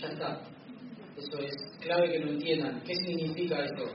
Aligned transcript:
ya 0.00 0.08
está. 0.08 0.40
Eso 1.16 1.38
es 1.38 1.54
clave 1.80 2.12
que 2.12 2.18
lo 2.18 2.32
entiendan. 2.32 2.82
¿Qué 2.84 2.94
significa 2.94 3.64
eso? 3.64 3.92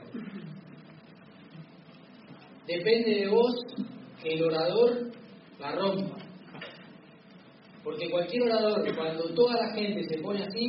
Depende 2.66 3.10
de 3.20 3.28
vos 3.28 3.54
que 4.22 4.34
el 4.34 4.42
orador 4.42 5.10
la 5.58 5.72
rompa. 5.72 6.16
Porque 7.84 8.10
cualquier 8.10 8.42
orador, 8.44 8.96
cuando 8.96 9.24
toda 9.34 9.54
la 9.54 9.74
gente 9.74 10.04
se 10.08 10.18
pone 10.18 10.44
así, 10.44 10.66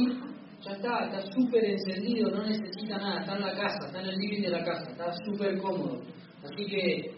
ya 0.61 0.71
está, 0.71 1.05
está 1.05 1.21
súper 1.31 1.63
encendido, 1.65 2.29
no 2.31 2.43
necesita 2.43 2.97
nada, 2.97 3.19
está 3.19 3.35
en 3.35 3.41
la 3.41 3.53
casa, 3.53 3.85
está 3.85 4.01
en 4.01 4.07
el 4.07 4.15
living 4.15 4.41
de 4.41 4.49
la 4.49 4.63
casa, 4.63 4.89
está 4.89 5.13
súper 5.25 5.57
cómodo. 5.59 6.01
Así 6.43 6.65
que 6.65 7.11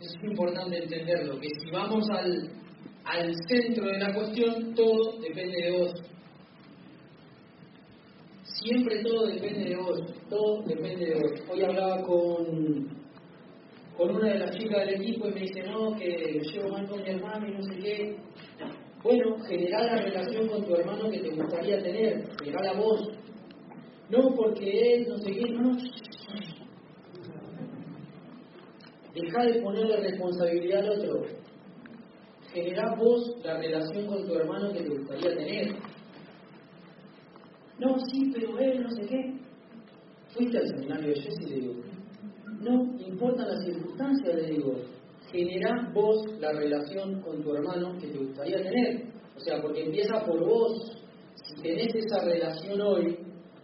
es 0.00 0.14
importante 0.22 0.82
entenderlo, 0.82 1.38
que 1.40 1.48
si 1.62 1.70
vamos 1.70 2.04
al, 2.10 2.50
al 3.04 3.34
centro 3.48 3.86
de 3.86 3.98
la 3.98 4.12
cuestión, 4.12 4.74
todo 4.74 5.18
depende 5.20 5.62
de 5.62 5.70
vos. 5.78 5.92
Siempre 8.62 9.02
todo 9.02 9.26
depende 9.26 9.70
de 9.70 9.76
vos, 9.76 10.00
todo 10.28 10.62
depende 10.66 11.06
de 11.06 11.14
vos. 11.14 11.32
Hoy 11.50 11.62
hablaba 11.62 12.02
con, 12.02 12.88
con 13.96 14.16
una 14.16 14.34
de 14.34 14.38
las 14.38 14.54
chicas 14.54 14.84
del 14.84 15.00
equipo 15.00 15.28
y 15.28 15.32
me 15.32 15.40
dice, 15.40 15.62
no, 15.62 15.96
que 15.96 16.42
llevo 16.42 16.68
mal 16.68 16.86
con 16.86 17.02
mi 17.02 17.08
hermano 17.08 17.48
y 17.48 17.54
no 17.54 17.62
sé 17.62 17.76
qué. 17.76 18.16
Bueno, 19.02 19.38
generar 19.48 19.86
la 19.86 20.02
relación 20.02 20.46
con 20.48 20.62
tu 20.62 20.74
hermano 20.74 21.10
que 21.10 21.20
te 21.20 21.30
gustaría 21.30 21.82
tener, 21.82 22.22
generar 22.38 22.66
a 22.66 22.78
vos. 22.78 23.08
No, 24.10 24.34
porque 24.36 24.94
él 24.94 25.06
no 25.08 25.16
sé 25.16 25.32
qué, 25.32 25.50
no. 25.52 25.78
Deja 29.14 29.42
de 29.44 29.62
ponerle 29.62 29.96
responsabilidad 29.96 30.80
al 30.80 30.98
otro. 30.98 31.22
Generá 32.52 32.94
vos 32.94 33.36
la 33.42 33.56
relación 33.56 34.06
con 34.06 34.26
tu 34.26 34.34
hermano 34.34 34.70
que 34.70 34.82
te 34.82 34.88
gustaría 34.90 35.34
tener. 35.34 35.76
No, 37.80 37.98
sí, 37.98 38.30
pero 38.34 38.58
él 38.58 38.82
no 38.82 38.90
sé 38.90 39.06
qué. 39.06 39.34
Fuiste 40.34 40.58
al 40.58 40.68
seminario 40.68 41.08
de 41.08 41.14
Jesse 41.14 41.40
y 41.40 41.50
le 41.50 41.56
digo, 41.56 41.74
no 42.60 42.98
importa 42.98 43.46
las 43.46 43.64
circunstancias, 43.64 44.34
le 44.34 44.46
digo, 44.48 44.74
genera 45.32 45.90
vos 45.94 46.26
la 46.38 46.52
relación 46.52 47.22
con 47.22 47.42
tu 47.42 47.54
hermano 47.54 47.96
que 47.98 48.08
te 48.08 48.18
gustaría 48.18 48.62
tener. 48.62 49.04
O 49.34 49.40
sea, 49.40 49.62
porque 49.62 49.84
empieza 49.84 50.20
por 50.26 50.46
vos. 50.46 51.02
Si 51.34 51.62
tenés 51.62 51.94
esa 51.94 52.22
relación 52.22 52.80
hoy 52.82 53.16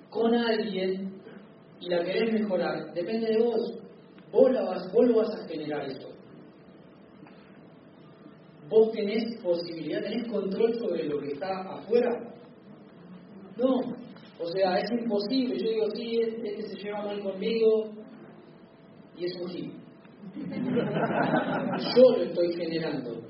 con 0.09 0.35
alguien 0.35 1.13
y 1.79 1.91
la 1.91 2.03
querés 2.03 2.33
mejorar, 2.33 2.95
depende 2.95 3.27
de 3.27 3.45
vos. 3.45 3.79
Vos, 4.33 4.51
la 4.51 4.63
vas, 4.63 4.93
vos 4.93 5.07
lo 5.07 5.17
vas 5.19 5.35
a 5.35 5.47
generar 5.47 5.91
eso. 5.91 6.09
Vos 8.71 8.91
tenés 8.93 9.37
posibilidad, 9.43 10.03
tenés 10.03 10.27
control 10.27 10.75
sobre 10.79 11.05
lo 11.05 11.21
que 11.21 11.33
está 11.33 11.61
afuera. 11.61 12.11
No, 13.57 13.97
o 14.39 14.47
sea, 14.47 14.79
es 14.79 14.91
imposible. 14.91 15.59
Yo 15.59 15.71
digo, 15.71 15.91
sí, 15.95 16.21
este 16.21 16.63
se 16.63 16.83
lleva 16.83 17.05
mal 17.05 17.21
conmigo 17.21 17.91
y 19.17 19.25
es 19.25 19.41
un 19.41 19.49
sí. 19.51 19.73
Yo 21.97 22.17
lo 22.17 22.23
estoy 22.23 22.53
generando. 22.53 23.23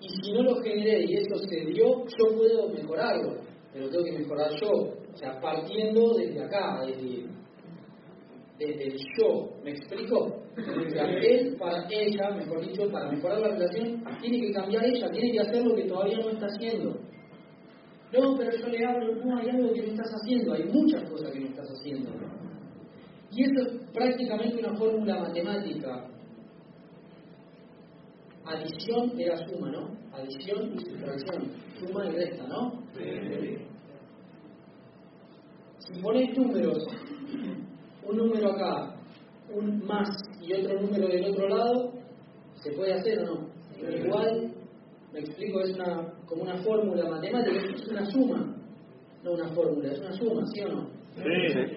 Y 0.00 0.08
si 0.08 0.32
no 0.32 0.42
lo 0.42 0.56
generé 0.62 1.04
y 1.04 1.14
eso 1.14 1.38
se 1.48 1.64
dio, 1.66 2.04
yo 2.04 2.36
puedo 2.36 2.68
mejorarlo, 2.70 3.40
pero 3.72 3.88
tengo 3.88 4.04
que 4.04 4.18
mejorar 4.18 4.50
yo. 4.60 4.68
O 4.70 5.16
sea, 5.16 5.38
partiendo 5.40 6.14
desde 6.14 6.42
acá, 6.42 6.84
desde, 6.86 7.26
desde 8.58 8.84
el 8.84 8.96
yo. 9.18 9.50
¿Me 9.62 9.70
explico? 9.72 10.42
Desde 10.56 11.28
él 11.34 11.56
para 11.56 11.86
ella, 11.88 12.30
mejor 12.30 12.66
dicho, 12.66 12.90
para 12.90 13.10
mejorar 13.10 13.40
la 13.40 13.48
relación, 13.48 14.02
tiene 14.20 14.40
que 14.40 14.52
cambiar 14.52 14.84
ella, 14.84 15.08
tiene 15.10 15.32
que 15.32 15.40
hacer 15.40 15.64
lo 15.64 15.74
que 15.74 15.84
todavía 15.84 16.18
no 16.18 16.30
está 16.30 16.46
haciendo. 16.46 16.98
No, 18.12 18.36
pero 18.36 18.50
yo 18.56 18.66
le 18.66 18.84
hablo, 18.84 19.24
no, 19.24 19.38
hay 19.38 19.48
algo 19.48 19.72
que 19.72 19.82
no 19.82 19.92
estás 19.92 20.10
haciendo, 20.12 20.52
hay 20.52 20.64
muchas 20.64 21.08
cosas 21.08 21.30
que 21.32 21.40
no 21.40 21.46
estás 21.46 21.70
haciendo. 21.70 22.10
Y 23.30 23.44
eso 23.44 23.60
es 23.62 23.90
prácticamente 23.92 24.58
una 24.58 24.76
fórmula 24.76 25.20
matemática. 25.20 26.06
Adición 28.44 29.18
era 29.18 29.36
suma, 29.46 29.70
¿no? 29.70 29.96
Adición 30.12 30.74
y 30.74 30.84
sustracción. 30.84 31.52
Suma 31.80 32.06
y 32.06 32.10
resta, 32.10 32.46
¿no? 32.48 32.82
Sí. 32.94 33.56
Si 35.78 36.00
pones 36.02 36.36
números, 36.36 36.86
un 38.06 38.16
número 38.16 38.52
acá, 38.52 38.94
un 39.54 39.84
más 39.86 40.08
y 40.42 40.52
otro 40.52 40.80
número 40.80 41.08
del 41.08 41.30
otro 41.30 41.48
lado, 41.48 41.92
¿se 42.62 42.72
puede 42.72 42.92
hacer 42.92 43.20
o 43.20 43.24
no? 43.24 43.48
Igual, 43.90 44.51
me 45.12 45.20
explico, 45.20 45.60
es 45.60 45.74
una, 45.74 46.12
como 46.26 46.42
una 46.42 46.56
fórmula 46.62 47.08
matemática, 47.08 47.60
es 47.74 47.88
una 47.88 48.04
suma, 48.06 48.56
no 49.22 49.32
una 49.32 49.48
fórmula, 49.48 49.92
es 49.92 50.00
una 50.00 50.12
suma, 50.12 50.42
¿sí 50.46 50.62
o 50.62 50.68
no? 50.68 50.88
Sí. 51.14 51.22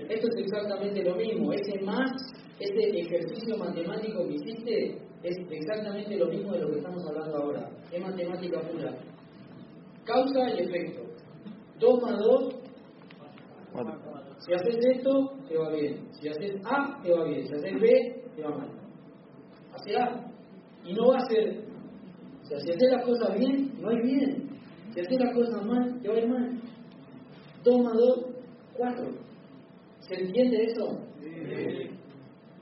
Esto 0.10 0.28
es 0.28 0.36
exactamente 0.38 1.04
lo 1.04 1.16
mismo. 1.16 1.52
Ese 1.52 1.80
más, 1.82 2.10
ese 2.60 3.00
ejercicio 3.00 3.58
matemático 3.58 4.26
que 4.28 4.36
hiciste, 4.36 4.98
es 5.24 5.38
exactamente 5.50 6.16
lo 6.16 6.28
mismo 6.28 6.54
de 6.54 6.60
lo 6.60 6.70
que 6.70 6.78
estamos 6.78 7.06
hablando 7.08 7.38
ahora. 7.38 7.70
Es 7.92 8.02
matemática 8.02 8.62
pura. 8.62 8.96
Causa 10.06 10.50
y 10.56 10.64
efecto. 10.64 11.02
2 11.80 12.02
más 12.02 12.18
2, 12.20 12.56
si 14.40 14.54
haces 14.54 14.78
esto, 14.96 15.34
te 15.48 15.58
va 15.58 15.70
bien. 15.70 16.08
Si 16.12 16.30
haces 16.30 16.56
A, 16.66 17.02
te 17.02 17.12
va 17.12 17.26
bien. 17.26 17.48
Si 17.48 17.54
haces 17.54 17.82
B, 17.82 18.24
te 18.36 18.44
va 18.44 18.50
mal. 18.52 18.70
Hace 19.74 19.98
A. 19.98 20.32
Y 20.86 20.94
no 20.94 21.08
va 21.08 21.18
a 21.18 21.26
ser. 21.26 21.65
O 22.46 22.48
sea, 22.48 22.60
si 22.60 22.72
haces 22.72 22.92
las 22.92 23.04
cosas 23.04 23.40
bien, 23.40 23.72
no 23.82 23.90
hay 23.90 24.02
bien. 24.04 24.50
Si 24.94 25.00
haces 25.00 25.20
las 25.20 25.34
cosas 25.34 25.66
mal, 25.66 26.00
te 26.00 26.08
va 26.08 26.14
a 26.14 26.20
ir 26.20 26.28
mal. 26.28 26.62
2 27.64 27.84
más 27.84 27.94
2, 27.94 28.26
4. 28.78 29.06
¿Se 30.02 30.14
entiende 30.14 30.64
eso? 30.66 31.00
Sí. 31.20 31.90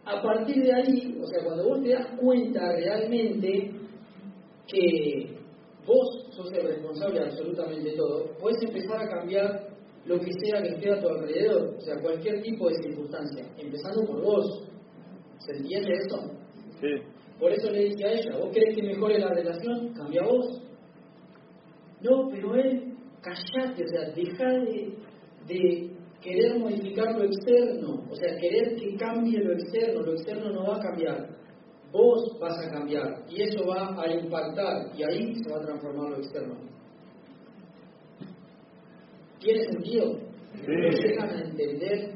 A 0.06 0.22
partir 0.22 0.64
de 0.64 0.74
ahí, 0.74 1.18
o 1.22 1.28
sea, 1.28 1.44
cuando 1.44 1.68
vos 1.68 1.84
te 1.84 1.90
das 1.90 2.08
cuenta 2.18 2.62
realmente 2.78 3.72
que 4.68 5.36
vos 5.86 6.28
sos 6.32 6.52
el 6.54 6.66
responsable 6.66 7.20
de 7.20 7.26
absolutamente 7.26 7.92
todo, 7.98 8.26
puedes 8.40 8.62
empezar 8.64 9.02
a 9.02 9.10
cambiar 9.10 9.68
lo 10.06 10.18
que 10.20 10.32
sea 10.46 10.62
que 10.62 10.70
esté 10.70 10.92
a 10.92 11.02
tu 11.02 11.10
alrededor, 11.10 11.76
o 11.78 11.82
sea, 11.82 12.00
cualquier 12.02 12.42
tipo 12.42 12.70
de 12.70 12.76
circunstancia, 12.84 13.46
empezando 13.58 14.06
por 14.06 14.22
vos. 14.22 14.64
¿Se 15.40 15.58
entiende 15.58 15.94
eso? 16.06 16.32
Sí. 16.80 17.13
Por 17.40 17.52
eso 17.52 17.70
le 17.72 17.86
dije 17.86 18.06
a 18.06 18.14
ella, 18.14 18.38
¿vos 18.38 18.52
querés 18.54 18.76
que 18.76 18.84
mejore 18.84 19.20
la 19.20 19.30
relación? 19.30 19.94
Cambia 19.94 20.24
vos. 20.24 20.62
No, 22.02 22.30
pero 22.32 22.56
él, 22.56 22.94
callate, 23.22 23.84
o 23.84 23.88
sea, 23.88 24.10
deja 24.14 24.50
de, 24.66 24.94
de 25.48 25.94
querer 26.22 26.58
modificar 26.60 27.16
lo 27.18 27.26
externo, 27.26 28.04
o 28.10 28.16
sea, 28.16 28.36
querer 28.38 28.76
que 28.76 28.96
cambie 28.96 29.40
lo 29.40 29.54
externo, 29.54 30.02
lo 30.02 30.14
externo 30.14 30.50
no 30.52 30.68
va 30.68 30.78
a 30.78 30.80
cambiar, 30.80 31.30
vos 31.92 32.38
vas 32.40 32.58
a 32.66 32.72
cambiar 32.72 33.24
y 33.30 33.42
eso 33.42 33.66
va 33.68 34.02
a 34.02 34.12
impactar 34.12 34.88
y 34.98 35.04
ahí 35.04 35.36
se 35.36 35.50
va 35.50 35.58
a 35.58 35.66
transformar 35.66 36.10
lo 36.12 36.18
externo. 36.18 36.56
¿Tiene 39.40 39.64
sentido? 39.66 40.20
¿Lo 40.66 40.90
llegan 40.92 41.30
a 41.30 41.42
entender? 41.42 42.14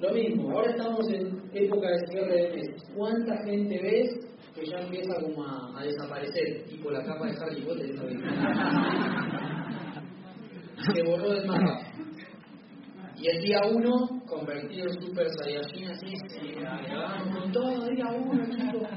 Lo 0.00 0.12
mismo, 0.12 0.50
ahora 0.52 0.70
estamos 0.70 1.08
en 1.08 1.42
época 1.52 1.88
de 1.88 1.98
cierre 2.08 2.34
de 2.34 2.50
mes. 2.54 2.68
¿Cuánta 2.94 3.36
gente 3.44 3.82
ves 3.82 4.08
que 4.54 4.64
ya 4.64 4.78
empieza 4.78 5.20
como 5.20 5.44
a, 5.44 5.82
desaparecer? 5.82 6.62
Tipo 6.68 6.88
la 6.90 7.04
capa 7.04 7.26
de 7.26 7.36
Harry 7.40 7.60
Potter. 7.62 7.90
Se 10.94 11.02
borró 11.02 11.30
del 11.30 11.44
mapa. 11.46 11.80
Y 13.16 13.28
el 13.28 13.42
día 13.42 13.60
uno, 13.68 14.22
convertido 14.26 14.86
en 14.86 15.02
Super 15.02 15.28
Saiyajin, 15.28 15.90
así, 15.90 16.14
se 16.28 16.38
con 17.34 17.50
todo, 17.50 17.88
día 17.88 18.06
uno, 18.12 18.48
chicos. 18.48 18.88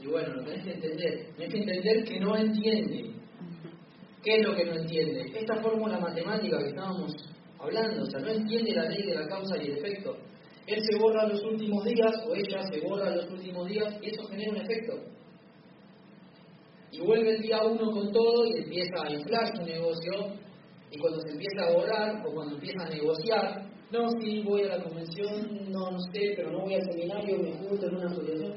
Y 0.00 0.06
bueno, 0.08 0.34
lo 0.34 0.42
tenés 0.42 0.64
que 0.64 0.72
entender. 0.72 1.28
Tenés 1.36 1.52
que 1.52 1.58
entender 1.58 2.02
que 2.04 2.18
no 2.18 2.36
entiende. 2.36 3.15
¿Qué 4.26 4.38
es 4.38 4.44
lo 4.44 4.56
que 4.56 4.64
no 4.64 4.74
entiende? 4.74 5.30
Esta 5.38 5.54
fórmula 5.62 6.00
matemática 6.00 6.58
que 6.58 6.70
estábamos 6.70 7.14
hablando, 7.60 8.02
o 8.02 8.06
sea, 8.06 8.18
no 8.18 8.30
entiende 8.30 8.72
la 8.72 8.88
ley 8.88 9.06
de 9.06 9.14
la 9.14 9.28
causa 9.28 9.56
y 9.56 9.68
el 9.68 9.76
efecto. 9.78 10.16
Él 10.66 10.82
se 10.82 10.98
borra 10.98 11.28
los 11.28 11.44
últimos 11.44 11.84
días, 11.84 12.12
o 12.26 12.34
ella 12.34 12.60
se 12.62 12.80
borra 12.80 13.14
los 13.14 13.30
últimos 13.30 13.68
días, 13.68 13.96
y 14.02 14.10
eso 14.10 14.26
genera 14.26 14.50
un 14.50 14.56
efecto. 14.56 14.94
Y 16.90 16.98
vuelve 17.02 17.36
el 17.36 17.42
día 17.42 17.62
uno 17.62 17.88
con 17.92 18.10
todo 18.10 18.46
y 18.46 18.64
empieza 18.64 19.00
a 19.00 19.12
inflar 19.12 19.56
su 19.56 19.62
negocio, 19.62 20.12
y 20.90 20.98
cuando 20.98 21.20
se 21.20 21.30
empieza 21.30 21.62
a 21.62 21.72
borrar, 21.72 22.26
o 22.26 22.34
cuando 22.34 22.56
empieza 22.56 22.82
a 22.82 22.88
negociar, 22.88 23.62
no, 23.92 24.08
sí, 24.20 24.42
voy 24.42 24.62
a 24.62 24.76
la 24.76 24.82
convención, 24.82 25.70
no, 25.70 25.92
no 25.92 26.00
sé, 26.12 26.32
pero 26.34 26.50
no 26.50 26.62
voy 26.62 26.74
al 26.74 26.90
seminario, 26.90 27.38
me 27.38 27.52
junto 27.52 27.86
en 27.86 27.94
una 27.94 28.10
asociación. 28.10 28.54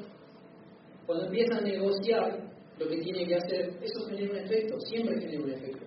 Cuando 1.06 1.26
empieza 1.28 1.58
a 1.58 1.62
negociar 1.62 2.49
lo 2.80 2.88
que 2.88 2.98
tiene 2.98 3.28
que 3.28 3.36
hacer, 3.36 3.78
eso 3.82 4.06
genera 4.08 4.32
un 4.32 4.38
efecto, 4.38 4.80
siempre 4.82 5.20
genera 5.20 5.44
un 5.44 5.52
efecto. 5.52 5.86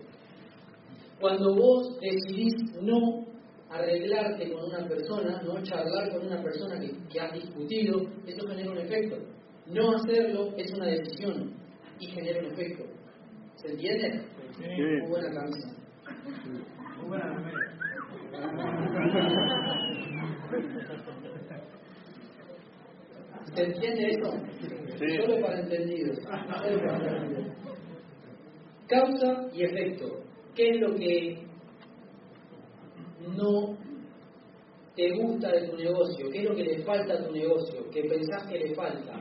Cuando 1.21 1.55
vos 1.55 1.99
decidís 2.01 2.55
no 2.83 3.27
arreglarte 3.71 4.53
con 4.53 4.65
una 4.65 4.87
persona, 4.87 5.41
no 5.43 5.63
charlar 5.63 6.11
con 6.11 6.27
una 6.27 6.43
persona 6.43 6.79
que, 6.79 6.93
que 7.11 7.21
has 7.21 7.33
discutido, 7.33 8.03
eso 8.27 8.47
genera 8.47 8.71
un 8.71 8.79
efecto. 8.79 9.17
No 9.67 9.93
hacerlo 9.97 10.53
es 10.57 10.71
una 10.73 10.87
decisión 10.87 11.55
y 11.99 12.09
genera 12.09 12.41
un 12.41 12.53
efecto. 12.53 12.85
¿Se 13.57 13.69
entiende? 13.69 14.25
Sí. 14.59 14.65
Muy 14.67 15.09
buena 15.09 15.33
camisa. 15.33 15.69
Muy 16.99 17.09
buena 17.09 17.53
¿Se 23.55 23.65
entiende 23.65 24.11
eso? 24.11 24.31
Solo 24.99 25.41
para 25.41 25.61
entendidos. 25.61 26.19
Causa 28.87 29.49
y 29.53 29.65
efecto. 29.65 30.23
¿Qué 30.55 30.71
es 30.71 30.81
lo 30.81 30.95
que 30.95 31.39
no 33.37 33.77
te 34.95 35.11
gusta 35.17 35.51
de 35.51 35.69
tu 35.69 35.77
negocio? 35.77 36.29
¿Qué 36.31 36.39
es 36.39 36.45
lo 36.49 36.55
que 36.55 36.65
le 36.65 36.83
falta 36.83 37.15
a 37.15 37.25
tu 37.25 37.33
negocio? 37.33 37.91
¿Qué 37.91 38.03
pensás 38.05 38.47
que 38.49 38.59
le 38.59 38.75
falta? 38.75 39.15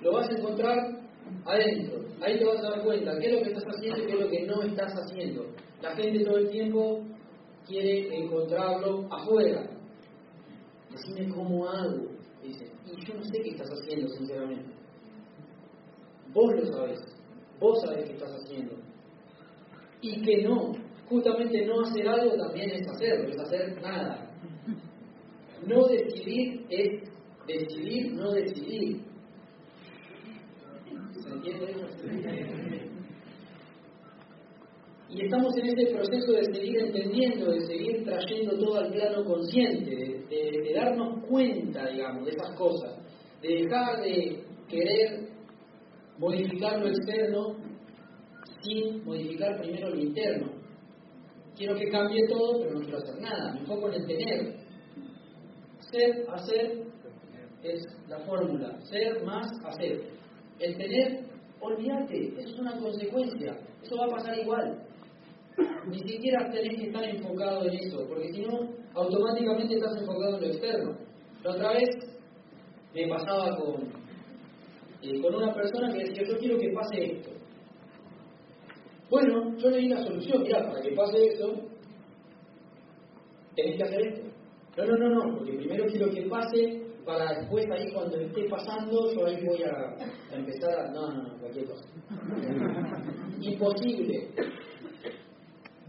Lo 0.00 0.12
vas 0.12 0.28
a 0.30 0.38
encontrar 0.38 0.78
adentro. 1.44 2.02
Ahí 2.20 2.38
te 2.38 2.44
vas 2.44 2.64
a 2.64 2.70
dar 2.70 2.84
cuenta 2.84 3.18
qué 3.18 3.26
es 3.26 3.32
lo 3.32 3.42
que 3.42 3.48
estás 3.48 3.64
haciendo 3.64 4.02
y 4.02 4.06
qué 4.06 4.12
es 4.12 4.20
lo 4.20 4.28
que 4.28 4.46
no 4.46 4.62
estás 4.62 4.92
haciendo. 4.94 5.46
La 5.80 5.96
gente 5.96 6.24
todo 6.24 6.38
el 6.38 6.50
tiempo 6.50 7.04
quiere 7.66 8.16
encontrarlo 8.16 9.06
afuera. 9.10 9.68
Decime 10.90 11.34
cómo 11.34 11.68
hago. 11.68 12.08
Dice, 12.42 12.71
y 12.96 13.06
yo 13.06 13.14
no 13.14 13.22
sé 13.24 13.40
qué 13.42 13.50
estás 13.50 13.70
haciendo, 13.70 14.08
sinceramente. 14.08 14.70
Vos 16.32 16.52
lo 16.54 16.66
sabés. 16.66 17.00
Vos 17.58 17.80
sabés 17.82 18.04
qué 18.06 18.12
estás 18.12 18.32
haciendo. 18.32 18.74
Y 20.00 20.20
que 20.22 20.42
no. 20.42 20.72
Justamente 21.08 21.66
no 21.66 21.80
hacer 21.82 22.08
algo 22.08 22.36
también 22.36 22.70
es 22.70 22.88
hacerlo, 22.88 23.28
es 23.28 23.38
hacer 23.38 23.80
nada. 23.82 24.30
No 25.66 25.86
decidir 25.86 26.66
es 26.70 27.08
decidir, 27.46 28.12
no 28.14 28.32
decidir. 28.32 29.00
¿Se 31.12 31.28
entiende? 31.28 32.82
Y 35.08 35.24
estamos 35.24 35.54
en 35.58 35.66
este 35.66 35.94
proceso 35.94 36.32
de 36.32 36.44
seguir 36.54 36.78
entendiendo, 36.78 37.50
de 37.50 37.60
seguir 37.66 38.04
trayendo 38.04 38.58
todo 38.58 38.76
al 38.76 38.90
plano 38.90 39.24
consciente, 39.24 40.21
de, 40.32 40.72
darnos 40.74 41.24
cuenta, 41.26 41.86
digamos, 41.88 42.24
de 42.24 42.30
esas 42.30 42.56
cosas, 42.56 42.98
de 43.40 43.48
dejar 43.48 44.00
de 44.00 44.44
querer 44.68 45.28
modificar 46.18 46.80
lo 46.80 46.88
externo 46.88 47.56
sin 48.62 49.04
modificar 49.04 49.60
primero 49.60 49.90
lo 49.90 49.98
interno. 49.98 50.52
Quiero 51.56 51.74
que 51.74 51.90
cambie 51.90 52.26
todo, 52.28 52.60
pero 52.60 52.74
no 52.74 52.80
quiero 52.80 52.98
hacer 52.98 53.20
nada. 53.20 53.52
Me 53.52 53.60
enfoco 53.60 53.88
en 53.88 53.94
el 53.94 54.06
tener. 54.06 54.56
Ser, 55.90 56.26
hacer 56.30 56.82
es 57.62 57.82
la 58.08 58.18
fórmula. 58.20 58.80
Ser 58.84 59.22
más 59.24 59.46
hacer. 59.64 60.00
El 60.58 60.76
tener, 60.76 61.24
olvídate, 61.60 62.28
eso 62.38 62.54
es 62.54 62.58
una 62.58 62.78
consecuencia. 62.78 63.58
Eso 63.82 63.96
va 63.96 64.06
a 64.06 64.16
pasar 64.16 64.38
igual. 64.38 64.86
Ni 65.86 65.98
siquiera 65.98 66.50
tenés 66.50 66.78
que 66.78 66.86
estar 66.86 67.04
enfocado 67.04 67.66
en 67.66 67.74
eso, 67.74 68.06
porque 68.08 68.32
si 68.32 68.42
no, 68.42 68.70
automáticamente 68.94 69.74
estás 69.74 70.00
enfocado 70.00 70.36
en 70.36 70.40
lo 70.42 70.46
externo. 70.46 70.96
La 71.42 71.50
otra 71.50 71.72
vez 71.72 71.90
me 72.94 73.08
pasaba 73.08 73.56
con, 73.56 73.82
eh, 75.02 75.20
con 75.20 75.34
una 75.34 75.52
persona 75.54 75.92
que 75.92 76.04
decía, 76.04 76.22
yo 76.28 76.38
quiero 76.38 76.58
que 76.58 76.72
pase 76.72 77.04
esto. 77.04 77.30
Bueno, 79.10 79.56
yo 79.58 79.70
le 79.70 79.78
di 79.78 79.88
la 79.88 80.02
solución, 80.02 80.42
mira, 80.42 80.66
para 80.68 80.80
que 80.80 80.92
pase 80.92 81.24
esto, 81.24 81.54
tenés 83.56 83.76
que 83.76 83.82
hacer 83.82 84.06
esto. 84.06 84.28
No, 84.76 84.84
no, 84.86 84.96
no, 84.96 85.08
no, 85.08 85.36
porque 85.36 85.52
primero 85.52 85.86
quiero 85.86 86.10
que 86.10 86.22
pase 86.22 86.82
para 87.04 87.40
después 87.40 87.66
ahí 87.70 87.92
cuando 87.92 88.16
esté 88.16 88.48
pasando, 88.48 89.12
yo 89.12 89.26
ahí 89.26 89.44
voy 89.44 89.62
a, 89.64 90.32
a 90.32 90.36
empezar 90.36 90.78
a... 90.78 90.92
No, 90.92 91.10
no, 91.12 91.22
no, 91.24 91.38
cualquier 91.40 91.66
cosa. 91.66 91.84
Imposible. 93.40 94.28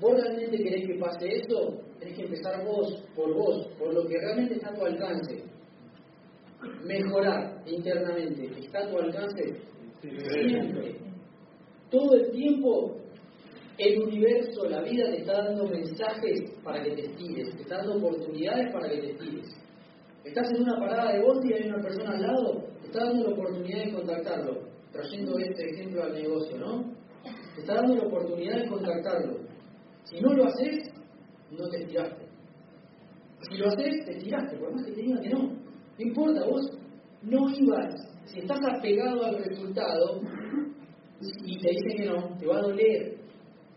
¿Vos 0.03 0.21
realmente 0.21 0.61
querés 0.61 0.85
que 0.85 0.99
pase 0.99 1.25
eso? 1.29 1.79
Tenés 1.97 2.17
que 2.17 2.23
empezar 2.23 2.61
vos, 2.65 3.01
por 3.15 3.33
vos, 3.33 3.67
por 3.79 3.93
lo 3.93 4.05
que 4.05 4.19
realmente 4.19 4.55
está 4.55 4.71
a 4.71 4.75
tu 4.75 4.83
alcance. 4.83 5.43
Mejorar 6.83 7.63
internamente, 7.65 8.51
¿está 8.59 8.79
a 8.79 8.89
tu 8.89 8.97
alcance? 8.97 9.61
Siempre. 10.01 10.97
Todo 11.89 12.15
el 12.15 12.31
tiempo 12.31 12.97
el 13.77 14.03
universo, 14.03 14.65
la 14.65 14.81
vida 14.81 15.09
te 15.09 15.21
está 15.21 15.41
dando 15.45 15.67
mensajes 15.67 16.51
para 16.65 16.83
que 16.83 16.91
te 16.91 17.05
estires, 17.05 17.55
te 17.55 17.61
está 17.61 17.77
dando 17.77 17.95
oportunidades 17.95 18.73
para 18.73 18.89
que 18.89 18.97
te 18.97 19.11
estires. 19.11 19.47
Estás 20.25 20.51
en 20.51 20.63
una 20.63 20.79
parada 20.79 21.13
de 21.13 21.21
voz 21.21 21.43
y 21.45 21.53
hay 21.53 21.69
una 21.69 21.81
persona 21.81 22.11
al 22.11 22.21
lado, 22.21 22.63
te 22.81 22.87
está 22.87 23.05
dando 23.05 23.29
la 23.29 23.33
oportunidad 23.33 23.85
de 23.85 23.93
contactarlo, 23.93 24.59
trayendo 24.91 25.39
este 25.39 25.69
ejemplo 25.69 26.03
al 26.03 26.13
negocio, 26.13 26.57
¿no? 26.57 26.93
Te 27.55 27.61
está 27.61 27.75
dando 27.75 27.95
la 27.95 28.07
oportunidad 28.07 28.57
de 28.57 28.67
contactarlo. 28.67 29.42
Si 30.05 30.19
no 30.19 30.33
lo 30.33 30.45
haces, 30.45 30.89
no 31.51 31.69
te 31.69 31.77
estiraste. 31.77 32.25
Si 33.49 33.57
lo 33.57 33.67
haces, 33.67 34.05
te 34.05 34.11
estiraste, 34.11 34.57
por 34.57 34.73
más 34.73 34.85
que 34.85 34.91
te 34.91 35.01
digan 35.01 35.21
que 35.21 35.29
no. 35.29 35.39
No 35.41 35.99
importa, 35.99 36.45
vos 36.45 36.65
no 37.21 37.49
ibas. 37.49 37.93
Si 38.25 38.39
estás 38.39 38.59
apegado 38.77 39.25
al 39.25 39.43
resultado 39.43 40.21
y 41.45 41.57
te 41.59 41.69
dicen 41.69 41.97
que 41.97 42.05
no, 42.05 42.37
te 42.37 42.47
va 42.47 42.57
a 42.57 42.61
doler 42.61 43.17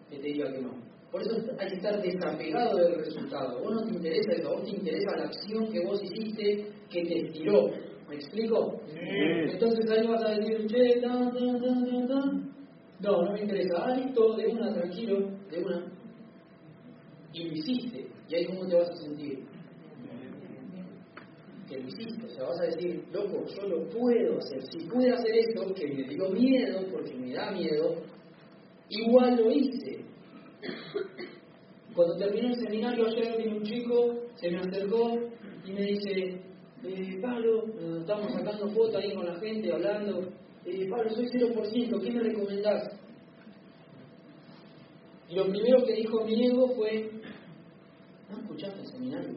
que 0.09 0.19
te 0.19 0.29
diga 0.29 0.53
que 0.53 0.63
no. 0.63 0.71
Por 1.11 1.23
eso 1.23 1.37
hay 1.59 1.69
que 1.69 1.77
estar 1.77 2.01
desapegado 2.03 2.77
del 2.77 2.97
resultado. 2.97 3.61
Vos 3.61 3.75
no 3.75 3.85
te 3.85 3.95
interesa 3.95 4.33
eso, 4.33 4.49
a 4.49 4.53
vos 4.55 4.65
te 4.65 4.71
interesa 4.71 5.17
la 5.17 5.25
acción 5.25 5.73
que 5.73 5.85
vos 5.85 6.03
hiciste 6.03 6.67
que 6.91 7.03
te 7.03 7.27
estiró. 7.27 7.71
¿Me 8.09 8.17
explico? 8.17 8.81
Entonces 8.89 9.91
ahí 9.91 10.07
vas 10.07 10.25
a 10.25 10.31
decir, 10.31 10.67
che, 10.67 11.01
tan, 11.01 11.33
tan, 11.33 11.61
tan, 11.61 12.09
tan, 12.09 12.55
No, 13.01 13.23
no 13.23 13.33
me 13.33 13.41
interesa. 13.41 13.85
Ah, 13.85 13.97
listo, 13.97 14.37
de 14.37 14.47
una, 14.47 14.73
tranquilo, 14.73 15.31
de 15.51 15.59
una 15.59 15.96
y 17.37 17.45
lo 17.45 17.53
hiciste. 17.53 18.07
¿Y 18.29 18.35
ahí 18.35 18.47
cómo 18.47 18.67
te 18.67 18.77
vas 18.77 18.91
a 18.91 18.97
sentir? 18.97 19.45
Que 21.69 21.79
lo 21.79 21.89
hiciste. 21.89 22.27
O 22.27 22.31
sea, 22.31 22.45
vas 22.45 22.61
a 22.61 22.65
decir, 22.65 23.05
loco, 23.13 23.45
yo 23.47 23.69
lo 23.69 23.89
puedo 23.89 24.39
hacer. 24.39 24.63
Si 24.73 24.79
pude 24.89 25.11
hacer 25.13 25.35
esto, 25.37 25.75
que 25.75 25.87
me 25.87 26.05
dio 26.09 26.31
miedo, 26.31 26.81
porque 26.91 27.15
me 27.15 27.35
da 27.35 27.51
miedo, 27.51 28.03
igual 28.89 29.37
lo 29.37 29.51
hice. 29.51 30.05
Cuando 31.95 32.17
terminé 32.17 32.49
el 32.49 32.57
seminario 32.57 33.07
ayer 33.07 33.37
vino 33.39 33.57
un 33.57 33.63
chico, 33.63 34.15
se 34.35 34.51
me 34.51 34.59
acercó 34.59 35.19
y 35.65 35.73
me 35.73 35.83
dice, 35.83 36.41
eh, 36.85 37.19
Pablo, 37.21 37.65
estamos 38.01 38.33
sacando 38.33 38.69
fotos 38.69 38.97
ahí 38.97 39.15
con 39.15 39.27
la 39.27 39.39
gente, 39.41 39.73
hablando, 39.73 40.29
Pablo, 40.91 41.11
soy 41.11 41.27
0%, 41.27 42.01
¿qué 42.03 42.11
me 42.11 42.21
recomendás? 42.21 42.97
Y 45.29 45.35
lo 45.35 45.49
primero 45.49 45.85
que 45.85 45.95
dijo 45.95 46.25
mi 46.25 46.47
ego 46.47 46.69
fue, 46.77 47.11
¿no 48.31 48.39
escuchaste 48.39 48.81
el 48.81 48.87
seminario? 48.87 49.35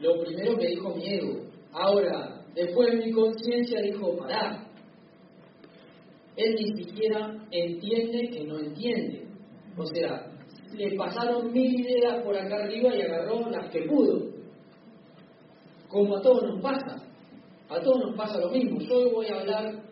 lo 0.00 0.20
primero 0.24 0.56
que 0.56 0.66
dijo 0.68 0.94
mi 0.94 1.06
ego. 1.06 1.40
Ahora, 1.72 2.42
después 2.54 2.94
mi 2.94 3.12
conciencia 3.12 3.80
dijo, 3.80 4.16
pará. 4.16 4.66
Él 6.36 6.54
ni 6.54 6.84
siquiera 6.84 7.38
entiende 7.50 8.30
que 8.30 8.44
no 8.44 8.58
entiende. 8.58 9.26
O 9.76 9.84
sea, 9.86 10.26
le 10.74 10.96
pasaron 10.96 11.52
mil 11.52 11.80
ideas 11.80 12.22
por 12.24 12.36
acá 12.36 12.56
arriba 12.64 12.94
y 12.94 13.02
agarró 13.02 13.50
las 13.50 13.70
que 13.70 13.82
pudo. 13.82 14.30
Como 15.88 16.16
a 16.16 16.22
todos 16.22 16.42
nos 16.42 16.62
pasa. 16.62 16.96
A 17.68 17.80
todos 17.80 18.06
nos 18.06 18.16
pasa 18.16 18.38
lo 18.38 18.50
mismo. 18.50 18.80
Yo 18.80 19.10
voy 19.10 19.26
a 19.26 19.40
hablar 19.40 19.82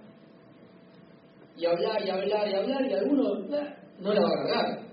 y 1.57 1.67
hablar 1.67 2.05
y 2.05 2.11
hablar 2.11 2.49
y 2.49 2.55
hablar 2.55 2.91
y 2.91 2.95
alguno 2.95 3.39
eh, 3.55 3.77
no 4.01 4.13
la 4.13 4.21
va 4.21 4.29
a 4.29 4.43
agarrar. 4.43 4.90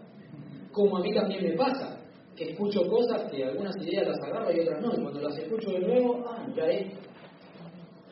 Como 0.77 0.97
a 0.97 1.01
mí 1.01 1.11
también 1.11 1.43
me 1.43 1.53
pasa, 1.53 1.99
que 2.35 2.51
escucho 2.51 2.87
cosas 2.87 3.31
que 3.31 3.43
algunas 3.43 3.75
ideas 3.77 4.09
las 4.09 4.19
agarro 4.21 4.51
y 4.51 4.59
otras 4.59 4.79
no. 4.79 4.93
Y 4.93 5.01
cuando 5.01 5.21
las 5.21 5.35
escucho 5.39 5.71
de 5.71 5.79
nuevo, 5.79 6.23
ah, 6.27 6.47
ya 6.55 6.67
es. 6.67 6.93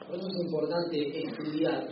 Por 0.08 0.16
eso 0.16 0.28
es 0.28 0.46
importante 0.48 1.26
estudiar 1.28 1.88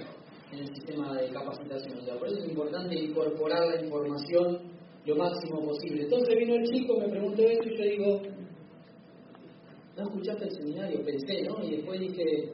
en 0.52 0.60
el 0.60 0.68
sistema 0.74 1.14
de 1.14 1.30
capacitación. 1.30 2.00
O 2.00 2.02
sea, 2.02 2.18
por 2.18 2.28
eso 2.28 2.40
es 2.40 2.50
importante 2.50 2.96
incorporar 2.96 3.68
la 3.68 3.86
información 3.86 4.62
lo 5.06 5.16
máximo 5.16 5.64
posible. 5.64 6.06
Entonces 6.06 6.36
vino 6.40 6.56
el 6.56 6.64
chico, 6.64 7.00
me 7.00 7.08
preguntó 7.08 7.44
esto 7.44 7.70
y 7.70 7.78
yo 7.78 7.84
digo, 7.84 8.22
¿no 9.96 10.04
escuchaste 10.04 10.46
el 10.46 10.52
seminario? 10.54 11.06
Pensé, 11.06 11.44
¿no? 11.44 11.64
Y 11.64 11.76
después 11.76 12.00
dije, 12.00 12.52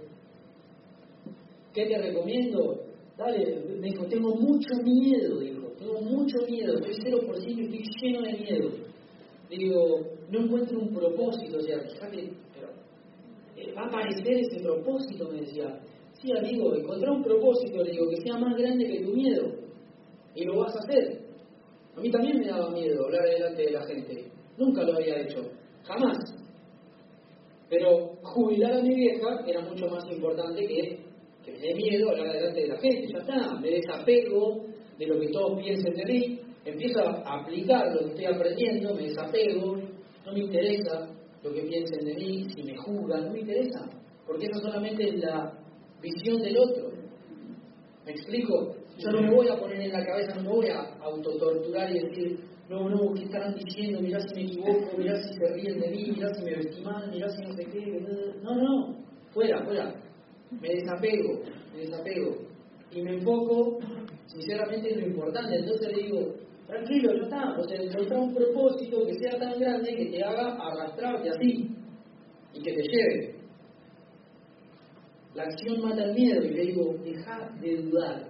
¿qué 1.73 1.85
te 1.85 1.97
recomiendo? 1.97 2.81
Dale, 3.17 3.63
me 3.79 3.87
dijo, 3.87 4.05
tengo 4.07 4.35
mucho 4.35 4.75
miedo, 4.83 5.39
dijo, 5.39 5.58
tengo 5.89 6.01
mucho 6.01 6.37
miedo, 6.47 6.75
estoy 6.75 6.93
cero 7.03 7.19
por 7.25 7.39
ciento 7.41 7.61
y 7.61 7.81
estoy 7.81 8.11
lleno 8.11 8.21
de 8.21 8.33
miedo. 8.33 8.71
Digo, 9.49 9.99
no 10.29 10.39
encuentro 10.39 10.79
un 10.79 10.93
propósito, 10.93 11.57
o 11.57 11.61
sea, 11.61 11.79
fíjate, 11.81 12.33
pero 12.53 12.69
eh, 13.55 13.73
va 13.73 13.83
a 13.83 13.87
aparecer 13.87 14.33
ese 14.33 14.59
propósito, 14.61 15.29
me 15.31 15.41
decía. 15.41 15.79
Sí, 16.13 16.31
amigo, 16.37 16.75
encontrar 16.75 17.11
un 17.11 17.23
propósito, 17.23 17.81
le 17.81 17.91
digo, 17.91 18.09
que 18.09 18.17
sea 18.17 18.37
más 18.37 18.55
grande 18.57 18.85
que 18.85 19.05
tu 19.05 19.13
miedo. 19.13 19.53
Y 20.35 20.43
lo 20.43 20.59
vas 20.59 20.75
a 20.75 20.79
hacer. 20.79 21.21
A 21.95 22.01
mí 22.01 22.11
también 22.11 22.39
me 22.39 22.47
daba 22.47 22.69
miedo 22.71 23.05
hablar 23.05 23.23
delante 23.23 23.63
de 23.63 23.71
la 23.71 23.85
gente. 23.85 24.31
Nunca 24.57 24.83
lo 24.83 24.95
había 24.95 25.21
hecho. 25.21 25.49
Jamás. 25.83 26.17
Pero 27.69 28.17
jubilar 28.21 28.73
a 28.73 28.81
mi 28.81 28.93
vieja 28.93 29.43
era 29.47 29.61
mucho 29.61 29.87
más 29.87 30.03
importante 30.11 30.67
que 30.67 30.99
que 31.43 31.51
me 31.53 31.59
dé 31.59 31.73
miedo 31.73 32.09
hablar 32.09 32.33
delante 32.33 32.61
de 32.61 32.67
la 32.67 32.77
gente. 32.79 33.07
Ya 33.13 33.19
está, 33.19 33.59
me 33.59 33.69
desapego 33.69 34.65
de 34.99 35.07
lo 35.07 35.19
que 35.19 35.29
todos 35.29 35.59
piensen 35.59 35.93
de 35.93 36.05
mí, 36.05 36.39
empiezo 36.65 36.99
a 36.99 37.39
aplicar 37.39 37.91
lo 37.93 37.99
que 37.99 38.09
estoy 38.09 38.25
aprendiendo, 38.25 38.93
me 38.93 39.03
desapego, 39.03 39.77
no 40.25 40.33
me 40.33 40.39
interesa 40.39 41.07
lo 41.41 41.53
que 41.53 41.61
piensen 41.61 42.05
de 42.05 42.13
mí, 42.15 42.47
si 42.53 42.63
me 42.63 42.75
juzgan, 42.75 43.25
no 43.25 43.31
me 43.31 43.39
interesa, 43.39 43.89
porque 44.27 44.47
eso 44.47 44.59
solamente 44.59 45.07
es 45.07 45.19
la 45.19 45.53
visión 46.01 46.41
del 46.41 46.57
otro. 46.57 46.91
¿Me 48.05 48.11
explico? 48.11 48.75
Yo 48.97 49.11
no 49.11 49.21
me 49.21 49.33
voy 49.33 49.47
a 49.47 49.57
poner 49.57 49.79
en 49.79 49.93
la 49.93 50.05
cabeza, 50.05 50.35
no 50.35 50.41
me 50.43 50.49
voy 50.49 50.67
a 50.67 50.81
autotorturar 51.01 51.89
y 51.95 51.99
decir, 51.99 52.39
no, 52.67 52.89
no, 52.89 53.13
¿qué 53.13 53.23
estarán 53.23 53.55
diciendo? 53.55 54.01
Mirá 54.01 54.19
si 54.19 54.35
me 54.35 54.41
equivoco, 54.43 54.97
mirá 54.97 55.15
si 55.23 55.33
se 55.33 55.53
ríen 55.53 55.79
de 55.79 55.89
mí, 55.89 56.11
mirá 56.11 56.33
si 56.33 56.43
me 56.43 56.55
vestí 56.55 56.81
mal, 56.81 57.09
mirá 57.09 57.29
si 57.29 57.41
no 57.41 57.53
sé 57.53 57.65
qué. 57.65 58.05
No, 58.43 58.55
no, 58.55 58.95
fuera, 59.31 59.63
fuera. 59.63 59.95
Me 60.59 60.67
desapego, 60.67 61.41
me 61.73 61.79
desapego. 61.79 62.37
Y 62.91 63.01
me 63.01 63.13
enfoco, 63.15 63.79
sinceramente, 64.31 64.93
en 64.93 65.01
lo 65.01 65.07
importante. 65.07 65.55
Entonces 65.57 65.95
le 65.95 66.03
digo, 66.03 66.35
tranquilo, 66.67 67.13
ya 67.15 67.23
está. 67.23 67.59
O 67.59 67.63
sea, 67.67 67.81
encontrar 67.81 68.19
un 68.19 68.33
propósito 68.33 69.05
que 69.05 69.15
sea 69.15 69.37
tan 69.39 69.59
grande 69.59 69.95
que 69.95 70.05
te 70.05 70.23
haga 70.23 70.55
arrastrarte 70.55 71.29
así 71.29 71.69
y 72.53 72.61
que 72.61 72.73
te 72.73 72.83
lleve. 72.83 73.35
La 75.35 75.43
acción 75.43 75.81
mata 75.81 76.03
el 76.03 76.15
miedo 76.15 76.43
y 76.43 76.49
le 76.49 76.61
digo, 76.65 76.95
deja 77.03 77.49
de 77.61 77.77
dudar. 77.83 78.27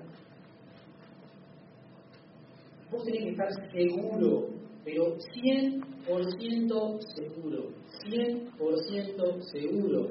Vos 2.91 3.03
tenés 3.03 3.24
que 3.24 3.29
estar 3.29 3.50
seguro, 3.72 4.50
pero 4.84 5.15
100% 5.15 7.00
seguro, 7.15 7.72
100% 8.03 9.41
seguro, 9.41 10.10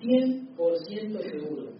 100% 0.00 1.30
seguro. 1.30 1.79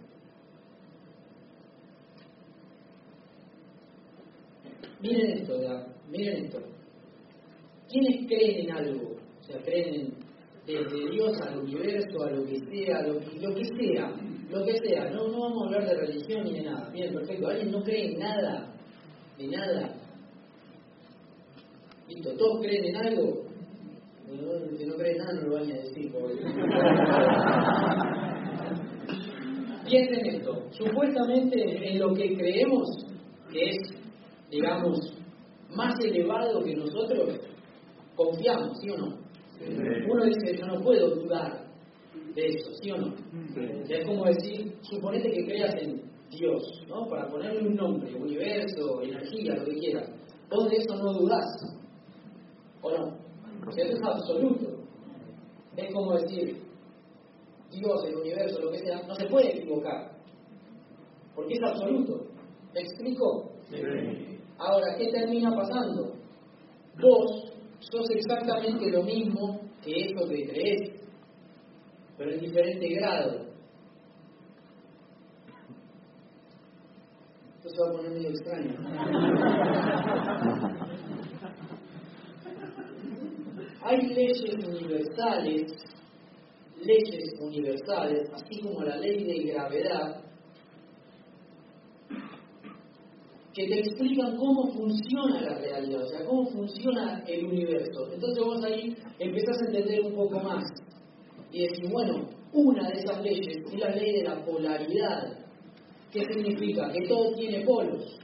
Miren 5.03 5.39
esto, 5.39 5.55
miren 6.11 6.45
esto. 6.45 6.59
¿Quiénes 7.89 8.27
creen 8.27 8.67
en 8.67 8.73
algo? 8.73 9.17
O 9.41 9.45
sea, 9.45 9.61
creen 9.63 9.95
en, 9.95 10.15
desde 10.67 11.11
Dios 11.11 11.41
al 11.41 11.59
universo, 11.59 12.23
a 12.23 12.31
lo 12.31 12.45
que 12.45 12.59
sea, 12.61 13.03
lo 13.03 13.19
que, 13.19 13.65
sea, 13.65 14.13
lo 14.51 14.65
que 14.65 14.77
sea. 14.79 15.11
No, 15.11 15.29
no 15.29 15.41
vamos 15.41 15.63
a 15.63 15.67
hablar 15.67 15.89
de 15.89 15.95
religión 15.95 16.45
ni 16.45 16.53
de 16.53 16.63
nada. 16.63 16.91
Bien, 16.91 17.13
perfecto. 17.13 17.49
¿Alguien 17.49 17.71
no 17.71 17.83
cree 17.83 18.13
en 18.13 18.19
nada? 18.19 18.73
De 19.39 19.49
nada. 19.49 19.95
Listo, 22.09 22.37
¿todos 22.37 22.61
creen 22.61 22.85
en 22.85 22.97
algo? 22.97 23.45
El 24.29 24.77
que 24.79 24.87
no 24.87 24.95
cree 24.95 25.13
en 25.13 25.19
nada 25.19 25.33
no 25.33 25.43
lo 25.49 25.55
van 25.55 25.71
a 25.71 25.75
decir. 25.75 26.13
Piensen 29.89 30.27
esto. 30.27 30.69
Supuestamente 30.71 31.91
en 31.91 31.99
lo 31.99 32.15
que 32.15 32.37
creemos 32.37 32.87
que 33.53 33.71
es, 33.71 33.79
digamos, 34.51 34.99
más 35.75 35.95
elevado 36.01 36.63
que 36.63 36.75
nosotros, 36.75 37.39
confiamos, 38.17 38.79
¿sí 38.81 38.91
o 38.91 38.99
no? 38.99 39.19
Uno 40.09 40.25
dice, 40.25 40.57
yo 40.57 40.67
no 40.67 40.81
puedo 40.83 41.15
dudar 41.17 41.67
de 42.35 42.47
eso, 42.47 42.71
¿sí 42.83 42.91
o 42.91 42.97
no? 42.97 43.15
Es 43.89 44.07
como 44.07 44.25
decir, 44.25 44.75
suponete 44.83 45.31
que 45.31 45.45
creas 45.45 45.75
en 45.77 46.03
Dios, 46.31 46.63
¿no? 46.89 47.07
Para 47.09 47.29
ponerle 47.29 47.69
un 47.69 47.75
nombre, 47.75 48.15
universo, 48.15 49.03
energía, 49.03 49.55
lo 49.57 49.65
que 49.65 49.79
quieras. 49.79 50.11
Vos 50.51 50.69
de 50.71 50.77
eso 50.77 50.97
no 50.97 51.13
dudás, 51.13 51.47
¿o 52.83 52.91
no? 52.91 53.19
O 53.67 53.73
sea, 53.73 53.85
eso 53.85 53.97
es 53.97 54.03
absoluto. 54.03 54.81
Es 55.77 55.93
como 55.93 56.17
decir, 56.17 56.57
Dios, 57.71 58.05
el 58.07 58.17
universo, 58.17 58.61
lo 58.61 58.71
que 58.71 58.79
sea, 58.79 59.03
no 59.07 59.15
se 59.15 59.27
puede 59.27 59.59
equivocar. 59.59 60.11
Porque 61.35 61.55
es 61.55 61.63
absoluto. 61.63 62.27
¿Me 62.75 62.81
explico? 62.81 63.51
Ahora, 64.61 64.95
¿qué 64.99 65.11
termina 65.11 65.57
pasando? 65.57 66.13
Vos 67.01 67.51
sos 67.79 68.11
exactamente 68.11 68.91
lo 68.91 69.03
mismo 69.03 69.59
que 69.83 70.05
eso 70.05 70.29
que 70.29 70.47
crees, 70.49 70.91
pero 72.19 72.33
en 72.33 72.41
diferente 72.41 72.89
grado. 72.89 73.47
Esto 77.57 77.71
se 77.71 77.81
va 77.81 77.89
a 77.89 77.93
poner 77.93 78.11
medio 78.11 78.29
extraño. 78.29 78.77
Hay 83.83 83.97
leyes 84.09 84.69
universales, 84.69 85.73
leyes 86.83 87.33
universales, 87.41 88.29
así 88.35 88.61
como 88.61 88.83
la 88.83 88.97
ley 88.97 89.25
de 89.25 89.53
gravedad, 89.53 90.23
que 93.53 93.67
te 93.67 93.81
explican 93.81 94.37
cómo 94.37 94.73
funciona 94.73 95.41
la 95.41 95.59
realidad, 95.59 96.05
o 96.05 96.09
sea, 96.09 96.25
cómo 96.25 96.47
funciona 96.51 97.25
el 97.27 97.47
universo. 97.47 98.13
Entonces 98.13 98.45
vos 98.45 98.65
ahí 98.65 98.97
empezás 99.19 99.61
a 99.63 99.67
entender 99.67 100.01
un 100.03 100.15
poco 100.15 100.41
más 100.41 100.63
y 101.51 101.67
decís, 101.67 101.91
bueno, 101.91 102.29
una 102.53 102.89
de 102.89 103.01
esas 103.01 103.23
leyes 103.23 103.57
es 103.67 103.79
la 103.79 103.91
ley 103.91 104.13
de 104.19 104.25
la 104.25 104.45
polaridad. 104.45 105.37
¿Qué 106.13 106.25
significa? 106.27 106.91
Que 106.93 107.09
todo 107.09 107.35
tiene 107.35 107.65
polos. 107.65 108.19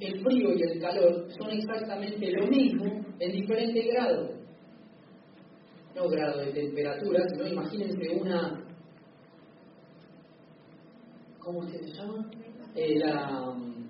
El 0.00 0.20
frío 0.20 0.52
y 0.52 0.62
el 0.62 0.80
calor 0.80 1.28
son 1.38 1.50
exactamente 1.50 2.30
lo 2.32 2.46
mismo 2.48 2.84
en 3.20 3.32
diferente 3.32 3.82
grado. 3.82 4.30
No 5.94 6.08
grado 6.08 6.40
de 6.40 6.52
temperatura, 6.52 7.22
sino 7.28 7.46
imagínense 7.46 8.10
una... 8.20 8.64
¿Cómo 11.38 11.62
se 11.68 11.78
llama? 11.92 12.28
Eh, 12.76 13.00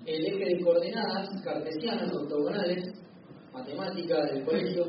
el 0.05 0.25
eje 0.27 0.45
de 0.45 0.63
coordenadas 0.63 1.27
cartesianas, 1.43 2.13
ortogonales, 2.13 2.83
matemática 3.51 4.23
del 4.25 4.45
colegio. 4.45 4.85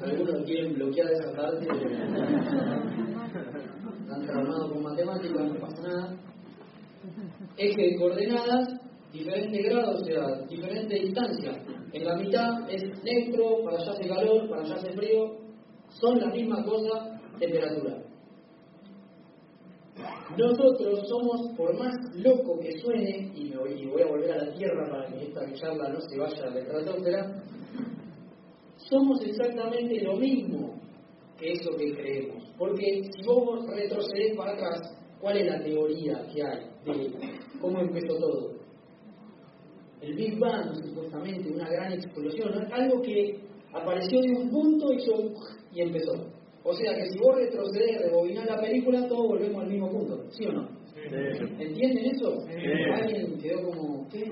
Algunos 0.00 0.44
quieren 0.44 0.74
bloquear 0.74 1.10
esa 1.10 1.32
parte. 1.32 1.66
Están 4.00 4.26
traumados 4.26 4.72
con 4.72 4.82
matemáticas, 4.84 5.44
no 5.44 5.60
pasa 5.60 5.82
nada. 5.82 6.16
Eje 7.56 7.82
de 7.82 7.96
coordenadas, 7.96 8.68
diferente 9.12 9.62
grado, 9.62 9.98
o 9.98 10.04
sea, 10.04 10.46
diferente 10.48 10.94
distancia. 10.94 11.60
En 11.92 12.04
la 12.04 12.14
mitad 12.14 12.70
es 12.70 12.84
neutro, 13.02 13.64
para 13.64 13.78
allá 13.78 13.90
hace 13.90 14.08
calor, 14.08 14.48
para 14.48 14.62
allá 14.62 14.76
hace 14.76 14.92
frío. 14.92 15.36
Son 15.88 16.20
la 16.20 16.28
misma 16.28 16.62
cosa, 16.64 17.20
temperatura. 17.40 18.07
Nosotros 20.36 21.08
somos, 21.08 21.56
por 21.56 21.76
más 21.78 21.94
loco 22.14 22.58
que 22.60 22.78
suene, 22.80 23.32
y, 23.34 23.52
voy, 23.54 24.02
a 24.02 24.06
volver 24.06 24.32
a 24.32 24.44
la 24.44 24.54
tierra 24.54 24.88
para 24.90 25.06
que 25.08 25.24
esta 25.24 25.52
charla 25.54 25.88
no 25.88 26.00
se 26.00 26.18
vaya 26.18 26.44
a 26.44 26.50
la 26.50 26.60
estratosfera, 26.60 27.42
somos 28.76 29.20
exactamente 29.22 30.00
lo 30.02 30.16
mismo 30.16 30.80
que 31.38 31.52
eso 31.52 31.70
que 31.76 31.94
creemos. 31.94 32.44
Porque 32.56 33.02
si 33.02 33.22
vos 33.26 33.66
retrocedés 33.66 34.36
para 34.36 34.52
atrás, 34.52 34.80
¿cuál 35.20 35.38
es 35.38 35.46
la 35.46 35.62
teoría 35.62 36.26
que 36.32 36.42
hay 36.42 36.60
de 36.84 37.10
cómo 37.60 37.80
empezó 37.80 38.16
todo? 38.18 38.58
El 40.00 40.14
Big 40.14 40.38
Bang, 40.38 40.74
supuestamente, 40.84 41.50
una 41.50 41.68
gran 41.68 41.92
explosión, 41.92 42.72
algo 42.72 43.02
que 43.02 43.40
apareció 43.72 44.20
de 44.20 44.32
un 44.32 44.50
punto 44.50 44.92
y, 44.92 44.98
y 45.74 45.82
empezó. 45.82 46.37
O 46.68 46.72
sea 46.74 46.94
que 46.94 47.08
si 47.08 47.18
vos 47.18 47.34
retrocedés, 47.34 48.02
rebobinás 48.02 48.44
la 48.44 48.60
película, 48.60 49.08
todos 49.08 49.26
volvemos 49.28 49.62
al 49.62 49.70
mismo 49.70 49.90
punto, 49.90 50.22
¿sí 50.30 50.44
o 50.44 50.52
no? 50.52 50.68
¿Entienden 51.58 52.10
eso? 52.14 52.44
Alguien 52.94 53.38
quedó 53.38 53.62
como, 53.70 54.06
¿qué? 54.10 54.30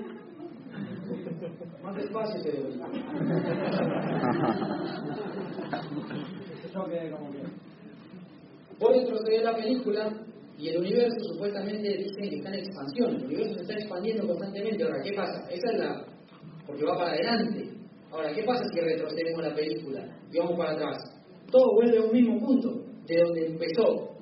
Más 1.81 1.95
despacio 1.95 2.39
se 2.39 2.51
debe. 2.51 2.75
Vos 8.79 8.91
retrocedés 8.95 9.43
la 9.43 9.55
película 9.55 10.13
y 10.59 10.69
el 10.69 10.77
universo 10.77 11.17
supuestamente 11.33 11.97
dicen 11.97 12.29
que 12.29 12.35
está 12.35 12.49
en 12.49 12.59
expansión. 12.59 13.15
El 13.15 13.25
universo 13.25 13.55
se 13.55 13.61
está 13.61 13.73
expandiendo 13.73 14.27
constantemente. 14.27 14.83
Ahora, 14.83 15.01
¿qué 15.03 15.13
pasa? 15.13 15.49
Esa 15.49 15.71
es 15.71 15.79
la... 15.79 16.05
porque 16.67 16.85
va 16.85 16.99
para 16.99 17.13
adelante. 17.13 17.71
Ahora, 18.11 18.31
¿qué 18.31 18.43
pasa 18.43 18.63
si 18.71 18.79
retrocedemos 18.79 19.41
la 19.41 19.55
película 19.55 20.05
y 20.31 20.37
vamos 20.37 20.55
para 20.55 20.73
atrás? 20.73 21.16
Todo 21.51 21.73
vuelve 21.75 21.97
a 21.97 22.01
un 22.01 22.11
mismo 22.11 22.39
punto, 22.39 22.83
de 23.05 23.21
donde 23.21 23.47
empezó. 23.47 24.17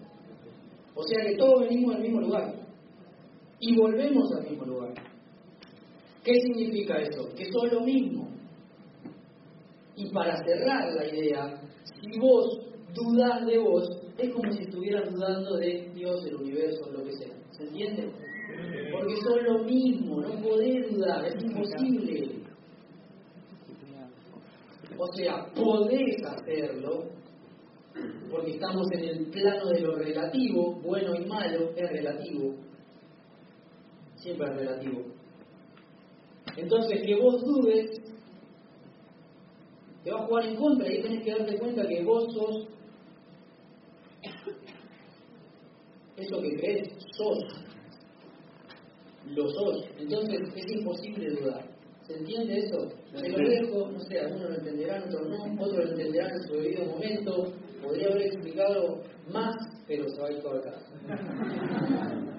O 0.96 1.04
sea 1.04 1.26
que 1.26 1.36
todos 1.36 1.62
venimos 1.62 1.96
al 1.96 2.02
mismo 2.02 2.22
lugar. 2.22 2.54
Y 3.60 3.76
volvemos 3.76 4.32
al 4.34 4.50
mismo 4.50 4.66
lugar. 4.66 4.94
¿Qué 6.24 6.34
significa 6.42 7.00
eso? 7.00 7.30
Que 7.36 7.52
son 7.52 7.70
lo 7.72 7.82
mismo. 7.82 8.30
Y 9.96 10.10
para 10.10 10.38
cerrar 10.44 10.92
la 10.94 11.08
idea, 11.08 11.62
si 11.84 12.20
vos 12.20 12.60
dudás 12.94 13.46
de 13.46 13.58
vos, 13.58 13.84
es 14.18 14.34
como 14.34 14.52
si 14.52 14.64
estuvieras 14.64 15.12
dudando 15.12 15.56
de 15.58 15.92
Dios, 15.94 16.26
el 16.26 16.36
universo, 16.36 16.90
lo 16.92 17.04
que 17.04 17.14
sea. 17.14 17.36
¿Se 17.52 17.64
entiende? 17.64 18.12
Porque 18.92 19.16
son 19.22 19.44
lo 19.44 19.64
mismo, 19.64 20.22
no 20.22 20.42
podés 20.42 20.92
dudar, 20.92 21.26
es 21.26 21.44
imposible. 21.44 22.45
O 24.98 25.08
sea, 25.14 25.46
podés 25.54 26.24
hacerlo, 26.24 27.06
porque 28.30 28.52
estamos 28.52 28.88
en 28.92 29.04
el 29.04 29.26
plano 29.28 29.70
de 29.70 29.82
lo 29.82 29.96
relativo, 29.96 30.76
bueno 30.82 31.16
y 31.16 31.26
malo 31.26 31.72
es 31.76 31.90
relativo, 31.92 32.56
siempre 34.16 34.48
es 34.48 34.56
relativo. 34.56 35.02
Entonces, 36.58 37.02
que 37.06 37.16
vos 37.16 37.44
dudes, 37.44 38.02
te 40.04 40.12
va 40.12 40.20
a 40.20 40.28
jugar 40.28 40.46
en 40.46 40.56
contra 40.56 40.94
y 40.94 41.02
tenés 41.02 41.24
que 41.24 41.32
darte 41.32 41.58
cuenta 41.58 41.88
que 41.88 42.04
vos 42.04 42.34
sos 42.34 42.68
eso 46.18 46.42
que 46.42 46.56
crees, 46.58 46.94
sos, 47.12 47.44
lo 49.28 49.50
sos. 49.50 49.86
Entonces, 50.00 50.40
es 50.56 50.72
imposible 50.72 51.30
dudar. 51.32 51.75
¿Se 52.08 52.14
entiende 52.14 52.60
eso? 52.60 52.88
Se 53.16 53.30
lo 53.30 53.50
dejo, 53.50 53.92
no 53.92 54.00
sé, 54.02 54.20
algunos 54.20 54.50
lo 54.50 54.56
entenderán, 54.58 55.04
otros 55.04 55.28
no, 55.28 55.64
otros 55.64 55.86
lo 55.86 55.92
entenderán 55.92 56.32
en 56.34 56.48
su 56.48 56.54
debido 56.54 56.86
momento. 56.86 57.54
Podría 57.82 58.08
haber 58.10 58.28
explicado 58.28 59.02
más, 59.32 59.56
pero 59.88 60.08
se 60.10 60.22
va 60.22 60.28
a 60.28 60.32
ir 60.32 60.42
todo 60.42 60.60
acá. 60.60 60.74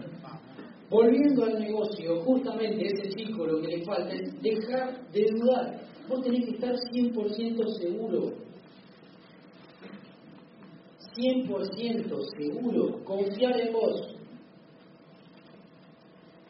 Volviendo 0.88 1.44
al 1.44 1.58
negocio, 1.58 2.20
justamente 2.22 2.86
ese 2.86 3.08
chico 3.16 3.44
lo 3.44 3.60
que 3.60 3.76
le 3.76 3.84
falta 3.84 4.12
es 4.12 4.40
dejar 4.40 5.10
de 5.10 5.26
dudar. 5.32 5.80
Vos 6.08 6.22
tenés 6.22 6.44
que 6.44 6.52
estar 6.52 6.72
100% 6.72 7.66
seguro. 7.80 8.34
100% 11.16 12.24
seguro. 12.38 13.04
Confiar 13.04 13.60
en 13.60 13.72
vos 13.72 14.15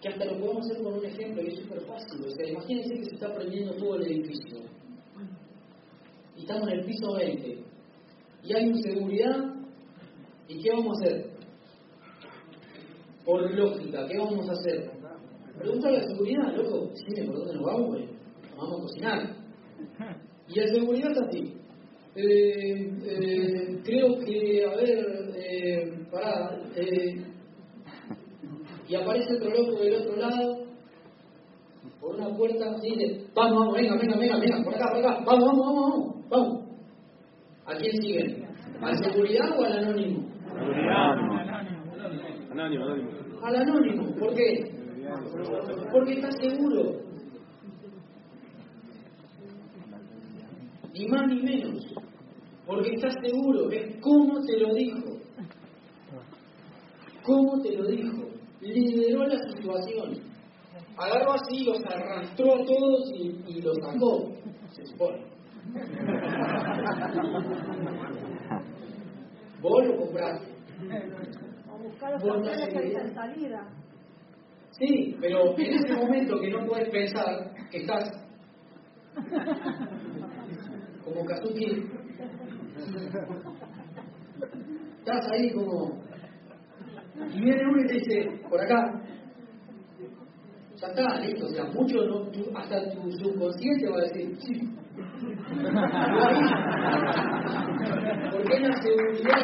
que 0.01 0.09
hasta 0.09 0.25
lo 0.25 0.39
podemos 0.39 0.67
hacer 0.67 0.83
con 0.83 0.95
un 0.95 1.05
ejemplo 1.05 1.43
y 1.43 1.49
es 1.49 1.59
súper 1.61 1.81
fácil. 1.83 2.25
O 2.25 2.31
sea, 2.31 2.49
imagínense 2.49 2.95
que 2.95 3.05
se 3.05 3.15
está 3.15 3.35
prendiendo 3.35 3.75
todo 3.75 3.97
el 3.97 4.03
edificio 4.07 4.59
y 6.37 6.41
estamos 6.43 6.69
en 6.69 6.79
el 6.81 6.85
piso 6.85 7.13
20 7.15 7.59
y 8.43 8.55
hay 8.55 8.65
inseguridad 8.67 9.55
y 10.49 10.63
¿qué 10.63 10.71
vamos 10.71 10.97
a 10.99 11.05
hacer? 11.05 11.31
Por 13.25 13.55
lógica, 13.55 14.07
¿qué 14.07 14.19
vamos 14.19 14.49
a 14.49 14.53
hacer? 14.53 14.91
Preguntar 15.59 15.95
a 15.95 15.99
la 15.99 16.07
seguridad, 16.07 16.55
loco, 16.55 16.91
decime 16.91 17.27
por 17.27 17.39
dónde 17.39 17.55
nos 17.55 17.65
vamos, 17.65 17.99
vamos 18.57 18.79
a 18.79 18.83
cocinar. 18.83 19.37
Y 20.49 20.61
la 20.61 20.67
seguridad 20.69 21.11
está 21.11 21.25
así. 21.27 21.55
Eh, 22.15 22.91
eh, 23.05 23.81
creo 23.83 24.19
que, 24.21 24.65
a 24.65 24.77
ver, 24.77 25.35
eh, 25.37 26.07
pará, 26.11 26.57
y 28.89 28.95
aparece 28.95 29.35
otro 29.35 29.51
loco 29.51 29.83
del 29.83 29.95
otro 29.95 30.17
lado, 30.17 30.59
por 32.01 32.15
una 32.15 32.37
puerta, 32.37 32.77
y 32.83 32.97
dice, 32.97 33.27
vamos, 33.35 33.59
vamos, 33.59 33.75
venga, 33.75 33.97
venga, 33.97 34.17
venga, 34.17 34.39
venga, 34.39 34.63
por 34.65 34.75
acá, 34.75 34.89
por 34.91 34.99
acá, 34.99 35.25
vamos, 35.25 35.45
vamos, 35.45 35.67
vamos, 35.67 35.91
vamos, 35.91 36.29
vamos. 36.29 36.67
¿A 37.67 37.75
quién 37.77 37.93
siguen? 38.01 38.47
¿Al 38.81 38.97
seguridad 39.03 39.59
o 39.59 39.65
al 39.65 39.73
anónimo? 39.79 40.29
Anónimo, 42.51 42.85
anónimo. 42.85 43.11
Al 43.43 43.57
anónimo, 43.57 44.15
¿por 44.15 44.35
qué? 44.35 44.77
Porque 45.93 46.13
está 46.13 46.31
seguro. 46.33 47.01
Ni 50.93 51.07
más 51.09 51.27
ni 51.29 51.43
menos. 51.43 51.95
Porque 52.67 52.91
está 52.95 53.11
seguro. 53.23 53.71
Es 53.71 53.97
cómo 54.01 54.41
te 54.45 54.59
lo 54.59 54.75
dijo. 54.75 55.19
¿Cómo 57.23 57.61
te 57.61 57.77
lo 57.77 57.87
dijo? 57.87 58.26
Lideró 58.67 59.27
la 59.27 59.39
situación. 59.39 60.21
Agarró 60.97 61.33
así, 61.33 61.65
los 61.65 61.85
arrastró 61.85 62.55
a 62.55 62.65
todos 62.65 63.13
y, 63.15 63.43
y 63.47 63.61
los 63.61 63.77
sacó, 63.79 64.33
se 64.73 64.87
supone. 64.87 65.27
Vos 69.61 69.87
lo 69.87 69.97
compraste. 69.97 70.47
O 71.71 71.79
buscar 71.79 72.13
los 72.23 72.23
en 72.23 73.15
salida. 73.15 73.69
Sí, 74.79 75.17
pero 75.21 75.55
en 75.57 75.75
ese 75.75 75.93
momento 75.95 76.39
que 76.39 76.51
no 76.51 76.67
puedes 76.67 76.91
pensar 76.91 77.51
que 77.71 77.79
estás 77.79 78.11
como 81.03 81.25
Kazuki, 81.25 81.67
estás 84.99 85.33
ahí 85.33 85.51
como 85.53 85.99
y 87.35 87.41
viene 87.41 87.67
uno 87.67 87.83
y 87.83 87.87
te 87.87 87.95
dice, 87.95 88.31
por 88.49 88.61
acá, 88.61 89.03
ya 90.77 90.87
está, 90.89 91.19
listo, 91.21 91.47
o 91.47 91.51
sea, 91.51 91.65
mucho 91.65 92.05
no, 92.05 92.31
hasta 92.55 92.91
tu 92.91 93.11
subconsciente 93.13 93.89
va 93.89 93.97
a 93.97 94.03
decir, 94.03 94.37
sí. 94.41 94.61
Porque 98.33 98.57
es 98.57 98.63
la 98.63 98.77
seguridad. 98.83 99.39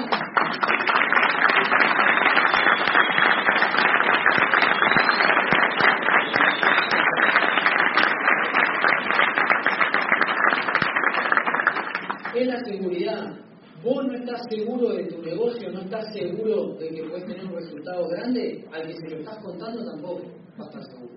Es 12.35 12.47
la 12.47 12.59
seguridad. 12.65 13.37
Vos 13.83 14.07
no 14.07 14.15
estás 14.15 14.43
seguro 14.49 14.91
de 14.91 15.07
tu 15.07 15.21
negocio, 15.23 15.73
no 15.73 15.81
estás 15.81 16.13
seguro 16.13 16.75
de 16.75 16.89
que 16.89 17.03
puedes 17.03 17.27
tener 17.27 17.45
un 17.47 17.55
resultado 17.55 18.07
grande, 18.09 18.65
al 18.73 18.87
que 18.87 18.95
se 18.95 19.11
lo 19.11 19.17
estás 19.17 19.43
contando 19.43 19.85
tampoco 19.85 20.23
va 20.59 20.65
a 20.65 20.69
estar 20.69 20.85
seguro. 20.85 21.15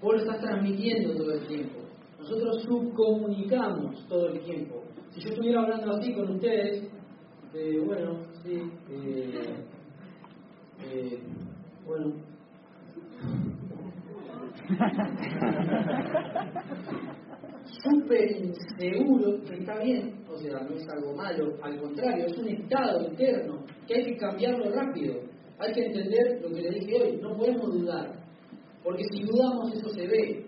Vos 0.00 0.12
lo 0.12 0.18
estás 0.20 0.40
transmitiendo 0.40 1.16
todo 1.16 1.32
el 1.32 1.46
tiempo. 1.48 1.80
Nosotros 2.20 2.62
subcomunicamos 2.62 4.06
todo 4.08 4.28
el 4.28 4.38
tiempo. 4.40 4.84
Si 5.10 5.20
yo 5.20 5.30
estuviera 5.30 5.62
hablando 5.62 5.96
así 5.96 6.14
con 6.14 6.30
ustedes, 6.30 6.88
eh, 7.54 7.80
bueno, 7.84 8.20
sí, 8.44 8.62
eh, 8.90 9.56
eh, 10.84 11.18
bueno, 11.84 12.12
súper 17.82 18.30
inseguro, 18.30 19.42
que 19.44 19.54
está 19.56 19.78
bien, 19.82 20.24
o 20.28 20.38
sea, 20.38 20.60
no 20.60 20.74
es 20.74 20.88
algo 20.88 21.14
malo, 21.14 21.56
al 21.62 21.80
contrario, 21.80 22.26
es 22.26 22.36
un 22.38 22.48
estado 22.48 23.06
interno 23.06 23.64
que 23.86 23.94
hay 23.94 24.04
que 24.04 24.16
cambiarlo 24.16 24.70
rápido. 24.70 25.20
Hay 25.58 25.72
que 25.72 25.86
entender 25.86 26.40
lo 26.42 26.48
que 26.50 26.62
le 26.62 26.70
dije 26.70 27.02
hoy, 27.02 27.16
no 27.16 27.36
podemos 27.36 27.72
dudar, 27.72 28.12
porque 28.82 29.04
si 29.10 29.22
dudamos 29.22 29.72
eso 29.72 29.88
se 29.88 30.06
ve. 30.06 30.44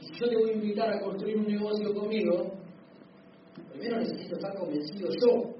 Y 0.00 0.04
si 0.04 0.14
yo 0.20 0.28
te 0.28 0.36
voy 0.36 0.50
a 0.50 0.54
invitar 0.54 0.90
a 0.90 1.00
construir 1.00 1.36
un 1.36 1.46
negocio 1.46 1.94
conmigo, 1.94 2.52
primero 3.70 3.98
necesito 3.98 4.36
estar 4.36 4.54
convencido 4.56 5.08
yo. 5.20 5.54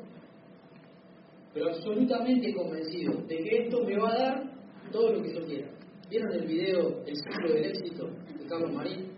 pero 1.53 1.69
absolutamente 1.69 2.55
convencido 2.55 3.13
de 3.29 3.37
que 3.37 3.57
esto 3.65 3.85
me 3.85 3.99
va 3.99 4.11
a 4.11 4.19
dar 4.19 4.53
todo 4.91 5.13
lo 5.13 5.23
que 5.23 5.35
yo 5.35 5.45
quiera. 5.45 5.69
¿Vieron 6.09 6.33
el 6.33 6.47
video 6.47 7.05
El 7.07 7.17
ciclo 7.17 7.55
del 7.55 7.65
éxito 7.67 8.07
de 8.07 8.47
Carlos 8.47 8.73
Marín? 8.73 9.13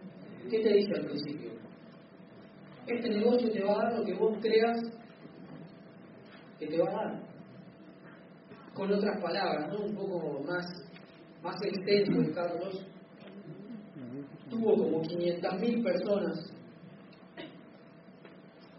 ¿Qué 0.50 0.60
te 0.60 0.72
dice 0.72 0.92
al 0.94 1.06
principio? 1.06 1.53
Este 2.86 3.08
negocio 3.08 3.50
te 3.50 3.62
va 3.62 3.72
a 3.72 3.84
dar 3.84 3.98
lo 3.98 4.04
que 4.04 4.14
vos 4.14 4.36
creas 4.40 4.78
que 6.58 6.66
te 6.66 6.78
va 6.78 6.88
a 6.90 6.92
dar. 6.92 7.22
Con 8.74 8.92
otras 8.92 9.20
palabras, 9.20 9.72
¿no? 9.72 9.86
Un 9.86 9.94
poco 9.94 10.42
más, 10.46 10.66
más 11.42 11.56
extenso 11.62 12.20
de 12.20 12.32
Carlos. 12.32 12.86
Tuvo 14.50 14.76
como 14.76 15.02
500.000 15.02 15.82
personas 15.82 16.54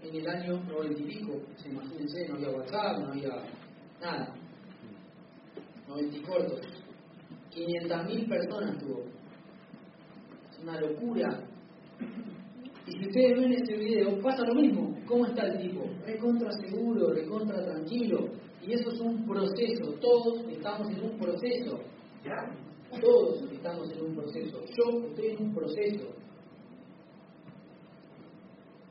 en 0.07 0.15
el 0.15 0.27
año 0.27 0.63
90 0.63 1.01
y 1.01 1.05
pico, 1.05 1.41
se 1.57 1.69
imagínense, 1.69 2.27
no 2.27 2.35
había 2.35 2.49
WhatsApp, 2.49 2.99
no 2.99 3.07
había 3.07 3.29
nada. 4.01 4.35
90 5.87 6.17
y 6.17 6.21
cortos. 6.21 6.61
500.000 7.53 8.29
personas 8.29 8.77
tuvo. 8.77 9.05
Es 10.51 10.59
una 10.61 10.79
locura. 10.79 11.39
Y 12.88 12.91
si 12.91 13.08
ustedes 13.08 13.39
ven 13.39 13.54
este 13.54 13.78
video, 13.78 14.21
pasa 14.21 14.43
lo 14.45 14.56
mismo. 14.56 14.95
¿Cómo 15.08 15.26
está 15.26 15.48
el 15.48 15.58
tipo? 15.60 15.86
Recontra 16.06 16.52
seguro, 16.52 17.13
recontra 17.13 17.63
tranquilo. 17.63 18.30
Y 18.62 18.74
eso 18.74 18.91
es 18.91 19.00
un 19.00 19.26
proceso. 19.26 19.93
Todos 20.00 20.45
estamos 20.50 20.89
en 20.89 21.04
un 21.04 21.17
proceso. 21.17 21.80
Todos 23.02 23.52
estamos 23.52 23.91
en 23.91 24.06
un 24.06 24.15
proceso. 24.15 24.62
Yo 24.78 25.08
estoy 25.08 25.28
en 25.30 25.43
un 25.43 25.54
proceso. 25.56 26.08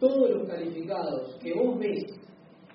Todos 0.01 0.31
los 0.31 0.49
calificados 0.49 1.37
que 1.41 1.55
vos 1.55 1.79
ves 1.79 2.05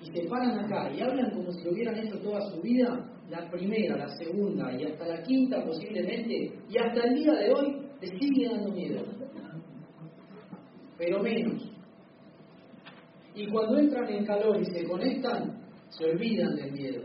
y 0.00 0.06
se 0.06 0.26
paran 0.28 0.58
acá 0.58 0.90
y 0.92 1.00
hablan 1.00 1.30
como 1.32 1.52
si 1.52 1.62
lo 1.64 1.72
hubieran 1.72 1.98
hecho 1.98 2.18
toda 2.20 2.40
su 2.50 2.60
vida, 2.62 3.06
la 3.28 3.48
primera, 3.50 3.96
la 3.96 4.08
segunda 4.16 4.72
y 4.72 4.84
hasta 4.84 5.06
la 5.06 5.22
quinta 5.22 5.62
posiblemente, 5.64 6.52
y 6.68 6.78
hasta 6.78 7.06
el 7.06 7.14
día 7.14 7.32
de 7.34 7.52
hoy, 7.52 7.76
te 8.00 8.06
sigue 8.18 8.48
dando 8.48 8.72
miedo. 8.72 9.04
Pero 11.00 11.22
menos. 11.22 11.62
Y 13.34 13.46
cuando 13.46 13.78
entran 13.78 14.06
en 14.10 14.26
calor 14.26 14.60
y 14.60 14.66
se 14.66 14.84
conectan, 14.84 15.62
se 15.88 16.04
olvidan 16.04 16.54
del 16.56 16.72
miedo. 16.72 17.02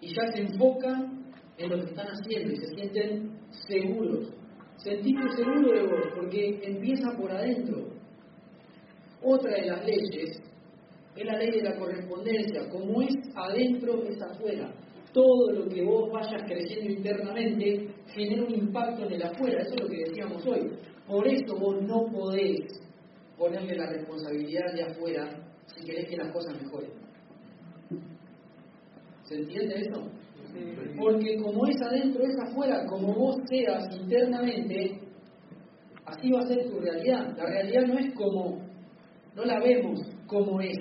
Y 0.00 0.14
ya 0.14 0.32
se 0.32 0.40
enfocan 0.40 1.26
en 1.58 1.68
lo 1.68 1.76
que 1.76 1.90
están 1.90 2.06
haciendo 2.06 2.50
y 2.50 2.56
se 2.56 2.74
sienten 2.74 3.38
seguros. 3.68 4.32
Sentirte 4.78 5.36
seguro 5.36 5.70
de 5.70 5.82
vos, 5.82 6.06
porque 6.16 6.60
empieza 6.62 7.14
por 7.18 7.30
adentro. 7.30 7.88
Otra 9.22 9.52
de 9.52 9.66
las 9.66 9.84
leyes 9.84 10.40
es 11.14 11.26
la 11.26 11.36
ley 11.36 11.50
de 11.50 11.62
la 11.62 11.76
correspondencia. 11.76 12.70
Como 12.70 13.02
es 13.02 13.14
adentro, 13.34 14.02
es 14.04 14.22
afuera. 14.22 14.72
Todo 15.12 15.52
lo 15.52 15.68
que 15.68 15.84
vos 15.84 16.10
vayas 16.10 16.42
creciendo 16.46 16.90
internamente 16.90 17.86
genera 18.14 18.44
un 18.44 18.54
impacto 18.54 19.04
en 19.04 19.12
el 19.12 19.22
afuera. 19.24 19.60
Eso 19.60 19.74
es 19.74 19.82
lo 19.82 19.88
que 19.88 20.04
decíamos 20.06 20.46
hoy. 20.46 20.70
Por 21.06 21.28
eso 21.28 21.54
vos 21.58 21.82
no 21.82 22.06
podés 22.10 22.80
ponerle 23.40 23.74
la 23.74 23.86
responsabilidad 23.86 24.70
de 24.74 24.82
afuera 24.82 25.30
si 25.74 25.82
querés 25.86 26.10
que 26.10 26.16
las 26.18 26.30
cosas 26.30 26.62
mejoren. 26.62 26.90
¿Se 29.24 29.34
entiende 29.34 29.80
eso? 29.80 30.10
Porque 30.98 31.38
como 31.42 31.66
es 31.66 31.80
adentro, 31.80 32.22
es 32.22 32.38
afuera, 32.38 32.84
como 32.86 33.14
vos 33.14 33.36
seas 33.48 33.82
internamente, 33.98 35.00
así 36.04 36.30
va 36.30 36.40
a 36.40 36.48
ser 36.48 36.68
tu 36.68 36.80
realidad. 36.80 37.34
La 37.38 37.46
realidad 37.46 37.86
no 37.86 37.98
es 37.98 38.12
como, 38.14 38.58
no 39.34 39.44
la 39.46 39.58
vemos 39.60 40.00
como 40.26 40.60
es, 40.60 40.78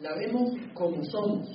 la 0.00 0.14
vemos 0.14 0.50
como 0.74 1.02
somos. 1.04 1.48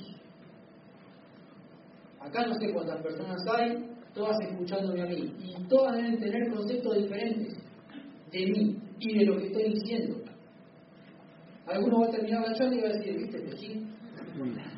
Acá 2.18 2.44
no 2.46 2.54
sé 2.54 2.72
cuántas 2.72 3.00
personas 3.02 3.40
hay, 3.56 3.88
todas 4.14 4.36
escuchándome 4.48 5.02
a 5.02 5.06
mí, 5.06 5.32
y 5.38 5.68
todas 5.68 5.94
deben 5.96 6.18
tener 6.18 6.50
conceptos 6.50 6.96
diferentes 6.96 7.54
de 8.32 8.46
mí 8.46 8.83
y 9.04 9.18
de 9.18 9.24
lo 9.26 9.36
que 9.36 9.46
estoy 9.46 9.74
diciendo. 9.74 10.16
Algunos 11.66 12.02
va 12.02 12.06
a 12.06 12.10
terminar 12.10 12.48
la 12.48 12.54
charla 12.54 12.74
y 12.74 12.80
va 12.80 12.88
a 12.88 12.92
decir, 12.92 13.16
¿viste, 13.18 13.38
Pechín? 13.40 13.88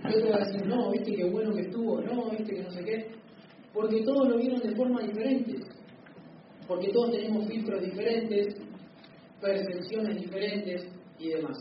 Y 0.04 0.14
otro 0.14 0.30
va 0.30 0.36
a 0.36 0.46
decir, 0.46 0.66
no, 0.66 0.90
¿viste 0.90 1.12
qué 1.12 1.24
bueno 1.24 1.54
que 1.54 1.62
estuvo? 1.62 2.00
No, 2.02 2.30
¿viste 2.30 2.54
que 2.54 2.62
no 2.62 2.70
sé 2.70 2.84
qué? 2.84 3.06
Porque 3.72 4.02
todos 4.02 4.28
lo 4.28 4.36
vieron 4.38 4.60
de 4.60 4.74
forma 4.74 5.02
diferente. 5.02 5.54
Porque 6.66 6.88
todos 6.88 7.12
tenemos 7.12 7.46
filtros 7.46 7.82
diferentes, 7.82 8.54
percepciones 9.40 10.20
diferentes 10.20 10.88
y 11.18 11.28
demás. 11.28 11.56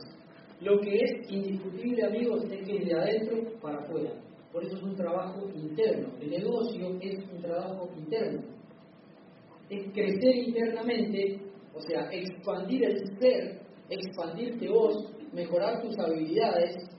Lo 0.61 0.79
que 0.79 0.95
es 0.95 1.31
indiscutible, 1.31 2.03
amigos, 2.05 2.43
es 2.49 2.65
que 2.65 2.85
de 2.85 2.93
adentro 2.93 3.59
para 3.61 3.79
afuera. 3.79 4.11
Por 4.51 4.63
eso 4.63 4.77
es 4.77 4.83
un 4.83 4.95
trabajo 4.95 5.49
interno. 5.53 6.09
El 6.21 6.29
negocio 6.29 6.97
es 7.01 7.19
un 7.31 7.41
trabajo 7.41 7.89
interno. 7.97 8.41
Es 9.69 9.91
crecer 9.91 10.35
internamente, 10.35 11.39
o 11.75 11.81
sea, 11.81 12.09
expandir 12.11 12.85
el 12.85 13.19
ser, 13.19 13.59
expandirte 13.89 14.69
vos, 14.69 15.11
mejorar 15.33 15.81
tus 15.81 15.97
habilidades, 15.99 16.89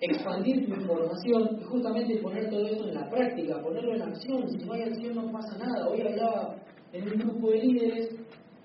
expandir 0.00 0.66
tu 0.66 0.74
información 0.74 1.58
y 1.60 1.64
justamente 1.64 2.18
poner 2.18 2.50
todo 2.50 2.66
esto 2.66 2.88
en 2.88 2.94
la 2.94 3.08
práctica, 3.08 3.62
ponerlo 3.62 3.94
en 3.94 4.02
acción. 4.02 4.48
Si 4.50 4.58
no 4.58 4.72
hay 4.74 4.82
acción 4.82 5.14
no 5.14 5.32
pasa 5.32 5.56
nada. 5.56 5.88
Hoy 5.88 6.02
hablaba 6.02 6.56
en 6.92 7.08
un 7.08 7.18
grupo 7.18 7.50
de 7.50 7.58
líderes 7.58 8.08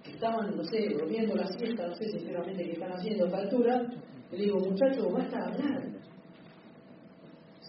que 0.04 0.12
estaban, 0.12 0.56
no 0.56 0.64
sé, 0.66 0.90
durmiendo 0.90 1.36
la 1.36 1.48
siesta, 1.48 1.88
no 1.88 1.96
sé 1.96 2.10
sinceramente 2.10 2.64
qué 2.64 2.72
están 2.74 2.92
haciendo 2.92 3.24
a 3.24 3.28
esta 3.28 3.40
altura. 3.40 3.88
Le 4.32 4.38
digo, 4.38 4.60
muchachos, 4.60 5.12
basta 5.14 5.38
de 5.38 5.44
hablar. 5.44 5.84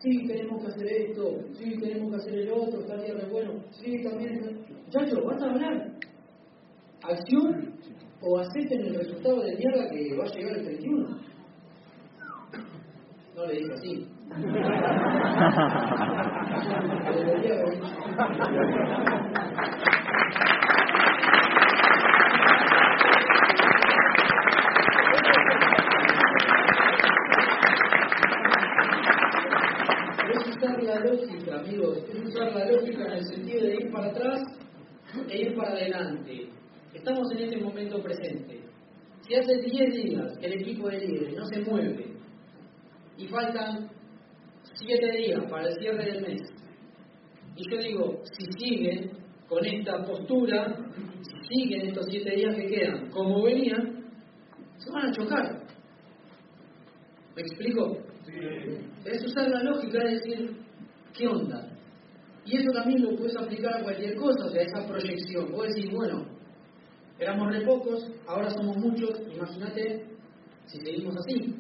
Sí, 0.03 0.27
tenemos 0.27 0.63
que 0.63 0.69
hacer 0.69 0.87
esto, 0.87 1.39
sí, 1.59 1.79
tenemos 1.79 2.11
que 2.11 2.17
hacer 2.17 2.39
el 2.39 2.51
otro, 2.53 2.81
está 2.81 2.97
bien, 2.97 3.19
bueno, 3.31 3.53
sí, 3.71 4.03
también. 4.03 4.65
Muchachos, 4.87 5.19
basta 5.25 5.45
de 5.45 5.51
hablar. 5.53 5.91
O 8.23 8.39
acepten 8.39 8.87
el 8.87 8.95
resultado 8.95 9.41
de 9.41 9.57
mierda 9.57 9.91
que 9.91 10.15
va 10.15 10.25
a 10.25 10.29
llegar 10.29 10.57
el 10.57 10.65
31. 10.65 11.09
No 13.35 13.47
le 13.47 13.55
dije 13.55 13.73
así. 13.73 14.07
Es 30.29 30.57
usar 30.57 30.83
la 30.83 31.01
lógica, 31.01 31.59
amigos, 31.59 31.99
es 32.09 32.29
usar 32.29 32.53
la 32.53 32.65
lógica 32.67 33.07
en 33.07 33.13
el 33.13 33.25
sentido 33.25 33.63
de 33.65 33.75
ir 33.75 33.91
para 33.91 34.07
atrás 34.11 34.43
e 35.29 35.41
ir 35.41 35.57
para 35.57 35.71
adelante. 35.71 36.51
Estamos 36.95 37.31
en 37.33 37.39
este 37.39 37.57
momento 37.59 38.03
presente. 38.03 38.61
Si 39.23 39.35
hace 39.35 39.63
10 39.63 39.95
días 39.95 40.39
el 40.43 40.53
equipo 40.55 40.89
de 40.89 40.99
líderes 40.99 41.37
no 41.37 41.45
se 41.47 41.61
mueve 41.61 42.07
y 43.17 43.29
faltan 43.29 43.89
7 44.75 45.17
días 45.17 45.45
para 45.51 45.69
el 45.69 45.75
cierre 45.79 46.05
del 46.05 46.23
mes, 46.23 46.41
y 47.57 47.71
yo 47.71 47.79
digo, 47.79 48.23
si 48.25 48.45
siguen 48.59 49.11
con 49.49 49.65
esta 49.65 50.05
postura, 50.05 50.77
si 51.23 51.55
siguen 51.55 51.89
estos 51.89 52.07
7 52.09 52.31
días 52.37 52.57
que 52.57 52.67
quedan 52.67 53.11
como 53.11 53.43
venían, 53.43 54.05
se 54.79 54.91
van 54.91 55.09
a 55.09 55.13
chocar. 55.13 55.63
¿Me 57.37 57.43
explico? 57.43 57.99
Es 59.05 59.25
usar 59.25 59.49
la 59.49 59.63
lógica 59.63 59.99
de 60.03 60.11
decir, 60.11 60.57
¿qué 61.17 61.29
onda? 61.29 61.69
Y 62.45 62.57
eso 62.57 62.71
también 62.73 63.03
lo 63.03 63.17
puedes 63.17 63.37
aplicar 63.37 63.77
a 63.77 63.83
cualquier 63.83 64.17
cosa, 64.17 64.47
o 64.47 64.51
sea, 64.51 64.63
esa 64.63 64.87
proyección. 64.87 65.51
Puedes 65.53 65.75
decir, 65.75 65.93
bueno, 65.93 66.40
éramos 67.21 67.53
re 67.53 67.61
pocos, 67.67 68.11
ahora 68.27 68.51
somos 68.51 68.77
muchos, 68.79 69.21
imagínate 69.33 70.07
si 70.67 70.79
seguimos 70.81 71.15
así. 71.19 71.55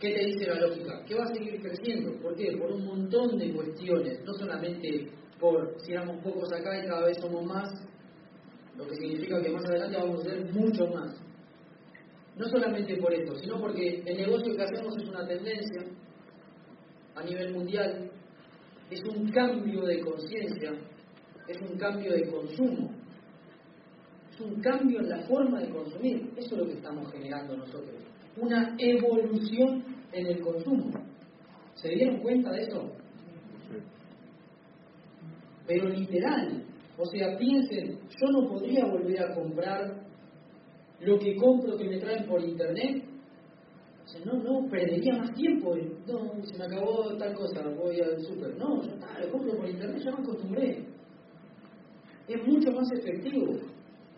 ¿Qué 0.00 0.10
te 0.10 0.26
dice 0.26 0.46
la 0.46 0.60
lógica? 0.60 1.04
Que 1.04 1.14
va 1.14 1.24
a 1.24 1.34
seguir 1.34 1.60
creciendo. 1.60 2.12
¿Por 2.20 2.34
qué? 2.36 2.56
Por 2.56 2.72
un 2.72 2.84
montón 2.84 3.38
de 3.38 3.52
cuestiones, 3.52 4.22
no 4.24 4.32
solamente 4.34 5.10
por 5.38 5.74
si 5.80 5.92
éramos 5.92 6.22
pocos 6.22 6.50
acá 6.52 6.82
y 6.82 6.86
cada 6.86 7.06
vez 7.06 7.18
somos 7.18 7.44
más, 7.44 7.70
lo 8.76 8.86
que 8.86 8.96
significa 8.96 9.40
que 9.42 9.50
más 9.50 9.64
adelante 9.64 9.96
vamos 9.96 10.20
a 10.20 10.30
ser 10.30 10.52
mucho 10.52 10.86
más. 10.88 11.14
No 12.36 12.46
solamente 12.48 12.96
por 12.96 13.12
esto, 13.12 13.34
sino 13.36 13.58
porque 13.58 14.02
el 14.04 14.16
negocio 14.16 14.54
que 14.54 14.62
hacemos 14.62 14.96
es 14.96 15.08
una 15.08 15.26
tendencia 15.26 15.82
a 17.14 17.22
nivel 17.22 17.54
mundial, 17.54 18.10
es 18.90 19.02
un 19.04 19.30
cambio 19.30 19.82
de 19.82 20.00
conciencia, 20.00 20.72
es 21.48 21.60
un 21.62 21.78
cambio 21.78 22.12
de 22.12 22.30
consumo, 22.30 22.95
es 24.36 24.40
un 24.40 24.60
cambio 24.60 25.00
en 25.00 25.08
la 25.08 25.20
forma 25.26 25.60
de 25.60 25.70
consumir. 25.70 26.30
Eso 26.36 26.54
es 26.54 26.60
lo 26.60 26.66
que 26.66 26.74
estamos 26.74 27.10
generando 27.10 27.56
nosotros, 27.56 27.94
una 28.36 28.76
evolución 28.78 29.84
en 30.12 30.26
el 30.26 30.40
consumo. 30.40 30.90
¿Se 31.74 31.88
dieron 31.88 32.20
cuenta 32.20 32.52
de 32.52 32.62
eso? 32.62 32.92
Pero 35.66 35.88
literal, 35.88 36.62
o 36.96 37.04
sea, 37.06 37.36
piensen, 37.36 37.98
yo 38.08 38.28
no 38.30 38.48
podría 38.48 38.84
volver 38.86 39.20
a 39.20 39.34
comprar 39.34 40.06
lo 41.00 41.18
que 41.18 41.36
compro 41.36 41.76
que 41.76 41.88
me 41.88 41.98
traen 41.98 42.26
por 42.26 42.40
internet 42.42 43.02
Dice, 44.06 44.24
no, 44.24 44.34
no, 44.34 44.68
perdería 44.70 45.18
más 45.18 45.34
tiempo. 45.34 45.74
No, 46.06 46.44
se 46.44 46.56
me 46.56 46.64
acabó 46.64 47.16
tal 47.18 47.34
cosa, 47.34 47.68
voy 47.70 48.00
al 48.00 48.22
súper. 48.22 48.56
No, 48.56 48.80
ya 48.84 48.92
está, 48.92 49.18
lo 49.18 49.32
compro 49.32 49.56
por 49.56 49.68
internet, 49.68 50.00
ya 50.04 50.12
me 50.12 50.22
acostumbré. 50.22 50.84
Es 52.28 52.46
mucho 52.46 52.70
más 52.70 52.88
efectivo. 52.92 53.58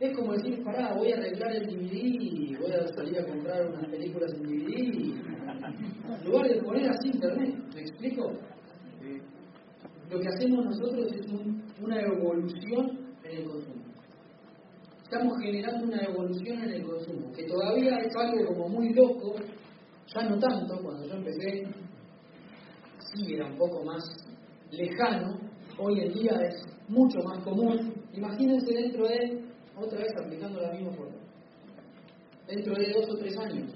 Es 0.01 0.17
como 0.17 0.33
decir, 0.33 0.63
pará, 0.63 0.95
voy 0.95 1.13
a 1.13 1.17
arreglar 1.17 1.57
el 1.57 1.67
DVD 1.67 2.59
voy 2.61 2.73
a 2.73 2.87
salir 2.89 3.19
a 3.19 3.27
comprar 3.27 3.67
unas 3.67 3.87
películas 3.87 4.33
en 4.35 4.43
DVD. 4.43 5.15
En 6.21 6.25
lugar 6.25 6.49
de 6.49 6.63
poner 6.63 6.91
así 6.91 7.09
internet, 7.09 7.55
¿me 7.75 7.81
explico? 7.81 8.33
Lo 10.11 10.21
que 10.21 10.29
hacemos 10.29 10.65
nosotros 10.65 11.13
es 11.13 11.27
un- 11.33 11.63
una 11.83 12.01
evolución 12.01 12.99
en 13.25 13.37
el 13.39 13.45
consumo. 13.45 13.85
Estamos 15.03 15.39
generando 15.43 15.85
una 15.87 16.03
evolución 16.03 16.63
en 16.63 16.71
el 16.71 16.83
consumo, 16.85 17.33
que 17.33 17.45
todavía 17.45 17.99
es 17.99 18.15
algo 18.17 18.47
como 18.55 18.69
muy 18.69 18.93
loco, 18.95 19.35
ya 20.15 20.23
no 20.29 20.39
tanto, 20.39 20.79
cuando 20.83 21.07
yo 21.07 21.15
empecé, 21.15 21.67
sí 23.15 23.35
era 23.35 23.47
un 23.47 23.57
poco 23.59 23.85
más 23.85 24.03
lejano, 24.71 25.39
hoy 25.79 26.01
en 26.01 26.13
día 26.13 26.33
es 26.49 26.63
mucho 26.89 27.19
más 27.25 27.39
común. 27.43 27.95
Imagínense 28.13 28.73
dentro 28.75 29.07
de, 29.09 29.48
otra 29.79 29.99
vez 29.99 30.09
aplicando 30.17 30.61
la 30.61 30.73
misma 30.73 30.93
forma, 30.93 31.17
dentro 32.47 32.75
de 32.75 32.93
dos 32.93 33.11
o 33.11 33.17
tres 33.19 33.37
años. 33.39 33.75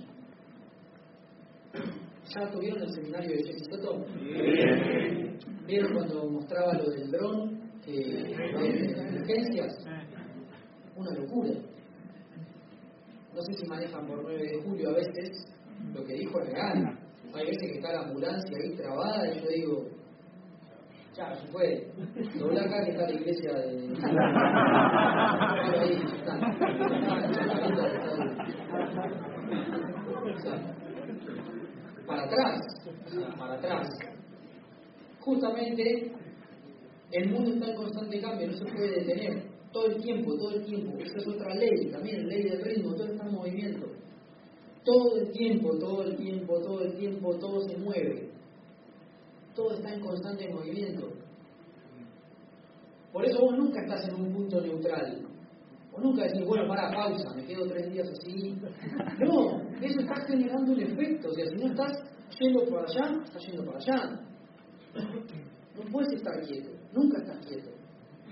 ¿Ya 2.34 2.50
tuvieron 2.50 2.82
el 2.82 2.92
seminario 2.92 3.36
de 3.36 3.42
Jesse 3.44 3.66
Soto? 3.68 4.04
¿Vieron 5.66 5.92
cuando 5.92 6.30
mostraba 6.30 6.72
lo 6.74 6.90
del 6.90 7.10
dron? 7.10 7.60
Que 7.84 7.92
de 7.92 8.32
emergencias. 8.32 9.76
Una 10.96 11.10
locura. 11.18 11.50
No 13.34 13.42
sé 13.42 13.52
si 13.54 13.66
manejan 13.66 14.06
por 14.06 14.22
9 14.22 14.38
de 14.38 14.62
julio 14.62 14.90
a 14.90 14.94
veces. 14.94 15.46
Lo 15.94 16.04
que 16.04 16.14
dijo 16.14 16.40
es 16.40 16.52
real. 16.52 16.98
Hay 17.34 17.46
veces 17.46 17.70
que 17.70 17.78
está 17.78 17.92
la 17.92 18.02
ambulancia 18.02 18.56
ahí 18.62 18.76
trabada 18.76 19.32
y 19.32 19.40
yo 19.40 19.48
digo, 19.48 19.88
ya, 21.16 21.35
se 21.35 21.46
fue. 21.48 21.87
Dobla 22.38 22.62
acá 22.62 22.85
que 22.85 22.90
está 22.92 23.07
la 23.07 23.14
iglesia 23.14 23.53
de. 23.53 23.92
Para 32.07 32.25
atrás, 32.25 32.61
para 33.38 33.55
atrás. 33.55 33.88
Justamente 35.20 36.12
el 37.12 37.31
mundo 37.31 37.53
está 37.53 37.70
en 37.70 37.77
constante 37.77 38.20
cambio, 38.20 38.48
no 38.48 38.55
se 38.55 38.64
puede 38.64 39.01
detener. 39.01 39.44
Todo 39.72 39.87
el 39.87 40.03
tiempo, 40.03 40.37
todo 40.37 40.57
el 40.57 40.64
tiempo. 40.64 40.98
Esa 40.98 41.18
es 41.18 41.29
otra 41.29 41.55
ley, 41.55 41.87
también 41.90 42.27
ley 42.27 42.42
del 42.42 42.62
ritmo, 42.62 42.94
todo 42.94 43.07
está 43.07 43.27
en 43.27 43.33
movimiento. 43.33 43.87
Todo 44.85 45.20
el 45.20 45.31
tiempo, 45.31 45.79
todo 45.79 46.03
el 46.03 46.16
tiempo, 46.16 46.61
todo 46.61 46.83
el 46.83 46.96
tiempo, 46.96 47.38
todo 47.38 47.61
se 47.68 47.79
mueve. 47.79 48.32
Todo 49.54 49.74
está 49.74 49.92
en 49.92 50.00
constante 50.00 50.48
movimiento. 50.48 51.12
Por 53.12 53.24
eso 53.26 53.40
vos 53.40 53.56
nunca 53.58 53.82
estás 53.82 54.08
en 54.08 54.14
un 54.14 54.32
punto 54.32 54.60
neutral. 54.60 55.26
Vos 55.92 56.02
nunca 56.02 56.22
decís, 56.24 56.46
bueno, 56.46 56.66
para, 56.66 56.90
pausa, 56.90 57.34
me 57.36 57.44
quedo 57.44 57.66
tres 57.66 57.92
días 57.92 58.08
así. 58.08 58.56
No, 59.18 59.60
eso 59.80 60.00
está 60.00 60.14
generando 60.26 60.72
un 60.72 60.80
efecto. 60.80 61.28
O 61.28 61.32
sea, 61.34 61.44
si 61.46 61.56
no 61.56 61.66
estás 61.66 61.92
yendo 62.40 62.64
para 62.64 62.84
allá, 62.84 63.22
estás 63.24 63.46
yendo 63.46 63.64
para 63.66 63.78
allá. 63.78 64.20
No 65.76 65.90
puedes 65.90 66.12
estar 66.12 66.40
quieto, 66.46 66.70
nunca 66.92 67.18
estás 67.18 67.46
quieto. 67.46 67.70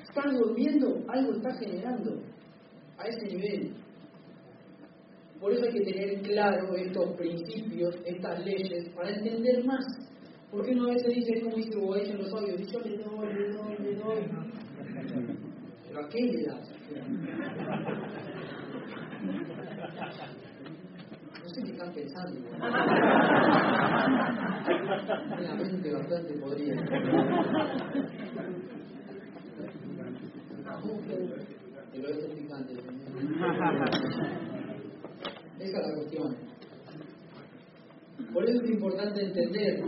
Estás 0.03 0.33
durmiendo, 0.39 1.05
algo 1.09 1.33
está 1.35 1.55
generando 1.59 2.23
a 2.99 3.07
ese 3.07 3.27
nivel. 3.35 3.75
Por 5.39 5.53
eso 5.53 5.65
hay 5.65 5.73
que 5.73 5.93
tener 5.93 6.23
claro 6.23 6.75
estos 6.75 7.17
principios, 7.17 7.97
estas 8.05 8.45
leyes, 8.45 8.89
para 8.95 9.11
entender 9.11 9.65
más. 9.65 9.85
Porque 10.51 10.73
uno 10.73 10.91
a 10.91 10.95
veces 10.95 11.15
dice, 11.15 11.41
como 11.43 11.57
dice 11.57 11.77
Boecha 11.79 12.11
en 12.13 12.19
los 12.19 12.33
audios, 12.33 12.73
yo 12.73 12.81
le 12.81 12.99
doy, 12.99 13.35
le 13.35 13.49
doy, 13.51 13.77
le 13.79 13.95
doy. 13.95 14.19
Pero 15.87 16.01
¿a 16.01 16.09
qué 16.09 16.21
le 16.23 16.43
das? 16.45 16.69
No 21.43 21.49
sé 21.49 21.63
qué 21.63 21.71
están 21.71 21.93
pensando. 21.93 22.41
Una 25.39 25.55
mente 25.55 25.93
bastante 25.93 26.35
podrida. 26.35 26.75
El 31.93 32.07
oeste 32.07 32.27
es 32.27 32.35
picante. 32.35 32.73
Esa 35.61 35.79
es 35.79 35.87
la 35.87 35.95
cuestión. 35.95 36.37
Por 38.33 38.49
eso 38.49 38.63
es 38.63 38.71
importante 38.71 39.25
entender, 39.25 39.83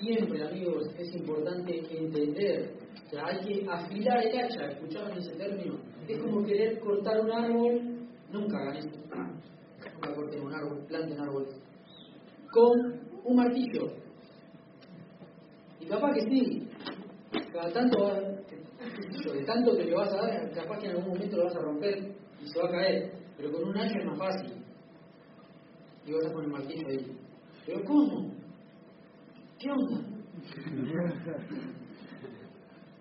siempre 0.00 0.42
amigos, 0.44 0.88
es 0.98 1.14
importante 1.14 1.78
entender, 1.96 2.72
o 3.06 3.10
sea, 3.10 3.26
hay 3.26 3.38
que 3.40 3.66
afilar 3.70 4.24
el 4.26 4.38
hacha, 4.38 4.66
¿escucharon 4.70 5.18
ese 5.18 5.32
término? 5.36 5.78
Es 6.08 6.18
como 6.18 6.44
querer 6.44 6.78
cortar 6.80 7.20
un 7.20 7.30
árbol, 7.30 7.80
nunca 8.32 8.58
hagan 8.58 8.76
esto, 8.78 8.98
nunca 9.94 10.14
corten 10.14 10.42
un 10.42 10.54
árbol, 10.54 10.84
planten 10.86 11.20
árboles, 11.20 11.54
con 12.52 13.00
un 13.24 13.36
martillo. 13.36 13.92
Y 15.80 15.86
capaz 15.86 16.12
que 16.14 16.20
sí, 16.22 16.68
cada 17.52 17.72
tanto, 17.72 18.02
va- 18.02 18.20
de 18.20 19.44
tanto 19.44 19.76
que 19.76 19.84
le 19.84 19.94
vas 19.94 20.12
a 20.12 20.16
dar, 20.16 20.50
capaz 20.52 20.78
que 20.78 20.86
en 20.86 20.96
algún 20.96 21.12
momento 21.14 21.36
lo 21.36 21.44
vas 21.44 21.56
a 21.56 21.60
romper 21.60 21.98
y 22.42 22.48
se 22.48 22.58
va 22.58 22.68
a 22.68 22.72
caer, 22.72 23.12
pero 23.36 23.52
con 23.52 23.68
un 23.68 23.76
hacha 23.76 23.98
es 23.98 24.06
más 24.06 24.18
fácil. 24.18 24.52
Y 26.06 26.12
vas 26.12 26.26
a 26.26 26.32
poner 26.32 26.48
martillo 26.48 26.88
ahí. 26.88 27.06
¿Pero 27.66 27.84
cómo? 27.84 28.39
¿Qué 29.60 29.70
onda? 29.70 30.00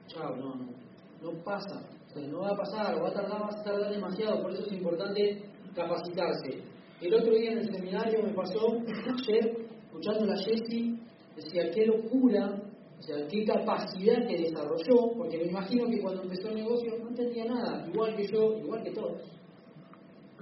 Chao, 0.08 0.36
no, 0.36 0.56
no. 0.56 0.70
No 1.22 1.44
pasa. 1.44 1.82
O 2.10 2.14
sea, 2.14 2.28
no 2.28 2.40
va 2.42 2.50
a 2.50 2.58
pasar, 2.58 3.02
va 3.02 3.08
a 3.08 3.14
tardar, 3.14 3.42
va 3.42 3.48
a 3.48 3.64
tardar 3.64 3.92
demasiado. 3.94 4.42
Por 4.42 4.52
eso 4.52 4.66
es 4.66 4.74
importante 4.74 5.42
capacitarse. 5.74 6.62
El 7.00 7.14
otro 7.14 7.34
día 7.34 7.54
en 7.54 7.60
el 7.60 7.74
seminario 7.74 8.24
me 8.24 8.34
pasó, 8.34 8.60
ayer, 8.68 9.68
escuchando 9.86 10.26
a 10.26 10.36
la 10.36 10.36
Jessie, 10.36 11.00
decía, 11.38 11.72
qué 11.74 11.86
locura, 11.86 12.62
o 13.00 13.02
sea, 13.04 13.26
qué 13.30 13.46
capacidad 13.46 14.28
que 14.28 14.38
desarrolló, 14.38 15.14
porque 15.18 15.38
me 15.38 15.46
imagino 15.46 15.88
que 15.88 16.02
cuando 16.02 16.24
empezó 16.24 16.50
el 16.50 16.56
negocio 16.56 16.98
no 17.00 17.08
entendía 17.08 17.46
nada, 17.46 17.88
igual 17.88 18.18
que 18.18 18.28
yo, 18.28 18.58
igual 18.58 18.84
que 18.84 18.92
todos. 18.92 19.22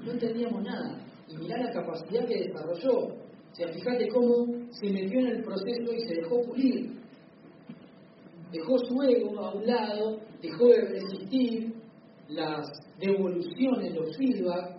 No 0.03 0.11
entendíamos 0.13 0.63
nada. 0.63 0.99
Y 1.27 1.37
mirá 1.37 1.61
la 1.61 1.71
capacidad 1.71 2.25
que 2.25 2.43
desarrolló. 2.47 3.26
Sea, 3.57 3.69
fíjate 3.69 4.07
cómo 4.09 4.45
se 4.69 4.87
metió 4.91 5.19
en 5.19 5.27
el 5.27 5.43
proceso 5.43 5.91
y 5.91 5.99
se 6.01 6.13
dejó 6.13 6.43
pulir. 6.43 6.91
Dejó 8.51 8.77
su 8.77 9.01
ego 9.01 9.39
a 9.39 9.55
un 9.55 9.65
lado, 9.65 10.19
dejó 10.39 10.67
de 10.67 10.81
resistir 10.81 11.73
las 12.29 12.67
devoluciones, 12.99 13.95
los 13.95 14.15
feedback, 14.15 14.77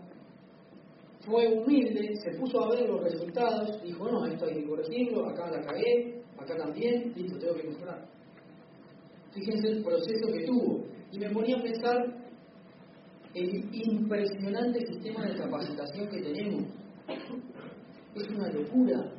fue 1.27 1.49
humilde, 1.49 2.15
se 2.23 2.39
puso 2.39 2.65
a 2.65 2.71
ver 2.71 2.89
los 2.89 3.03
resultados, 3.03 3.83
dijo, 3.83 4.09
no, 4.09 4.25
esto 4.27 4.47
hay 4.47 4.55
que 4.55 4.69
corregirlo, 4.69 5.29
acá 5.29 5.51
la 5.51 5.61
cagué, 5.61 6.23
acá 6.39 6.57
también, 6.57 7.13
listo, 7.17 7.37
tengo 7.37 7.55
que 7.55 7.65
mejorar. 7.65 8.07
Fíjense 9.33 9.69
el 9.69 9.83
proceso 9.83 10.33
que 10.33 10.47
tuvo. 10.47 10.85
Y 11.11 11.19
me 11.19 11.31
ponía 11.31 11.57
a 11.57 11.63
pensar 11.63 12.07
el 13.35 13.75
impresionante 13.75 14.87
sistema 14.87 15.27
de 15.27 15.37
capacitación 15.37 16.09
que 16.09 16.23
tenemos. 16.23 16.63
Es 18.19 18.29
una 18.31 18.49
locura. 18.49 19.13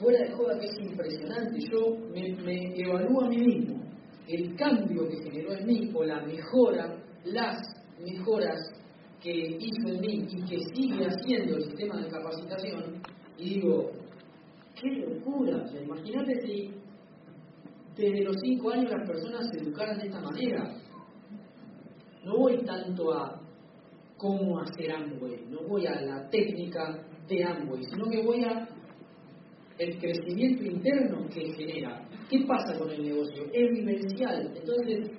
Fuera 0.00 0.18
de 0.18 0.32
joda 0.32 0.58
que 0.58 0.66
es 0.66 0.78
impresionante. 0.80 1.60
Yo 1.70 1.96
me, 2.12 2.74
evalúo 2.76 3.24
a 3.24 3.28
mí 3.28 3.38
mismo. 3.38 3.82
El 4.26 4.56
cambio 4.56 5.08
que 5.08 5.22
generó 5.22 5.52
en 5.54 5.66
mí, 5.66 5.90
o 5.94 6.04
la 6.04 6.22
mejora, 6.22 6.96
las 7.24 7.60
mejoras 8.02 8.58
que 9.20 9.30
hizo 9.30 9.88
en 9.88 10.00
mí 10.00 10.26
y 10.28 10.42
que 10.42 10.58
sigue 10.74 11.06
haciendo 11.06 11.56
el 11.56 11.64
sistema 11.64 12.00
de 12.00 12.08
capacitación, 12.08 13.02
y 13.38 13.54
digo, 13.54 13.90
qué 14.80 14.88
locura. 14.88 15.62
O 15.62 15.68
sea, 15.68 15.82
imagínate 15.82 16.40
si 16.40 16.70
desde 17.96 18.24
los 18.24 18.36
cinco 18.42 18.70
años 18.70 18.90
las 18.90 19.06
personas 19.06 19.48
se 19.50 19.58
educaran 19.58 19.98
de 19.98 20.06
esta 20.06 20.20
manera. 20.20 20.74
No 22.24 22.38
voy 22.38 22.64
tanto 22.64 23.12
a 23.12 23.41
cómo 24.22 24.60
hacer 24.60 24.92
Amway, 24.92 25.46
no 25.50 25.66
voy 25.66 25.84
a 25.84 26.00
la 26.00 26.30
técnica 26.30 27.04
de 27.28 27.42
Amway, 27.42 27.82
sino 27.82 28.08
que 28.08 28.22
voy 28.22 28.44
a 28.44 28.68
el 29.78 29.98
crecimiento 29.98 30.64
interno 30.64 31.28
que 31.28 31.52
genera. 31.54 32.08
¿Qué 32.30 32.44
pasa 32.46 32.78
con 32.78 32.88
el 32.88 33.02
negocio? 33.02 33.44
Es 33.52 33.70
vivencial. 33.70 34.52
Entonces, 34.54 35.10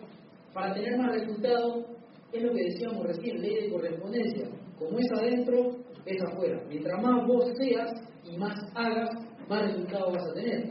para 0.53 0.73
tener 0.73 0.97
más 0.97 1.11
resultados, 1.11 1.85
es 2.31 2.43
lo 2.43 2.53
que 2.53 2.63
decíamos 2.63 3.05
recién, 3.05 3.41
ley 3.41 3.63
de 3.63 3.71
correspondencia. 3.71 4.49
Como 4.79 4.97
es 4.99 5.11
adentro, 5.17 5.75
es 6.05 6.21
afuera. 6.23 6.63
Mientras 6.69 7.01
más 7.01 7.27
vos 7.27 7.51
seas 7.59 7.91
y 8.23 8.37
más 8.37 8.55
hagas, 8.73 9.09
más 9.49 9.63
resultados 9.63 10.13
vas 10.13 10.29
a 10.29 10.33
tener. 10.33 10.69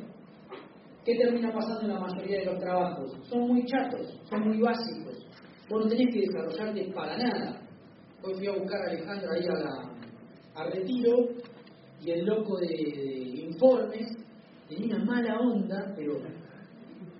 ¿Qué 1.05 1.17
termina 1.17 1.53
pasando 1.53 1.83
en 1.83 1.89
la 1.89 2.01
mayoría 2.01 2.39
de 2.39 2.47
los 2.47 2.59
trabajos? 2.61 3.13
Son 3.29 3.41
muy 3.49 3.67
chatos, 3.67 4.19
son 4.31 4.49
muy 4.49 4.59
básicos. 4.61 5.27
Vos 5.69 5.85
no 5.85 5.89
tenés 5.89 6.15
que 6.15 6.21
desarrollarte 6.21 6.93
para 6.95 7.17
nada. 7.19 7.62
Hoy 8.25 8.35
fui 8.35 8.47
a 8.47 8.53
buscar 8.53 8.81
a 8.81 8.91
Alejandra 8.91 9.33
ahí 9.35 9.47
a, 9.49 10.61
la, 10.61 10.71
Retiro 10.71 11.29
y 12.01 12.11
el 12.13 12.25
loco 12.25 12.57
de, 12.59 13.47
informes 13.49 14.17
tenía 14.69 14.95
una 14.95 15.05
mala 15.05 15.41
onda, 15.41 15.93
pero 15.97 16.19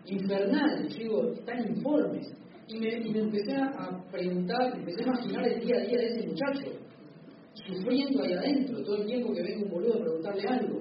infernal. 0.07 0.87
Yo 0.89 0.99
digo, 0.99 1.33
están 1.33 1.77
informes. 1.77 2.33
Y 2.69 2.79
me, 2.79 2.95
empecé 3.19 3.57
a 3.57 4.01
preguntar, 4.13 4.75
me 4.75 4.79
empecé 4.81 5.03
a 5.03 5.07
imaginar 5.07 5.49
el 5.49 5.61
día 5.61 5.77
a 5.77 5.87
día 5.87 5.99
de 5.99 6.07
ese 6.07 6.29
muchacho, 6.29 6.71
sufriendo 7.67 8.23
ahí 8.23 8.33
adentro, 8.35 8.83
todo 8.85 8.97
el 8.99 9.07
tiempo 9.07 9.35
que 9.35 9.43
venga 9.43 9.65
un 9.65 9.71
boludo 9.71 9.95
a 9.95 10.03
preguntarle 10.03 10.49
algo. 10.49 10.81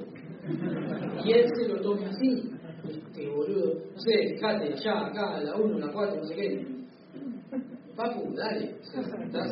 Y 1.26 1.32
él 1.32 1.46
se 1.58 1.68
lo 1.68 1.82
tome 1.82 2.06
así. 2.06 2.52
Este 2.88 3.28
boludo, 3.28 3.74
no 3.74 4.00
sé, 4.00 4.36
fíjate, 4.36 4.74
allá, 4.74 5.08
acá, 5.08 5.40
la 5.42 5.56
1, 5.56 5.80
la 5.80 5.92
4, 5.92 6.16
no 6.16 6.24
sé 6.26 6.36
qué. 6.36 6.66
Papu, 7.96 8.34
dale. 8.36 8.76
Estás, 8.82 9.52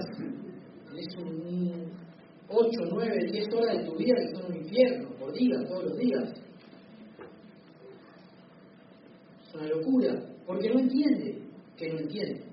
tenés 1.00 1.16
un 1.18 1.92
8, 2.50 2.70
9, 2.92 3.32
10 3.32 3.54
horas 3.54 3.78
de 3.78 3.86
tu 3.86 3.96
vida 3.96 4.16
que 4.16 4.36
son 4.36 4.52
un 4.52 4.58
infierno, 4.58 5.10
por 5.20 5.32
día, 5.34 5.56
todos 5.68 5.84
los 5.86 5.98
días. 5.98 6.34
Es 9.48 9.56
una 9.56 9.68
locura, 9.68 10.24
porque 10.46 10.70
no 10.70 10.80
entiende 10.80 11.42
que 11.78 11.90
no 11.90 12.00
entiende. 12.00 12.44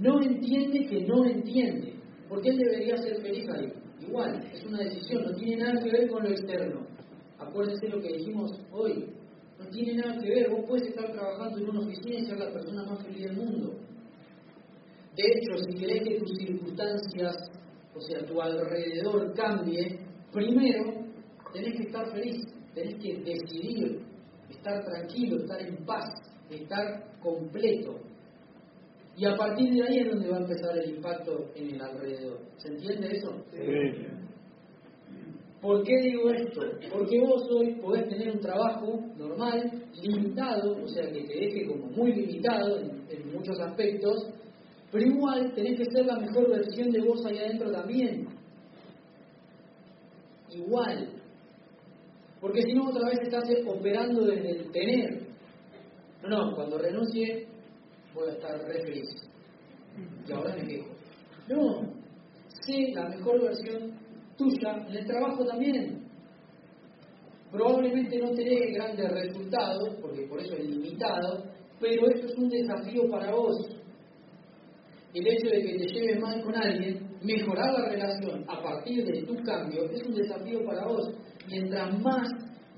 No 0.00 0.22
entiende 0.22 0.86
que 0.86 1.00
no 1.06 1.24
entiende, 1.24 1.94
porque 2.28 2.50
él 2.50 2.58
debería 2.58 2.96
ser 2.98 3.20
feliz 3.20 3.48
ahí. 3.48 3.72
Igual, 4.00 4.48
es 4.52 4.64
una 4.64 4.78
decisión, 4.78 5.24
no 5.24 5.34
tiene 5.34 5.56
nada 5.56 5.82
que 5.82 5.90
ver 5.90 6.08
con 6.08 6.22
lo 6.22 6.30
externo. 6.30 6.86
Acuérdense 7.38 7.88
lo 7.88 8.00
que 8.00 8.16
dijimos 8.16 8.52
hoy, 8.70 9.06
no 9.58 9.66
tiene 9.70 9.94
nada 9.94 10.20
que 10.20 10.28
ver, 10.28 10.50
vos 10.50 10.64
puedes 10.68 10.88
estar 10.88 11.10
trabajando 11.10 11.58
en 11.58 11.70
una 11.70 11.80
oficina 11.80 12.18
y 12.20 12.26
ser 12.26 12.38
la 12.38 12.52
persona 12.52 12.84
más 12.84 13.02
feliz 13.02 13.24
del 13.24 13.36
mundo. 13.36 13.74
De 15.18 15.24
hecho, 15.24 15.58
si 15.66 15.74
querés 15.80 16.06
que 16.06 16.20
tus 16.20 16.30
circunstancias, 16.38 17.34
o 17.92 18.00
sea, 18.00 18.24
tu 18.24 18.40
alrededor 18.40 19.34
cambie, 19.34 19.98
primero 20.32 20.94
tenés 21.52 21.74
que 21.74 21.82
estar 21.88 22.08
feliz, 22.12 22.36
tenés 22.72 22.94
que 23.02 23.16
decidir 23.24 24.00
estar 24.48 24.84
tranquilo, 24.84 25.38
estar 25.38 25.60
en 25.60 25.84
paz, 25.84 26.04
estar 26.48 27.18
completo. 27.20 27.96
Y 29.16 29.24
a 29.24 29.34
partir 29.34 29.74
de 29.74 29.82
ahí 29.82 29.98
es 29.98 30.10
donde 30.10 30.28
va 30.28 30.36
a 30.36 30.40
empezar 30.42 30.78
el 30.78 30.90
impacto 30.94 31.50
en 31.56 31.74
el 31.74 31.82
alrededor. 31.82 32.38
¿Se 32.58 32.68
entiende 32.68 33.16
eso? 33.16 33.44
Sí. 33.50 34.06
¿Por 35.60 35.82
qué 35.82 36.00
digo 36.00 36.30
esto? 36.30 36.60
Porque 36.92 37.18
vos 37.18 37.42
hoy 37.50 37.74
podés 37.82 38.08
tener 38.08 38.30
un 38.30 38.38
trabajo 38.38 39.00
normal, 39.16 39.82
limitado, 40.00 40.80
o 40.80 40.86
sea, 40.86 41.10
que 41.10 41.24
te 41.24 41.34
deje 41.34 41.66
como 41.66 41.86
muy 41.86 42.12
limitado 42.12 42.78
en, 42.78 43.02
en 43.10 43.32
muchos 43.32 43.58
aspectos, 43.58 44.28
pero 44.90 45.04
igual 45.04 45.52
tenés 45.54 45.78
que 45.78 45.84
ser 45.84 46.06
la 46.06 46.18
mejor 46.18 46.50
versión 46.50 46.90
de 46.90 47.00
vos 47.00 47.24
ahí 47.26 47.38
adentro 47.38 47.70
también. 47.70 48.26
Igual. 50.50 51.08
Porque 52.40 52.62
si 52.62 52.72
no, 52.72 52.88
otra 52.88 53.08
vez 53.10 53.18
estás 53.22 53.44
operando 53.66 54.24
desde 54.24 54.50
el 54.50 54.70
tener. 54.70 55.26
No, 56.22 56.28
no, 56.28 56.54
cuando 56.54 56.78
renuncie 56.78 57.46
voy 58.14 58.28
a 58.28 58.32
estar 58.32 58.58
re 58.60 58.82
feliz. 58.82 59.08
Y 60.26 60.32
ahora 60.32 60.56
me 60.56 60.66
quejo. 60.66 60.88
No, 61.48 61.80
sé 62.66 62.92
la 62.94 63.08
mejor 63.08 63.42
versión 63.42 63.92
tuya 64.36 64.86
en 64.88 64.96
el 64.96 65.06
trabajo 65.06 65.44
también. 65.44 66.06
Probablemente 67.50 68.18
no 68.18 68.30
tenés 68.32 68.74
grandes 68.74 69.10
resultados, 69.10 69.96
porque 70.00 70.26
por 70.26 70.40
eso 70.40 70.54
es 70.54 70.64
limitado, 70.68 71.44
pero 71.80 72.08
esto 72.10 72.26
es 72.26 72.36
un 72.36 72.48
desafío 72.48 73.08
para 73.08 73.32
vos. 73.32 73.77
El 75.14 75.26
hecho 75.26 75.48
de 75.48 75.62
que 75.62 75.78
te 75.78 75.86
lleves 75.86 76.20
mal 76.20 76.42
con 76.42 76.54
alguien, 76.54 77.08
mejorar 77.22 77.72
la 77.72 77.88
relación 77.88 78.44
a 78.46 78.62
partir 78.62 79.04
de 79.04 79.22
tu 79.22 79.42
cambio, 79.42 79.84
es 79.90 80.02
un 80.06 80.14
desafío 80.14 80.64
para 80.66 80.86
vos. 80.86 81.10
Mientras 81.46 81.98
más 82.00 82.28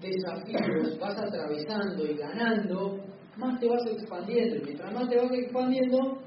desafíos 0.00 0.98
vas 0.98 1.18
atravesando 1.18 2.06
y 2.06 2.16
ganando, 2.16 3.00
más 3.36 3.58
te 3.58 3.68
vas 3.68 3.84
expandiendo. 3.86 4.56
Y 4.56 4.60
mientras 4.62 4.94
más 4.94 5.08
te 5.08 5.16
vas 5.16 5.32
expandiendo, 5.32 6.20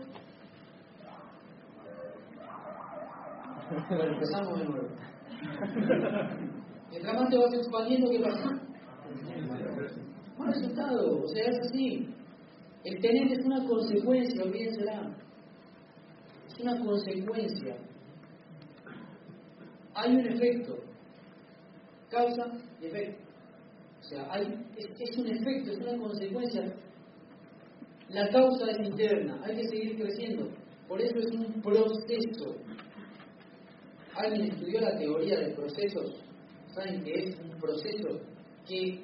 bueno, 3.88 4.14
empezamos 4.14 4.60
de 4.60 4.66
nuevo. 4.66 4.88
Mientras 6.92 7.16
más 7.16 7.30
te 7.30 7.38
vas 7.38 7.54
expandiendo, 7.54 8.12
¿qué 8.12 8.20
pasa? 8.20 8.50
Más 10.38 10.56
resultado, 10.56 11.24
o 11.24 11.28
sea, 11.28 11.50
es 11.50 11.60
así. 11.60 12.08
El 12.84 13.00
tener 13.00 13.32
es 13.32 13.46
una 13.46 13.66
consecuencia, 13.66 14.44
olvídensela. 14.44 15.23
Es 16.54 16.60
una 16.60 16.80
consecuencia. 16.80 17.76
Hay 19.96 20.16
un 20.16 20.28
efecto. 20.28 20.78
Causa 22.10 22.46
y 22.80 22.86
efecto. 22.86 23.24
O 24.00 24.04
sea, 24.04 24.28
hay, 24.32 24.44
es, 24.78 24.88
es 25.00 25.18
un 25.18 25.28
efecto, 25.28 25.72
es 25.72 25.78
una 25.78 25.98
consecuencia. 25.98 26.74
La 28.10 28.30
causa 28.30 28.70
es 28.70 28.88
interna, 28.88 29.42
hay 29.44 29.56
que 29.56 29.68
seguir 29.70 29.98
creciendo. 29.98 30.50
Por 30.88 31.02
eso 31.02 31.18
es 31.18 31.32
un 31.32 31.62
proceso. 31.62 32.56
¿Alguien 34.16 34.52
estudió 34.52 34.82
la 34.82 34.96
teoría 34.98 35.40
de 35.40 35.56
procesos? 35.56 36.22
¿Saben 36.76 37.04
qué 37.04 37.14
es 37.14 37.40
un 37.40 37.58
proceso? 37.60 38.20
¿Qué 38.68 39.02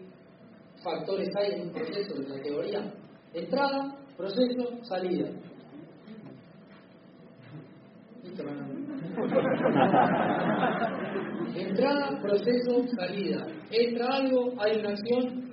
factores 0.83 1.29
hay 1.35 1.53
en 1.53 1.61
un 1.61 1.71
proceso 1.71 2.13
de 2.15 2.29
la 2.29 2.41
teoría? 2.43 2.93
Entrada, 3.33 3.97
proceso, 4.15 4.83
salida. 4.83 5.31
Entrada, 11.55 12.21
proceso, 12.21 12.87
salida. 12.95 13.47
Entra 13.71 14.07
algo, 14.15 14.53
hay 14.59 14.79
una 14.79 14.89
acción, 14.89 15.51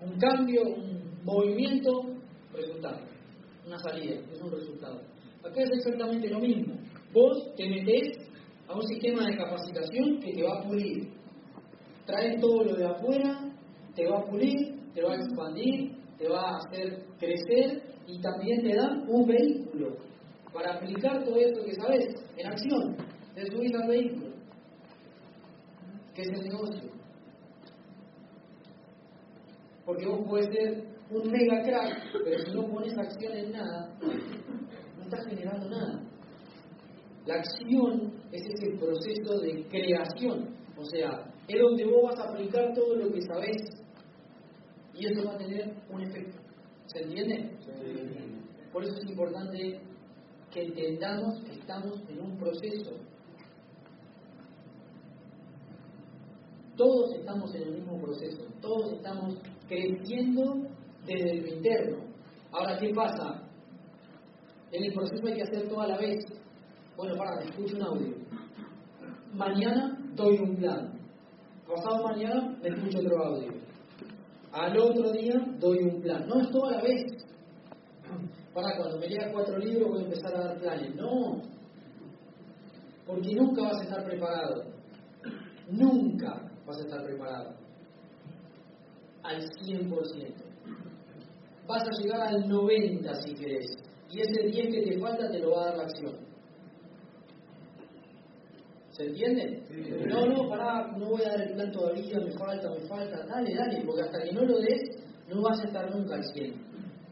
un 0.00 0.18
cambio, 0.18 0.62
un 0.62 1.24
movimiento, 1.24 1.90
resultado. 2.52 3.00
Una 3.66 3.78
salida, 3.78 4.20
es 4.32 4.40
un 4.40 4.50
resultado. 4.52 5.00
Acá 5.44 5.62
es 5.62 5.70
exactamente 5.72 6.28
lo 6.28 6.40
mismo. 6.40 6.74
Vos 7.12 7.54
te 7.56 7.68
metés 7.68 8.18
a 8.68 8.74
un 8.74 8.82
sistema 8.82 9.26
de 9.26 9.36
capacitación 9.36 10.20
que 10.20 10.32
te 10.32 10.42
va 10.42 10.60
a 10.60 10.62
pulir. 10.62 11.08
Traes 12.06 12.40
todo 12.40 12.64
lo 12.64 12.74
de 12.76 12.86
afuera, 12.86 13.52
te 13.94 14.06
va 14.06 14.18
a 14.18 14.24
pulir, 14.24 14.76
te 14.94 15.02
va 15.02 15.12
a 15.12 15.16
expandir, 15.16 15.92
te 16.18 16.28
va 16.28 16.40
a 16.40 16.58
hacer 16.58 17.04
crecer 17.18 17.82
y 18.06 18.20
también 18.20 18.62
te 18.62 18.74
dan 18.74 19.04
un 19.08 19.26
vehículo 19.26 20.09
para 20.52 20.74
aplicar 20.74 21.24
todo 21.24 21.36
esto 21.36 21.64
que 21.64 21.74
sabes 21.74 22.14
en 22.36 22.46
acción, 22.46 22.96
de 23.34 23.46
subir 23.46 23.76
al 23.76 23.88
vehículo, 23.88 24.32
que 26.14 26.22
es 26.22 26.28
el 26.28 26.48
negocio. 26.48 26.90
Porque 29.84 30.06
vos 30.06 30.20
puedes 30.28 30.46
ser 30.52 30.84
un 31.10 31.30
mega 31.30 31.62
crack, 31.62 32.12
pero 32.24 32.38
si 32.44 32.52
no 32.52 32.68
pones 32.68 32.96
acción 32.96 33.32
en 33.32 33.52
nada, 33.52 33.96
no 34.96 35.02
estás 35.02 35.26
generando 35.26 35.68
nada. 35.68 36.02
La 37.26 37.34
acción 37.34 38.12
es 38.32 38.42
ese 38.42 38.76
proceso 38.78 39.40
de 39.40 39.66
creación, 39.68 40.54
o 40.76 40.84
sea, 40.84 41.32
es 41.46 41.60
donde 41.60 41.84
vos 41.84 42.02
vas 42.04 42.20
a 42.20 42.30
aplicar 42.30 42.72
todo 42.74 42.96
lo 42.96 43.12
que 43.12 43.20
sabés 43.22 43.62
y 44.94 45.06
eso 45.06 45.26
va 45.26 45.34
a 45.34 45.38
tener 45.38 45.74
un 45.90 46.02
efecto. 46.02 46.38
¿Se 46.86 47.02
entiende? 47.02 47.50
Por 48.72 48.84
eso 48.84 48.94
es 48.94 49.10
importante 49.10 49.80
que 50.52 50.62
entendamos 50.62 51.40
que 51.44 51.52
estamos 51.52 52.00
en 52.08 52.20
un 52.20 52.36
proceso. 52.36 52.90
Todos 56.76 57.14
estamos 57.14 57.54
en 57.54 57.62
el 57.62 57.74
mismo 57.74 58.00
proceso, 58.00 58.44
todos 58.60 58.92
estamos 58.92 59.34
creciendo 59.68 60.66
desde 61.06 61.42
lo 61.42 61.46
interno. 61.48 61.98
Ahora, 62.52 62.78
¿qué 62.78 62.92
pasa? 62.94 63.42
En 64.72 64.84
el 64.84 64.92
proceso 64.92 65.26
hay 65.26 65.34
que 65.34 65.42
hacer 65.42 65.68
todo 65.68 65.80
a 65.80 65.88
la 65.88 65.98
vez. 65.98 66.24
Bueno, 66.96 67.16
para, 67.16 67.42
escucho 67.42 67.76
un 67.76 67.82
audio. 67.82 68.16
Mañana 69.34 69.98
doy 70.14 70.38
un 70.38 70.56
plan. 70.56 70.98
Pasado 71.66 72.02
mañana 72.02 72.56
me 72.62 72.68
escucho 72.68 72.98
otro 72.98 73.24
audio. 73.24 73.52
Al 74.52 74.78
otro 74.78 75.12
día 75.12 75.34
doy 75.58 75.78
un 75.84 76.00
plan. 76.00 76.26
No 76.26 76.40
es 76.40 76.50
todo 76.50 76.66
a 76.66 76.72
la 76.72 76.82
vez. 76.82 77.29
Para 78.54 78.76
cuando 78.76 78.98
me 78.98 79.08
lea 79.08 79.30
cuatro 79.32 79.58
libros 79.58 79.90
voy 79.90 80.00
a 80.00 80.04
empezar 80.04 80.34
a 80.34 80.40
dar 80.40 80.58
planes. 80.58 80.94
No. 80.96 81.40
Porque 83.06 83.34
nunca 83.34 83.62
vas 83.62 83.80
a 83.80 83.84
estar 83.84 84.04
preparado. 84.04 84.64
Nunca 85.70 86.50
vas 86.66 86.78
a 86.78 86.80
estar 86.80 87.04
preparado. 87.04 87.54
Al 89.22 89.40
100%. 89.42 90.34
Vas 91.66 91.82
a 91.82 92.02
llegar 92.02 92.20
al 92.22 92.48
90% 92.48 93.22
si 93.24 93.34
querés. 93.34 93.66
Y 94.10 94.20
ese 94.20 94.42
10 94.48 94.74
que 94.74 94.82
te 94.90 94.98
falta 94.98 95.30
te 95.30 95.38
lo 95.38 95.52
va 95.52 95.62
a 95.62 95.66
dar 95.66 95.76
la 95.76 95.82
acción. 95.84 96.30
¿Se 98.90 99.06
entiende? 99.06 99.62
No, 100.08 100.26
no, 100.26 100.48
pará, 100.48 100.88
no 100.96 101.10
voy 101.10 101.22
a 101.22 101.30
dar 101.30 101.40
el 101.42 101.54
plan 101.54 101.70
todavía, 101.70 102.18
me 102.18 102.32
falta, 102.32 102.68
me 102.70 102.80
falta. 102.88 103.24
Dale, 103.24 103.54
dale, 103.54 103.82
porque 103.86 104.02
hasta 104.02 104.20
que 104.20 104.32
no 104.32 104.42
lo 104.42 104.58
des, 104.58 104.80
no 105.28 105.42
vas 105.42 105.60
a 105.60 105.64
estar 105.68 105.94
nunca 105.94 106.16
al 106.16 106.24
100. 106.24 106.54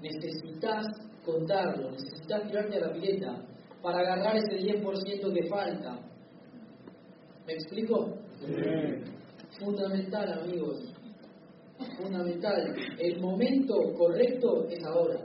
Necesitas 0.02 0.86
contarlo, 1.32 1.90
necesitas 1.90 2.46
tirarte 2.48 2.76
a 2.78 2.86
la 2.86 2.92
pileta. 2.92 3.44
para 3.82 4.00
agarrar 4.00 4.36
ese 4.36 4.58
10% 4.58 5.32
que 5.32 5.48
falta. 5.48 6.00
¿Me 7.46 7.52
explico? 7.52 8.18
Fundamental, 9.60 10.32
amigos. 10.32 10.92
Fundamental. 11.96 12.74
El 12.98 13.20
momento 13.20 13.74
correcto 13.96 14.66
es 14.68 14.84
ahora. 14.84 15.20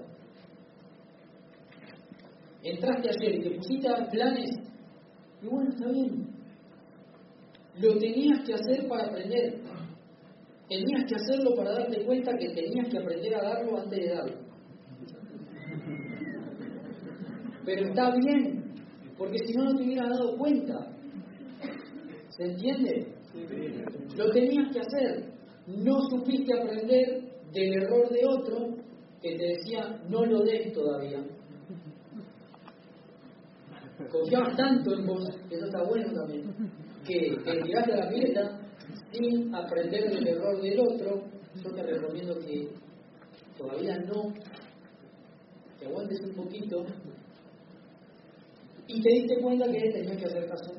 Entraste 2.62 3.10
ayer 3.10 3.36
y 3.36 3.42
te 3.42 3.56
pusiste 3.58 3.90
a 3.90 4.08
planes. 4.08 4.52
Y 5.42 5.48
bueno, 5.48 5.72
está 5.72 5.90
bien. 5.90 6.28
Lo 7.82 7.98
tenías 7.98 8.46
que 8.46 8.54
hacer 8.54 8.88
para 8.88 9.08
aprender. 9.08 9.62
Tenías 10.70 11.06
que 11.08 11.16
hacerlo 11.16 11.56
para 11.56 11.72
darte 11.72 12.06
cuenta 12.06 12.38
que 12.38 12.50
tenías 12.50 12.88
que 12.88 13.00
aprender 13.00 13.36
a 13.36 13.42
darlo 13.42 13.80
antes 13.80 14.00
de 14.00 14.10
darlo. 14.14 14.43
Pero 17.66 17.88
está 17.88 18.16
bien, 18.16 18.74
porque 19.18 19.38
si 19.46 19.54
no, 19.54 19.66
no 19.66 19.76
te 19.76 19.84
hubieras 19.84 20.10
dado 20.10 20.38
cuenta. 20.38 20.88
¿Se 22.30 22.44
entiende? 22.44 23.08
Lo 24.16 24.30
tenías 24.32 24.74
que 24.74 24.80
hacer. 24.80 25.34
No 25.68 26.02
supiste 26.10 26.54
aprender 26.54 27.24
del 27.54 27.74
error 27.84 28.10
de 28.10 28.26
otro 28.26 28.76
que 29.22 29.38
te 29.38 29.44
decía, 29.44 30.02
no 30.10 30.26
lo 30.26 30.40
des 30.44 30.74
todavía. 30.74 31.24
Confiabas 34.12 34.58
tanto 34.58 34.94
en 34.96 35.06
vos, 35.06 35.24
que 35.48 35.56
eso 35.56 35.66
está 35.66 35.84
bueno 35.84 36.12
también, 36.14 36.54
que 37.06 37.38
te 37.44 37.62
tiraste 37.62 37.96
la 37.96 38.10
pileta 38.10 38.60
sin 39.12 39.56
aprender 39.56 40.10
del 40.10 40.28
error 40.28 40.62
del 40.62 40.80
otro. 40.80 41.24
Yo 41.64 41.72
te 41.72 41.84
recomiendo 41.84 42.38
que 42.40 42.68
todavía 43.58 43.98
no, 44.00 44.34
que 45.80 45.86
aguantes 45.86 46.20
un 46.22 46.36
poquito 46.36 46.84
y 48.94 49.02
te 49.02 49.10
diste 49.10 49.42
cuenta 49.42 49.66
que 49.72 49.80
tenías 49.80 50.18
que 50.18 50.26
hacer 50.26 50.48
caso. 50.48 50.72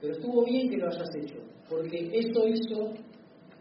Pero 0.00 0.12
estuvo 0.12 0.44
bien 0.44 0.68
que 0.68 0.76
lo 0.76 0.88
hayas 0.88 1.14
hecho, 1.14 1.36
porque 1.68 2.10
eso 2.12 2.48
hizo 2.48 2.92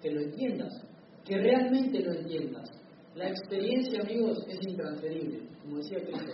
que 0.02 0.12
lo 0.12 0.22
entiendas, 0.22 0.84
que 1.24 1.38
realmente 1.38 2.00
lo 2.00 2.14
entiendas. 2.14 2.70
La 3.16 3.30
experiencia, 3.30 4.02
amigos, 4.02 4.38
es 4.48 4.60
intransferible, 4.68 5.40
como 5.64 5.78
decía 5.78 6.00
Cristo. 6.00 6.32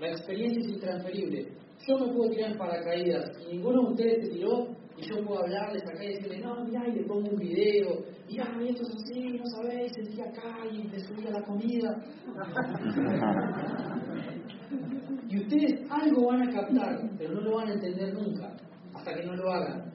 La 0.00 0.10
experiencia 0.10 0.60
es 0.60 0.68
intransferible. 0.68 1.48
Yo 1.86 1.98
me 1.98 2.12
puedo 2.12 2.30
tirar 2.30 2.52
en 2.52 2.58
paracaídas 2.58 3.30
ninguno 3.50 3.82
de 3.82 3.90
ustedes 3.90 4.26
se 4.26 4.34
tiró 4.34 4.68
y 5.00 5.08
yo 5.08 5.24
puedo 5.24 5.42
hablarles 5.42 5.82
acá 5.82 6.04
y 6.04 6.14
decirle, 6.14 6.38
no, 6.40 6.64
mira, 6.64 6.86
y 6.88 6.92
le 6.92 7.04
pongo 7.04 7.30
un 7.30 7.36
video, 7.36 8.04
mira, 8.28 8.44
esto 8.68 8.82
es 8.82 8.94
así, 8.94 9.38
no 9.38 9.46
sabéis, 9.46 9.92
sentí 9.92 10.20
acá 10.20 10.58
y 10.70 10.82
me 10.84 11.00
subía 11.00 11.30
la 11.30 11.42
comida. 11.42 12.04
y 15.28 15.38
ustedes 15.38 15.90
algo 15.90 16.26
van 16.26 16.48
a 16.48 16.52
captar, 16.52 17.10
pero 17.16 17.34
no 17.34 17.40
lo 17.40 17.56
van 17.56 17.68
a 17.68 17.74
entender 17.74 18.12
nunca, 18.14 18.52
hasta 18.94 19.14
que 19.14 19.24
no 19.24 19.36
lo 19.36 19.50
hagan. 19.50 19.90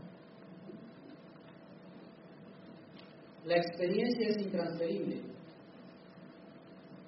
La 3.45 3.57
experiencia 3.57 4.29
es 4.29 4.41
intransferible. 4.41 5.21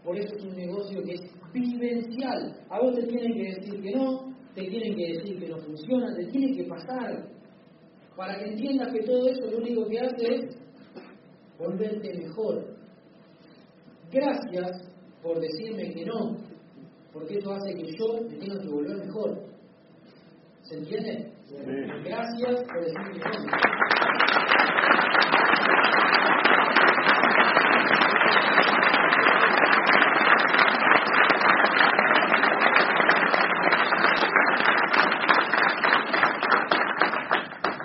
Por 0.04 0.18
eso 0.18 0.36
es 0.36 0.44
un 0.44 0.56
negocio 0.56 1.02
que 1.04 1.14
es 1.16 1.22
vivencial. 1.52 2.56
A 2.70 2.80
vos 2.80 2.94
te 2.96 3.08
tienen 3.08 3.34
que 3.34 3.56
decir 3.56 3.82
que 3.82 3.92
no, 3.92 4.36
te 4.54 4.68
tienen 4.68 4.96
que 4.96 5.14
decir 5.14 5.40
que 5.40 5.50
no 5.50 5.58
funciona, 5.58 6.16
te 6.16 6.28
tiene 6.28 6.56
que 6.56 6.66
pasar. 6.66 7.37
Para 8.18 8.36
que 8.40 8.46
entiendas 8.46 8.92
que 8.92 9.04
todo 9.04 9.30
eso 9.30 9.46
lo 9.52 9.58
único 9.60 9.88
que 9.88 10.00
hace 10.00 10.36
es 10.36 10.58
volverte 11.60 12.18
mejor. 12.18 12.66
Gracias 14.12 14.90
por 15.22 15.40
decirme 15.40 15.94
que 15.94 16.04
no, 16.04 16.36
porque 17.14 17.38
eso 17.38 17.54
hace 17.54 17.76
que 17.76 17.86
yo 17.96 18.22
me 18.28 18.38
tenga 18.38 18.60
que 18.60 18.70
volver 18.70 18.98
mejor. 19.06 19.44
¿Se 20.64 20.78
entiende? 20.78 21.32
Gracias 22.04 22.64
por 22.64 22.84
decirme 22.84 23.12
que 23.14 23.20
no. 23.20 24.48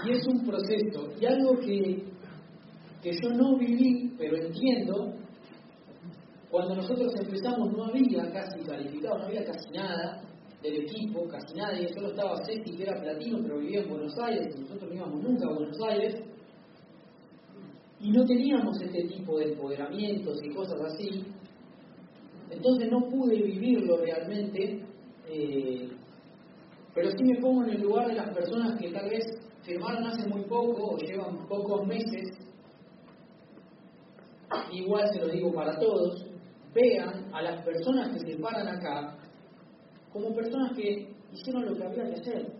Y 0.05 0.11
es 0.11 0.27
un 0.27 0.45
proceso. 0.45 1.13
Y 1.21 1.27
algo 1.27 1.59
que, 1.61 2.03
que 3.03 3.13
yo 3.13 3.31
no 3.31 3.59
viví, 3.59 4.15
pero 4.17 4.37
entiendo, 4.37 5.13
cuando 6.51 6.77
nosotros 6.77 7.13
empezamos 7.19 7.73
no 7.73 7.87
había 7.87 8.31
casi 8.31 8.61
calificado, 8.61 9.19
no 9.19 9.25
había 9.25 9.45
casi 9.45 9.71
nada 9.71 10.23
del 10.63 10.83
equipo, 10.83 11.27
casi 11.27 11.55
nadie, 11.55 11.89
solo 11.93 12.09
estaba 12.09 12.45
Ceci 12.45 12.77
que 12.77 12.85
era 12.85 13.01
platino, 13.01 13.39
pero 13.43 13.59
vivía 13.59 13.81
en 13.81 13.89
Buenos 13.89 14.17
Aires, 14.19 14.55
y 14.57 14.61
nosotros 14.61 14.91
no 14.91 14.97
íbamos 14.97 15.23
nunca 15.23 15.47
a 15.47 15.55
Buenos 15.55 15.81
Aires, 15.89 16.23
y 17.99 18.11
no 18.11 18.25
teníamos 18.25 18.81
este 18.81 19.05
tipo 19.05 19.39
de 19.39 19.47
empoderamientos 19.47 20.39
y 20.45 20.55
cosas 20.55 20.81
así, 20.81 21.25
entonces 22.51 22.89
no 22.91 23.09
pude 23.09 23.43
vivirlo 23.43 23.97
realmente, 23.97 24.85
eh, 25.29 25.89
pero 26.95 27.11
sí 27.11 27.25
me 27.25 27.41
pongo 27.41 27.65
en 27.65 27.71
el 27.71 27.81
lugar 27.81 28.09
de 28.09 28.15
las 28.15 28.29
personas 28.35 28.79
que 28.79 28.91
tal 28.91 29.09
vez 29.09 29.25
firmaron 29.63 30.05
hace 30.05 30.29
muy 30.29 30.43
poco 30.43 30.95
o 30.95 30.99
llevan 30.99 31.49
pocos 31.49 31.87
meses, 31.87 32.29
igual 34.73 35.09
se 35.13 35.21
lo 35.21 35.29
digo 35.29 35.53
para 35.53 35.79
todos, 35.79 36.25
vean 36.75 37.33
a 37.33 37.43
las 37.43 37.65
personas 37.65 38.13
que 38.13 38.33
se 38.33 38.39
paran 38.39 38.69
acá 38.69 39.17
como 40.13 40.35
personas 40.35 40.73
que 40.77 41.09
hicieron 41.33 41.67
lo 41.67 41.75
que 41.75 41.85
había 41.85 42.05
que 42.05 42.21
hacer. 42.21 42.53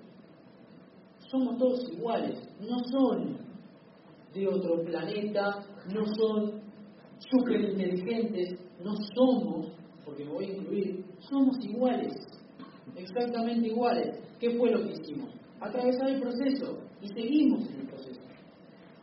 Somos 1.31 1.59
todos 1.59 1.91
iguales, 1.93 2.39
no 2.61 2.79
son 2.91 3.39
de 4.35 4.49
otro 4.49 4.83
planeta, 4.83 5.65
no 5.93 6.05
son 6.19 6.63
súper 7.19 7.61
inteligentes, 7.61 8.59
no 8.83 8.95
somos, 9.15 9.73
porque 10.05 10.25
me 10.25 10.33
voy 10.33 10.45
a 10.47 10.57
incluir, 10.57 11.05
somos 11.21 11.57
iguales, 11.63 12.15
exactamente 12.97 13.69
iguales. 13.69 14.19
¿Qué 14.41 14.51
fue 14.59 14.71
lo 14.71 14.83
que 14.83 14.93
hicimos? 14.93 15.31
Atravesar 15.61 16.09
el 16.11 16.21
proceso 16.21 16.79
y 17.01 17.09
seguimos 17.09 17.69
en 17.71 17.81
el 17.81 17.87
proceso. 17.87 18.21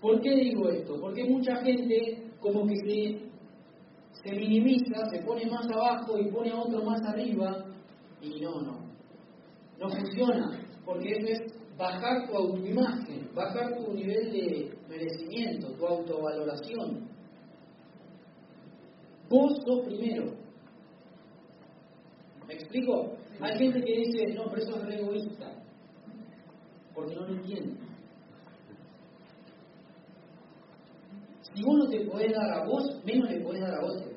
¿Por 0.02 0.22
qué 0.22 0.36
digo 0.36 0.70
esto? 0.70 1.00
Porque 1.00 1.24
mucha 1.24 1.56
gente 1.58 2.29
como 2.40 2.66
que 2.68 2.76
se, 2.76 3.30
se 4.24 4.36
minimiza, 4.36 5.06
se 5.12 5.20
pone 5.20 5.46
más 5.46 5.68
abajo 5.70 6.18
y 6.18 6.32
pone 6.32 6.52
a 6.52 6.62
otro 6.62 6.84
más 6.84 7.02
arriba 7.04 7.66
y 8.22 8.42
no, 8.42 8.62
no. 8.62 8.90
No 9.80 9.90
funciona, 9.90 10.60
porque 10.86 11.10
eso 11.12 11.28
es 11.28 11.78
bajar 11.78 12.28
tu 12.28 12.36
autoimagen, 12.36 13.30
bajar 13.34 13.78
tu 13.78 13.94
nivel 13.94 14.32
de 14.32 14.78
merecimiento, 14.90 15.72
tu 15.74 15.86
autovaloración. 15.86 17.08
Vos 19.30 19.54
sos 19.66 19.86
primero. 19.86 20.34
¿Me 22.48 22.56
explico? 22.56 23.14
Hay 23.40 23.58
gente 23.58 23.82
que 23.82 23.94
dice, 23.94 24.34
no, 24.34 24.46
pero 24.50 24.64
eso 24.64 24.76
es 24.76 24.86
re 24.86 24.96
egoísta, 24.96 25.52
porque 26.94 27.16
no 27.16 27.22
lo 27.28 27.36
entiende. 27.36 27.89
Si 31.54 31.64
vos 31.64 31.78
no 31.78 31.88
te 31.88 32.06
podés 32.06 32.34
dar 32.34 32.52
a 32.52 32.66
vos, 32.66 32.84
menos 33.04 33.30
le 33.30 33.42
podés 33.42 33.62
dar 33.62 33.74
a 33.76 33.86
otro. 33.86 34.10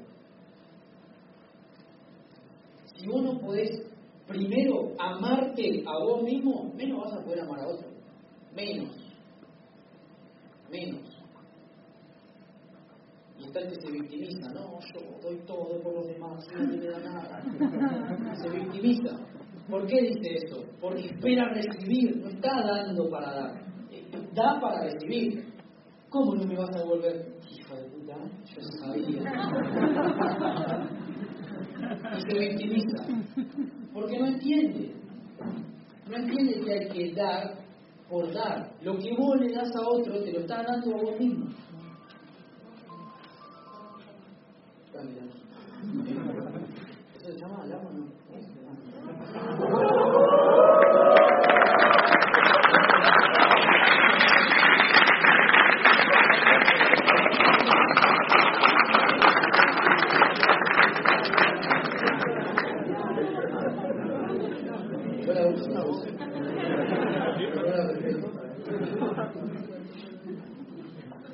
Si 2.96 3.06
vos 3.06 3.22
no 3.22 3.38
podés 3.40 3.70
primero 4.26 4.92
amarte 4.98 5.84
a 5.86 6.04
vos 6.04 6.22
mismo, 6.22 6.72
menos 6.76 7.00
vas 7.04 7.14
a 7.14 7.24
poder 7.24 7.40
amar 7.40 7.60
a 7.60 7.68
otro. 7.68 7.88
Menos. 8.54 8.96
Menos. 10.70 11.22
Y 13.38 13.44
está 13.44 13.60
el 13.60 13.68
que 13.68 13.80
se 13.80 13.90
victimiza, 13.90 14.52
no, 14.52 14.78
yo 14.94 15.20
doy 15.20 15.36
todo 15.46 15.82
por 15.82 15.94
los 15.94 16.06
demás, 16.06 16.44
no 16.54 16.66
me 16.66 16.86
da 16.86 16.98
nada. 17.00 17.42
Se 18.42 18.48
victimiza. 18.48 19.18
¿Por 19.68 19.86
qué 19.86 20.00
dice 20.00 20.34
eso? 20.44 20.64
Porque 20.80 21.06
espera 21.06 21.48
recibir, 21.52 22.16
no 22.18 22.28
está 22.28 22.62
dando 22.62 23.08
para 23.10 23.32
dar. 23.32 23.64
Da 24.34 24.60
para 24.60 24.84
recibir. 24.84 25.52
¿Cómo 26.12 26.34
no 26.34 26.44
me 26.44 26.58
vas 26.58 26.68
a 26.76 26.80
devolver? 26.80 27.38
Hijo 27.50 27.74
de 27.74 27.84
puta, 27.84 28.14
yo 28.44 28.60
sabía. 28.80 29.22
y 32.18 32.20
se 32.20 32.38
victimiza. 32.38 33.06
Porque 33.94 34.18
no 34.18 34.26
entiende. 34.26 34.94
No 36.06 36.16
entiende 36.16 36.60
que 36.60 36.70
hay 36.70 36.86
que 36.88 37.14
dar 37.14 37.54
por 38.10 38.30
dar. 38.30 38.74
Lo 38.82 38.98
que 38.98 39.16
vos 39.16 39.40
le 39.40 39.54
das 39.54 39.74
a 39.74 39.88
otro, 39.88 40.22
te 40.22 40.32
lo 40.32 40.40
estás 40.40 40.66
dando 40.66 40.94
a 40.94 41.02
vos 41.02 41.18
mismo. 41.18 41.46
¿Eso 47.16 47.32
se 47.32 47.40
llama 47.40 47.62
alarma 47.62 47.88
o 47.88 47.92
no? 47.94 48.06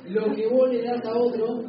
lo 0.09 0.35
que 0.35 0.47
vos 0.49 0.70
le 0.70 0.83
das 0.83 1.05
a 1.05 1.16
otro, 1.16 1.64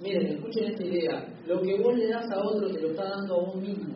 miren, 0.00 0.26
escuchen 0.26 0.64
esta 0.64 0.84
idea, 0.84 1.26
lo 1.46 1.60
que 1.60 1.78
vos 1.78 1.96
le 1.96 2.08
das 2.08 2.30
a 2.30 2.42
otro 2.42 2.70
te 2.70 2.80
lo 2.80 2.88
está 2.88 3.10
dando 3.10 3.34
a 3.34 3.44
vos 3.44 3.56
mismo. 3.56 3.94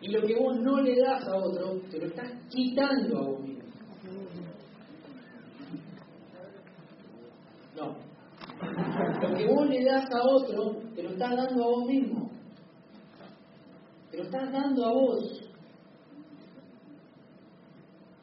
Y 0.00 0.12
lo 0.12 0.22
que 0.22 0.36
vos 0.36 0.47
no 0.58 0.80
le 0.80 0.96
das 1.00 1.26
a 1.26 1.36
otro, 1.36 1.80
te 1.90 1.98
lo 1.98 2.06
estás 2.06 2.30
quitando 2.48 3.18
a 3.18 3.22
vos 3.22 3.40
mismo. 3.40 3.62
No. 7.76 7.96
Lo 9.22 9.36
que 9.36 9.46
vos 9.46 9.68
le 9.68 9.84
das 9.84 10.04
a 10.12 10.22
otro, 10.22 10.76
te 10.94 11.02
lo 11.02 11.10
estás 11.10 11.36
dando 11.36 11.64
a 11.64 11.66
vos 11.68 11.86
mismo. 11.86 12.30
Te 14.10 14.16
lo 14.18 14.22
estás 14.24 14.52
dando 14.52 14.84
a 14.84 14.92
vos. 14.92 15.44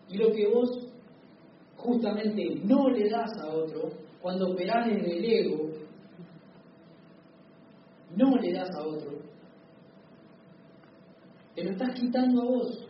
Y 0.10 0.18
lo 0.18 0.32
que 0.32 0.48
vos 0.48 0.86
justamente 1.78 2.44
no 2.64 2.90
le 2.90 3.10
das 3.10 3.32
a 3.40 3.48
otro, 3.48 3.92
cuando 4.22 4.52
operás 4.52 4.88
en 4.88 5.06
el 5.06 5.24
ego, 5.24 5.70
no 8.16 8.36
le 8.38 8.54
das 8.54 8.70
a 8.76 8.84
otro, 8.84 9.20
te 11.56 11.64
lo 11.64 11.72
estás 11.72 11.94
quitando 11.96 12.42
a 12.42 12.46
vos. 12.46 12.88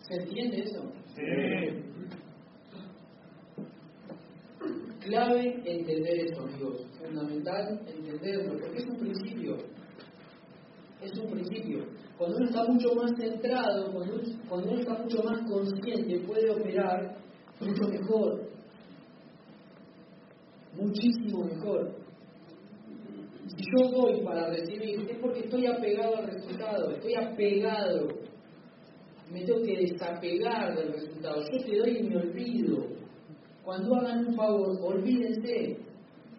¿Se 0.00 0.14
entiende 0.14 0.60
eso? 0.62 0.92
Sí. 1.14 1.88
Clave 5.00 5.62
entender 5.64 6.26
esto, 6.26 6.42
amigos. 6.42 6.86
Fundamental 6.98 7.80
entenderlo, 7.86 8.58
porque 8.58 8.78
es 8.78 8.86
un 8.86 8.96
principio. 8.96 9.56
Es 11.00 11.16
un 11.18 11.30
principio. 11.30 11.86
Cuando 12.18 12.36
uno 12.36 12.46
está 12.46 12.64
mucho 12.64 12.94
más 12.96 13.12
centrado, 13.16 13.92
cuando 13.92 14.14
uno, 14.14 14.22
cuando 14.48 14.70
uno 14.70 14.80
está 14.80 14.94
mucho 14.94 15.22
más 15.22 15.40
consciente, 15.48 16.18
puede 16.26 16.50
operar 16.50 17.16
mucho 17.60 17.88
mejor. 17.88 18.48
Muchísimo 20.74 21.44
mejor. 21.44 22.07
Yo 23.58 23.90
doy 23.90 24.22
para 24.22 24.50
recibir, 24.50 25.00
es 25.10 25.18
porque 25.18 25.40
estoy 25.40 25.66
apegado 25.66 26.16
al 26.16 26.28
resultado, 26.28 26.92
estoy 26.92 27.14
apegado. 27.16 28.08
Me 29.32 29.44
tengo 29.44 29.62
que 29.62 29.76
desapegar 29.78 30.76
del 30.76 30.92
resultado. 30.92 31.42
Yo 31.42 31.64
te 31.64 31.76
doy 31.76 31.98
y 31.98 32.02
me 32.04 32.16
olvido. 32.16 32.86
Cuando 33.64 33.96
hagan 33.96 34.28
un 34.28 34.36
favor, 34.36 34.78
olvídense. 34.80 35.76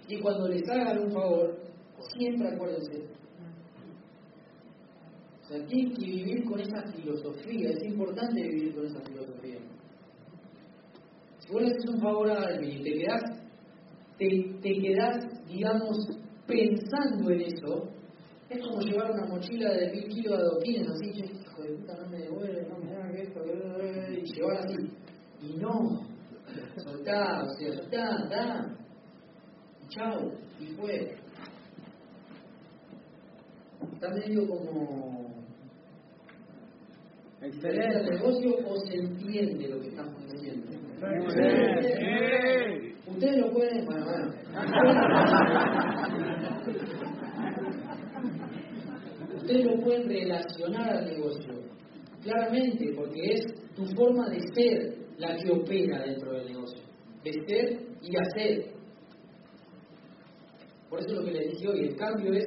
Y 0.07 0.19
cuando 0.21 0.47
les 0.47 0.67
hagan 0.69 0.99
un 0.99 1.11
favor, 1.11 1.59
siempre 2.17 2.47
acuérdense. 2.47 3.03
O 5.43 5.47
sea, 5.47 5.65
tienen 5.67 5.93
que 5.93 6.05
vivir 6.05 6.45
con 6.45 6.59
esa 6.59 6.81
filosofía. 6.93 7.69
Es 7.69 7.83
importante 7.83 8.41
vivir 8.41 8.73
con 8.73 8.85
esa 8.85 9.01
filosofía. 9.01 9.59
Si 11.39 11.51
vos 11.51 11.61
le 11.61 11.67
haces 11.67 11.89
un 11.93 12.01
favor 12.01 12.31
a 12.31 12.43
alguien 12.43 12.79
y 12.79 12.83
te 12.83 12.93
quedás, 12.93 13.23
te, 14.17 14.27
te 14.61 14.73
quedás, 14.81 15.47
digamos, 15.47 15.97
pensando 16.49 17.29
en 17.29 17.41
eso, 17.41 17.89
es 18.49 18.59
como 18.65 18.81
llevar 18.81 19.11
una 19.11 19.27
mochila 19.27 19.71
de 19.71 19.91
mil 19.91 20.07
kilos 20.09 20.37
de 20.37 20.43
adoquines, 20.43 20.87
así, 20.89 21.09
hijo 21.09 21.61
de 21.61 21.75
puta, 21.75 21.95
no 22.01 22.09
me 22.09 22.17
devuelve, 22.17 22.67
no 22.67 22.79
me 22.79 22.91
da 22.91 23.11
esto, 23.11 23.39
y 23.45 24.33
llevar 24.33 24.57
así. 24.57 24.75
Y 25.41 25.57
no, 25.57 26.07
soltá, 26.83 27.43
o 27.43 27.53
sea, 27.53 27.73
soltá, 27.73 28.27
da, 28.29 28.77
y 29.83 29.87
chao, 29.89 30.31
y 30.59 30.65
fue. 30.75 31.15
Está 33.93 34.09
medio 34.09 34.47
como 34.47 35.29
diferente 37.41 37.99
el 37.99 38.09
negocio 38.09 38.57
o 38.67 38.79
se 38.85 38.95
entiende 38.95 39.67
lo 39.69 39.79
que 39.79 39.87
estamos 39.89 40.31
diciendo. 40.31 40.67
Ustedes 43.09 43.37
lo 43.37 43.51
pueden, 43.51 43.85
bueno, 43.85 44.05
bueno. 44.05 44.33
Ustedes 49.35 49.65
relacionar 50.07 50.89
al 50.89 51.05
negocio, 51.05 51.53
claramente, 52.21 52.93
porque 52.95 53.21
es 53.33 53.73
tu 53.75 53.85
forma 53.95 54.29
de 54.29 54.39
ser 54.53 54.97
la 55.17 55.35
que 55.37 55.51
opera 55.51 56.03
dentro 56.05 56.33
del 56.33 56.47
negocio, 56.47 56.81
de 57.23 57.33
ser 57.47 57.79
y 58.01 58.17
hacer. 58.17 58.73
Por 60.89 60.99
eso 60.99 61.15
lo 61.15 61.25
que 61.25 61.31
les 61.31 61.51
dije 61.51 61.67
hoy, 61.67 61.79
el 61.87 61.95
cambio 61.95 62.33
es 62.33 62.45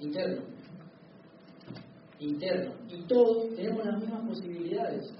interno. 0.00 0.42
Interno. 2.18 2.74
Y 2.88 3.02
todos 3.06 3.54
tenemos 3.54 3.84
las 3.84 4.00
mismas 4.00 4.26
posibilidades. 4.26 5.14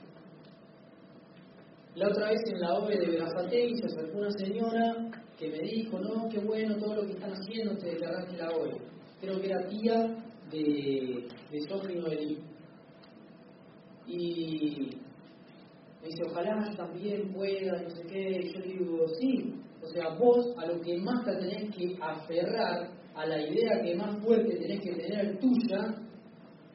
La 1.97 2.09
otra 2.09 2.29
vez 2.29 2.43
en 2.53 2.61
la 2.61 2.75
OVE 2.75 2.99
de 2.99 3.07
Veracatei 3.07 3.75
se 3.75 3.87
acercó 3.87 4.19
una 4.19 4.31
señora 4.33 5.11
que 5.39 5.49
me 5.49 5.61
dijo, 5.61 5.99
no, 5.99 6.29
qué 6.29 6.39
bueno 6.41 6.77
todo 6.77 6.97
lo 6.97 7.07
que 7.07 7.13
están 7.13 7.33
haciendo, 7.33 7.75
te 7.79 7.87
declaraste 7.87 8.37
la 8.37 8.51
OVE. 8.51 8.77
Creo 9.19 9.41
que 9.41 9.47
era 9.47 9.67
tía 9.67 10.03
de, 10.51 11.27
de 11.51 11.61
Sofi 11.67 11.95
Noelí. 11.95 12.39
Y 14.07 14.91
me 16.03 16.09
dice, 16.09 16.23
ojalá 16.31 16.71
también 16.77 17.33
pueda, 17.33 17.81
no 17.81 17.89
sé 17.89 18.03
qué. 18.03 18.53
Yo 18.53 18.61
digo, 18.61 19.07
sí. 19.19 19.55
O 19.83 19.87
sea, 19.87 20.11
vos 20.19 20.55
a 20.59 20.67
lo 20.67 20.79
que 20.83 20.99
más 20.99 21.25
te 21.25 21.35
tenés 21.37 21.75
que 21.75 21.97
aferrar, 21.99 22.91
a 23.15 23.27
la 23.27 23.41
idea 23.41 23.81
que 23.83 23.97
más 23.97 24.23
fuerte 24.23 24.57
tenés 24.57 24.83
que 24.83 24.93
tener 24.97 25.39
tuya, 25.39 25.95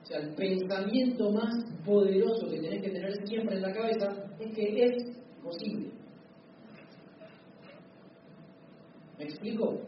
o 0.01 0.05
sea, 0.05 0.19
el 0.19 0.33
pensamiento 0.35 1.31
más 1.31 1.53
poderoso 1.85 2.49
que 2.49 2.59
tenés 2.59 2.81
que 2.81 2.89
tener 2.89 3.27
siempre 3.27 3.55
en 3.55 3.61
la 3.61 3.71
cabeza 3.73 4.13
es 4.39 4.53
que 4.55 4.83
es 4.85 4.93
posible. 5.43 5.91
¿Me 9.17 9.25
explico? 9.25 9.79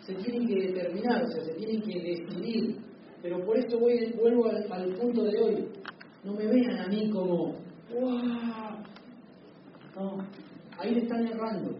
Se 0.00 0.14
tienen 0.14 0.46
que 0.46 0.54
determinar, 0.54 1.22
o 1.22 1.26
sea, 1.28 1.44
se 1.44 1.54
tienen 1.54 1.82
que 1.82 2.00
decidir. 2.00 2.76
Pero 3.22 3.44
por 3.44 3.56
eso 3.58 3.78
voy, 3.78 4.12
vuelvo 4.18 4.46
al, 4.46 4.72
al 4.72 4.94
punto 4.94 5.22
de 5.24 5.38
hoy. 5.40 5.68
No 6.24 6.32
me 6.34 6.46
vean 6.46 6.78
a 6.78 6.86
mí 6.88 7.10
como, 7.10 7.54
¡wow! 7.92 8.78
No, 9.94 10.18
ahí 10.78 10.94
le 10.94 11.00
están 11.02 11.26
errando. 11.26 11.78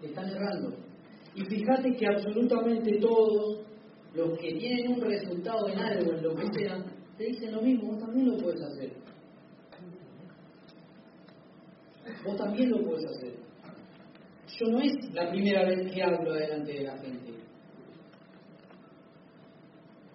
Le 0.00 0.08
están 0.08 0.28
errando. 0.30 0.74
Y 1.34 1.44
fíjate 1.64 1.96
que 1.96 2.06
absolutamente 2.06 2.98
todos 3.00 3.60
los 4.14 4.38
que 4.38 4.52
tienen 4.54 4.92
un 4.92 5.00
resultado 5.00 5.66
en 5.68 5.78
algo, 5.78 6.12
en 6.12 6.22
lo 6.22 6.34
que 6.34 6.46
sea, 6.52 6.84
te 7.16 7.24
dicen 7.24 7.52
lo 7.52 7.62
mismo, 7.62 7.92
vos 7.92 8.00
también 8.00 8.30
lo 8.30 8.36
puedes 8.36 8.60
hacer. 8.62 8.92
Vos 12.24 12.36
también 12.36 12.70
lo 12.70 12.84
puedes 12.84 13.04
hacer. 13.06 13.34
Yo 14.58 14.66
no 14.70 14.80
es 14.80 14.92
la 15.14 15.30
primera 15.30 15.64
vez 15.64 15.90
que 15.90 16.02
hablo 16.02 16.32
delante 16.34 16.72
de 16.72 16.82
la 16.82 16.98
gente. 16.98 17.32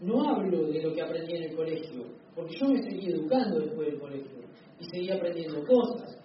No 0.01 0.29
hablo 0.29 0.67
de 0.67 0.83
lo 0.83 0.93
que 0.93 1.01
aprendí 1.01 1.35
en 1.35 1.43
el 1.43 1.55
colegio, 1.55 2.05
porque 2.35 2.55
yo 2.57 2.67
me 2.67 2.81
seguí 2.83 3.11
educando 3.11 3.59
después 3.59 3.87
del 3.87 3.99
colegio 3.99 4.39
y 4.79 4.85
seguí 4.85 5.11
aprendiendo 5.11 5.61
cosas. 5.65 6.15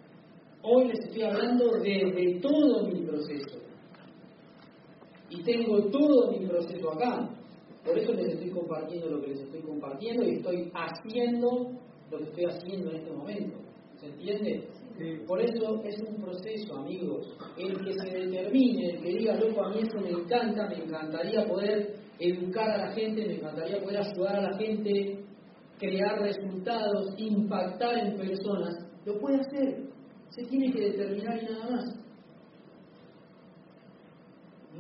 Hoy 0.63 0.89
les 0.89 1.01
estoy 1.01 1.23
hablando 1.23 1.73
desde 1.79 2.41
todo 2.41 2.87
mi 2.87 3.03
proceso. 3.05 3.64
Y 5.35 5.43
tengo 5.43 5.81
todo 5.91 6.31
mi 6.31 6.47
proceso 6.47 6.93
acá. 6.93 7.29
Por 7.85 7.99
eso 7.99 8.13
les 8.13 8.35
estoy 8.35 8.51
compartiendo 8.51 9.11
lo 9.11 9.21
que 9.21 9.29
les 9.29 9.41
estoy 9.41 9.61
compartiendo 9.61 10.25
y 10.25 10.37
estoy 10.37 10.71
haciendo 10.73 11.71
lo 12.11 12.19
que 12.19 12.25
estoy 12.25 12.45
haciendo 12.45 12.91
en 12.91 12.97
este 12.97 13.13
momento. 13.13 13.57
¿Se 14.01 14.07
entiende? 14.07 14.69
Por 15.27 15.41
eso 15.41 15.83
es 15.85 16.01
un 16.09 16.23
proceso, 16.23 16.77
amigos. 16.77 17.37
El 17.59 17.77
que 17.85 17.93
se 17.95 18.11
determine, 18.11 18.91
el 18.91 19.03
que 19.03 19.09
diga, 19.09 19.35
loco, 19.35 19.65
a 19.65 19.71
mí 19.71 19.81
eso 19.81 20.01
me 20.01 20.11
encanta, 20.11 20.69
me 20.69 20.85
encantaría 20.85 21.45
poder 21.47 21.97
educar 22.19 22.71
a 22.71 22.87
la 22.87 22.93
gente, 22.93 23.27
me 23.27 23.35
encantaría 23.35 23.83
poder 23.83 23.99
ayudar 23.99 24.37
a 24.37 24.51
la 24.51 24.57
gente, 24.57 25.25
crear 25.79 26.21
resultados, 26.21 27.15
impactar 27.19 27.99
en 27.99 28.17
personas, 28.17 28.75
lo 29.05 29.19
puede 29.19 29.41
hacer. 29.41 29.85
Se 30.31 30.45
tiene 30.45 30.73
que 30.73 30.81
determinar 30.81 31.43
y 31.43 31.47
nada 31.47 31.71
más. 31.71 32.04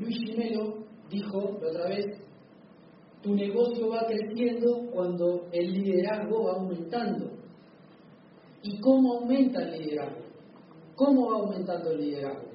Luis 0.00 0.16
Gimelo 0.26 0.84
dijo 1.10 1.58
la 1.62 1.68
otra 1.68 1.88
vez, 1.88 2.06
tu 3.22 3.34
negocio 3.34 3.88
va 3.88 4.06
creciendo 4.06 4.90
cuando 4.92 5.46
el 5.52 5.72
liderazgo 5.72 6.44
va 6.44 6.52
aumentando. 6.52 7.30
¿Y 8.62 8.80
cómo 8.80 9.18
aumenta 9.18 9.62
el 9.62 9.82
liderazgo? 9.82 10.24
¿Cómo 10.96 11.30
va 11.30 11.38
aumentando 11.38 11.90
el 11.92 12.00
liderazgo? 12.00 12.48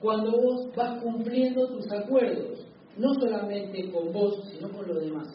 Cuando 0.00 0.32
vos 0.32 0.74
vas 0.74 1.02
cumpliendo 1.02 1.68
tus 1.68 1.90
acuerdos, 1.92 2.66
no 2.96 3.12
solamente 3.14 3.90
con 3.90 4.12
vos, 4.12 4.48
sino 4.50 4.70
con 4.70 4.88
los 4.88 5.00
demás. 5.02 5.28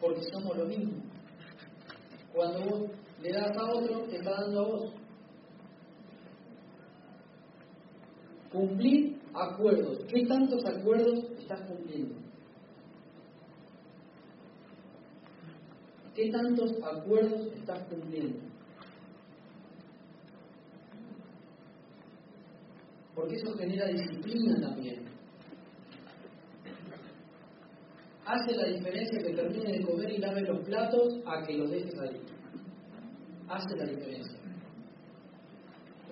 Porque 0.00 0.22
somos 0.32 0.56
lo 0.56 0.66
mismo. 0.66 0.92
Cuando 2.32 2.60
vos 2.60 2.90
le 3.20 3.32
das 3.32 3.56
a 3.56 3.72
otro, 3.74 4.02
te 4.08 4.16
está 4.16 4.30
dando 4.42 4.60
a 4.60 4.68
vos. 4.68 4.94
Cumplir 8.52 9.18
acuerdos. 9.34 10.04
¿Qué 10.08 10.26
tantos 10.26 10.64
acuerdos 10.66 11.24
estás 11.38 11.60
cumpliendo? 11.62 12.14
¿Qué 16.14 16.30
tantos 16.30 16.72
acuerdos 16.84 17.46
estás 17.54 17.82
cumpliendo? 17.88 18.38
Porque 23.14 23.36
eso 23.36 23.54
genera 23.56 23.86
disciplina 23.86 24.60
también. 24.60 25.04
Hace 28.24 28.54
la 28.54 28.66
diferencia 28.66 29.18
que 29.22 29.34
termine 29.34 29.72
de 29.72 29.84
comer 29.84 30.10
y 30.10 30.18
lave 30.18 30.42
los 30.42 30.64
platos 30.64 31.14
a 31.26 31.44
que 31.44 31.54
los 31.54 31.70
dejes 31.70 31.98
ahí. 31.98 32.20
Hace 33.48 33.76
la 33.76 33.84
diferencia. 33.86 34.41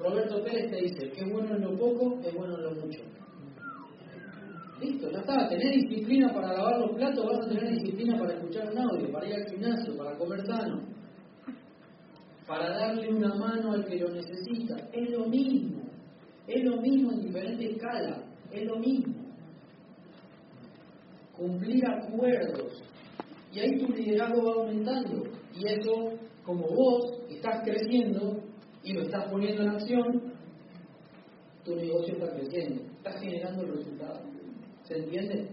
Roberto 0.01 0.43
Pérez 0.43 0.71
te 0.71 0.77
dice 0.77 1.11
que 1.11 1.21
es 1.21 1.31
bueno 1.31 1.55
en 1.55 1.63
lo 1.63 1.77
poco, 1.77 2.19
es 2.25 2.35
bueno 2.35 2.57
en 2.57 2.63
lo 2.63 2.71
mucho. 2.73 3.01
Listo, 4.81 5.11
ya 5.11 5.19
está. 5.19 5.49
Tener 5.49 5.75
disciplina 5.75 6.33
para 6.33 6.55
lavar 6.55 6.81
los 6.81 6.97
platos, 6.97 7.27
vas 7.27 7.45
a 7.45 7.49
tener 7.49 7.69
disciplina 7.69 8.19
para 8.19 8.35
escuchar 8.35 8.71
un 8.73 8.79
audio, 8.79 9.13
para 9.13 9.29
ir 9.29 9.35
al 9.35 9.51
gimnasio, 9.51 9.97
para 9.97 10.17
comer 10.17 10.47
sano, 10.47 10.81
para 12.47 12.71
darle 12.71 13.13
una 13.13 13.35
mano 13.35 13.73
al 13.73 13.85
que 13.85 13.99
lo 13.99 14.09
necesita. 14.09 14.89
Es 14.91 15.11
lo 15.11 15.27
mismo. 15.27 15.83
Es 16.47 16.65
lo 16.65 16.81
mismo 16.81 17.13
en 17.13 17.21
diferente 17.21 17.71
escala. 17.73 18.25
Es 18.51 18.65
lo 18.65 18.79
mismo. 18.79 19.15
Cumplir 21.37 21.85
acuerdos. 21.87 22.83
Y 23.53 23.61
ahí 23.61 23.79
tu 23.79 23.93
liderazgo 23.93 24.43
va 24.45 24.63
aumentando. 24.63 25.25
Y 25.55 25.69
eso, 25.69 26.15
como 26.43 26.67
vos 26.69 27.21
estás 27.29 27.63
creciendo 27.65 28.50
y 28.83 28.93
lo 28.93 29.03
estás 29.03 29.31
poniendo 29.31 29.63
en 29.63 29.69
acción, 29.69 30.33
tu 31.65 31.77
negocio 31.77 32.15
está 32.15 32.35
creciendo. 32.35 32.83
Estás 32.97 33.21
generando 33.21 33.63
el 33.63 33.77
resultado. 33.77 34.21
¿Se 34.85 34.97
entiende? 34.97 35.49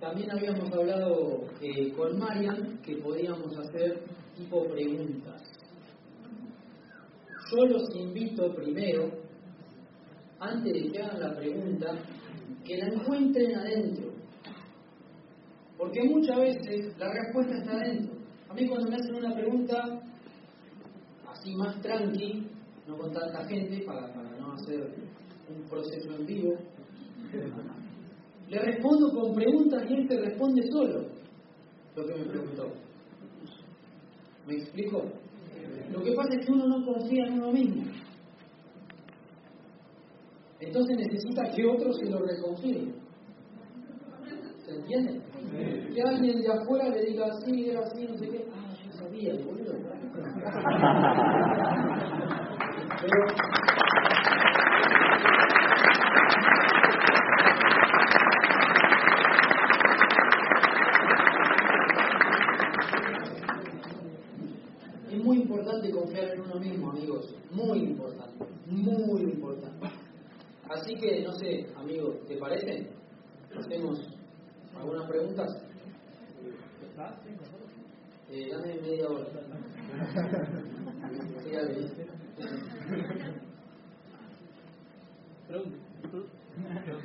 También 0.00 0.30
habíamos 0.32 0.72
hablado 0.72 1.44
eh, 1.60 1.92
con 1.92 2.18
Marian 2.18 2.78
que 2.82 2.96
podíamos 2.96 3.56
hacer 3.56 4.02
tipo 4.36 4.64
preguntas. 4.66 5.42
Yo 7.50 7.66
los 7.66 7.94
invito 7.94 8.52
primero, 8.54 9.10
antes 10.40 10.72
de 10.72 10.90
que 10.90 11.02
hagan 11.02 11.20
la 11.20 11.36
pregunta, 11.36 11.98
que 12.64 12.78
la 12.78 12.88
encuentren 12.88 13.54
adentro. 13.54 14.11
Porque 15.82 16.00
muchas 16.04 16.38
veces 16.38 16.96
la 16.96 17.12
respuesta 17.12 17.56
está 17.56 17.72
adentro. 17.72 18.14
A 18.48 18.54
mí 18.54 18.68
cuando 18.68 18.88
me 18.88 18.94
hacen 18.94 19.16
una 19.16 19.34
pregunta 19.34 20.00
así 21.28 21.56
más 21.56 21.82
tranqui, 21.82 22.46
no 22.86 22.96
con 22.96 23.12
tanta 23.12 23.44
gente 23.46 23.82
para, 23.84 24.14
para 24.14 24.30
no 24.38 24.52
hacer 24.52 24.94
un 25.48 25.68
proceso 25.68 26.14
en 26.14 26.24
vivo. 26.24 26.54
Le 28.48 28.58
respondo 28.60 29.10
con 29.10 29.34
preguntas 29.34 29.82
y 29.90 29.94
él 29.94 30.06
te 30.06 30.20
responde 30.20 30.62
solo 30.70 31.04
lo 31.96 32.06
que 32.06 32.14
me 32.14 32.24
preguntó. 32.26 32.68
¿Me 34.46 34.54
explico? 34.54 35.02
Lo 35.90 36.00
que 36.00 36.12
pasa 36.12 36.36
es 36.38 36.46
que 36.46 36.52
uno 36.52 36.68
no 36.68 36.86
confía 36.86 37.26
en 37.26 37.32
uno 37.40 37.50
mismo. 37.50 37.82
Entonces 40.60 40.96
necesita 40.96 41.50
que 41.50 41.66
otro 41.66 41.92
se 41.92 42.08
lo 42.08 42.20
reconfirme. 42.20 42.92
¿Se 44.64 44.76
entiende? 44.76 45.31
Que 45.52 46.02
alguien 46.02 46.40
de 46.40 46.50
afuera 46.50 46.88
le 46.88 47.04
diga 47.04 47.26
así, 47.26 47.68
era 47.68 47.80
así, 47.80 48.06
no 48.06 48.16
sé 48.16 48.28
qué. 48.28 48.46
Ah, 48.54 48.74
yo 48.86 48.92
sabía, 48.92 49.34
boludo. 49.44 49.74
Es 65.10 65.22
muy 65.22 65.36
importante 65.36 65.90
confiar 65.90 66.30
en 66.30 66.40
uno 66.40 66.54
mismo, 66.54 66.90
amigos. 66.90 67.34
Muy 67.50 67.78
importante. 67.80 68.46
Muy 68.66 69.20
importante. 69.20 69.86
Así 70.70 70.94
que, 70.94 71.22
no 71.22 71.32
sé, 71.32 71.66
amigos, 71.76 72.26
¿te 72.26 72.38
parece? 72.38 72.88
¿Hacemos 73.54 74.11
algunas 75.32 75.62
preguntas? 75.62 75.62
Eh, 78.30 78.48
dame 78.50 78.80
media 78.80 79.08
hora. 79.08 79.26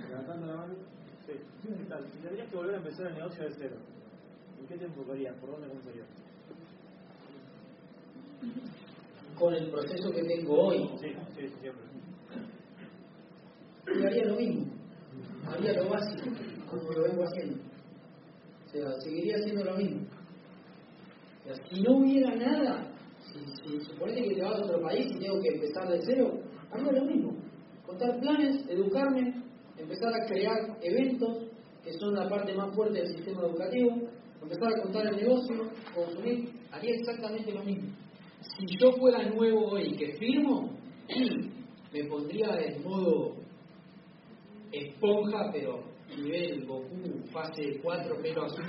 Levantando 0.09 0.47
la 0.47 0.55
mano. 0.55 0.73
Sí. 1.25 1.33
¿Qué 1.63 1.85
tal? 1.89 2.05
Si 2.11 2.17
tendrías 2.19 2.49
que 2.49 2.55
volver 2.55 2.75
a 2.75 2.77
empezar 2.77 3.07
el 3.07 3.15
negocio 3.15 3.43
de 3.43 3.55
cero, 3.57 3.75
¿en 4.59 4.67
qué 4.67 4.77
te 4.77 4.85
enfocarías? 4.85 5.35
¿Por 5.39 5.51
dónde 5.51 5.67
comenzarías? 5.67 6.07
Con 9.37 9.53
el 9.53 9.69
proceso 9.69 10.11
que 10.11 10.23
tengo 10.23 10.67
hoy, 10.67 10.89
Sí, 10.99 11.07
sí, 11.35 11.47
siempre. 11.61 11.83
y 13.99 14.05
haría 14.05 14.25
lo 14.25 14.35
mismo. 14.35 14.65
Haría 15.47 15.73
lo 15.73 15.89
básico, 15.89 16.29
como 16.69 16.91
lo 16.91 17.03
vengo 17.03 17.23
haciendo. 17.23 17.57
Sea, 18.77 19.01
seguiría 19.01 19.37
haciendo 19.37 19.63
lo 19.63 19.75
mismo. 19.75 20.01
Si 21.69 21.81
no 21.81 21.97
hubiera 21.97 22.35
nada, 22.35 22.91
si, 23.25 23.39
si 23.65 23.95
que 24.23 24.35
te 24.35 24.41
vas 24.43 24.59
a 24.59 24.65
otro 24.65 24.81
país 24.81 25.07
y 25.09 25.19
tengo 25.19 25.41
que 25.41 25.49
empezar 25.49 25.87
de 25.89 25.99
cero, 26.05 26.39
haría 26.71 26.91
lo 26.91 27.05
mismo. 27.05 27.35
Contar 27.87 28.19
planes, 28.19 28.69
educarme, 28.69 29.41
empezar 29.77 30.13
a 30.13 30.27
crear 30.27 30.77
eventos, 30.81 31.47
que 31.83 31.93
son 31.93 32.13
la 32.13 32.29
parte 32.29 32.53
más 32.53 32.75
fuerte 32.75 32.99
del 32.99 33.15
sistema 33.15 33.41
educativo, 33.43 33.95
empezar 34.43 34.67
a 34.67 34.81
contar 34.83 35.07
el 35.07 35.15
negocio, 35.15 35.71
consumir, 35.95 36.49
haría 36.71 36.95
exactamente 36.95 37.51
lo 37.53 37.63
mismo. 37.63 37.89
Si 38.41 38.65
yo 38.79 38.91
fuera 38.91 39.27
nuevo 39.29 39.71
hoy 39.71 39.95
que 39.95 40.17
firmo, 40.17 40.69
me 41.93 42.03
pondría 42.03 42.49
en 42.59 42.83
modo 42.83 43.37
esponja, 44.71 45.49
pero 45.51 45.96
nivel 46.15 46.65
Goku, 46.65 47.27
fase 47.31 47.79
4, 47.81 48.21
pelo 48.21 48.45
azul. 48.45 48.63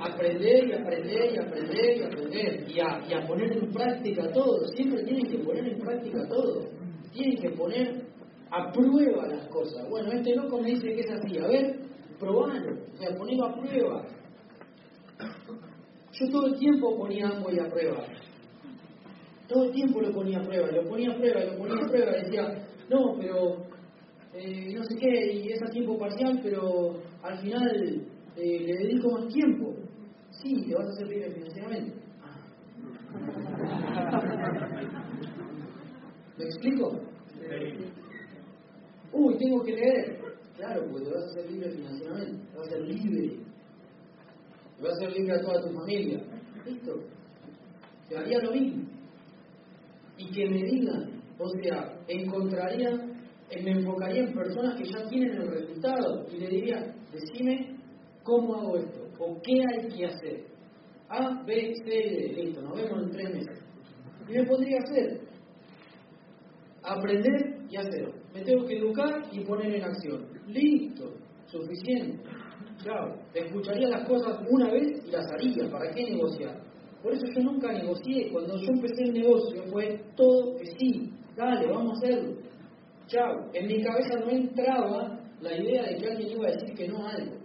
aprender 0.00 0.68
y 0.68 0.72
aprender 0.72 1.32
y 1.32 1.38
aprender 1.38 1.96
y 1.96 2.02
aprender 2.02 2.66
y 2.68 3.14
a 3.14 3.26
poner 3.26 3.52
en 3.52 3.72
práctica 3.72 4.30
todo. 4.32 4.66
Siempre 4.74 5.04
tienen 5.04 5.26
que 5.26 5.38
poner 5.38 5.66
en 5.66 5.78
práctica 5.78 6.28
todo. 6.28 6.66
Tienen 7.12 7.36
que 7.40 7.50
poner 7.50 8.02
a 8.50 8.72
prueba 8.72 9.26
las 9.26 9.46
cosas. 9.48 9.88
Bueno, 9.88 10.10
este 10.12 10.34
loco 10.34 10.60
me 10.60 10.70
dice 10.70 10.88
que 10.88 11.00
es 11.00 11.10
así. 11.10 11.38
A 11.38 11.46
ver, 11.46 11.78
probalo. 12.18 12.72
O 12.94 12.96
sea, 12.96 13.16
ponelo 13.16 13.46
a 13.46 13.54
prueba. 13.54 14.06
Yo 16.12 16.30
todo 16.30 16.46
el 16.46 16.58
tiempo 16.58 16.96
ponía 16.96 17.28
Amway 17.28 17.58
a 17.58 17.68
prueba. 17.70 18.04
Todo 19.48 19.64
el 19.64 19.72
tiempo 19.72 20.00
lo 20.00 20.12
ponía 20.12 20.38
a 20.38 20.42
prueba, 20.42 20.70
lo 20.70 20.84
ponía 20.88 21.10
a 21.10 21.16
prueba, 21.16 21.44
lo 21.44 21.58
ponía 21.58 21.84
a 21.84 21.88
prueba. 21.88 22.12
Decía, 22.12 22.68
no, 22.88 23.16
pero 23.18 23.66
eh, 24.34 24.74
no 24.74 24.84
sé 24.84 24.96
qué, 24.96 25.32
y 25.32 25.52
es 25.52 25.62
a 25.62 25.70
tiempo 25.70 25.98
parcial, 25.98 26.38
pero 26.42 27.00
al 27.22 27.38
final 27.38 28.06
eh, 28.36 28.60
le 28.60 28.74
dedico 28.74 29.10
más 29.10 29.26
tiempo. 29.28 29.74
Sí, 30.30 30.54
te 30.68 30.74
vas 30.74 30.86
a 30.86 30.90
hacer 30.90 31.08
libre 31.08 31.30
financieramente. 31.32 31.94
¿Me 36.38 36.44
explico? 36.44 37.00
Uy, 39.12 39.36
tengo 39.38 39.62
que 39.62 39.72
leer. 39.72 40.20
Claro, 40.56 40.86
porque 40.90 41.04
te 41.06 41.14
vas 41.14 41.24
a 41.24 41.30
hacer 41.30 41.50
libre 41.50 41.70
financieramente. 41.70 42.46
Te 42.52 42.58
vas 42.58 42.66
a 42.66 42.70
ser 42.70 42.80
libre. 42.82 43.36
Te 44.76 44.82
vas 44.82 44.92
a 44.92 44.96
ser 44.96 45.12
libre 45.12 45.34
a 45.34 45.40
toda 45.40 45.62
tu 45.62 45.74
familia. 45.74 46.22
Listo. 46.66 46.94
Te 48.08 48.18
haría 48.18 48.38
lo 48.40 48.52
mismo. 48.52 48.84
Y 50.18 50.30
que 50.32 50.50
me 50.50 50.62
digan, 50.62 51.22
o 51.38 51.48
sea, 51.62 51.98
encontraría, 52.08 52.90
eh, 53.50 53.62
me 53.62 53.70
enfocaría 53.70 54.24
en 54.24 54.34
personas 54.34 54.76
que 54.76 54.84
ya 54.84 55.08
tienen 55.08 55.40
el 55.40 55.48
resultado 55.48 56.26
y 56.30 56.36
le 56.38 56.48
diría, 56.48 56.94
decime 57.10 57.78
cómo 58.22 58.54
hago 58.56 58.76
esto, 58.76 59.08
o 59.18 59.40
qué 59.42 59.62
hay 59.62 59.88
que 59.88 60.06
hacer. 60.06 60.44
A, 61.08 61.42
B, 61.44 61.74
C, 61.74 61.90
D, 61.90 62.32
listo, 62.36 62.60
nos 62.60 62.76
vemos 62.76 63.02
en 63.04 63.10
tres 63.10 63.34
meses. 63.34 63.58
Y 64.28 64.32
me 64.32 64.44
podría 64.44 64.78
hacer. 64.78 65.20
Aprender 66.82 67.56
y 67.68 67.76
hacer. 67.76 68.19
Me 68.34 68.42
tengo 68.42 68.64
que 68.66 68.78
educar 68.78 69.22
y 69.32 69.40
poner 69.40 69.74
en 69.74 69.84
acción. 69.84 70.26
Listo, 70.46 71.12
suficiente. 71.46 72.22
Chao. 72.84 73.16
Escucharía 73.34 73.88
las 73.88 74.08
cosas 74.08 74.38
una 74.48 74.70
vez 74.70 75.02
y 75.06 75.10
las 75.10 75.26
haría. 75.32 75.68
¿Para 75.70 75.90
qué 75.92 76.04
negociar? 76.10 76.60
Por 77.02 77.12
eso 77.12 77.26
yo 77.34 77.42
nunca 77.42 77.72
negocié. 77.72 78.30
Cuando 78.30 78.56
yo 78.56 78.68
empecé 78.72 79.02
el 79.04 79.14
negocio 79.14 79.62
fue 79.70 80.00
todo 80.16 80.56
que 80.56 80.66
sí. 80.78 81.12
Dale, 81.36 81.66
vamos 81.66 81.90
a 81.90 82.06
hacerlo. 82.06 82.36
Chao. 83.06 83.50
En 83.52 83.66
mi 83.66 83.82
cabeza 83.82 84.16
no 84.20 84.30
entraba 84.30 85.20
la 85.40 85.56
idea 85.56 85.82
de 85.84 85.96
que 85.96 86.06
alguien 86.06 86.30
iba 86.30 86.48
a 86.48 86.52
decir 86.52 86.74
que 86.74 86.88
no 86.88 87.06
a 87.06 87.10
algo. 87.10 87.40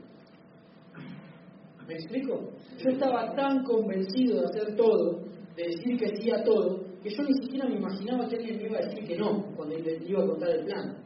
¿Me 1.87 1.93
explico? 1.93 2.49
Yo 2.77 2.89
estaba 2.89 3.33
tan 3.35 3.63
convencido 3.63 4.41
de 4.41 4.45
hacer 4.45 4.75
todo, 4.75 5.21
de 5.55 5.63
decir 5.63 5.97
que 5.97 6.15
sí 6.17 6.31
a 6.31 6.43
todo, 6.43 6.83
que 7.05 7.15
yo 7.15 7.21
ni 7.21 7.33
siquiera 7.35 7.67
me 7.67 7.75
imaginaba 7.75 8.27
que 8.27 8.35
alguien 8.35 8.57
me 8.57 8.63
iba 8.63 8.79
a 8.79 8.81
decir 8.81 9.05
que 9.05 9.15
no 9.15 9.43
cuando 9.55 9.77
le 9.77 10.03
iba 10.07 10.23
a 10.23 10.25
contar 10.25 10.49
el 10.49 10.65
plan. 10.65 10.97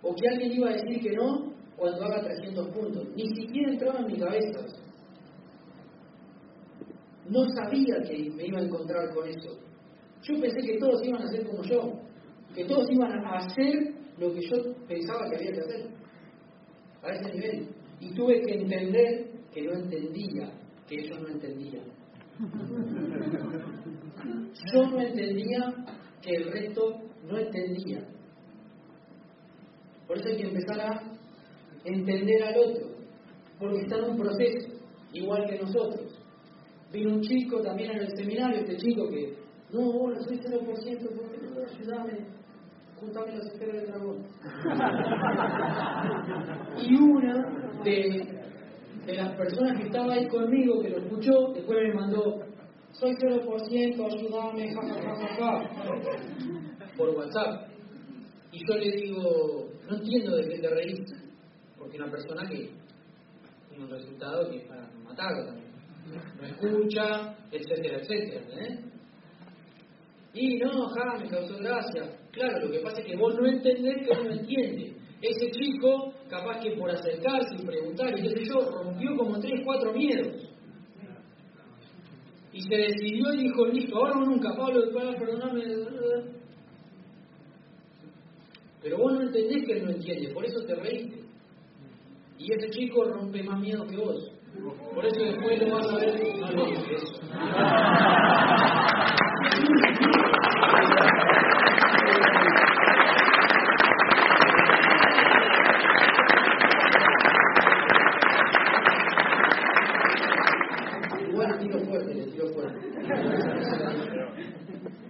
O 0.00 0.14
que 0.14 0.28
alguien 0.30 0.52
iba 0.52 0.70
a 0.70 0.72
decir 0.72 0.98
que 1.02 1.12
no 1.12 1.52
cuando 1.76 2.04
haga 2.04 2.22
300 2.22 2.68
puntos. 2.68 3.08
Ni 3.14 3.28
siquiera 3.36 3.70
entraba 3.70 4.00
en 4.00 4.06
mi 4.06 4.18
cabeza. 4.18 4.60
No 7.28 7.44
sabía 7.50 8.00
que 8.08 8.30
me 8.30 8.46
iba 8.46 8.60
a 8.60 8.62
encontrar 8.62 9.12
con 9.14 9.28
eso. 9.28 9.58
Yo 10.22 10.40
pensé 10.40 10.62
que 10.62 10.78
todos 10.78 11.04
iban 11.04 11.20
a 11.20 11.28
ser 11.28 11.46
como 11.48 11.62
yo, 11.64 12.00
que 12.54 12.64
todos 12.64 12.90
iban 12.90 13.12
a 13.12 13.36
hacer 13.36 13.94
lo 14.16 14.32
que 14.32 14.40
yo 14.40 14.56
pensaba 14.88 15.28
que 15.28 15.36
había 15.36 15.52
que 15.52 15.60
hacer. 15.60 15.90
A 17.02 17.12
ese 17.12 17.30
nivel. 17.30 17.68
Y 18.00 18.14
tuve 18.14 18.40
que 18.40 18.54
entender 18.54 19.30
que 19.52 19.64
no 19.64 19.74
entendía, 19.74 20.50
que 20.88 20.94
ellos 20.94 21.20
no 21.20 21.28
entendían. 21.28 21.84
Yo 24.72 24.86
no 24.86 25.00
entendía 25.00 25.74
que 26.22 26.36
el 26.36 26.52
resto 26.52 27.00
no 27.28 27.38
entendía. 27.38 28.06
Por 30.06 30.18
eso 30.18 30.28
hay 30.28 30.36
que 30.36 30.48
empezar 30.48 30.80
a 30.80 31.02
entender 31.84 32.42
al 32.42 32.58
otro, 32.58 32.88
porque 33.58 33.80
está 33.82 33.98
en 33.98 34.10
un 34.10 34.16
proceso, 34.16 34.68
igual 35.12 35.46
que 35.48 35.58
nosotros. 35.58 36.18
Vino 36.92 37.14
un 37.14 37.22
chico 37.22 37.60
también 37.60 37.92
en 37.92 38.02
el 38.02 38.16
seminario, 38.16 38.60
este 38.60 38.76
chico 38.76 39.08
que, 39.08 39.36
no, 39.72 39.80
hola, 39.80 40.20
soy 40.20 40.38
0%, 40.38 40.60
porque 40.62 40.96
no, 41.42 41.62
ayúdame, 41.66 42.26
juntame 43.00 43.36
las 43.36 43.46
esferas 43.46 43.76
del 43.76 43.86
dragón. 43.86 44.24
y 46.82 46.94
una 46.94 47.82
de, 47.82 48.28
de 49.06 49.14
las 49.14 49.34
personas 49.36 49.78
que 49.78 49.86
estaba 49.86 50.12
ahí 50.14 50.28
conmigo, 50.28 50.80
que 50.80 50.90
lo 50.90 50.98
escuchó, 50.98 51.52
después 51.54 51.78
me 51.88 51.94
mandó, 51.94 52.40
soy 53.04 53.14
0%, 53.16 54.12
ayúdame, 54.12 54.74
por 56.96 57.10
WhatsApp. 57.10 57.68
Y 58.52 58.60
yo 58.66 58.76
le 58.76 58.90
digo, 58.96 59.68
no 59.88 59.96
entiendo 59.96 60.36
de 60.36 60.48
qué 60.48 60.58
te 60.58 60.68
reís, 60.68 61.00
porque 61.76 61.98
una 61.98 62.10
persona 62.10 62.48
que 62.48 62.70
tiene 63.68 63.84
un 63.84 63.90
resultado 63.90 64.50
que 64.50 64.56
es 64.58 64.64
para 64.64 64.88
matarlo 65.04 65.44
también. 65.46 65.74
No 66.40 66.46
escucha, 66.46 67.36
etcétera, 67.50 67.98
etcétera. 67.98 68.40
¿eh? 68.62 68.78
Y 70.34 70.56
no, 70.58 70.88
ja, 70.88 71.18
me 71.18 71.28
causó 71.28 71.58
gracia. 71.58 72.10
Claro, 72.30 72.66
lo 72.66 72.72
que 72.72 72.78
pasa 72.80 73.00
es 73.00 73.06
que 73.06 73.16
vos 73.16 73.34
no 73.34 73.46
entendés 73.46 73.96
que 74.06 74.12
él 74.12 74.24
no 74.24 74.30
entiende. 74.32 74.94
Ese 75.20 75.50
chico, 75.50 76.12
capaz 76.28 76.60
que 76.60 76.72
por 76.72 76.90
acercarse 76.90 77.54
y 77.58 77.66
preguntar 77.66 78.18
y 78.18 78.22
qué 78.22 78.30
sé 78.30 78.44
yo, 78.44 78.60
rompió 78.70 79.16
como 79.16 79.38
tres, 79.40 79.60
cuatro 79.64 79.92
miedos. 79.92 80.53
Y 82.54 82.62
se 82.62 82.76
decidió 82.76 83.34
y 83.34 83.48
dijo, 83.48 83.66
listo, 83.66 83.96
ahora 83.96 84.16
o 84.16 84.24
nunca, 84.24 84.54
Pablo, 84.56 84.80
perdóname. 84.92 85.64
Pero 88.80 88.98
vos 88.98 89.12
no 89.12 89.22
entendés 89.22 89.66
que 89.66 89.72
él 89.72 89.84
no 89.84 89.90
entiende, 89.90 90.32
por 90.32 90.44
eso 90.44 90.64
te 90.64 90.76
reíste. 90.76 91.24
Y 92.38 92.52
ese 92.52 92.70
chico 92.70 93.02
rompe 93.02 93.42
más 93.42 93.60
miedo 93.60 93.84
que 93.88 93.96
vos. 93.96 94.30
Por 94.94 95.04
eso 95.04 95.24
después 95.24 95.60
lo 95.62 95.74
vas 95.74 95.88
a 95.88 95.96
ver. 95.96 96.14
No 96.54 96.66
eso. 96.70 97.20
Igual 111.34 111.50
le 111.50 111.58
tiro 111.58 111.78
fuerte, 111.80 112.14
le 112.14 112.26
tiro 112.26 112.48
fuerte. 112.52 112.78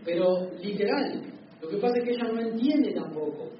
Pero 0.04 0.50
literal, 0.62 1.22
lo 1.60 1.68
que 1.68 1.76
pasa 1.76 1.98
es 1.98 2.04
que 2.04 2.10
ella 2.12 2.32
no 2.32 2.40
entiende 2.40 2.92
tampoco. 2.94 3.50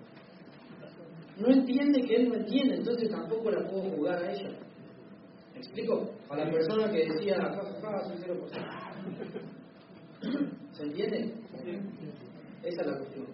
No 1.39 1.49
entiende 1.49 2.01
que 2.03 2.17
él 2.17 2.29
no 2.29 2.35
entiende, 2.35 2.77
entonces 2.77 3.11
tampoco 3.11 3.51
la 3.51 3.67
puedo 3.69 3.91
jugar 3.91 4.23
a 4.23 4.33
ella. 4.33 4.51
¿Me 5.53 5.59
explico? 5.59 6.11
A 6.29 6.37
la 6.37 6.51
persona 6.51 6.91
que 6.91 7.07
decía, 7.07 7.37
soy 8.07 8.17
0%. 8.19 9.55
¿Se 10.73 10.83
entiende? 10.83 11.35
Esa 12.63 12.81
es 12.81 12.87
la 12.87 12.99
cuestión. 12.99 13.27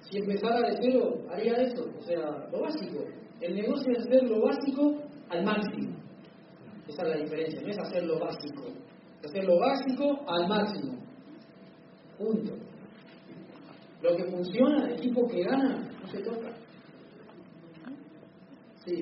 Si 0.00 0.18
empezara 0.18 0.68
de 0.68 0.76
cero, 0.80 1.22
haría 1.30 1.54
eso. 1.54 1.84
O 1.98 2.02
sea, 2.02 2.48
lo 2.50 2.60
básico. 2.60 3.04
El 3.40 3.54
negocio 3.54 3.92
es 3.92 3.98
hacer 4.06 4.22
lo 4.24 4.42
básico 4.42 4.98
al 5.28 5.44
máximo. 5.44 5.96
Esa 6.88 7.02
es 7.02 7.08
la 7.08 7.16
diferencia. 7.16 7.60
No 7.62 7.68
es 7.68 7.78
hacer 7.78 8.04
lo 8.04 8.18
básico. 8.18 8.64
Es 9.20 9.30
hacer 9.30 9.44
lo 9.44 9.58
básico 9.58 10.20
al 10.28 10.48
máximo. 10.48 10.98
Punto. 12.18 12.52
Lo 14.02 14.16
que 14.16 14.24
funciona, 14.24 14.86
el 14.86 14.94
equipo 14.94 15.26
que 15.28 15.42
gana, 15.44 15.88
no 16.00 16.08
se 16.08 16.18
toca. 16.22 16.52
Sí, 18.84 18.94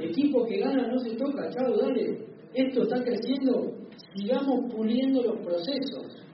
equipo 0.00 0.46
que 0.46 0.58
gana 0.58 0.88
no 0.88 0.98
se 0.98 1.16
toca, 1.16 1.50
chao, 1.50 1.76
dale. 1.76 2.18
Esto 2.54 2.82
está 2.84 3.02
creciendo, 3.02 3.72
sigamos 4.14 4.72
puliendo 4.72 5.22
los 5.22 5.40
procesos, 5.40 6.24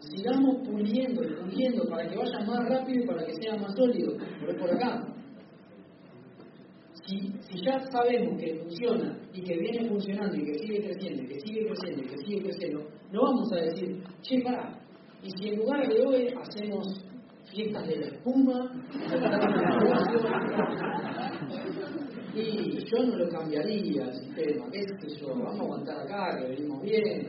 sigamos 0.00 0.56
puliendo 0.68 1.22
y 1.24 1.34
puliendo 1.34 1.84
para 1.88 2.08
que 2.08 2.16
vaya 2.16 2.38
más 2.46 2.68
rápido 2.68 3.02
y 3.02 3.06
para 3.06 3.24
que 3.24 3.34
sea 3.34 3.56
más 3.56 3.74
sólido. 3.74 4.16
Pero 4.40 4.58
por 4.58 4.74
acá. 4.74 5.06
Si, 7.06 7.18
si 7.40 7.64
ya 7.64 7.80
sabemos 7.90 8.40
que 8.40 8.54
funciona 8.56 9.18
y 9.32 9.42
que 9.42 9.56
viene 9.56 9.88
funcionando 9.88 10.36
y 10.36 10.44
que 10.44 10.58
sigue 10.58 10.80
creciendo 10.82 11.28
que 11.28 11.40
sigue 11.40 11.66
creciendo 11.66 12.02
que 12.02 12.18
sigue 12.18 12.42
creciendo, 12.42 12.86
no 13.10 13.22
vamos 13.22 13.52
a 13.52 13.56
decir, 13.56 14.00
che, 14.22 14.40
pará, 14.42 14.78
y 15.22 15.30
si 15.30 15.48
en 15.48 15.58
lugar 15.58 15.88
de 15.88 16.06
hoy 16.06 16.28
hacemos 16.40 16.86
de 17.52 17.96
la 17.96 18.06
espuma, 18.06 18.70
y 22.32 22.84
yo 22.84 23.02
no 23.02 23.16
lo 23.16 23.28
cambiaría 23.28 24.04
el 24.04 24.14
sistema, 24.14 24.70
qué 24.70 24.82
sé 24.82 25.20
yo, 25.20 25.28
vamos 25.30 25.58
a 25.58 25.62
aguantar 25.62 26.00
acá, 26.00 26.38
que 26.38 26.48
venimos 26.48 26.82
bien. 26.82 27.28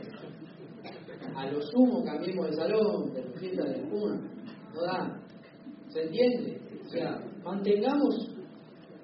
A 1.34 1.50
lo 1.50 1.60
sumo 1.62 2.04
cambiemos 2.04 2.50
de 2.50 2.56
salón, 2.56 3.12
fiesta 3.36 3.64
de 3.64 3.70
la 3.70 3.76
espuma, 3.78 4.20
no 4.74 4.82
da. 4.82 5.20
¿Se 5.88 6.02
entiende? 6.02 6.60
O 6.86 6.88
sea, 6.88 7.20
mantengamos 7.44 8.30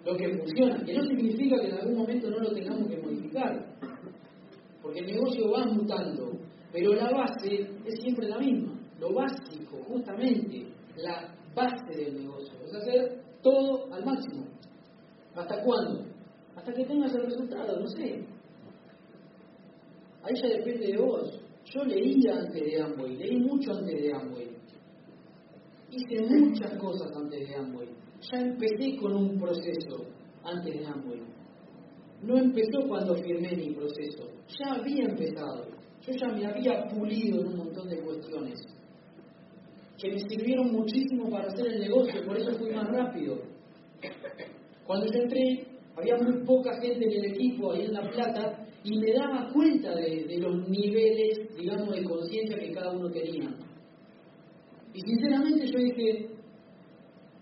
lo 0.04 0.16
que 0.16 0.38
funciona, 0.38 0.84
que 0.84 0.94
no 0.94 1.04
significa 1.04 1.60
que 1.60 1.68
en 1.68 1.78
algún 1.78 1.98
momento 1.98 2.30
no 2.30 2.38
lo 2.38 2.52
tengamos 2.52 2.88
que 2.88 2.98
modificar, 2.98 3.76
porque 4.80 5.00
el 5.00 5.06
negocio 5.06 5.50
va 5.50 5.66
mutando, 5.66 6.30
pero 6.72 6.94
la 6.94 7.10
base 7.10 7.68
es 7.84 8.00
siempre 8.00 8.28
la 8.28 8.38
misma, 8.38 8.78
lo 9.00 9.12
básico, 9.12 9.78
justamente, 9.88 10.67
la 11.02 11.34
base 11.54 11.96
del 11.96 12.22
negocio, 12.22 12.54
es 12.64 12.74
hacer 12.74 13.22
todo 13.42 13.92
al 13.92 14.04
máximo. 14.04 14.46
¿Hasta 15.34 15.62
cuándo? 15.62 16.04
Hasta 16.56 16.72
que 16.72 16.84
tengas 16.84 17.14
el 17.14 17.22
resultado, 17.22 17.78
no 17.78 17.86
sé. 17.86 18.24
Ahí 20.22 20.34
ya 20.42 20.48
depende 20.48 20.88
de 20.88 20.98
vos. 20.98 21.40
Yo 21.64 21.84
leía 21.84 22.34
antes 22.34 22.64
de 22.64 22.82
Amway, 22.82 23.16
leí 23.16 23.36
mucho 23.40 23.72
antes 23.72 24.02
de 24.02 24.12
Amway. 24.12 24.48
Hice 25.90 26.22
muchas 26.22 26.76
cosas 26.78 27.10
antes 27.14 27.48
de 27.48 27.54
Amway. 27.54 27.88
Ya 28.20 28.40
empecé 28.40 28.96
con 28.96 29.14
un 29.14 29.38
proceso 29.38 30.06
antes 30.42 30.80
de 30.80 30.86
Amway. 30.86 31.22
no 32.22 32.36
empezó 32.36 32.88
cuando 32.88 33.14
firmé 33.14 33.54
mi 33.54 33.74
proceso, 33.74 34.28
ya 34.48 34.74
había 34.74 35.04
empezado. 35.04 35.66
Yo 36.04 36.12
ya 36.12 36.28
me 36.28 36.46
había 36.46 36.88
pulido 36.88 37.42
en 37.42 37.48
un 37.48 37.56
montón 37.58 37.88
de 37.88 38.00
cuestiones 38.00 38.58
que 39.98 40.12
me 40.12 40.18
sirvieron 40.20 40.72
muchísimo 40.72 41.28
para 41.28 41.48
hacer 41.48 41.66
el 41.66 41.80
negocio, 41.80 42.24
por 42.24 42.38
eso 42.38 42.52
fui 42.56 42.70
más 42.70 42.86
rápido. 42.88 43.36
Cuando 44.86 45.06
yo 45.06 45.22
entré, 45.22 45.66
había 45.96 46.16
muy 46.16 46.44
poca 46.44 46.80
gente 46.80 47.04
en 47.04 47.12
el 47.12 47.24
equipo 47.32 47.72
ahí 47.72 47.82
en 47.82 47.92
La 47.92 48.08
Plata 48.08 48.64
y 48.84 48.96
me 48.96 49.12
daba 49.12 49.50
cuenta 49.52 49.94
de, 49.96 50.24
de 50.24 50.38
los 50.38 50.68
niveles, 50.68 51.48
digamos, 51.58 51.94
de 51.94 52.04
conciencia 52.04 52.58
que 52.58 52.72
cada 52.72 52.92
uno 52.92 53.10
tenía. 53.10 53.50
Y 54.94 55.00
sinceramente 55.00 55.66
yo 55.66 55.78
dije, 55.78 56.30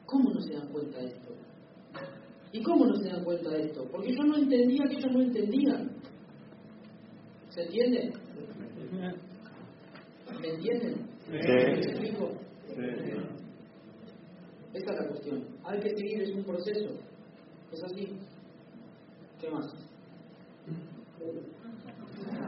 ¿cómo 0.07 0.31
no 0.31 0.41
se 0.41 0.55
dan 0.55 0.69
cuenta 0.69 0.99
de 0.99 1.07
esto? 1.07 1.35
¿Y 2.53 2.63
cómo 2.63 2.87
no 2.87 2.95
se 2.97 3.11
dan 3.11 3.23
cuenta 3.23 3.51
de 3.51 3.65
esto? 3.65 3.87
Porque 3.93 4.15
yo 4.15 4.23
no 4.25 4.39
entendía 4.39 4.85
que 4.89 4.97
ellos 4.97 5.13
no 5.13 5.23
entendían. 5.23 5.91
¿Se 7.51 7.63
entiende? 7.63 8.13
¿Me 10.41 10.49
entienden? 10.49 11.07
¿Me 11.31 11.75
explico? 11.75 12.46
Esa 14.75 14.93
es 14.93 15.01
la 15.01 15.09
cuestión. 15.09 15.45
Hay 15.65 15.81
que 15.81 15.91
seguir, 15.97 16.23
es 16.23 16.35
un 16.35 16.45
proceso. 16.45 16.91
¿Es 17.73 17.83
así? 17.83 18.19
¿Qué 19.41 19.51
más? 19.51 19.67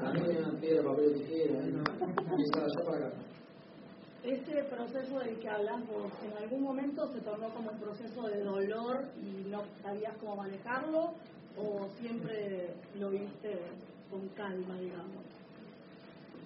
A 0.04 0.12
mí 0.12 0.20
me 0.20 0.34
dan 0.34 0.56
piedra, 0.60 0.82
papel, 0.82 1.14
tijera. 1.14 1.66
¿eh? 1.66 1.72
Yo 1.72 2.84
para 2.84 3.06
acá. 3.06 3.16
Ese 4.22 4.64
proceso 4.64 5.18
del 5.20 5.38
que 5.38 5.48
hablas 5.48 5.86
vos, 5.86 6.12
¿en 6.22 6.36
algún 6.42 6.62
momento 6.62 7.10
se 7.14 7.20
tornó 7.20 7.48
como 7.54 7.70
un 7.70 7.78
proceso 7.78 8.22
de 8.28 8.42
dolor 8.44 9.08
y 9.22 9.48
no 9.48 9.62
sabías 9.82 10.14
cómo 10.18 10.36
manejarlo? 10.36 11.14
¿O 11.56 11.88
siempre 12.00 12.74
lo 12.98 13.10
viste 13.10 13.58
con 14.10 14.28
calma, 14.30 14.78
digamos? 14.78 15.37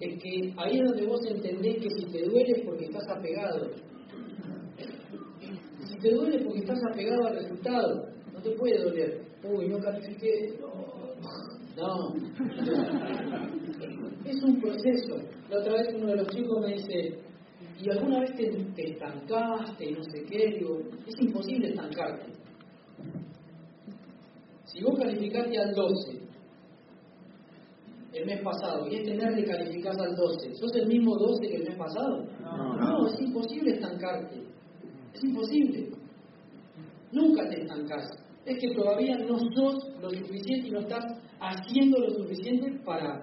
Es 0.03 0.21
que 0.21 0.53
ahí 0.57 0.81
es 0.81 0.89
donde 0.89 1.07
vos 1.07 1.21
entendés 1.31 1.81
que 1.81 1.89
si 1.91 2.07
te 2.07 2.25
duele 2.25 2.55
es 2.57 2.65
porque 2.65 2.87
estás 2.87 3.09
apegado. 3.09 3.71
Si 5.85 5.97
te 6.01 6.11
duele 6.11 6.45
porque 6.45 6.59
estás 6.59 6.81
apegado 6.91 7.29
al 7.29 7.37
resultado. 7.37 8.09
No 8.33 8.43
te 8.43 8.51
puede 8.51 8.83
doler. 8.83 9.21
Uy, 9.45 9.69
no 9.69 9.79
califiqué. 9.79 10.59
No. 11.77 12.15
Es 14.25 14.43
un 14.43 14.61
proceso. 14.61 15.19
La 15.49 15.61
otra 15.61 15.75
vez 15.75 15.95
uno 15.95 16.09
de 16.09 16.17
los 16.17 16.29
chicos 16.31 16.61
me 16.61 16.75
dice, 16.75 17.19
¿y 17.81 17.91
alguna 17.91 18.21
vez 18.23 18.35
te, 18.35 18.51
te 18.75 18.91
estancaste 18.91 19.89
y 19.89 19.93
no 19.93 20.03
sé 20.03 20.25
qué? 20.29 20.49
Digo, 20.59 20.81
es 21.07 21.15
imposible 21.21 21.69
estancarte. 21.69 22.33
Si 24.65 24.83
vos 24.83 24.99
calificaste 24.99 25.59
al 25.59 25.73
12 25.73 26.22
el 28.13 28.27
mes 28.27 28.43
pasado 28.43 28.87
y 28.89 28.97
este 28.97 29.15
mes 29.15 29.35
recalificás 29.35 29.99
al 29.99 30.15
12, 30.15 30.55
¿sos 30.55 30.75
el 30.77 30.87
mismo 30.87 31.17
12 31.17 31.49
que 31.49 31.57
el 31.57 31.65
mes 31.65 31.77
pasado? 31.77 32.27
No. 32.41 32.77
No, 32.77 33.07
es 33.09 33.21
imposible 33.21 33.73
estancarte. 33.73 34.43
Es 35.15 35.25
imposible. 35.25 35.91
Nunca 37.11 37.49
te 37.49 37.63
estancás. 37.63 38.09
Es 38.45 38.59
que 38.59 38.75
todavía 38.75 39.17
no 39.19 39.39
sos 39.55 39.77
lo 40.01 40.11
suficiente 40.11 40.69
y 40.69 40.71
no 40.71 40.81
estás 40.81 41.05
haciendo 41.41 41.99
lo 42.01 42.11
suficiente 42.11 42.81
para 42.85 43.23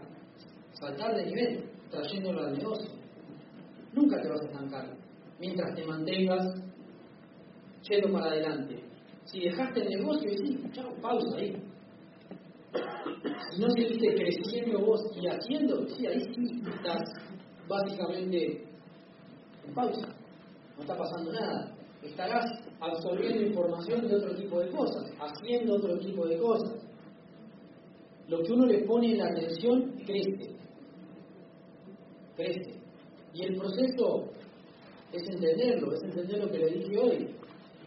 saltar 0.74 1.16
de 1.16 1.26
nivel, 1.26 1.64
trayéndolo 1.92 2.42
al 2.42 2.58
negocio. 2.58 2.90
Nunca 3.94 4.22
te 4.22 4.30
vas 4.30 4.42
a 4.42 4.46
estancar 4.46 4.98
mientras 5.40 5.76
te 5.76 5.86
mantengas 5.86 6.46
yendo 7.90 8.12
para 8.12 8.28
adelante. 8.28 8.84
Si 9.26 9.40
dejaste 9.42 9.82
el 9.82 9.90
negocio 9.90 10.32
y 10.32 10.38
sí, 10.38 10.64
chao, 10.72 10.94
pausa 11.02 11.38
ahí. 11.38 11.56
No 13.24 13.70
seguiste 13.72 14.16
creciendo 14.16 14.80
vos 14.86 15.02
y 15.22 15.28
haciendo, 15.28 15.86
sí, 15.90 16.08
ahí 16.08 16.22
sí 16.34 16.62
estás 16.66 17.02
básicamente 17.68 18.64
en 19.68 19.74
pausa. 19.74 20.08
No 20.76 20.82
está 20.82 20.98
pasando 20.98 21.34
nada. 21.34 21.76
Estarás 22.02 22.46
absorbiendo 22.80 23.42
información 23.42 24.08
de 24.08 24.16
otro 24.16 24.36
tipo 24.36 24.60
de 24.60 24.70
cosas, 24.72 25.12
haciendo 25.20 25.76
otro 25.76 25.98
tipo 26.00 26.26
de 26.26 26.38
cosas. 26.38 26.76
Lo 28.30 28.42
que 28.42 28.54
uno 28.54 28.66
le 28.68 28.84
pone 28.86 29.16
la 29.16 29.28
atención 29.28 29.96
crece. 30.06 30.56
Crece. 32.36 32.80
Y 33.34 33.44
el 33.44 33.58
proceso 33.58 34.30
es 35.12 35.24
entenderlo, 35.30 35.94
es 35.94 36.04
entender 36.04 36.44
lo 36.44 36.52
que 36.52 36.60
le 36.60 36.70
dije 36.70 36.98
hoy. 36.98 37.36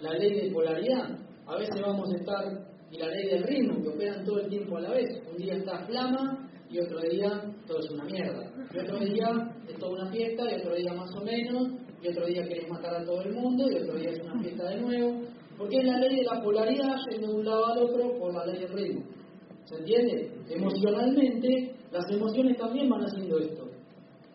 La 0.01 0.13
ley 0.15 0.41
de 0.41 0.53
polaridad. 0.53 1.19
A 1.47 1.57
veces 1.57 1.81
vamos 1.81 2.13
a 2.13 2.17
estar, 2.17 2.62
y 2.93 2.99
la 2.99 3.09
ley 3.09 3.27
del 3.27 3.43
ritmo, 3.45 3.83
que 3.83 3.89
operan 3.89 4.25
todo 4.25 4.39
el 4.41 4.49
tiempo 4.49 4.77
a 4.77 4.81
la 4.83 4.91
vez. 4.91 5.09
Un 5.31 5.39
día 5.39 5.55
está 5.55 5.79
flama 5.87 6.51
y 6.69 6.79
otro 6.79 7.01
día 7.01 7.43
todo 7.67 7.79
es 7.79 7.91
una 7.91 8.05
mierda. 8.05 8.53
Y 8.71 8.79
otro 8.79 8.99
día 8.99 9.55
es 9.67 9.79
toda 9.79 9.93
una 9.93 10.11
fiesta 10.11 10.43
y 10.51 10.61
otro 10.61 10.75
día 10.75 10.93
más 10.93 11.11
o 11.17 11.25
menos. 11.25 11.69
Y 12.03 12.09
otro 12.09 12.27
día 12.27 12.43
querés 12.47 12.69
matar 12.69 12.97
a 12.97 13.05
todo 13.05 13.23
el 13.23 13.33
mundo 13.33 13.71
y 13.71 13.77
otro 13.77 13.95
día 13.95 14.11
es 14.11 14.21
una 14.21 14.43
fiesta 14.43 14.69
de 14.69 14.81
nuevo. 14.83 15.21
Porque 15.57 15.79
es 15.79 15.85
la 15.87 15.99
ley 16.01 16.17
de 16.17 16.23
la 16.25 16.43
polaridad 16.43 16.97
yendo 17.11 17.29
de 17.29 17.35
un 17.35 17.45
lado 17.47 17.67
al 17.67 17.79
otro 17.79 18.19
por 18.19 18.35
la 18.35 18.45
ley 18.45 18.61
del 18.61 18.73
ritmo. 18.73 19.05
¿Se 19.65 19.77
entiende? 19.77 20.31
Emocionalmente, 20.51 21.75
las 21.91 22.11
emociones 22.11 22.59
también 22.59 22.91
van 22.91 23.05
haciendo 23.05 23.39
esto. 23.39 23.69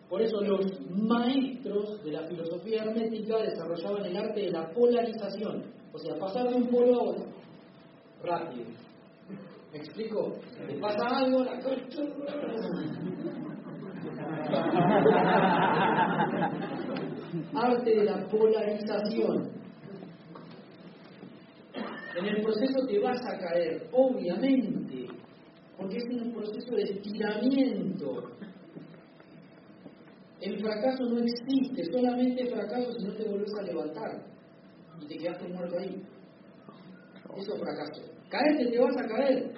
Por 0.08 0.22
eso 0.22 0.40
los 0.40 0.80
maestros 0.90 2.02
de 2.02 2.12
la 2.12 2.26
filosofía 2.26 2.82
hermética 2.82 3.36
desarrollaban 3.42 4.06
el 4.06 4.16
arte 4.16 4.40
de 4.40 4.50
la 4.50 4.70
polarización, 4.70 5.64
o 5.92 5.98
sea, 5.98 6.14
pasar 6.18 6.48
de 6.48 6.54
un 6.54 6.66
polo 6.68 6.94
a 6.94 7.02
otro, 7.02 7.26
rápido. 8.22 8.66
¿Me 9.72 9.78
explico? 9.78 10.38
Te 10.66 10.78
pasa 10.78 11.18
algo, 11.18 11.44
la 11.44 11.60
concha. 11.60 12.02
Arte 17.54 17.90
de 17.90 18.04
la 18.04 18.26
polarización. 18.28 19.50
En 22.16 22.24
el 22.24 22.42
proceso 22.42 22.86
te 22.86 22.98
vas 22.98 23.20
a 23.26 23.38
caer, 23.38 23.88
obviamente, 23.92 25.06
porque 25.76 25.98
es 25.98 26.04
un 26.10 26.32
proceso 26.32 26.74
de 26.74 26.82
estiramiento. 26.82 28.30
El 30.40 30.58
fracaso 30.60 31.04
no 31.04 31.18
existe, 31.18 31.84
solamente 31.92 32.46
fracaso 32.46 32.92
si 32.92 33.04
no 33.04 33.14
te 33.14 33.28
volvés 33.28 33.54
a 33.58 33.62
levantar 33.62 34.24
y 35.00 35.06
te 35.06 35.16
quedaste 35.16 35.48
muerto 35.48 35.78
ahí. 35.78 36.02
Eso 37.36 37.54
es 37.54 37.60
fracaso. 37.60 38.02
Caerte 38.28 38.66
te 38.66 38.78
vas 38.78 38.96
a 38.96 39.06
caer. 39.06 39.52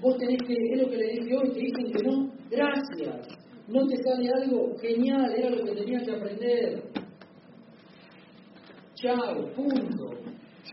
Vos 0.00 0.16
tenés 0.18 0.38
que, 0.46 0.54
es 0.54 0.82
lo 0.82 0.90
que 0.90 0.96
le 0.96 1.06
dije 1.12 1.36
hoy, 1.36 1.52
te 1.52 1.60
dicen 1.60 1.92
que 1.92 2.02
no, 2.02 2.32
gracias. 2.50 3.28
No 3.68 3.86
te 3.86 3.96
sale 4.02 4.28
algo 4.34 4.76
genial, 4.78 5.32
era 5.36 5.50
lo 5.50 5.64
que 5.64 5.72
tenías 5.72 6.02
que 6.04 6.12
aprender. 6.12 6.82
Chao, 8.94 9.46
punto. 9.54 10.10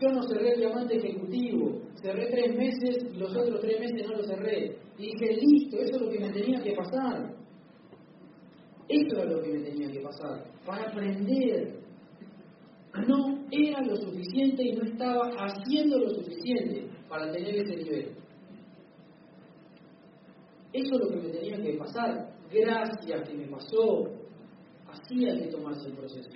Yo 0.00 0.08
no 0.08 0.22
cerré 0.22 0.52
el 0.52 0.60
diamante 0.60 0.96
ejecutivo, 0.96 1.82
cerré 2.00 2.26
tres 2.30 2.56
meses 2.56 3.16
los 3.16 3.36
otros 3.36 3.60
tres 3.60 3.78
meses 3.80 4.06
no 4.08 4.16
lo 4.16 4.24
cerré. 4.24 4.76
Y 4.98 5.12
dije, 5.12 5.36
listo, 5.36 5.76
eso 5.78 5.96
es 5.96 6.00
lo 6.00 6.10
que 6.10 6.20
me 6.20 6.30
tenía 6.30 6.62
que 6.62 6.72
pasar. 6.72 7.34
Eso 8.88 9.22
era 9.22 9.30
lo 9.30 9.42
que 9.42 9.50
me 9.50 9.60
tenía 9.60 9.90
que 9.90 10.00
pasar, 10.00 10.44
para 10.66 10.90
aprender. 10.90 11.79
No 13.06 13.46
era 13.50 13.82
lo 13.82 13.96
suficiente 13.96 14.64
y 14.64 14.72
no 14.72 14.82
estaba 14.82 15.30
haciendo 15.38 15.98
lo 15.98 16.10
suficiente 16.10 16.88
para 17.08 17.30
tener 17.30 17.54
ese 17.56 17.76
nivel. 17.76 18.16
Eso 20.72 20.94
es 20.94 21.00
lo 21.00 21.08
que 21.08 21.16
me 21.16 21.28
tenía 21.30 21.62
que 21.62 21.78
pasar. 21.78 22.32
Gracias 22.52 23.28
que 23.28 23.34
me 23.34 23.46
pasó. 23.46 24.08
Así 24.88 25.24
hay 25.24 25.42
que 25.42 25.48
tomarse 25.48 25.88
el 25.88 25.94
proceso. 25.94 26.30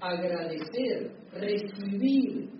Agradecer, 0.00 1.10
recibir. 1.32 2.50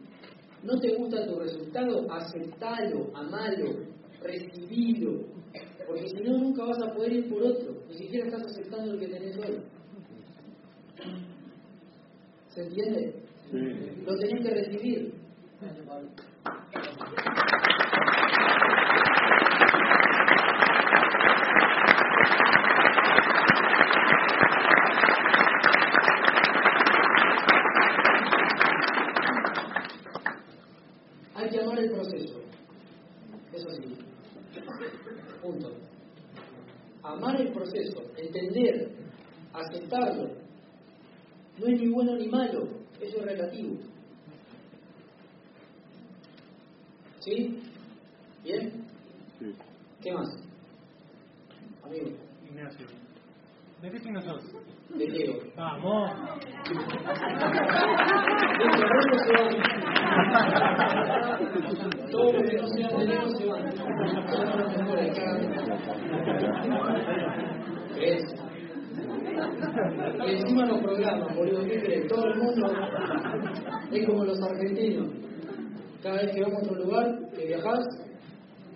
¿No 0.62 0.78
te 0.80 0.94
gusta 0.96 1.26
tu 1.26 1.38
resultado? 1.38 2.10
Aceptalo, 2.10 3.10
amalo, 3.14 3.84
recibilo. 4.22 5.26
Porque 5.86 6.08
si 6.08 6.22
no, 6.22 6.38
nunca 6.38 6.64
vas 6.64 6.82
a 6.82 6.94
poder 6.94 7.12
ir 7.12 7.28
por 7.28 7.42
otro. 7.42 7.82
Ni 7.88 7.98
siquiera 7.98 8.26
estás 8.26 8.44
aceptando 8.46 8.92
lo 8.92 8.98
que 8.98 9.08
tenés 9.08 9.36
hoy. 9.38 9.62
¿Se 12.54 12.62
entiende? 12.62 13.12
Lo 14.06 14.16
tenés 14.16 14.46
que 14.46 14.54
recibir. 14.54 15.12
Hay 31.34 31.50
que 31.50 31.60
amar 31.60 31.78
el 31.80 31.90
proceso. 31.90 32.40
Eso 33.52 33.70
sí. 33.70 33.98
Punto. 35.42 35.72
Amar 37.02 37.40
el 37.40 37.52
proceso, 37.52 38.00
entender, 38.16 38.92
aceptarlo. 39.52 40.44
No 41.64 41.70
es 41.70 41.80
ni 41.80 41.88
bueno 41.88 42.14
ni 42.16 42.28
malo, 42.28 42.68
eso 43.00 43.16
es 43.16 43.24
relativo. 43.24 43.78
¿Sí? 47.20 47.58
¿Bien? 48.42 48.84
Sí. 49.38 49.54
¿Qué 50.02 50.12
más? 50.12 50.28
Amigo, 51.82 52.10
Ignacio. 52.46 52.86
¿De 53.80 53.90
qué 53.90 53.98
signo 53.98 54.20
sos? 54.20 54.42
de 54.90 55.06
Diego. 55.06 55.38
Vamos. 55.56 56.10
Todos 62.10 62.34
los 62.34 62.42
que 62.42 62.56
no 62.58 62.68
sean 62.68 62.98
de 62.98 63.06
Leo 63.06 63.28
se 63.30 63.46
van. 63.46 63.64
Y 70.26 70.30
encima 70.30 70.66
los 70.66 70.80
programas, 70.80 71.36
boludo, 71.36 71.64
¿qué 71.64 71.80
crees? 71.80 72.06
Todo 72.08 72.26
el 72.26 72.38
mundo 72.38 72.66
es 73.90 74.06
como 74.06 74.24
los 74.24 74.40
argentinos. 74.42 75.08
Cada 76.02 76.16
vez 76.16 76.34
que 76.34 76.42
vamos 76.42 76.62
a 76.62 76.66
otro 76.66 76.84
lugar, 76.84 77.06
que 77.34 77.46
viajás, 77.46 77.84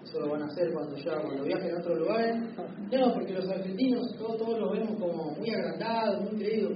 eso 0.03 0.21
lo 0.21 0.31
van 0.31 0.43
a 0.43 0.47
hacer 0.47 0.73
cuando 0.73 0.97
ya, 0.97 1.21
cuando 1.21 1.45
viajen 1.45 1.75
a 1.75 1.79
otros 1.81 1.99
lugares. 1.99 2.37
No, 2.91 3.15
porque 3.15 3.35
los 3.35 3.49
argentinos 3.49 4.17
todos, 4.19 4.39
todos 4.39 4.59
los 4.59 4.73
vemos 4.73 4.99
como 4.99 5.35
muy 5.37 5.51
agrandados, 5.51 6.23
muy 6.23 6.41
creídos. 6.41 6.73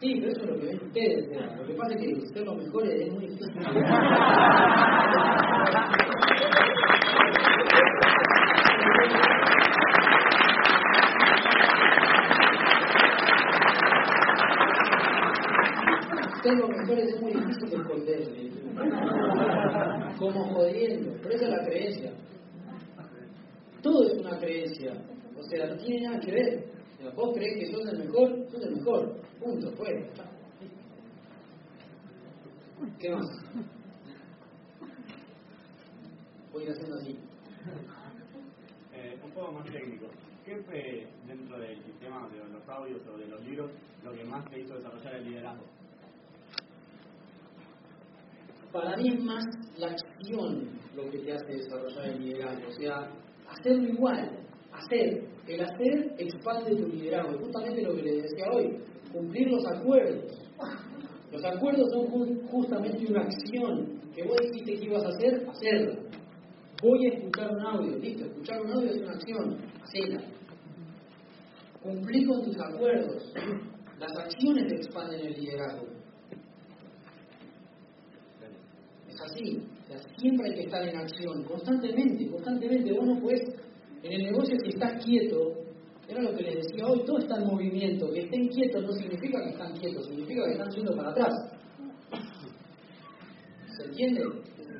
Sí, 0.00 0.14
pero 0.20 0.32
eso 0.32 0.42
es 0.42 0.48
lo 0.50 0.60
que 0.60 0.66
ven 0.66 0.80
ustedes. 0.82 1.28
Lo 1.58 1.66
que 1.66 1.74
pasa 1.74 1.94
es 1.94 2.00
que 2.00 2.26
ser 2.34 2.44
los 2.44 2.56
mejores 2.56 3.00
es 3.00 3.12
muy 3.12 3.26
difícil. 3.26 3.52
Ser 16.46 16.58
los 16.58 16.68
mejores 16.68 17.12
es 17.12 17.20
muy 17.20 17.32
difícil 17.32 17.70
de 17.70 17.76
esconder. 17.76 18.20
Como 20.16 20.44
jodiendo. 20.54 21.18
Pero 21.20 21.34
esa 21.34 21.44
es 21.44 21.50
la 21.50 21.64
creencia. 21.64 22.12
Todo 23.82 24.06
es 24.06 24.20
una 24.20 24.38
creencia. 24.38 24.92
O 25.36 25.42
sea, 25.42 25.66
no 25.66 25.76
tiene 25.78 26.06
nada 26.06 26.20
que 26.20 26.30
ver. 26.30 26.64
Sea, 26.98 27.10
vos 27.10 27.34
crees 27.34 27.58
que 27.58 27.72
sos 27.72 27.84
el 27.92 27.98
mejor, 27.98 28.48
sos 28.48 28.62
el 28.62 28.76
mejor. 28.76 29.16
Punto, 29.40 29.72
fue. 29.72 30.08
¿Qué 33.00 33.10
más? 33.10 33.26
Voy 36.52 36.62
a 36.62 36.66
ir 36.66 36.72
haciendo 36.72 36.96
así. 36.96 37.18
Eh, 38.94 39.18
un 39.24 39.30
poco 39.32 39.50
más 39.50 39.64
técnico. 39.64 40.06
¿Qué 40.44 40.62
fue 40.62 41.08
dentro 41.26 41.58
del 41.58 41.82
sistema 41.82 42.28
de 42.28 42.38
los 42.38 42.68
audios 42.68 43.00
o 43.08 43.18
de 43.18 43.26
los 43.26 43.44
libros 43.44 43.72
lo 44.04 44.12
que 44.12 44.22
más 44.22 44.48
te 44.48 44.60
hizo 44.60 44.76
desarrollar 44.76 45.16
el 45.16 45.24
liderazgo? 45.24 45.75
Para 48.72 48.96
mí 48.96 49.08
es 49.14 49.24
más 49.24 49.44
la 49.78 49.88
acción 49.88 50.68
lo 50.94 51.10
que 51.10 51.18
te 51.18 51.32
hace 51.32 51.52
desarrollar 51.52 52.06
el 52.08 52.20
liderazgo. 52.24 52.68
O 52.68 52.72
sea, 52.72 53.10
hacerlo 53.48 53.88
igual. 53.88 54.38
Hacer. 54.72 55.24
El 55.46 55.60
hacer 55.62 56.14
expande 56.18 56.74
tu 56.76 56.88
liderazgo. 56.88 57.38
Justamente 57.38 57.82
lo 57.82 57.94
que 57.96 58.02
les 58.02 58.22
decía 58.22 58.46
hoy. 58.52 58.76
Cumplir 59.12 59.48
los 59.48 59.64
acuerdos. 59.66 60.42
Los 61.32 61.44
acuerdos 61.44 61.86
son 61.92 62.06
ju- 62.08 62.48
justamente 62.48 63.06
una 63.10 63.22
acción 63.22 64.00
que 64.14 64.22
vos 64.24 64.36
dijiste 64.50 64.74
que 64.78 64.84
ibas 64.86 65.04
a 65.04 65.08
hacer, 65.08 65.46
hacerla. 65.48 65.98
Voy 66.82 67.06
a 67.06 67.14
escuchar 67.14 67.50
un 67.52 67.60
audio, 67.60 67.96
listo, 67.98 68.24
escuchar 68.26 68.60
un 68.62 68.72
audio 68.72 68.90
es 68.90 68.98
una 69.02 69.12
acción, 69.12 69.56
hacela. 69.82 70.20
Cumplir 71.82 72.26
con 72.26 72.42
tus 72.44 72.56
acuerdos. 72.60 73.32
Las 73.98 74.12
acciones 74.18 74.72
expanden 74.72 75.20
el 75.26 75.32
liderazgo. 75.34 75.86
Así. 79.24 79.62
Siempre 80.18 80.48
hay 80.48 80.54
que 80.54 80.62
estar 80.62 80.82
en 80.82 80.96
acción, 80.96 81.44
constantemente, 81.44 82.28
constantemente. 82.30 82.92
Vos 82.92 83.06
no 83.06 83.30
en 84.02 84.12
el 84.12 84.22
negocio 84.22 84.56
si 84.62 84.68
estás 84.68 85.04
quieto, 85.04 85.52
era 86.08 86.22
lo 86.22 86.36
que 86.36 86.44
les 86.44 86.56
decía 86.56 86.86
hoy, 86.86 87.04
todo 87.04 87.18
está 87.18 87.36
en 87.36 87.46
movimiento. 87.46 88.10
Que 88.12 88.20
estén 88.20 88.48
quietos 88.48 88.84
no 88.84 88.92
significa 88.92 89.42
que 89.42 89.50
están 89.50 89.72
quietos, 89.76 90.06
significa 90.06 90.44
que 90.44 90.52
están 90.52 90.70
yendo 90.70 90.96
para 90.96 91.10
atrás. 91.10 91.34
¿Se 93.76 93.84
entiende? 93.84 94.22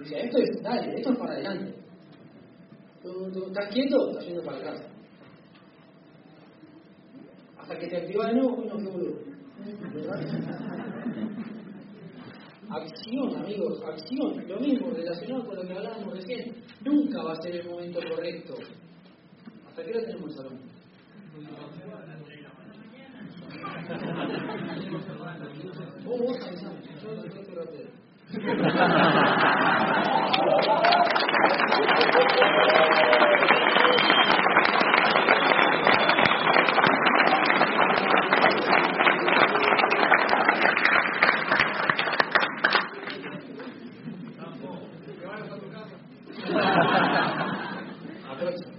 Esto 0.05 0.39
es, 0.39 0.63
dale, 0.63 0.95
esto 0.95 1.13
es 1.13 1.19
para 1.19 1.33
adelante. 1.33 1.75
Tú, 3.03 3.31
tú 3.33 3.47
estás 3.47 3.69
quieto, 3.73 4.11
estás 4.11 4.27
yendo 4.27 4.43
para 4.43 4.59
atrás. 4.59 4.87
Hasta 7.59 7.79
que 7.79 7.87
te 7.89 7.97
activa 7.97 8.27
de 8.27 8.35
nuevo, 8.35 8.57
uy, 8.57 8.69
no, 8.69 8.77
qué 8.77 8.85
boludo. 8.85 9.19
Acción, 12.69 13.37
amigos, 13.37 13.81
acción. 13.87 14.49
Lo 14.49 14.59
mismo, 14.59 14.91
relacionado 14.91 15.47
con 15.47 15.57
lo 15.57 15.63
que 15.63 15.73
hablábamos 15.73 16.15
recién. 16.15 16.55
Nunca 16.85 17.23
va 17.23 17.33
a 17.33 17.43
ser 17.43 17.57
el 17.57 17.71
momento 17.71 18.01
correcto. 18.11 18.55
¿Hasta 19.69 19.85
qué 19.85 19.91
hora 19.91 20.01
tenemos 20.07 20.31
el 20.31 20.37
salón? 20.37 20.59
Vos, 26.05 26.19
vos 26.21 26.47
avisame, 26.47 26.81
yo 27.03 27.15
yo 27.15 27.23
estoy 27.23 27.55
rápido. 27.55 27.87
Aproxima. 48.29 48.73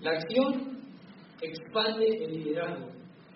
La 0.00 0.10
acción 0.12 0.78
expande 1.42 1.97
el 2.10 2.32
liderazgo. 2.32 2.88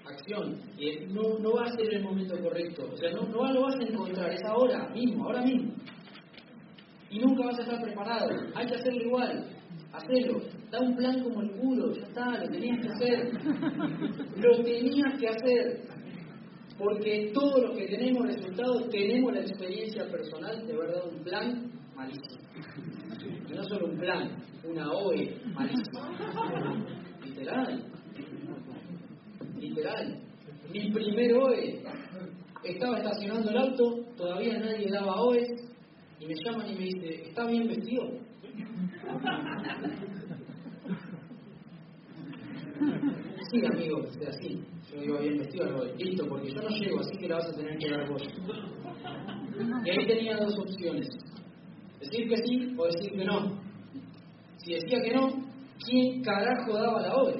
Acción. 0.04 0.56
Y 0.78 1.06
no, 1.12 1.38
no 1.38 1.52
va 1.54 1.66
a 1.66 1.72
ser 1.76 1.94
el 1.94 2.02
momento 2.02 2.36
correcto. 2.42 2.90
O 2.92 2.96
sea, 2.96 3.12
no, 3.12 3.22
no 3.22 3.52
lo 3.52 3.62
vas 3.62 3.76
a 3.76 3.82
encontrar. 3.84 4.32
Es 4.32 4.42
ahora 4.44 4.88
mismo, 4.88 5.24
ahora 5.24 5.42
mismo. 5.42 5.72
Y 7.10 7.18
nunca 7.18 7.46
vas 7.46 7.58
a 7.58 7.62
estar 7.62 7.82
preparado. 7.82 8.30
Hay 8.54 8.66
que 8.66 8.74
hacerlo 8.74 9.00
igual. 9.00 9.46
Hacelo. 9.92 10.40
Da 10.70 10.80
un 10.80 10.96
plan 10.96 11.22
como 11.22 11.42
el 11.42 11.50
culo. 11.52 11.92
Ya 11.94 12.02
está, 12.02 12.38
lo 12.38 12.48
tenías 12.48 12.78
que 12.80 12.88
hacer. 12.88 13.32
Lo 14.38 14.64
tenías 14.64 15.18
que 15.20 15.28
hacer. 15.28 15.82
Porque 16.78 17.30
todos 17.32 17.62
los 17.62 17.76
que 17.76 17.86
tenemos 17.86 18.26
resultados 18.26 18.88
tenemos 18.88 19.32
la 19.32 19.40
experiencia 19.40 20.04
personal 20.10 20.66
de 20.66 20.72
haber 20.72 20.90
dado 20.90 21.10
un 21.10 21.22
plan 21.22 21.70
malísimo. 21.94 22.42
Y 23.48 23.52
no 23.52 23.62
solo 23.64 23.86
un 23.86 23.98
plan, 23.98 24.42
una 24.64 24.90
OE 24.90 25.38
malísima. 25.54 26.08
Literal. 27.24 27.84
Mi 30.72 30.90
primer 30.90 31.34
OE. 31.34 31.82
Estaba 32.64 32.98
estacionando 32.98 33.50
el 33.50 33.58
auto, 33.58 34.04
todavía 34.16 34.58
nadie 34.58 34.88
daba 34.90 35.20
OE, 35.20 35.44
y 36.20 36.26
me 36.26 36.34
llaman 36.34 36.70
y 36.70 36.74
me 36.74 36.84
dice, 36.84 37.28
¿está 37.28 37.46
bien 37.46 37.66
vestido? 37.66 38.08
Sí, 43.50 43.66
amigo, 43.66 43.98
o 43.98 44.12
sea, 44.12 44.32
sí. 44.32 44.62
Yo 44.92 45.02
iba 45.02 45.20
bien 45.20 45.38
vestido 45.38 45.64
al. 45.64 45.96
Listo, 45.98 46.26
porque 46.28 46.52
yo 46.52 46.62
no 46.62 46.68
llego, 46.68 47.00
así 47.00 47.18
que 47.18 47.28
la 47.28 47.36
vas 47.36 47.48
a 47.48 47.56
tener 47.56 47.78
que 47.78 47.90
dar 47.90 48.08
vos. 48.08 48.22
Y 49.84 49.90
ahí 49.90 50.06
tenía 50.06 50.36
dos 50.36 50.58
opciones. 50.58 51.08
Decir 52.00 52.28
que 52.28 52.36
sí 52.36 52.74
o 52.76 52.86
decir 52.86 53.12
que 53.12 53.24
no. 53.24 53.60
Si 54.58 54.74
decía 54.74 55.02
que 55.02 55.14
no, 55.14 55.51
¿quién 55.84 56.22
carajo 56.22 56.72
daba 56.72 57.02
la 57.02 57.14
obra? 57.14 57.36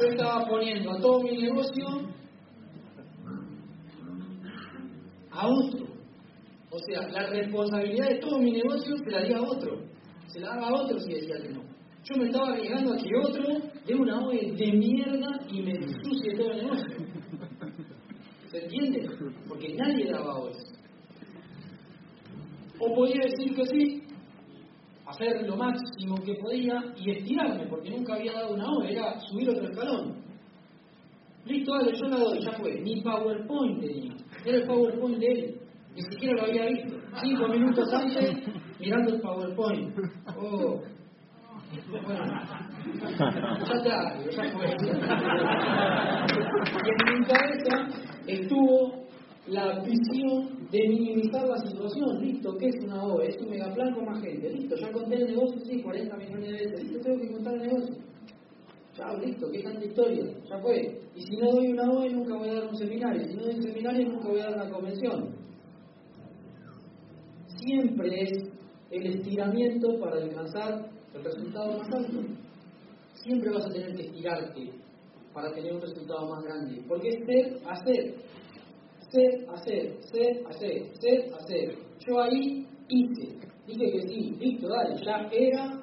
Yo 0.00 0.08
estaba 0.10 0.46
poniendo 0.46 0.90
a 0.92 1.00
todo 1.00 1.22
mi 1.22 1.36
negocio 1.36 1.86
a 5.30 5.48
otro. 5.48 5.86
O 6.70 6.78
sea, 6.80 7.08
la 7.08 7.26
responsabilidad 7.30 8.08
de 8.08 8.18
todo 8.18 8.38
mi 8.38 8.52
negocio 8.52 8.96
se 8.98 9.10
la 9.10 9.22
di 9.22 9.32
a 9.32 9.40
otro. 9.40 9.78
Se 10.26 10.40
la 10.40 10.48
daba 10.54 10.68
a 10.68 10.82
otro 10.82 10.98
si 11.00 11.12
decía 11.12 11.40
que 11.42 11.48
no. 11.48 11.62
Yo 12.04 12.16
me 12.16 12.26
estaba 12.26 12.48
arriesgando 12.48 12.94
a 12.94 12.96
que 12.96 13.16
otro 13.16 13.44
dé 13.86 13.94
una 13.94 14.20
OE 14.26 14.52
de 14.52 14.72
mierda 14.72 15.40
y 15.50 15.62
me 15.62 15.72
ensucie 15.72 16.36
todo 16.36 16.50
el 16.52 16.64
negocio. 16.64 16.96
¿Se 18.50 18.64
entiende? 18.64 19.08
Porque 19.48 19.74
nadie 19.74 20.10
daba 20.10 20.38
OE. 20.38 20.52
O 22.80 22.94
podía 22.94 23.24
decir 23.24 23.54
que 23.54 23.66
sí, 23.66 24.02
hacer 25.18 25.48
lo 25.48 25.56
máximo 25.56 26.14
que 26.24 26.34
podía 26.34 26.80
y 26.96 27.10
estirarme, 27.10 27.66
porque 27.66 27.90
nunca 27.90 28.14
había 28.14 28.32
dado 28.32 28.54
una 28.54 28.70
OE, 28.70 28.92
era 28.92 29.18
subir 29.20 29.50
otro 29.50 29.68
escalón. 29.68 30.16
Listo, 31.44 31.74
dale, 31.74 31.92
yo 31.96 32.08
la 32.08 32.18
doy, 32.18 32.40
ya 32.40 32.52
fue. 32.52 32.80
Ni 32.80 33.00
PowerPoint 33.00 33.80
tenía. 33.80 34.14
Era 34.44 34.58
el 34.58 34.66
PowerPoint 34.66 35.18
de 35.18 35.26
él. 35.26 35.60
Ni 35.94 36.02
siquiera 36.02 36.36
lo 36.36 36.42
había 36.42 36.66
visto. 36.66 36.96
Cinco 37.20 37.48
minutos 37.48 37.92
antes, 37.92 38.36
mirando 38.78 39.14
el 39.14 39.20
PowerPoint. 39.20 39.98
Oh. 40.36 40.80
Bueno, 41.90 42.24
ya 43.66 43.74
está, 43.74 44.18
ya 44.30 44.44
fue. 44.52 44.66
Y 46.84 46.88
en 46.90 47.18
mi 47.18 47.26
cabeza 47.26 47.74
estuvo 48.26 49.07
la 49.48 49.80
visión 49.80 50.68
de 50.70 50.88
minimizar 50.88 51.46
la 51.46 51.58
situación. 51.58 52.20
Listo, 52.20 52.56
¿qué 52.58 52.66
es 52.68 52.84
una 52.84 53.02
OE? 53.04 53.28
Es 53.28 53.40
un 53.40 53.50
megaplan 53.50 53.94
con 53.94 54.04
más 54.04 54.20
gente. 54.22 54.50
Listo, 54.50 54.76
ya 54.76 54.92
conté 54.92 55.16
el 55.16 55.26
negocio, 55.26 55.60
sí, 55.64 55.82
40 55.82 56.16
millones 56.16 56.46
de 56.46 56.52
veces. 56.52 56.82
Listo, 56.82 57.00
tengo 57.00 57.20
que 57.20 57.32
contar 57.32 57.54
el 57.54 57.62
negocio. 57.62 57.94
Chao, 58.94 59.16
listo, 59.18 59.50
qué 59.50 59.62
tanta 59.62 59.84
historia, 59.84 60.24
ya 60.48 60.58
fue. 60.58 61.00
Y 61.14 61.22
si 61.22 61.36
no 61.36 61.52
doy 61.52 61.68
una 61.68 61.90
OE, 61.90 62.10
nunca 62.10 62.36
voy 62.36 62.48
a 62.48 62.54
dar 62.54 62.68
un 62.68 62.76
seminario. 62.76 63.24
Si 63.24 63.34
no 63.34 63.44
doy 63.44 63.54
un 63.54 63.62
seminario, 63.62 64.08
nunca 64.08 64.28
voy 64.28 64.40
a 64.40 64.44
dar 64.44 64.54
una 64.54 64.70
convención. 64.70 65.34
Siempre 67.46 68.22
es 68.22 68.50
el 68.90 69.06
estiramiento 69.06 69.98
para 70.00 70.16
alcanzar 70.16 70.90
el 71.14 71.24
resultado 71.24 71.78
más 71.78 71.88
alto. 71.92 72.20
Siempre 73.14 73.50
vas 73.50 73.66
a 73.66 73.70
tener 73.70 73.94
que 73.94 74.02
estirarte 74.02 74.72
para 75.32 75.52
tener 75.52 75.72
un 75.74 75.80
resultado 75.80 76.28
más 76.28 76.42
grande. 76.42 76.82
Porque 76.88 77.08
es 77.08 77.24
ser, 77.24 77.58
hacer. 77.68 78.14
Ser, 79.10 79.48
hacer, 79.48 79.96
ser, 80.02 80.46
hacer, 80.46 80.82
ser, 81.00 81.34
hacer. 81.34 81.78
Yo 82.06 82.20
ahí 82.20 82.66
hice. 82.88 83.38
Dije 83.66 83.92
que 83.92 84.02
sí, 84.02 84.36
listo, 84.38 84.68
dale, 84.68 84.96
ya 85.04 85.28
era 85.30 85.82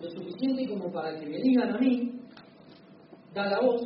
lo 0.00 0.10
suficiente 0.10 0.68
como 0.68 0.92
para 0.92 1.18
que 1.18 1.26
me 1.26 1.38
digan 1.38 1.74
a 1.74 1.78
mí, 1.78 2.12
da 3.32 3.46
la 3.46 3.60
voz, 3.60 3.82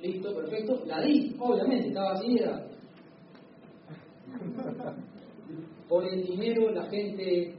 listo, 0.00 0.34
perfecto, 0.34 0.82
la 0.86 1.00
di, 1.02 1.34
obviamente, 1.38 1.88
estaba 1.88 2.12
así, 2.12 2.38
era. 2.38 2.64
Por 5.88 6.04
el 6.04 6.24
dinero 6.24 6.70
la 6.70 6.84
gente 6.90 7.54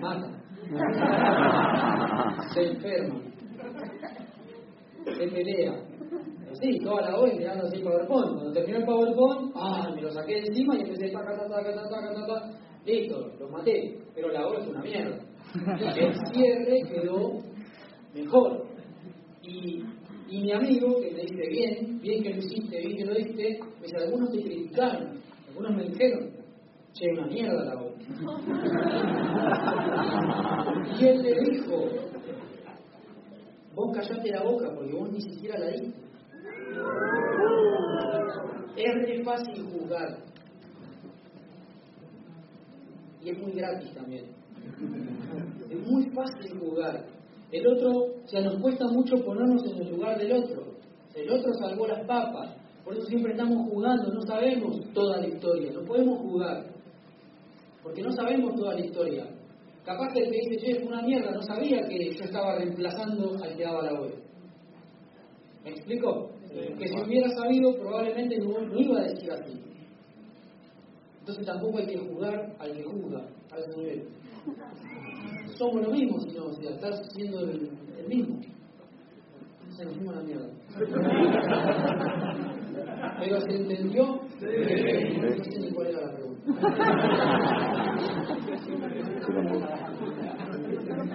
mata, 0.00 0.42
se 2.54 2.66
enferma, 2.66 3.20
se 5.04 5.28
pelea. 5.28 5.89
Sí, 6.54 6.78
toda 6.80 7.02
la 7.02 7.16
voz 7.16 7.32
mirando 7.34 7.66
así 7.66 7.78
PowerPoint. 7.78 8.32
Cuando 8.32 8.52
terminó 8.52 8.78
el 8.78 8.84
PowerPoint, 8.84 9.52
ah, 9.54 9.92
me 9.94 10.02
lo 10.02 10.10
saqué 10.10 10.34
de 10.34 10.48
encima 10.48 10.76
y 10.76 10.80
empecé 10.80 11.10
taca, 11.10 11.36
taca, 11.36 11.48
taca, 11.48 11.72
taca, 11.74 11.90
taca, 11.90 12.26
taca. 12.26 12.50
Listo, 12.84 13.30
lo 13.38 13.48
maté. 13.50 13.96
Pero 14.14 14.30
la 14.30 14.46
voz 14.46 14.58
es 14.60 14.68
una 14.68 14.82
mierda. 14.82 15.18
El 15.96 16.14
cierre 16.32 16.82
quedó 16.88 17.40
mejor. 18.14 18.64
Y, 19.42 19.82
y 20.28 20.42
mi 20.42 20.52
amigo, 20.52 21.00
que 21.00 21.10
te 21.10 21.22
dice 21.22 21.48
bien, 21.48 21.98
bien 22.00 22.22
que 22.22 22.30
lo 22.30 22.36
hiciste, 22.38 22.78
bien 22.78 22.96
que 22.96 23.04
lo 23.04 23.14
diste, 23.14 23.58
me 23.80 23.86
dice, 23.86 23.96
algunos 23.96 24.30
te 24.30 24.40
criticaron, 24.42 25.20
algunos 25.48 25.76
me 25.76 25.82
dijeron, 25.84 26.30
che, 26.92 27.10
una 27.12 27.26
mierda 27.26 27.64
la 27.64 27.74
voz. 27.76 27.94
y 31.00 31.04
él 31.04 31.22
le 31.22 31.40
dijo, 31.50 31.84
vos 33.74 33.96
callate 33.96 34.30
la 34.30 34.42
boca 34.42 34.74
porque 34.74 34.92
vos 34.92 35.10
ni 35.10 35.20
siquiera 35.20 35.58
la 35.58 35.70
diste. 35.70 36.09
Es 38.76 38.94
re 38.94 39.24
fácil 39.24 39.64
juzgar. 39.64 40.18
Y 43.22 43.30
es 43.30 43.38
muy 43.38 43.52
gratis 43.52 43.92
también. 43.94 44.24
Es 45.70 45.86
muy 45.86 46.04
fácil 46.10 46.58
juzgar. 46.58 47.04
El 47.52 47.66
otro, 47.66 47.90
o 48.24 48.28
sea, 48.28 48.40
nos 48.42 48.60
cuesta 48.60 48.86
mucho 48.88 49.16
ponernos 49.24 49.64
en 49.66 49.82
el 49.82 49.90
lugar 49.90 50.18
del 50.18 50.32
otro. 50.32 50.74
El 51.14 51.30
otro 51.30 51.52
salvó 51.54 51.86
las 51.86 52.06
papas. 52.06 52.56
Por 52.84 52.94
eso 52.94 53.06
siempre 53.06 53.32
estamos 53.32 53.68
jugando, 53.68 54.12
no 54.12 54.22
sabemos 54.22 54.80
toda 54.94 55.18
la 55.18 55.28
historia, 55.28 55.72
no 55.72 55.82
podemos 55.82 56.18
jugar. 56.20 56.64
Porque 57.82 58.02
no 58.02 58.12
sabemos 58.12 58.54
toda 58.54 58.74
la 58.74 58.80
historia. 58.80 59.26
Capaz 59.84 60.12
que 60.12 60.20
el 60.20 60.30
que 60.30 60.38
dice, 60.38 60.56
che, 60.56 60.70
es 60.78 60.86
una 60.86 61.02
mierda, 61.02 61.32
no 61.32 61.42
sabía 61.42 61.86
que 61.88 62.14
yo 62.14 62.24
estaba 62.24 62.56
reemplazando 62.56 63.36
al 63.42 63.56
que 63.56 63.62
daba 63.62 63.82
la 63.82 64.00
web. 64.00 64.14
¿Me 65.64 65.70
explico? 65.70 66.30
Que 66.50 66.88
si 66.88 67.00
hubiera 67.00 67.28
sabido, 67.30 67.74
probablemente 67.76 68.38
no, 68.38 68.60
no, 68.60 68.78
iba 68.78 69.00
a 69.00 69.04
decir 69.04 69.30
así. 69.30 69.60
Entonces 71.20 71.46
tampoco 71.46 71.78
hay 71.78 71.86
que 71.86 71.98
jugar 71.98 72.56
al 72.58 72.72
que 72.72 72.82
juzga, 72.82 73.28
a 73.52 73.58
ese 73.58 73.76
nivel. 73.76 74.08
Somos 75.56 75.82
lo 75.86 75.90
mismo, 75.92 76.18
si 76.20 76.30
no, 76.36 76.46
o 76.46 76.52
sea, 76.54 76.70
estás 76.70 77.00
siendo 77.12 77.40
el, 77.40 77.70
el 77.98 78.08
mismo. 78.08 78.40
Se 79.76 79.84
nos 79.84 79.94
fuimos 79.94 80.16
la 80.16 80.22
mierda. 80.22 80.48
Pero 83.20 83.40
se 83.40 83.56
entendió. 83.56 84.04
No 84.06 84.20
sé 84.40 85.60
ni 85.60 85.70
cuál 85.72 85.86
era 85.88 86.06
la 86.06 86.12
pregunta. 86.14 86.40
Me 91.00 91.06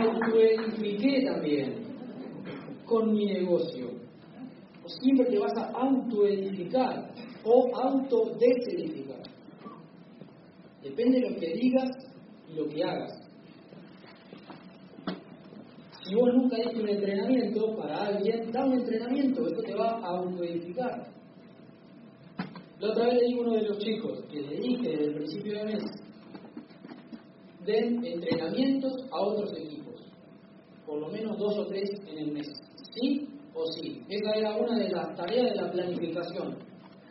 autoedifiqué 0.00 1.24
también 1.24 1.86
con 2.84 3.12
mi 3.12 3.26
negocio. 3.26 3.90
O 4.84 4.88
siempre 4.88 5.26
te 5.26 5.38
vas 5.40 5.56
a 5.56 5.72
autoedificar 5.72 7.10
o 7.44 7.76
autodesedificar. 7.76 9.22
Depende 10.84 11.20
de 11.20 11.30
lo 11.30 11.36
que 11.36 11.52
digas 11.54 11.90
y 12.48 12.54
lo 12.54 12.68
que 12.68 12.84
hagas. 12.84 13.25
Si 16.06 16.14
vos 16.14 16.32
nunca 16.32 16.56
diste 16.56 16.80
un 16.80 16.88
entrenamiento 16.88 17.76
para 17.76 18.06
alguien, 18.06 18.52
da 18.52 18.64
un 18.64 18.74
entrenamiento, 18.74 19.44
eso 19.44 19.60
te 19.60 19.74
va 19.74 19.98
a 19.98 20.18
autoedificar. 20.18 21.04
La 22.78 22.90
otra 22.90 23.06
vez 23.06 23.14
le 23.14 23.26
digo 23.26 23.42
a 23.42 23.46
uno 23.46 23.56
de 23.56 23.62
los 23.62 23.78
chicos 23.78 24.20
que 24.30 24.40
le 24.40 24.56
dije 24.60 24.88
desde 24.88 25.04
el 25.04 25.14
principio 25.14 25.58
de 25.58 25.64
mes, 25.64 25.84
den 27.64 28.04
entrenamientos 28.04 28.92
a 29.10 29.20
otros 29.20 29.52
equipos, 29.58 30.00
por 30.86 31.00
lo 31.00 31.08
menos 31.08 31.36
dos 31.38 31.58
o 31.58 31.66
tres 31.66 31.90
en 32.06 32.18
el 32.18 32.32
mes, 32.32 32.46
sí 32.92 33.28
o 33.52 33.66
sí. 33.72 34.00
Esa 34.08 34.30
era 34.32 34.56
una 34.56 34.78
de 34.78 34.90
las 34.90 35.16
tareas 35.16 35.50
de 35.50 35.56
la 35.56 35.72
planificación. 35.72 36.56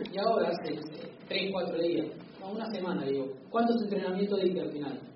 Y 0.09 0.17
ahora, 0.19 0.49
hace 0.49 0.79
tres, 1.27 1.51
cuatro 1.51 1.81
días, 1.81 2.07
no, 2.39 2.51
una 2.51 2.69
semana, 2.71 3.05
digo, 3.05 3.25
¿cuántos 3.49 3.81
entrenamientos 3.83 4.41
diste 4.41 4.61
al 4.61 4.71
final? 4.71 5.14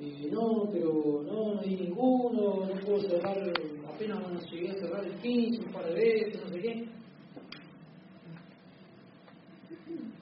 Y 0.00 0.30
no, 0.30 0.68
pero 0.70 1.24
no, 1.26 1.54
no 1.54 1.62
di 1.62 1.74
ninguno, 1.74 2.66
no 2.66 2.80
puedo 2.86 3.00
cerrar, 3.00 3.36
apenas 3.88 4.22
bueno, 4.22 4.40
llegué 4.50 4.70
a 4.70 4.74
cerrar 4.74 5.04
el 5.04 5.14
15 5.16 5.66
un 5.66 5.72
par 5.72 5.86
de 5.86 5.94
veces, 5.94 6.40
no 6.40 6.48
sé 6.50 6.60
qué. 6.60 6.88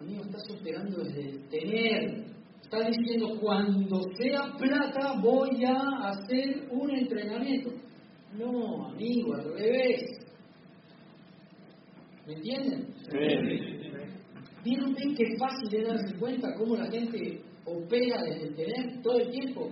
Amigo, 0.00 0.22
estás 0.22 0.48
esperando 0.48 1.02
desde 1.02 1.28
el 1.28 1.48
tener. 1.48 2.24
Estás 2.62 2.96
diciendo, 2.96 3.38
cuando 3.38 4.00
sea 4.16 4.56
plata 4.58 5.20
voy 5.20 5.62
a 5.64 6.08
hacer 6.08 6.68
un 6.70 6.90
entrenamiento. 6.90 7.70
No, 8.36 8.86
amigo, 8.88 9.34
al 9.34 9.44
revés. 9.44 10.02
¿Me 12.26 12.32
entienden? 12.32 12.88
Sí. 13.10 13.86
¿Vieron 14.64 14.94
bien 14.94 15.14
qué 15.14 15.36
fácil 15.38 15.80
es 15.80 15.86
darse 15.86 16.18
cuenta 16.18 16.54
cómo 16.58 16.76
la 16.76 16.90
gente 16.90 17.40
opera 17.66 18.22
desde 18.22 18.48
el 18.48 18.54
tener 18.54 19.02
todo 19.02 19.18
el 19.18 19.30
tiempo? 19.30 19.70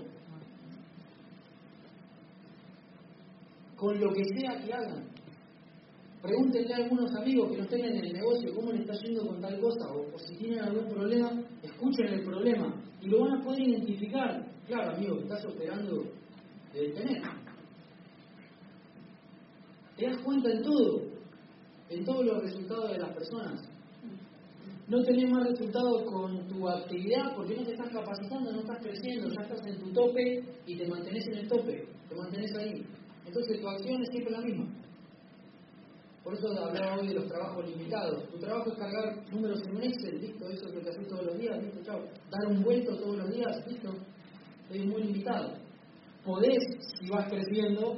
Con 3.76 4.00
lo 4.00 4.12
que 4.12 4.24
sea 4.24 4.60
que 4.60 4.72
hagan. 4.72 5.14
Pregúntenle 6.22 6.72
a 6.72 6.76
algunos 6.78 7.14
amigos 7.14 7.50
que 7.50 7.56
no 7.58 7.64
estén 7.64 7.84
en 7.84 7.96
el 7.96 8.12
negocio 8.14 8.54
cómo 8.54 8.72
le 8.72 8.80
está 8.80 8.94
yendo 8.94 9.26
con 9.26 9.40
tal 9.42 9.60
cosa, 9.60 9.92
o, 9.92 10.18
si 10.18 10.34
tienen 10.36 10.60
algún 10.60 10.88
problema, 10.88 11.30
escuchen 11.62 12.06
el 12.06 12.24
problema 12.24 12.74
y 13.02 13.08
lo 13.08 13.20
van 13.20 13.40
a 13.40 13.44
poder 13.44 13.60
identificar. 13.60 14.42
Claro, 14.66 14.96
amigo, 14.96 15.18
estás 15.18 15.44
operando 15.44 16.04
desde 16.72 16.86
el 16.86 16.94
tener. 16.94 17.22
Te 19.96 20.06
das 20.06 20.16
cuenta 20.22 20.50
en 20.50 20.62
todo, 20.62 21.02
en 21.90 22.04
todos 22.04 22.24
los 22.24 22.42
resultados 22.42 22.92
de 22.92 22.98
las 22.98 23.12
personas. 23.12 23.73
No 24.86 25.02
tenés 25.02 25.31
más 25.31 25.48
resultados 25.48 26.02
con 26.02 26.47
tu 26.47 26.69
actividad 26.69 27.35
porque 27.35 27.56
no 27.56 27.62
te 27.65 27.73
estás 27.73 27.90
capacitando, 27.90 28.52
no 28.52 28.61
estás 28.61 28.78
creciendo, 28.82 29.28
ya 29.28 29.43
estás 29.43 29.66
en 29.66 29.78
tu 29.78 29.90
tope 29.93 30.44
y 30.66 30.77
te 30.77 30.86
mantenés 30.86 31.27
en 31.28 31.39
el 31.39 31.48
tope, 31.48 31.86
te 32.09 32.15
mantenés 32.15 32.55
ahí. 32.56 32.86
Entonces 33.27 33.61
tu 33.61 33.69
acción 33.69 34.02
es 34.02 34.11
siempre 34.11 34.32
la 34.32 34.40
misma. 34.43 34.66
Por 36.23 36.35
eso 36.35 36.48
hablaba 36.48 37.01
hoy 37.01 37.09
de 37.09 37.15
los 37.15 37.27
trabajos 37.27 37.69
limitados. 37.69 38.28
Tu 38.31 38.39
trabajo 38.39 38.70
es 38.73 38.78
cargar 38.78 39.31
números 39.31 39.61
en 39.66 39.77
un 39.77 39.82
Excel, 39.82 40.20
listo, 40.20 40.48
eso 40.48 40.69
es 40.69 40.74
lo 40.74 40.81
que 40.82 40.90
haces 40.90 41.09
todos 41.09 41.27
los 41.27 41.39
días, 41.39 41.62
listo, 41.62 41.82
chao. 41.85 42.01
Dar 42.31 42.51
un 42.51 42.62
vuelto 42.62 42.97
todos 42.97 43.16
los 43.19 43.31
días, 43.31 43.66
listo, 43.66 43.90
es 44.70 44.86
muy 44.86 45.02
limitado. 45.02 45.55
Podés, 46.24 46.62
si 46.98 47.09
vas 47.11 47.28
creciendo, 47.31 47.97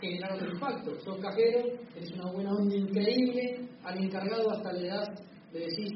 generar 0.00 0.32
otro 0.32 0.50
impacto. 0.52 1.00
Sos 1.00 1.18
cajero, 1.18 1.78
tenés 1.94 2.12
una 2.12 2.32
buena 2.32 2.52
onda 2.52 2.74
increíble, 2.74 3.68
al 3.84 3.98
encargado 3.98 4.50
hasta 4.50 4.72
le 4.72 4.88
das, 4.88 5.08
le 5.52 5.60
decís 5.60 5.92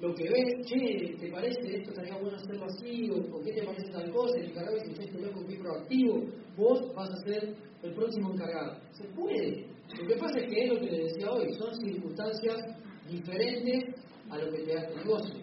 lo 0.00 0.14
que 0.14 0.28
ves, 0.28 0.66
che, 0.66 1.16
¿te 1.18 1.28
parece 1.32 1.76
esto 1.76 1.90
estaría 1.90 2.16
bueno 2.18 2.36
hacerlo 2.36 2.66
así? 2.66 3.10
¿O, 3.10 3.36
o 3.36 3.42
qué 3.42 3.52
te 3.52 3.64
parece 3.64 3.90
tal 3.90 4.10
cosa? 4.12 4.38
El 4.38 4.50
encargado 4.50 4.76
dice, 4.76 5.04
este 5.04 5.20
loco 5.20 5.44
que 5.44 5.56
proactivo, 5.56 6.24
vos 6.56 6.94
vas 6.94 7.10
a 7.10 7.24
ser 7.24 7.56
el 7.82 7.94
próximo 7.94 8.32
encargado. 8.32 8.78
Se 8.92 9.04
puede. 9.08 9.66
Lo 10.00 10.06
que 10.06 10.16
pasa 10.16 10.38
es 10.38 10.50
que 10.50 10.64
es 10.64 10.72
lo 10.72 10.80
que 10.80 10.86
le 10.86 11.04
decía 11.04 11.30
hoy, 11.30 11.52
son 11.54 11.74
circunstancias 11.80 12.56
diferentes 13.10 13.94
a 14.30 14.38
lo 14.38 14.52
que 14.52 14.58
te 14.58 14.74
da 14.74 14.88
tu 14.88 14.96
negocio. 14.98 15.34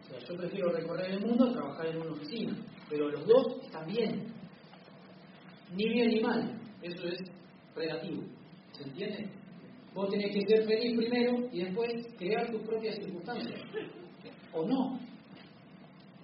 O 0.00 0.08
sea, 0.08 0.18
yo 0.18 0.36
prefiero 0.36 0.72
recorrer 0.72 1.10
el 1.12 1.20
mundo 1.20 1.44
a 1.44 1.52
trabajar 1.52 1.86
en 1.86 1.98
una 1.98 2.12
oficina, 2.12 2.56
pero 2.88 3.10
los 3.10 3.26
dos 3.26 3.62
están 3.64 3.86
bien. 3.86 4.26
Ni 5.76 5.88
bien 5.88 6.08
ni 6.08 6.20
mal, 6.20 6.60
eso 6.82 7.06
es 7.06 7.20
relativo. 7.76 8.24
¿Se 8.72 8.82
entiende? 8.82 9.41
Vos 9.94 10.08
tenés 10.08 10.32
que 10.32 10.46
ser 10.46 10.66
feliz 10.66 10.96
primero 10.96 11.48
y 11.52 11.64
después 11.64 11.90
crear 12.16 12.50
tus 12.50 12.62
propias 12.62 12.96
circunstancias. 12.96 13.60
O 14.52 14.66
no. 14.66 14.98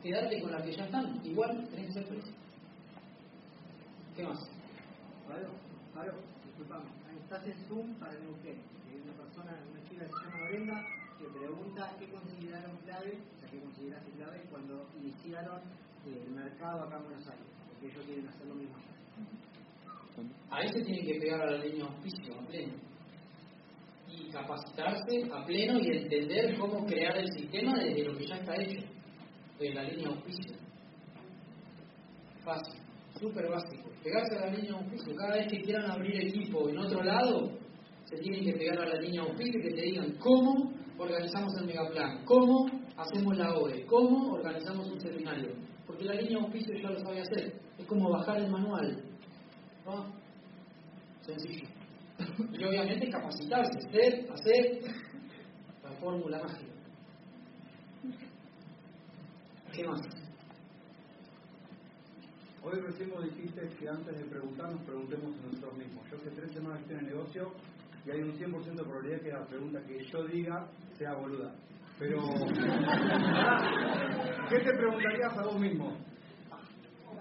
Quedarte 0.03 0.41
con 0.41 0.53
las 0.53 0.63
que 0.63 0.73
ya 0.73 0.85
están. 0.85 1.21
Igual 1.25 1.69
tenés 1.69 1.87
que 1.87 1.93
ser 1.93 2.05
feliz. 2.05 2.25
¿Qué 4.17 4.23
más? 4.23 4.39
Pablo, 5.27 5.51
Pablo, 5.95 6.15
disculpame. 6.47 6.87
Estás 7.23 7.47
en 7.47 7.55
Zoom 7.69 7.95
para 7.99 8.13
el 8.15 8.23
Neuquén. 8.23 8.57
Hay 8.89 9.01
una 9.05 9.13
persona, 9.13 9.53
una 9.71 9.89
chica 9.89 10.07
que 10.07 10.13
se 10.13 10.25
llama 10.25 10.49
Brenda, 10.49 10.87
que 11.19 11.39
pregunta 11.39 11.97
qué 11.99 12.09
consideraron 12.09 12.77
clave, 12.79 13.19
o 13.37 13.39
sea, 13.39 13.51
qué 13.51 13.61
consideraste 13.61 14.11
clave 14.13 14.43
cuando 14.51 14.89
iniciaron 14.99 15.61
el 16.07 16.31
mercado 16.31 16.85
acá 16.85 16.97
en 16.97 17.05
Buenos 17.05 17.29
Aires, 17.29 17.47
porque 17.69 17.87
ellos 17.93 18.07
quieren 18.07 18.29
hacer 18.29 18.47
lo 18.47 18.55
mismo 18.55 18.77
allá. 18.77 18.89
Ahí 20.51 20.69
se 20.73 20.83
tiene 20.83 21.07
que 21.07 21.21
pegar 21.21 21.43
a 21.43 21.51
la 21.51 21.59
línea 21.59 21.85
de 21.85 21.91
auspicio 21.93 22.35
a 22.35 22.47
pleno. 22.47 22.88
Y 24.11 24.31
capacitarse 24.31 25.31
a 25.33 25.45
pleno 25.45 25.79
y 25.81 25.97
entender 25.97 26.59
cómo 26.59 26.85
crear 26.87 27.17
el 27.19 27.31
sistema 27.33 27.79
desde 27.79 28.05
lo 28.05 28.17
que 28.17 28.27
ya 28.27 28.37
está 28.37 28.55
hecho, 28.57 28.81
de 29.59 29.75
la 29.75 29.83
línea 29.83 30.09
auspicio. 30.09 30.57
Fácil, 32.45 32.81
súper 33.21 33.49
básico. 33.51 33.91
Pegarse 34.03 34.37
a 34.37 34.47
la 34.47 34.57
línea 34.57 34.73
auspicio. 34.75 35.15
Cada 35.15 35.35
vez 35.35 35.49
que 35.49 35.61
quieran 35.61 35.91
abrir 35.91 36.27
equipo 36.27 36.69
en 36.69 36.79
otro 36.79 37.03
lado, 37.03 37.51
se 38.05 38.17
tienen 38.17 38.45
que 38.45 38.53
pegar 38.53 38.79
a 38.81 38.87
la 38.87 39.01
línea 39.01 39.23
auspicio 39.23 39.61
y 39.61 39.63
que 39.63 39.75
te 39.75 39.83
digan 39.83 40.13
cómo 40.19 40.73
organizamos 40.97 41.55
el 41.59 41.67
megaplan, 41.67 42.25
cómo 42.25 42.67
hacemos 42.97 43.37
la 43.37 43.55
OE, 43.55 43.85
cómo 43.87 44.33
organizamos 44.33 44.91
un 44.91 45.01
seminario. 45.01 45.53
Porque 45.87 46.05
la 46.05 46.15
línea 46.15 46.39
auspicio 46.39 46.75
ya 46.81 46.91
lo 46.91 47.01
sabe 47.01 47.21
hacer. 47.21 47.61
Es 47.79 47.87
como 47.87 48.11
bajar 48.11 48.39
el 48.39 48.51
manual. 48.51 49.03
¿no? 49.85 50.07
Sencillo. 51.23 51.78
Y 52.53 52.65
obviamente 52.65 53.09
capacitarse, 53.11 53.81
ser, 53.91 54.31
hacer 54.31 54.81
la 55.83 55.91
fórmula 56.01 56.43
mágica. 56.43 56.73
¿Qué 59.73 59.85
más? 59.85 60.01
Hoy 62.63 62.81
recién 62.81 63.11
vos 63.11 63.25
dijiste 63.25 63.69
que 63.79 63.89
antes 63.89 64.19
de 64.19 64.25
preguntarnos, 64.25 64.83
preguntemos 64.83 65.37
a 65.37 65.47
nosotros 65.47 65.79
mismos. 65.79 66.05
Yo 66.11 66.21
que 66.23 66.31
tres 66.31 66.51
semanas 66.53 66.81
estoy 66.81 66.97
en 66.97 67.07
el 67.07 67.15
negocio 67.15 67.53
y 68.05 68.11
hay 68.11 68.21
un 68.23 68.33
100% 68.33 68.75
de 68.75 68.83
probabilidad 68.83 69.21
que 69.21 69.33
la 69.33 69.47
pregunta 69.47 69.81
que 69.87 70.05
yo 70.05 70.25
diga 70.25 70.67
sea 70.99 71.15
boluda. 71.15 71.55
Pero, 71.99 72.19
¿qué 74.51 74.59
te 74.59 74.73
preguntarías 74.77 75.37
a 75.37 75.43
vos 75.43 75.61
mismo? 75.61 75.97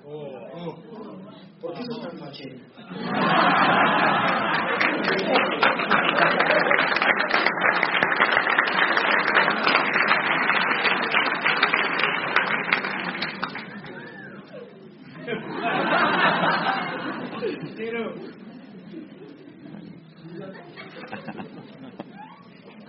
¿Por 0.08 1.74
qué 1.74 1.84
sos 1.84 2.02
tan 2.02 2.18
fachero? 2.18 2.56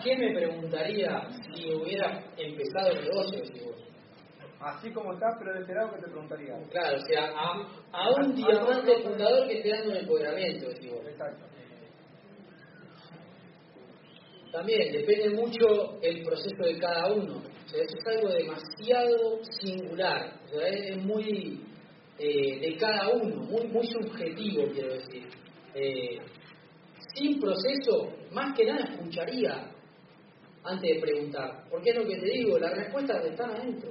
¿Qué 0.04 0.16
me 0.16 0.32
preguntaría 0.34 1.28
si 1.52 1.72
hubiera 1.72 2.22
empezado 2.36 2.92
el 2.92 3.04
negocio? 3.04 3.57
Así 4.60 4.90
como 4.90 5.12
estás, 5.12 5.36
pero 5.38 5.54
de 5.54 5.60
este 5.60 5.74
lado, 5.74 5.92
¿qué 5.94 6.00
te 6.00 6.08
preguntaría? 6.08 6.54
Claro, 6.70 6.96
o 6.96 7.00
sea, 7.00 7.30
a, 7.30 7.68
a 7.92 8.10
un 8.10 8.34
diamante 8.34 9.02
fundador 9.02 9.46
que 9.46 9.58
esté 9.58 9.70
dando 9.70 9.90
un 9.90 9.96
empoderamiento, 9.96 10.66
vos. 10.66 11.06
Exacto. 11.06 11.44
También 14.52 14.92
depende 14.92 15.30
mucho 15.30 16.00
el 16.02 16.22
proceso 16.24 16.64
de 16.64 16.78
cada 16.78 17.12
uno. 17.12 17.36
O 17.36 17.68
sea, 17.68 17.82
eso 17.82 17.96
es 17.98 18.16
algo 18.16 18.28
demasiado 18.30 19.44
singular. 19.60 20.32
O 20.46 20.48
sea, 20.48 20.68
es 20.68 20.90
es 20.90 21.04
muy 21.04 21.60
eh, 22.18 22.58
de 22.60 22.76
cada 22.76 23.10
uno, 23.10 23.36
muy, 23.42 23.68
muy 23.68 23.86
subjetivo, 23.86 24.64
quiero 24.72 24.94
decir. 24.94 25.28
Eh, 25.74 26.18
sin 27.14 27.38
proceso, 27.38 28.08
más 28.32 28.56
que 28.56 28.64
nada 28.64 28.84
escucharía 28.86 29.70
antes 30.64 30.94
de 30.94 31.00
preguntar. 31.00 31.64
Porque 31.70 31.90
es 31.90 31.96
lo 31.96 32.04
que 32.06 32.16
te 32.16 32.26
digo, 32.26 32.58
las 32.58 32.74
respuestas 32.74 33.24
están 33.24 33.50
adentro. 33.50 33.90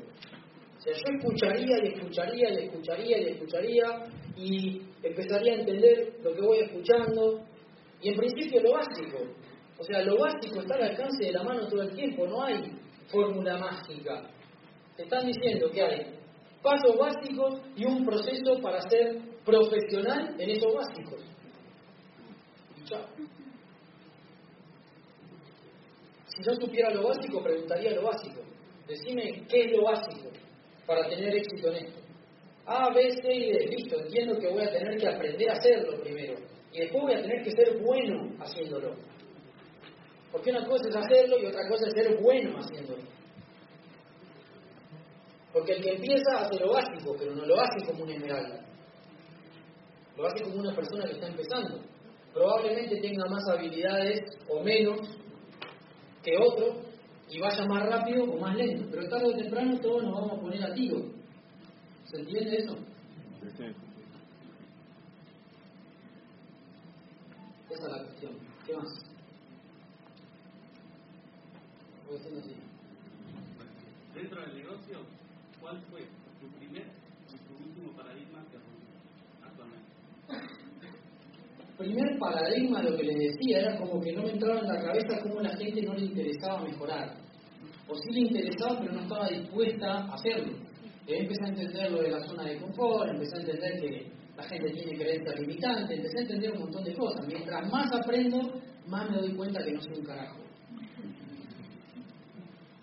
Yo 0.87 0.93
escucharía 0.93 1.83
y 1.83 1.87
escucharía 1.87 2.49
y 2.49 2.63
escucharía 2.63 3.17
y 3.17 3.27
escucharía 3.27 4.03
y 4.37 4.81
empezaría 5.03 5.53
a 5.53 5.55
entender 5.57 6.13
lo 6.23 6.33
que 6.33 6.41
voy 6.41 6.59
escuchando. 6.59 7.41
Y 8.01 8.09
en 8.09 8.15
principio 8.15 8.61
lo 8.61 8.71
básico. 8.71 9.17
O 9.77 9.83
sea, 9.83 10.01
lo 10.03 10.17
básico 10.17 10.61
está 10.61 10.75
al 10.75 10.83
alcance 10.83 11.25
de 11.25 11.33
la 11.33 11.43
mano 11.43 11.67
todo 11.67 11.81
el 11.81 11.93
tiempo, 11.93 12.25
no 12.25 12.41
hay 12.41 12.71
fórmula 13.07 13.57
mágica. 13.57 14.29
Te 14.95 15.03
están 15.03 15.27
diciendo 15.27 15.69
que 15.69 15.81
hay 15.81 16.19
pasos 16.63 16.97
básicos 16.97 17.61
y 17.75 17.85
un 17.85 18.05
proceso 18.05 18.57
para 18.61 18.79
ser 18.89 19.17
profesional 19.43 20.35
en 20.39 20.49
esos 20.49 20.73
básicos. 20.73 21.21
Si 26.27 26.43
yo 26.43 26.55
supiera 26.55 26.91
lo 26.91 27.09
básico, 27.09 27.43
preguntaría 27.43 27.91
lo 27.91 28.03
básico. 28.03 28.41
Decime 28.87 29.45
qué 29.49 29.65
es 29.65 29.71
lo 29.73 29.83
básico 29.83 30.29
para 30.87 31.07
tener 31.09 31.35
éxito 31.35 31.67
en 31.69 31.85
esto. 31.85 31.99
A, 32.65 32.89
B, 32.93 33.11
C 33.21 33.33
y 33.33 33.51
D. 33.51 33.67
Listo, 33.67 33.99
entiendo 33.99 34.39
que 34.39 34.47
voy 34.47 34.63
a 34.63 34.71
tener 34.71 34.97
que 34.97 35.07
aprender 35.07 35.49
a 35.49 35.53
hacerlo 35.53 36.01
primero. 36.01 36.35
Y 36.71 36.79
después 36.79 37.03
voy 37.03 37.13
a 37.13 37.21
tener 37.21 37.43
que 37.43 37.51
ser 37.51 37.77
bueno 37.79 38.35
haciéndolo. 38.39 38.95
Porque 40.31 40.49
una 40.49 40.65
cosa 40.65 40.89
es 40.89 40.95
hacerlo 40.95 41.37
y 41.39 41.45
otra 41.45 41.67
cosa 41.69 41.87
es 41.87 41.93
ser 41.93 42.17
bueno 42.21 42.57
haciéndolo. 42.57 43.03
Porque 45.53 45.73
el 45.73 45.81
que 45.81 45.91
empieza 45.91 46.39
hace 46.39 46.59
lo 46.59 46.73
básico, 46.73 47.15
pero 47.17 47.35
no 47.35 47.45
lo 47.45 47.59
hace 47.59 47.85
como 47.85 48.03
una 48.03 48.13
esmeralda. 48.13 48.65
Lo 50.17 50.27
hace 50.27 50.43
como 50.43 50.59
una 50.59 50.75
persona 50.75 51.05
que 51.05 51.13
está 51.13 51.27
empezando. 51.27 51.79
Probablemente 52.33 52.99
tenga 52.99 53.25
más 53.29 53.43
habilidades 53.49 54.19
o 54.49 54.61
menos 54.61 54.99
que 56.23 56.37
otro 56.37 56.86
y 57.29 57.39
vaya 57.39 57.65
más 57.65 57.85
rápido 57.85 58.23
o 58.23 58.39
más 58.39 58.55
lento. 58.55 58.87
Pero 58.91 59.09
tarde 59.09 59.25
o 59.27 59.37
temprano 59.37 59.79
todos 59.79 60.03
nos 60.03 60.13
vamos 60.13 60.31
a 60.31 60.41
poner 60.41 60.63
a 60.63 60.73
tiro. 60.73 61.03
¿Se 62.05 62.17
entiende 62.19 62.57
eso? 62.57 62.77
Esa 67.69 67.85
es 67.85 67.91
la 67.91 68.03
cuestión. 68.03 68.31
¿Qué 68.65 68.73
más? 68.75 68.87
Voy 72.07 72.17
haciendo 72.17 72.39
así. 72.39 72.55
Dentro 74.15 74.41
del 74.41 74.55
negocio, 74.55 74.99
¿cuál 75.59 75.81
fue 75.89 76.07
tu 76.39 76.47
primer 76.57 76.87
y 77.29 77.37
tu 77.37 77.63
último 77.63 77.91
paradigma 77.91 78.43
que 78.49 78.57
rompiste 78.57 78.97
actualmente? 79.43 79.91
Paradigma, 82.17 82.81
lo 82.81 82.95
que 82.95 83.03
les 83.03 83.17
decía, 83.17 83.59
era 83.59 83.77
como 83.77 84.01
que 84.01 84.13
no 84.13 84.23
me 84.23 84.31
entraba 84.31 84.59
en 84.59 84.67
la 84.67 84.81
cabeza 84.81 85.21
cómo 85.21 85.41
la 85.41 85.55
gente 85.55 85.81
no 85.81 85.93
le 85.93 86.05
interesaba 86.05 86.63
mejorar. 86.63 87.15
O 87.87 87.95
sí 87.95 88.11
le 88.11 88.19
interesaba, 88.21 88.79
pero 88.79 88.93
no 88.93 89.01
estaba 89.01 89.29
dispuesta 89.29 89.87
a 89.87 90.13
hacerlo. 90.13 90.53
Ahí 91.07 91.15
empecé 91.19 91.45
a 91.45 91.49
entender 91.49 91.91
lo 91.91 92.01
de 92.01 92.11
la 92.11 92.19
zona 92.27 92.43
de 92.43 92.57
confort, 92.57 93.09
empecé 93.09 93.37
a 93.37 93.39
entender 93.39 93.79
que 93.79 94.11
la 94.35 94.43
gente 94.43 94.69
tiene 94.71 94.97
creencias 94.97 95.39
limitantes, 95.39 95.97
empecé 95.97 96.17
a 96.17 96.21
entender 96.21 96.51
un 96.51 96.59
montón 96.59 96.83
de 96.83 96.93
cosas. 96.93 97.25
Mientras 97.27 97.71
más 97.71 97.91
aprendo, 97.93 98.61
más 98.87 99.09
me 99.09 99.17
doy 99.17 99.33
cuenta 99.33 99.63
que 99.63 99.71
no 99.71 99.81
soy 99.81 99.99
un 99.99 100.05
carajo. 100.05 100.39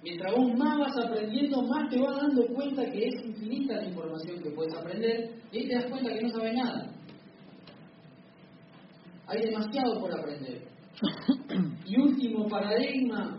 Mientras 0.02 0.35
vos 0.35 0.52
más 0.59 0.78
vas 0.78 0.98
aprendiendo, 0.98 1.62
más 1.62 1.89
te 1.89 1.98
vas 1.98 2.16
dando 2.16 2.47
cuenta 2.48 2.85
que 2.90 3.09
es 3.09 3.24
infinita 3.24 3.77
la 3.77 3.86
información 3.86 4.43
que 4.43 4.51
puedes 4.51 4.74
aprender 4.74 5.31
y 5.51 5.59
ahí 5.59 5.69
te 5.69 5.74
das 5.74 5.86
cuenta 5.86 6.12
que 6.12 6.23
no 6.23 6.28
sabes 6.31 6.55
nada. 6.55 6.94
Hay 9.26 9.44
demasiado 9.44 10.01
por 10.01 10.12
aprender. 10.12 10.62
Y 11.86 12.01
último 12.01 12.48
paradigma, 12.48 13.38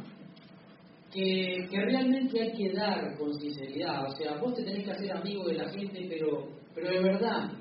que, 1.16 1.68
que 1.70 1.78
realmente 1.80 2.42
hay 2.42 2.52
que 2.52 2.74
dar 2.74 3.18
con 3.18 3.34
sinceridad. 3.40 4.06
O 4.06 4.16
sea, 4.16 4.38
vos 4.38 4.54
te 4.54 4.64
tenés 4.64 4.84
que 4.84 4.92
hacer 4.92 5.12
amigo 5.16 5.46
de 5.46 5.56
la 5.56 5.70
gente, 5.70 6.06
pero, 6.10 6.50
pero 6.74 6.90
de 6.90 7.02
verdad. 7.02 7.52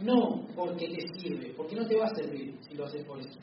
No 0.00 0.46
porque 0.54 0.88
te 0.88 1.18
sirve, 1.18 1.54
porque 1.56 1.76
no 1.76 1.86
te 1.86 1.96
va 1.96 2.06
a 2.06 2.14
servir 2.14 2.54
si 2.60 2.74
lo 2.74 2.84
haces 2.84 3.04
por 3.06 3.18
eso. 3.20 3.38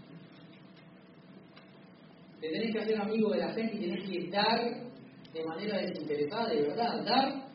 Te 2.40 2.50
tenés 2.50 2.72
que 2.72 2.80
hacer 2.80 3.02
amigo 3.02 3.32
de 3.32 3.40
la 3.40 3.54
gente 3.54 3.76
y 3.76 3.80
tenés 3.80 4.10
que 4.10 4.30
dar 4.30 4.60
de 5.34 5.46
manera 5.46 5.78
desinteresada, 5.80 6.50
de 6.50 6.62
verdad. 6.62 7.04
Dar 7.04 7.50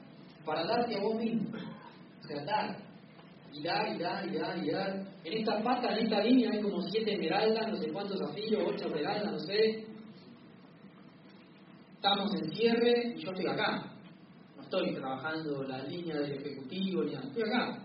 para 0.45 0.65
darte 0.65 0.97
a 0.97 1.01
vos 1.01 1.17
mismo. 1.17 1.51
O 2.23 2.27
sea, 2.27 2.45
dar 2.45 2.84
y 3.55 3.63
dar, 3.63 3.97
y 3.97 4.71
dar. 4.71 5.07
En 5.25 5.33
esta 5.33 5.63
pata, 5.63 5.97
en 5.97 6.07
esta 6.07 6.23
línea 6.23 6.51
hay 6.53 6.61
como 6.61 6.83
siete 6.83 7.15
esmeraldas, 7.15 7.69
no 7.69 7.77
sé 7.77 7.93
cuántos 7.93 8.21
afillos, 8.21 8.63
ocho 8.67 8.87
esmeraldas, 8.87 9.33
no 9.33 9.39
sé. 9.39 9.87
estamos 11.95 12.35
en 12.35 12.51
cierre 12.51 13.15
y 13.17 13.23
yo 13.23 13.31
estoy 13.31 13.47
acá. 13.47 13.93
No 14.57 14.63
estoy 14.63 14.95
trabajando 14.95 15.63
la 15.65 15.83
línea 15.85 16.17
del 16.17 16.33
ejecutivo 16.33 17.05
ni 17.05 17.13
nada, 17.13 17.27
estoy 17.27 17.43
acá. 17.45 17.79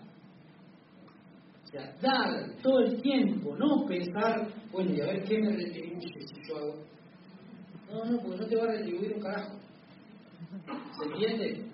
O 1.64 1.68
sea, 1.72 1.96
dar 2.02 2.56
todo 2.64 2.80
el 2.80 3.00
tiempo, 3.02 3.56
no 3.56 3.86
pensar, 3.86 4.48
bueno, 4.72 4.92
y 4.92 5.02
a 5.02 5.06
ver 5.06 5.24
qué 5.24 5.38
me 5.38 5.52
retribuye 5.52 6.28
si 6.28 6.48
yo 6.48 6.58
hago. 6.58 6.76
No, 7.92 8.06
no, 8.06 8.22
porque 8.22 8.38
no 8.38 8.48
te 8.48 8.56
va 8.56 8.64
a 8.64 8.72
retribuir 8.72 9.14
un 9.14 9.22
carajo. 9.22 9.54
¿Se 10.98 11.06
entiende? 11.06 11.70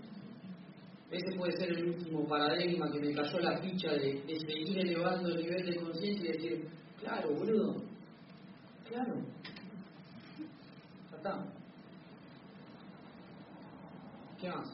Ese 1.15 1.37
puede 1.37 1.53
ser 1.53 1.69
el 1.71 1.85
último 1.85 2.27
paradigma 2.27 2.91
que 2.91 2.99
me 2.99 3.13
cayó 3.13 3.39
la 3.39 3.57
ficha 3.59 3.89
de, 3.93 4.21
seguir 4.27 4.79
elevando 4.79 5.29
el 5.29 5.37
nivel 5.37 5.65
de 5.65 5.75
conciencia 5.77 6.29
y 6.29 6.33
decir, 6.33 6.69
claro, 6.99 7.29
boludo, 7.35 7.81
claro, 8.89 9.15
ya 11.09 11.15
está. 11.15 11.45
¿Qué 14.41 14.49
más? 14.49 14.67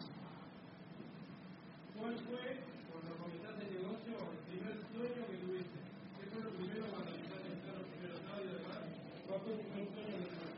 ¿Cuál 1.95 2.17
fue, 2.17 2.57
cuando 2.91 3.17
comenzaste 3.21 3.67
el 3.67 3.73
negocio, 3.75 4.17
el 4.33 4.39
primer 4.49 4.75
sueño 4.89 5.21
que 5.29 5.37
tuviste? 5.45 5.77
¿Qué 6.17 6.25
fue 6.25 6.41
lo 6.41 6.49
primero 6.57 6.85
cuando 6.89 7.11
empezaste 7.11 7.49
a 7.49 7.53
entrar 7.53 7.75
los 7.77 7.85
primeros 7.85 8.19
audios 8.33 8.49
y 8.49 8.57
demás? 8.57 8.81
¿Cuál 9.27 9.39
fue 9.41 9.53
tu 9.53 9.61
primer 9.69 9.93
sueño 9.93 10.17
que 10.17 10.25
tuviste? 10.25 10.51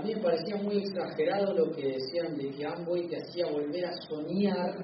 A 0.00 0.02
mí 0.02 0.14
me 0.14 0.22
parecía 0.22 0.56
muy 0.56 0.78
exagerado 0.78 1.52
lo 1.52 1.70
que 1.72 1.88
decían 1.88 2.34
de 2.34 2.50
que 2.52 2.64
Amway 2.64 3.06
te 3.06 3.18
hacía 3.18 3.44
volver 3.52 3.84
a 3.84 3.92
soñar. 4.08 4.76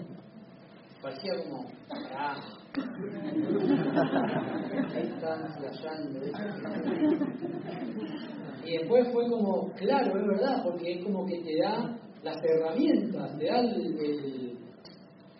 Parecía 1.00 1.32
como, 1.42 1.64
pará. 1.88 2.36
¿Qué 4.92 5.00
están 5.00 5.54
flasheando? 5.56 6.20
Y 8.66 8.76
después 8.76 9.08
fue 9.10 9.26
como, 9.30 9.72
claro, 9.76 10.18
es 10.18 10.26
verdad, 10.26 10.62
porque 10.62 10.92
es 10.98 11.02
como 11.04 11.24
que 11.24 11.38
te 11.38 11.62
da 11.62 11.98
las 12.22 12.36
herramientas, 12.44 13.38
te 13.38 13.46
da 13.46 13.60
el- 13.60 14.58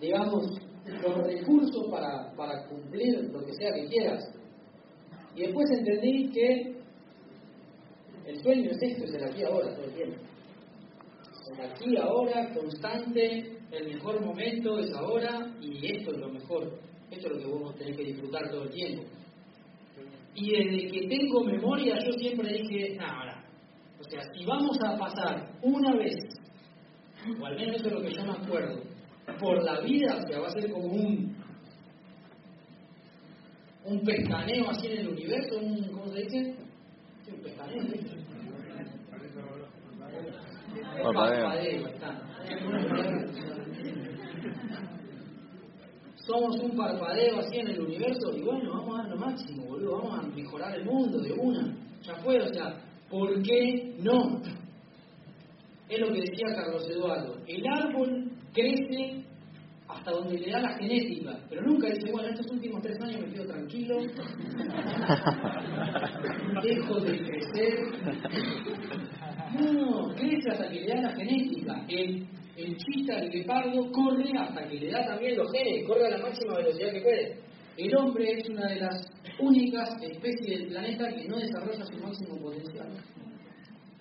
digamos, 0.00 0.58
los 1.02 1.18
recursos 1.18 1.86
para, 1.90 2.32
para 2.34 2.66
cumplir 2.66 3.28
lo 3.30 3.44
que 3.44 3.52
sea 3.52 3.74
que 3.74 3.86
quieras. 3.88 4.24
Y 5.34 5.42
después 5.42 5.66
entendí 5.70 6.30
que 6.32 6.75
el 8.26 8.42
sueño 8.42 8.70
es 8.70 8.82
esto, 8.82 9.04
es 9.04 9.14
el 9.14 9.24
aquí 9.24 9.42
ahora 9.44 9.74
todo 9.74 9.84
el 9.84 9.94
tiempo. 9.94 10.16
El 11.52 11.70
aquí 11.70 11.96
ahora, 11.96 12.52
constante, 12.52 13.58
el 13.70 13.94
mejor 13.94 14.24
momento 14.24 14.78
es 14.78 14.92
ahora 14.94 15.54
y 15.60 15.96
esto 15.96 16.12
es 16.12 16.18
lo 16.18 16.28
mejor. 16.28 16.78
Esto 17.10 17.28
es 17.28 17.32
lo 17.34 17.38
que 17.38 17.46
vos 17.46 17.76
tenés 17.76 17.96
que 17.96 18.04
disfrutar 18.04 18.50
todo 18.50 18.64
el 18.64 18.70
tiempo. 18.70 19.04
Y 20.34 20.50
desde 20.50 20.88
que 20.90 21.08
tengo 21.08 21.44
memoria 21.44 21.98
yo 22.04 22.12
siempre 22.18 22.52
dije, 22.52 22.98
ahora, 23.00 23.44
o 23.98 24.04
sea, 24.04 24.22
si 24.34 24.44
vamos 24.44 24.76
a 24.84 24.98
pasar 24.98 25.52
una 25.62 25.94
vez, 25.96 26.16
o 27.40 27.46
al 27.46 27.56
menos 27.56 27.76
eso 27.76 27.88
es 27.88 27.94
lo 27.94 28.02
que 28.02 28.12
yo 28.12 28.24
me 28.24 28.32
acuerdo, 28.32 28.82
por 29.38 29.62
la 29.62 29.80
vida, 29.80 30.18
o 30.22 30.28
sea, 30.28 30.40
va 30.40 30.48
a 30.48 30.50
ser 30.50 30.70
como 30.70 30.86
un 30.86 31.36
un 33.86 34.00
pescaneo 34.00 34.68
así 34.68 34.88
en 34.88 34.98
el 34.98 35.08
universo, 35.08 35.58
un, 35.60 35.88
¿cómo 35.92 36.12
se 36.12 36.22
dice? 36.22 36.54
Sí, 37.24 37.30
un 37.30 37.40
pescaneo, 37.40 37.82
¿sí? 37.84 38.15
Parpadeo. 41.02 41.88
Somos 46.26 46.58
un 46.60 46.76
parpadeo 46.76 47.38
así 47.38 47.58
en 47.58 47.68
el 47.68 47.80
universo 47.80 48.36
y 48.36 48.42
bueno, 48.42 48.70
vamos 48.70 48.98
a 48.98 49.02
dar 49.02 49.10
lo 49.10 49.16
máximo, 49.16 49.66
boludo, 49.66 49.98
vamos 49.98 50.18
a 50.18 50.22
mejorar 50.26 50.74
el 50.74 50.84
mundo 50.84 51.20
de 51.20 51.32
una. 51.32 51.72
Ya 52.02 52.16
fue, 52.16 52.40
o 52.40 52.52
sea, 52.52 52.76
¿por 53.08 53.40
qué 53.42 53.94
no? 54.00 54.42
Es 55.88 56.00
lo 56.00 56.12
que 56.12 56.22
decía 56.22 56.48
Carlos 56.56 56.84
Eduardo. 56.90 57.36
El 57.46 57.64
árbol 57.68 58.28
crece 58.52 59.24
hasta 59.88 60.10
donde 60.10 60.36
le 60.38 60.50
da 60.50 60.60
la 60.60 60.76
genética, 60.76 61.38
pero 61.48 61.62
nunca 61.62 61.88
dice, 61.88 62.10
bueno, 62.10 62.28
estos 62.28 62.50
últimos 62.50 62.82
tres 62.82 63.00
años 63.00 63.20
me 63.20 63.32
quedo 63.32 63.46
tranquilo, 63.46 63.98
dejo 66.62 67.00
de 67.00 67.18
crecer. 67.18 67.78
No, 69.54 70.14
crece 70.14 70.50
hasta 70.50 70.68
que 70.68 70.80
le 70.80 70.88
da 70.88 71.02
la 71.02 71.16
genética. 71.16 71.84
El, 71.88 72.26
el 72.56 72.76
chita, 72.76 73.18
el 73.18 73.30
guepardo, 73.30 73.90
corre 73.92 74.30
hasta 74.38 74.68
que 74.68 74.80
le 74.80 74.90
da 74.90 75.06
también 75.06 75.36
los 75.36 75.50
genes, 75.52 75.86
corre 75.86 76.06
a 76.06 76.10
la 76.10 76.18
máxima 76.18 76.56
velocidad 76.56 76.92
que 76.92 77.00
puede. 77.00 77.38
El 77.76 77.96
hombre 77.96 78.40
es 78.40 78.48
una 78.48 78.68
de 78.68 78.80
las 78.80 79.06
únicas 79.38 79.90
especies 80.02 80.60
del 80.60 80.68
planeta 80.68 81.08
que 81.08 81.28
no 81.28 81.36
desarrolla 81.36 81.84
su 81.84 81.98
máximo 81.98 82.38
potencial, 82.38 82.88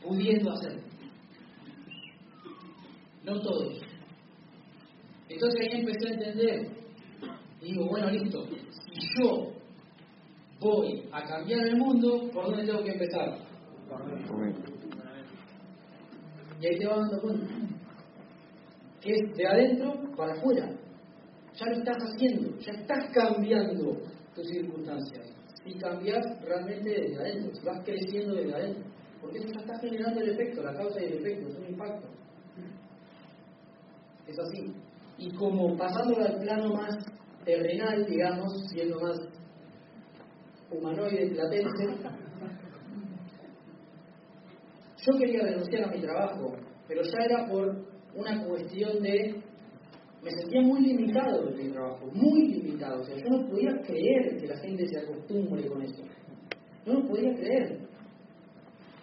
pudiendo 0.02 0.52
hacerlo. 0.52 0.82
No 3.24 3.42
todos. 3.42 3.82
Entonces 5.28 5.62
ahí 5.62 5.80
empecé 5.80 6.08
a 6.08 6.14
entender. 6.14 6.68
Y 7.62 7.72
digo, 7.72 7.88
bueno, 7.88 8.10
listo. 8.12 8.46
Si 8.72 9.08
yo 9.20 9.52
voy 10.60 11.04
a 11.12 11.24
cambiar 11.24 11.68
el 11.68 11.78
mundo, 11.78 12.30
¿por 12.32 12.46
dónde 12.46 12.66
tengo 12.66 12.84
que 12.84 12.92
empezar? 12.92 13.40
Y 16.60 16.68
ahí 16.68 16.80
te 16.80 16.88
vas 16.88 17.00
dando 17.00 17.22
cuenta. 17.22 17.48
Que 19.02 19.12
es 19.12 19.38
de 19.38 19.48
adentro 19.48 19.94
para 20.16 20.34
afuera. 20.34 20.70
Ya 21.54 21.66
lo 21.68 21.78
estás 21.78 21.98
haciendo, 21.98 22.58
ya 22.60 22.74
estás 22.74 23.12
cambiando 23.14 23.98
tus 24.34 24.48
circunstancias. 24.48 25.28
Si 25.64 25.74
cambias 25.76 26.24
realmente 26.44 26.90
desde 26.90 27.18
adentro, 27.18 27.56
si 27.56 27.66
vas 27.66 27.84
creciendo 27.86 28.36
desde 28.36 28.54
adentro. 28.54 28.84
Porque 29.22 29.40
eso 29.40 29.48
ya 29.54 29.60
está 29.62 29.80
generando 29.80 30.22
el 30.22 30.30
efecto, 30.30 30.62
la 30.62 30.76
causa 30.76 31.02
y 31.02 31.06
el 31.06 31.14
efecto, 31.14 31.50
es 31.50 31.58
un 31.58 31.66
impacto. 31.68 32.08
Es 34.28 34.38
así. 34.40 34.74
Y 35.18 35.32
como 35.36 35.78
pasándolo 35.78 36.26
al 36.26 36.40
plano 36.40 36.74
más 36.74 37.06
terrenal, 37.46 38.06
digamos, 38.06 38.68
siendo 38.70 39.00
más 39.00 39.18
humanoide, 40.72 41.28
platense, 41.28 41.86
yo 45.06 45.18
quería 45.18 45.44
renunciar 45.44 45.84
a 45.84 45.92
mi 45.92 46.02
trabajo, 46.02 46.56
pero 46.88 47.02
ya 47.04 47.26
era 47.26 47.48
por 47.48 47.76
una 48.16 48.46
cuestión 48.46 49.02
de... 49.02 49.36
Me 50.24 50.32
sentía 50.32 50.62
muy 50.62 50.82
limitado 50.82 51.48
en 51.50 51.58
mi 51.58 51.72
trabajo, 51.72 52.08
muy 52.14 52.48
limitado. 52.48 53.02
O 53.02 53.06
sea, 53.06 53.16
yo 53.16 53.30
no 53.30 53.48
podía 53.48 53.80
creer 53.86 54.38
que 54.38 54.48
la 54.48 54.58
gente 54.58 54.88
se 54.88 55.00
acostumbre 55.00 55.68
con 55.68 55.84
eso. 55.84 56.02
No 56.86 56.94
lo 56.94 57.08
podía 57.08 57.32
creer. 57.36 57.80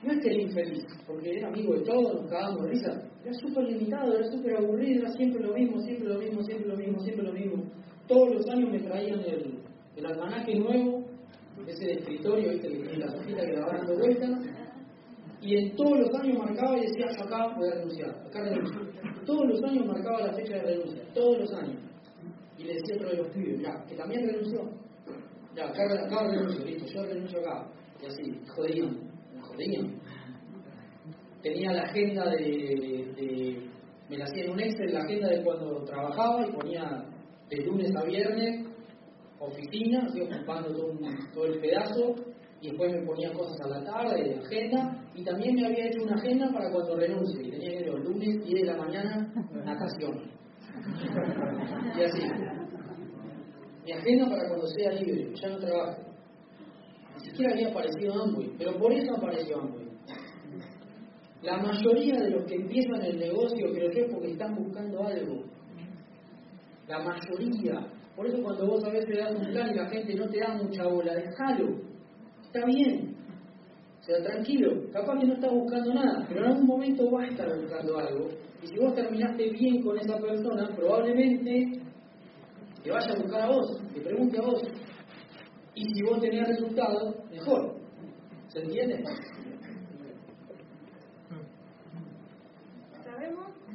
No 0.03 0.13
es 0.13 0.21
que 0.21 0.31
era 0.31 0.43
infeliz, 0.43 0.85
porque 1.07 1.39
era 1.39 1.47
amigo 1.47 1.75
de 1.75 1.85
todos, 1.85 2.23
nos 2.23 2.29
cagábamos 2.29 2.69
risa. 2.69 3.09
Era 3.23 3.33
súper 3.35 3.65
limitado, 3.65 4.17
era 4.17 4.29
súper 4.33 4.57
aburrido, 4.57 5.03
era 5.03 5.13
siempre 5.13 5.45
lo 5.45 5.55
mismo, 5.55 5.79
siempre 5.81 6.09
lo 6.09 6.19
mismo, 6.19 6.43
siempre 6.43 6.69
lo 6.69 6.77
mismo, 6.77 7.01
siempre 7.01 7.25
lo 7.25 7.33
mismo. 7.33 7.65
Todos 8.09 8.35
los 8.35 8.49
años 8.49 8.73
me 8.73 8.81
traían 8.81 9.21
el, 9.21 9.61
el 9.97 10.07
almanaque 10.07 10.57
nuevo, 10.57 11.05
ese 11.69 11.93
escritorio, 11.93 12.51
¿viste? 12.51 12.69
las 12.99 13.15
hojitas 13.15 13.47
que 13.47 13.53
la 13.53 13.67
van 13.67 13.77
dando 13.77 13.97
vueltas. 13.97 14.62
Y 15.43 15.57
en 15.57 15.75
todos 15.77 15.99
los 15.99 16.15
años 16.21 16.39
marcaba 16.39 16.79
y 16.79 16.83
decía, 16.83 17.07
acá 17.21 17.55
voy 17.57 17.69
a 17.69 17.75
renunciar, 17.75 18.11
acá 18.11 18.43
renuncio. 18.45 18.81
Todos 19.27 19.45
los 19.49 19.63
años 19.65 19.87
marcaba 19.87 20.21
la 20.27 20.33
fecha 20.35 20.55
de 20.55 20.63
renuncia, 20.63 21.03
todos 21.13 21.39
los 21.41 21.53
años. 21.55 21.79
Y 22.59 22.65
le 22.65 22.75
decía 22.75 22.95
a 22.95 22.97
otro 22.99 23.11
de 23.11 23.17
los 23.17 23.29
pibes, 23.29 23.61
ya, 23.61 23.85
que 23.89 23.97
también 23.97 24.25
renunció. 24.27 24.61
Ya, 25.57 25.65
acá, 25.67 25.83
acá 26.07 26.29
renuncio, 26.31 26.65
listo, 26.65 26.87
yo 26.87 27.03
renuncio 27.05 27.41
acá. 27.41 27.67
Y 28.01 28.07
así, 28.07 28.41
jodían, 28.55 28.99
jodían. 29.43 30.01
Tenía 31.43 31.73
la 31.73 31.83
agenda 31.83 32.31
de, 32.31 32.37
de- 32.39 33.71
me 34.09 34.19
la 34.19 34.25
hacía 34.25 34.45
en 34.45 34.51
un 34.53 34.61
Excel, 34.61 34.93
la 34.93 35.01
agenda 35.01 35.29
de 35.29 35.43
cuando 35.43 35.83
trabajaba 35.85 36.47
y 36.47 36.53
ponía 36.53 37.05
de 37.51 37.57
lunes 37.65 37.91
a 37.97 38.05
viernes 38.05 38.67
oficina, 39.41 40.05
así 40.07 40.21
ocupando 40.21 40.73
todo, 40.73 40.93
un- 40.93 41.33
todo 41.35 41.47
el 41.47 41.59
pedazo, 41.61 42.15
y 42.63 42.69
después 42.69 42.93
me 42.93 43.03
ponía 43.03 43.33
cosas 43.33 43.61
a 43.61 43.69
la 43.69 43.85
tarde 43.85 44.23
de 44.23 44.39
agenda, 44.39 45.05
y 45.17 45.25
también 45.25 45.57
me 45.57 45.67
había 45.67 45.89
hecho 45.89 46.05
una 46.05 46.15
agenda 46.15 46.49
para 46.53 46.71
cuando 46.71 46.97
renuncie, 46.97 47.43
y 47.43 47.51
tenía 47.51 47.71
que 47.71 47.81
ir 47.81 47.87
los 47.89 48.05
lunes 48.05 48.45
10 48.45 48.61
de 48.61 48.65
la 48.65 48.77
mañana, 48.77 49.33
natación. 49.65 50.31
Y 51.99 52.03
así. 52.03 52.23
Mi 53.85 53.93
agenda 53.93 54.31
para 54.31 54.49
cuando 54.49 54.67
sea 54.69 54.93
libre, 54.93 55.35
ya 55.35 55.49
no 55.49 55.59
trabajo. 55.59 56.03
Ni 57.19 57.25
siquiera 57.25 57.53
había 57.53 57.69
aparecido 57.69 58.23
Amway, 58.23 58.53
pero 58.57 58.79
por 58.79 58.93
eso 58.93 59.17
apareció 59.17 59.61
Amway. 59.61 59.89
La 61.43 61.57
mayoría 61.57 62.21
de 62.21 62.31
los 62.31 62.45
que 62.45 62.55
empiezan 62.55 63.03
el 63.03 63.19
negocio, 63.19 63.73
creo 63.73 63.91
yo, 63.91 64.05
es 64.05 64.13
porque 64.13 64.31
están 64.31 64.55
buscando 64.55 65.05
algo. 65.05 65.43
La 66.87 67.01
mayoría. 67.01 67.89
Por 68.15 68.27
eso 68.29 68.41
cuando 68.41 68.67
vos 68.67 68.85
a 68.85 68.91
veces 68.91 69.19
das 69.19 69.35
un 69.35 69.51
plan 69.51 69.71
y 69.73 69.75
la 69.75 69.89
gente 69.89 70.15
no 70.15 70.29
te 70.29 70.39
da 70.39 70.55
mucha 70.55 70.87
bola, 70.87 71.15
déjalo. 71.15 71.92
Está 72.53 72.67
bien. 72.67 73.17
O 73.99 74.05
sea, 74.05 74.23
tranquilo. 74.23 74.91
Capaz 74.93 75.19
que 75.19 75.27
no 75.27 75.33
estás 75.33 75.53
buscando 75.53 75.95
nada, 75.95 76.27
pero 76.29 76.41
en 76.41 76.47
algún 76.53 76.67
momento 76.67 77.11
vas 77.11 77.25
a 77.25 77.31
estar 77.31 77.49
buscando 77.59 77.99
algo. 77.99 78.29
Y 78.63 78.67
si 78.67 78.79
vos 78.79 78.95
terminaste 78.95 79.49
bien 79.51 79.83
con 79.83 79.99
esa 79.99 80.19
persona, 80.19 80.69
probablemente 80.77 81.81
te 82.83 82.91
vaya 82.91 83.11
a 83.11 83.23
buscar 83.23 83.41
a 83.41 83.49
vos, 83.49 83.81
te 83.95 84.01
pregunte 84.03 84.39
a 84.39 84.43
vos. 84.43 84.63
Y 85.75 85.83
si 85.95 86.03
vos 86.03 86.21
tenés 86.21 86.47
resultados, 86.47 87.17
mejor. 87.31 87.75
¿Se 88.49 88.61
entiende? 88.61 89.03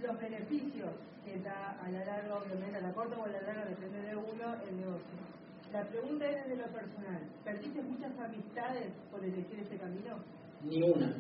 los 0.04 0.20
beneficios 0.20 0.92
que 1.26 1.38
da 1.40 1.72
a 1.82 1.90
la 1.90 2.06
larga, 2.06 2.38
obviamente, 2.38 2.78
a 2.78 2.82
la 2.82 2.94
corta 2.94 3.18
o 3.18 3.26
a 3.26 3.28
la 3.28 3.42
larga, 3.42 3.66
depende 3.66 4.02
de 4.04 4.16
uno, 4.16 4.54
el 4.70 4.78
negocio. 4.78 5.27
La 5.72 5.86
pregunta 5.90 6.26
es 6.26 6.48
desde 6.48 6.62
lo 6.62 6.72
personal. 6.72 7.22
¿Perdiste 7.44 7.82
muchas 7.82 8.18
amistades 8.18 8.94
por 9.12 9.24
elegir 9.24 9.60
este 9.60 9.78
camino? 9.78 10.18
Ni 10.64 10.82
una. 10.82 11.14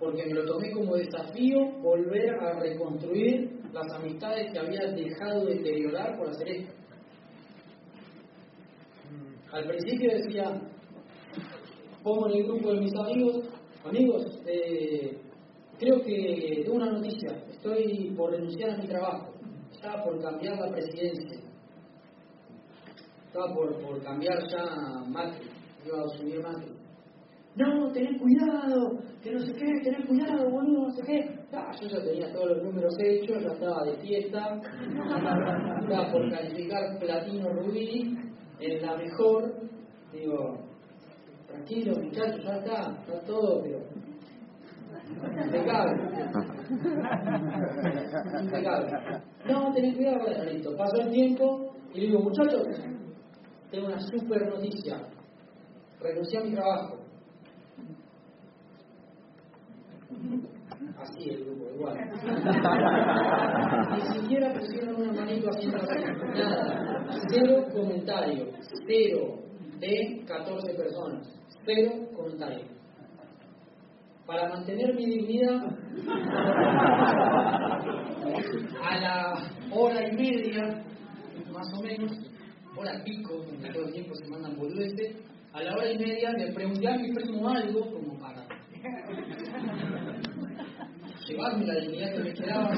Porque 0.00 0.26
me 0.26 0.34
lo 0.34 0.44
tomé 0.46 0.72
como 0.72 0.96
desafío 0.96 1.70
volver 1.80 2.34
a 2.34 2.58
reconstruir 2.58 3.60
las 3.72 3.90
amistades 3.92 4.52
que 4.52 4.58
había 4.58 4.90
dejado 4.90 5.46
de 5.46 5.54
deteriorar 5.54 6.18
por 6.18 6.28
hacer 6.28 6.48
esto. 6.48 6.72
Al 9.52 9.68
principio 9.68 10.10
decía, 10.10 10.60
pongo 12.02 12.28
en 12.28 12.38
el 12.38 12.44
grupo 12.44 12.72
de 12.72 12.80
mis 12.80 12.94
amigos, 12.96 13.48
amigos, 13.84 14.42
eh, 14.46 15.16
creo 15.78 16.02
que 16.02 16.62
tengo 16.64 16.76
una 16.76 16.90
noticia, 16.90 17.44
estoy 17.48 18.12
por 18.16 18.32
renunciar 18.32 18.70
a 18.70 18.76
mi 18.78 18.88
trabajo, 18.88 19.32
estaba 19.72 20.02
por 20.02 20.20
cambiar 20.20 20.58
la 20.58 20.72
presidencia, 20.72 21.43
estaba 23.34 23.52
por, 23.52 23.74
por 23.82 24.00
cambiar 24.00 24.38
ya 24.48 24.64
Macri, 25.08 25.50
iba 25.84 25.98
a 25.98 26.04
asumir 26.04 26.40
Macri. 26.40 26.72
No, 27.56 27.90
tenés 27.92 28.20
cuidado, 28.20 28.98
que 29.22 29.32
no 29.32 29.40
sé 29.40 29.52
qué, 29.54 29.66
tenés 29.82 30.06
cuidado, 30.06 30.50
boludo, 30.50 30.86
no 30.86 30.90
sé 30.90 31.02
qué. 31.04 31.34
Ah, 31.52 31.72
yo 31.80 31.88
ya 31.88 32.04
tenía 32.04 32.32
todos 32.32 32.50
los 32.50 32.62
números 32.62 32.94
hechos, 33.00 33.42
ya 33.42 33.52
estaba 33.52 33.84
de 33.86 33.96
fiesta, 33.98 34.60
estaba 35.82 36.12
por 36.12 36.30
calificar 36.30 36.98
platino 37.00 37.48
rubí 37.54 38.16
en 38.60 38.82
la 38.82 38.96
mejor. 38.96 39.52
Digo, 40.12 40.58
tranquilo 41.48 41.96
muchachos, 42.00 42.44
ya 42.44 42.56
está, 42.56 42.96
está 43.00 43.20
todo, 43.26 43.62
pero 43.62 43.80
impecable. 45.44 46.02
impecable. 48.42 48.92
No, 49.46 49.72
tenés 49.72 49.96
cuidado, 49.96 50.44
listo. 50.52 50.76
Pasó 50.76 51.02
el 51.02 51.10
tiempo 51.10 51.74
y 51.92 52.00
le 52.00 52.06
digo, 52.06 52.20
muchachos, 52.20 52.66
tengo 53.74 53.88
una 53.88 54.00
super 54.00 54.48
noticia. 54.48 54.96
Renuncié 56.00 56.38
a 56.38 56.42
mi 56.42 56.52
trabajo. 56.52 57.00
Así 60.98 61.28
el 61.28 61.44
grupo, 61.44 61.64
igual. 61.74 61.96
Ni 63.90 64.20
siquiera 64.20 64.52
pusieron 64.52 64.94
una 64.96 65.12
manito 65.12 65.50
haciendo. 65.50 65.78
Nada. 65.78 67.06
Cero 67.28 67.66
comentario. 67.72 68.46
Cero 68.86 69.40
de 69.80 70.24
14 70.26 70.74
personas. 70.74 71.26
Cero 71.64 72.08
comentario. 72.14 72.66
Para 74.26 74.48
mantener 74.48 74.94
mi 74.94 75.04
dignidad, 75.04 75.66
a 78.82 78.96
la 78.98 79.34
hora 79.70 80.08
y 80.08 80.12
media, 80.16 80.82
más 81.52 81.66
o 81.74 81.82
menos, 81.82 82.33
hora 82.76 83.02
pico, 83.04 83.34
donde 83.34 83.72
todo 83.72 83.86
el 83.86 83.92
tiempo 83.92 84.14
se 84.14 84.28
mandan 84.28 84.56
boludeces, 84.56 85.16
a 85.52 85.62
la 85.62 85.74
hora 85.74 85.90
y 85.90 85.98
media 85.98 86.32
le 86.32 86.52
pregunté 86.52 86.88
a 86.88 86.96
mi 86.96 87.12
primo 87.12 87.48
algo, 87.48 87.90
como 87.92 88.18
para 88.18 88.46
llevarme 91.26 91.66
la 91.66 91.74
dignidad 91.74 92.12
que 92.12 92.18
me 92.18 92.34
quedaba 92.34 92.70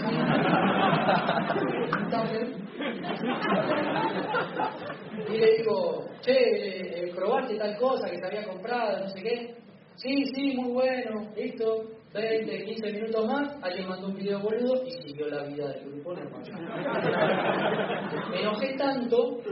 y 5.29 5.39
le 5.39 5.57
digo, 5.57 6.05
che, 6.21 6.33
eh, 6.33 7.13
probaste 7.15 7.57
tal 7.57 7.77
cosa 7.79 8.11
que 8.11 8.19
se 8.19 8.27
había 8.27 8.45
comprado, 8.47 9.01
no 9.01 9.09
sé 9.09 9.23
qué. 9.23 9.55
Sí, 9.97 10.27
sí, 10.35 10.57
muy 10.57 10.73
bueno, 10.73 11.31
listo. 11.35 11.97
20, 12.13 12.65
15 12.65 12.93
minutos 12.93 13.27
más, 13.27 13.63
alguien 13.63 13.89
mandó 13.89 14.07
un 14.09 14.15
video 14.15 14.41
boludo 14.41 14.83
y 14.87 14.91
siguió 14.91 15.29
la 15.29 15.43
vida 15.45 15.69
del 15.69 15.85
grupo 15.91 16.15
normal. 16.15 16.43
Me 18.31 18.41
enojé 18.41 18.75
tanto 18.79 19.43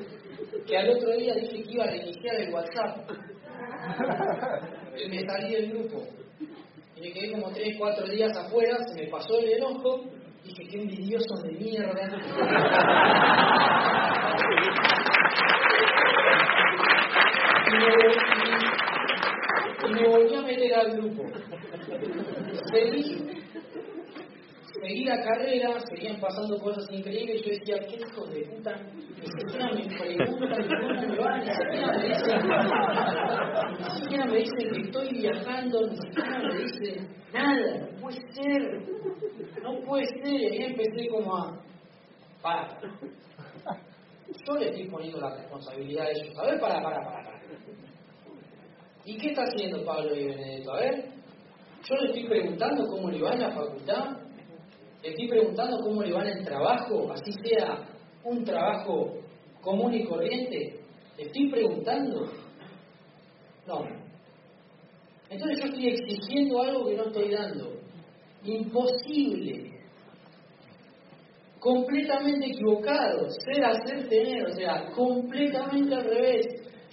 que 0.67 0.77
al 0.77 0.91
otro 0.91 1.17
día 1.17 1.35
dije 1.35 1.63
que 1.63 1.73
iba 1.73 1.85
a 1.85 1.89
reiniciar 1.89 2.37
el 2.37 2.53
WhatsApp. 2.53 3.11
Y 4.97 5.09
me 5.09 5.27
salí 5.27 5.53
del 5.53 5.71
grupo. 5.71 6.07
Y 6.97 7.01
me 7.01 7.13
quedé 7.13 7.33
como 7.33 7.51
3, 7.51 7.77
4 7.77 8.07
días 8.07 8.37
afuera, 8.37 8.77
se 8.87 8.95
me 8.95 9.11
pasó 9.11 9.41
el 9.41 9.55
enojo, 9.55 10.05
dije, 10.45 10.69
qué 10.71 10.83
envidioso 10.83 11.35
de 11.43 11.53
mierda. 11.53 12.09
Y 17.67 17.73
me, 17.77 17.89
y, 19.83 19.87
y 19.87 19.95
me 19.95 20.09
volví 20.09 20.35
a 20.37 20.43
meter 20.43 20.75
al 20.75 20.93
grupo. 20.93 21.25
Seguí, 22.73 23.44
seguí 24.85 25.05
la 25.05 25.19
carrera, 25.23 25.81
seguían 25.89 26.21
pasando 26.21 26.59
cosas 26.59 26.85
increíbles, 26.91 27.43
yo 27.43 27.51
decía, 27.53 27.77
qué 27.89 27.97
hijos 27.97 28.35
de 28.35 28.43
puta, 28.43 28.77
ni 29.19 29.27
siquiera 29.27 29.73
me 29.73 29.87
preguntan 29.97 30.69
cómo 30.69 31.01
me 31.01 31.19
va, 31.19 31.39
ni 31.39 31.51
siquiera 31.51 31.93
me 31.97 32.05
dicen, 32.09 32.39
ni 33.79 34.01
siquiera 34.01 34.25
me 34.27 34.39
dicen 34.39 34.73
que 34.73 34.81
estoy 34.83 35.09
viajando, 35.15 35.87
ni 35.87 35.97
siquiera 35.97 36.39
me 36.39 36.55
dicen 36.63 37.09
nada, 37.33 37.79
no 37.79 38.01
puede 38.01 38.21
ser, 38.33 38.63
no 39.63 39.81
puede 39.87 40.07
ser, 40.07 40.55
y 40.55 40.65
empecé 40.65 41.09
como 41.09 41.37
a, 41.37 41.61
para, 42.43 42.79
yo 44.47 44.55
le 44.59 44.69
estoy 44.69 44.89
poniendo 44.89 45.19
la 45.19 45.35
responsabilidad 45.35 46.07
a 46.07 46.11
ellos, 46.11 46.39
a 46.39 46.47
ver, 46.47 46.61
para, 46.61 46.83
para, 46.83 47.03
para, 47.03 47.23
para. 47.23 47.41
¿Y 49.07 49.17
qué 49.19 49.29
está 49.29 49.43
haciendo 49.45 49.85
Pablo 49.85 50.15
y 50.15 50.27
Benedetto? 50.27 50.73
A 50.73 50.81
ver, 50.81 51.05
yo 51.89 51.97
le 51.97 52.07
estoy 52.07 52.25
preguntando 52.27 52.87
cómo 52.87 53.11
le 53.11 53.21
va 53.23 53.33
en 53.33 53.41
la 53.41 53.53
facultad, 53.53 54.24
le 55.05 55.11
estoy 55.11 55.29
preguntando 55.29 55.81
cómo 55.81 56.03
le 56.03 56.13
va 56.13 56.23
en 56.23 56.39
el 56.39 56.45
trabajo, 56.47 57.13
así 57.13 57.31
sea 57.45 57.87
un 58.25 58.43
trabajo 58.43 59.13
común 59.61 59.93
y 59.93 60.05
corriente. 60.05 60.81
Le 61.19 61.25
estoy 61.25 61.51
preguntando. 61.51 62.33
No. 63.67 63.85
Entonces 65.29 65.59
yo 65.61 65.67
estoy 65.67 65.89
exigiendo 65.89 66.63
algo 66.63 66.87
que 66.87 66.97
no 66.97 67.05
estoy 67.05 67.31
dando. 67.31 67.73
Imposible. 68.45 69.79
Completamente 71.61 72.47
equivocado. 72.47 73.29
Ser, 73.29 73.63
hacer, 73.63 74.09
tener. 74.09 74.47
O 74.47 74.55
sea, 74.55 74.91
completamente 74.93 75.95
al 75.95 76.05
revés. 76.05 76.47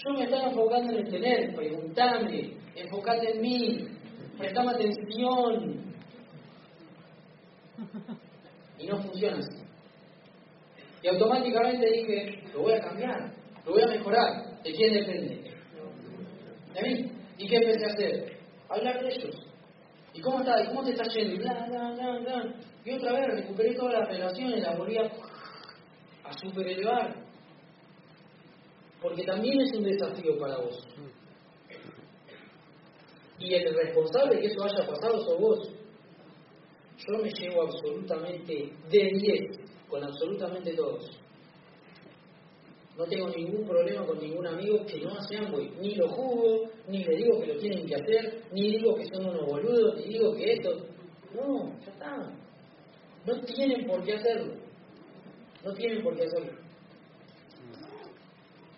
Yo 0.03 0.13
me 0.15 0.25
estaba 0.25 0.49
enfocando 0.49 0.91
en 0.91 1.05
el 1.05 1.09
tener. 1.09 1.55
Preguntame. 1.55 2.57
Enfocate 2.75 3.35
en 3.35 3.41
mí. 3.41 3.87
Prestame 4.37 4.71
atención. 4.71 5.90
Y 8.77 8.87
no 8.87 9.01
funciona 9.01 9.37
así. 9.37 9.63
Y 11.03 11.07
automáticamente 11.07 11.91
dije, 11.91 12.43
lo 12.53 12.61
voy 12.61 12.73
a 12.73 12.81
cambiar, 12.81 13.33
lo 13.65 13.71
voy 13.73 13.81
a 13.83 13.87
mejorar. 13.87 14.61
¿De 14.63 14.73
quién 14.73 14.93
depende? 14.93 15.51
De 16.73 16.81
mí. 16.81 17.11
¿Y 17.37 17.47
qué 17.47 17.55
empecé 17.55 17.85
a 17.85 17.93
hacer? 17.93 18.37
Hablar 18.69 19.01
de 19.01 19.13
ellos. 19.15 19.35
¿Y 20.13 20.21
cómo 20.21 20.39
está? 20.39 20.63
¿Y 20.63 20.67
cómo 20.67 20.83
te 20.83 20.91
está 20.91 21.03
yendo? 21.05 21.35
Y 21.35 21.37
bla, 21.39 21.65
bla, 21.67 21.91
bla, 21.91 22.19
bla. 22.19 22.55
Y 22.85 22.91
otra 22.91 23.13
vez 23.13 23.27
recuperé 23.35 23.75
todas 23.75 23.99
las 23.99 24.07
relaciones, 24.07 24.61
las 24.61 24.77
volví 24.77 24.97
a, 24.97 25.03
a 26.23 26.33
superelevar. 26.33 27.15
Porque 29.01 29.23
también 29.23 29.61
es 29.61 29.73
un 29.73 29.83
desafío 29.83 30.37
para 30.39 30.57
vos. 30.57 30.87
Y 33.39 33.55
el 33.55 33.73
responsable 33.73 34.35
de 34.35 34.41
que 34.41 34.47
eso 34.47 34.63
haya 34.63 34.87
pasado 34.87 35.23
sos 35.23 35.39
vos. 35.39 35.69
Yo 37.07 37.17
me 37.17 37.31
llevo 37.31 37.63
absolutamente 37.63 38.71
de 38.89 39.11
10 39.13 39.59
con 39.89 40.03
absolutamente 40.03 40.73
todos. 40.73 41.09
No 42.97 43.05
tengo 43.05 43.29
ningún 43.29 43.65
problema 43.65 44.05
con 44.05 44.19
ningún 44.19 44.45
amigo 44.45 44.85
que 44.85 44.99
no 44.99 45.11
hace 45.17 45.37
Amway. 45.37 45.71
Ni 45.79 45.95
lo 45.95 46.07
juzgo, 46.09 46.69
ni 46.87 47.03
le 47.03 47.15
digo 47.15 47.39
que 47.39 47.53
lo 47.53 47.59
tienen 47.59 47.87
que 47.87 47.95
hacer, 47.95 48.43
ni 48.51 48.77
digo 48.77 48.93
que 48.95 49.05
son 49.05 49.25
unos 49.25 49.45
boludos, 49.45 49.95
ni 49.97 50.13
digo 50.13 50.35
que 50.35 50.53
esto. 50.53 50.69
No, 51.33 51.79
ya 51.79 51.91
está. 51.91 52.33
No 53.25 53.41
tienen 53.41 53.87
por 53.87 54.03
qué 54.03 54.13
hacerlo. 54.13 54.53
No 55.63 55.73
tienen 55.73 56.03
por 56.03 56.15
qué 56.15 56.25
hacerlo. 56.25 56.51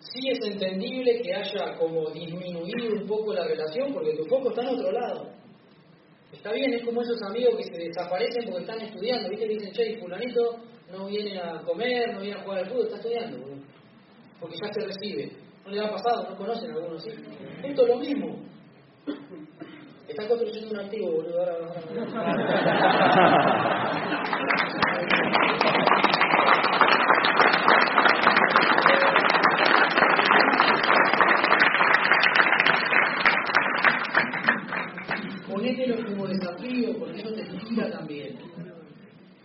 Sí 0.00 0.28
es 0.28 0.38
entendible 0.46 1.20
que 1.22 1.34
haya 1.34 1.76
como 1.76 2.08
disminuido 2.10 3.00
un 3.00 3.06
poco 3.06 3.34
la 3.34 3.46
relación 3.46 3.92
porque 3.92 4.14
tu 4.14 4.24
foco 4.26 4.50
está 4.50 4.62
en 4.62 4.68
otro 4.68 4.92
lado. 4.92 5.32
Está 6.34 6.52
bien, 6.52 6.74
es 6.74 6.84
como 6.84 7.00
esos 7.00 7.22
amigos 7.22 7.56
que 7.56 7.64
se 7.64 7.78
desaparecen 7.78 8.44
porque 8.44 8.60
están 8.60 8.80
estudiando. 8.80 9.30
¿Viste? 9.30 9.48
Dicen, 9.48 9.72
che, 9.72 9.98
fulanito 9.98 10.56
no 10.90 11.06
viene 11.06 11.38
a 11.38 11.62
comer, 11.62 12.12
no 12.12 12.20
viene 12.20 12.38
a 12.38 12.42
jugar 12.42 12.58
al 12.58 12.68
fútbol, 12.68 12.84
está 12.84 12.96
estudiando. 12.96 13.38
boludo. 13.38 13.62
Porque 14.40 14.56
ya 14.56 14.72
se 14.72 14.86
recibe. 14.86 15.32
No 15.64 15.70
le 15.70 15.80
ha 15.80 15.90
pasado, 15.90 16.28
no 16.28 16.36
conocen 16.36 16.70
a 16.70 16.74
algunos, 16.74 17.02
¿sí? 17.02 17.10
Esto 17.62 17.82
es 17.82 17.88
lo 17.88 17.96
mismo. 17.96 18.36
Están 20.06 20.28
construyendo 20.28 20.70
un 20.70 20.80
antiguo, 20.80 21.12
boludo. 21.12 21.38
Ahora, 21.40 21.54
Ponételo 35.48 36.04
como 36.06 36.26
desafío, 36.26 36.98
porque 36.98 37.22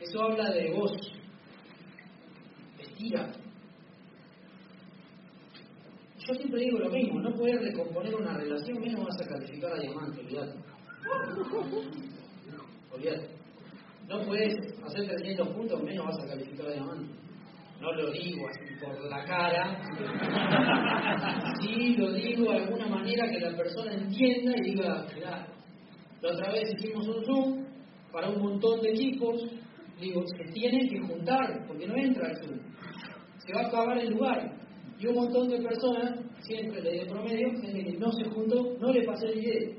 eso 0.09 0.23
habla 0.23 0.49
de 0.49 0.71
vos. 0.71 0.91
Estira. 2.79 3.31
Yo 6.27 6.33
siempre 6.33 6.61
digo 6.61 6.79
lo 6.79 6.89
mismo, 6.89 7.19
no 7.21 7.33
puedes 7.33 7.61
recomponer 7.61 8.15
una 8.15 8.33
relación, 8.37 8.79
menos 8.79 9.05
vas 9.05 9.21
a 9.21 9.27
calificar 9.27 9.73
a 9.73 9.79
diamante, 9.79 10.21
olvídate. 10.21 10.59
Olvídate. 12.91 13.29
No 14.07 14.25
puedes 14.25 14.55
hacer 14.83 15.07
300 15.07 15.47
puntos, 15.49 15.83
menos 15.83 16.05
vas 16.05 16.19
a 16.23 16.27
calificar 16.27 16.67
a 16.67 16.73
diamante. 16.73 17.13
No 17.79 17.93
lo 17.93 18.11
digo 18.11 18.47
así 18.49 18.75
por 18.83 19.05
la 19.05 19.23
cara. 19.25 19.79
Sí, 21.61 21.95
lo 21.97 22.11
digo 22.13 22.51
de 22.51 22.57
alguna 22.57 22.87
manera 22.87 23.29
que 23.29 23.39
la 23.39 23.55
persona 23.55 23.93
entienda 23.93 24.53
y 24.57 24.71
diga, 24.71 25.05
mirá, 25.15 25.47
la 26.21 26.31
otra 26.31 26.51
vez 26.51 26.73
hicimos 26.77 27.07
un 27.07 27.25
Zoom 27.25 27.65
para 28.11 28.29
un 28.29 28.41
montón 28.41 28.81
de 28.81 28.89
equipos, 28.89 29.41
digo, 29.99 30.23
se 30.25 30.51
tienen 30.51 30.87
que 30.87 30.99
juntar, 30.99 31.65
porque 31.67 31.87
no 31.87 31.95
entra 31.95 32.29
el 32.29 32.37
Zoom. 32.37 32.59
Se 33.37 33.53
va 33.53 33.61
a 33.61 33.67
acabar 33.67 33.97
el 33.97 34.11
lugar. 34.11 34.55
Y 34.99 35.07
un 35.07 35.15
montón 35.15 35.47
de 35.47 35.61
personas, 35.61 36.19
siempre 36.41 36.81
de 36.81 37.05
promedio, 37.05 37.51
gente 37.61 37.83
que 37.83 37.97
no 37.97 38.11
se 38.11 38.29
juntó, 38.29 38.77
no 38.79 38.91
le 38.91 39.05
pasé 39.05 39.27
el 39.27 39.39
video. 39.39 39.75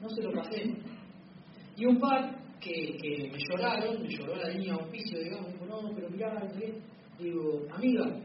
No 0.00 0.08
se 0.08 0.22
lo 0.22 0.32
pasé. 0.32 0.74
Y 1.76 1.86
un 1.86 1.98
par 1.98 2.38
que, 2.60 3.30
me 3.32 3.38
lloraron, 3.38 4.02
me 4.02 4.08
lloró 4.08 4.36
la 4.36 4.48
de 4.48 4.70
auspicio, 4.70 5.18
digamos, 5.18 5.52
dijo, 5.52 5.66
no, 5.66 5.94
pero 5.94 6.08
mirá, 6.10 6.48
qué. 6.58 6.74
digo, 7.18 7.66
amiga, 7.72 8.20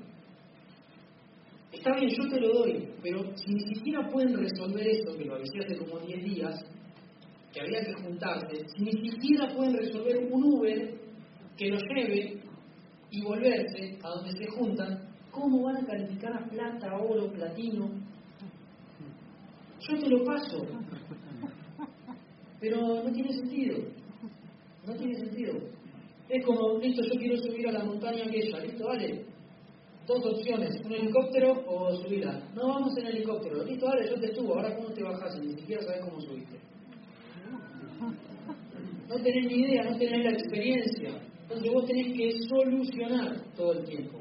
está 1.72 1.95
bien, 1.95 2.10
yo 2.10 2.30
te 2.30 2.40
lo 2.40 2.53
doy, 2.53 2.88
pero 3.02 3.36
si 3.36 3.53
ni 3.53 3.76
siquiera 3.76 4.07
pueden 4.10 4.38
resolver 4.38 4.88
esto, 4.88 5.18
que 5.18 5.26
lo 5.26 5.36
avisé 5.36 5.60
hace 5.60 5.78
como 5.78 5.99
10 5.99 6.24
días, 6.24 6.66
que 7.54 7.62
había 7.62 7.82
que 7.82 7.94
juntarse, 7.94 8.66
ni 8.78 8.92
siquiera 8.92 9.54
pueden 9.56 9.74
resolver 9.74 10.18
un 10.32 10.44
Uber 10.44 11.00
que 11.58 11.68
lo 11.68 11.78
lleve 11.78 12.42
y 13.12 13.22
volverse 13.22 13.98
a 14.04 14.10
donde 14.10 14.32
se 14.34 14.48
juntan, 14.48 15.10
¿cómo 15.32 15.64
van 15.64 15.78
a 15.78 15.86
calificar 15.86 16.32
a 16.34 16.48
plata, 16.48 16.96
oro, 16.98 17.32
platino? 17.32 17.90
Yo 19.80 20.00
te 20.00 20.10
lo 20.10 20.24
paso, 20.24 20.66
pero 22.60 23.04
no 23.04 23.12
tiene 23.12 23.34
sentido, 23.34 23.78
no 24.86 24.94
tiene 24.94 25.16
sentido. 25.16 25.54
Es 26.28 26.46
como, 26.46 26.78
listo, 26.78 27.02
yo 27.04 27.20
quiero 27.20 27.38
subir 27.38 27.68
a 27.70 27.72
la 27.72 27.84
montaña 27.84 28.26
aquella, 28.26 28.60
listo, 28.60 28.86
vale. 28.86 29.26
Dos 30.06 30.26
opciones, 30.26 30.76
un 30.86 30.94
helicóptero 30.94 31.64
o 31.68 31.96
subirla. 31.96 32.42
No 32.56 32.68
vamos 32.68 32.98
en 32.98 33.08
helicóptero, 33.08 33.64
listo, 33.64 33.86
vale, 33.88 34.10
yo 34.10 34.20
te 34.20 34.36
subo, 34.36 34.56
ahora 34.56 34.76
cómo 34.76 34.90
te 34.90 35.04
bajas 35.04 35.40
ni 35.40 35.54
siquiera 35.54 35.82
sabes 35.84 36.02
cómo 36.06 36.22
subiste. 36.22 36.69
No 39.10 39.15
tenés 39.15 39.45
ni 39.48 39.61
idea, 39.61 39.84
no 39.84 39.98
tenés 39.98 40.23
la 40.23 40.31
experiencia. 40.31 41.19
Entonces 41.41 41.73
vos 41.73 41.86
tenés 41.88 42.15
que 42.15 42.31
solucionar 42.48 43.41
todo 43.56 43.73
el 43.73 43.84
tiempo. 43.86 44.19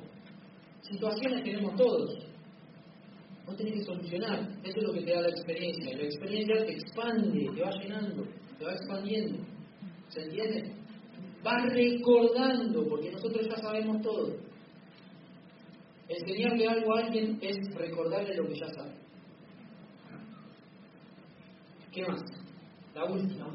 Situaciones 0.81 1.45
tenemos 1.45 1.77
todos. 1.77 2.27
Vos 3.45 3.57
tenés 3.57 3.75
que 3.75 3.85
solucionar. 3.85 4.49
Eso 4.65 4.79
es 4.79 4.83
lo 4.83 4.93
que 4.95 5.03
te 5.03 5.13
da 5.13 5.21
la 5.21 5.29
experiencia. 5.29 5.95
La 5.95 6.05
experiencia 6.05 6.65
te 6.65 6.73
expande, 6.73 7.51
te 7.55 7.61
va 7.61 7.71
llenando, 7.83 8.25
te 8.59 8.65
va 8.65 8.73
expandiendo. 8.73 9.45
¿Se 10.09 10.23
entiende? 10.23 10.73
Vas 11.43 11.71
recordando, 11.75 12.89
porque 12.89 13.11
nosotros 13.11 13.47
ya 13.47 13.57
sabemos 13.57 14.01
todo. 14.01 14.37
Enseñarle 16.09 16.67
algo 16.67 16.97
a 16.97 17.01
alguien 17.01 17.39
es 17.43 17.59
recordarle 17.75 18.35
lo 18.37 18.49
que 18.49 18.59
ya 18.59 18.69
sabe. 18.69 18.95
¿Qué 21.93 22.07
más? 22.07 22.48
La 22.99 23.05
última, 23.05 23.47
hoy, 23.47 23.55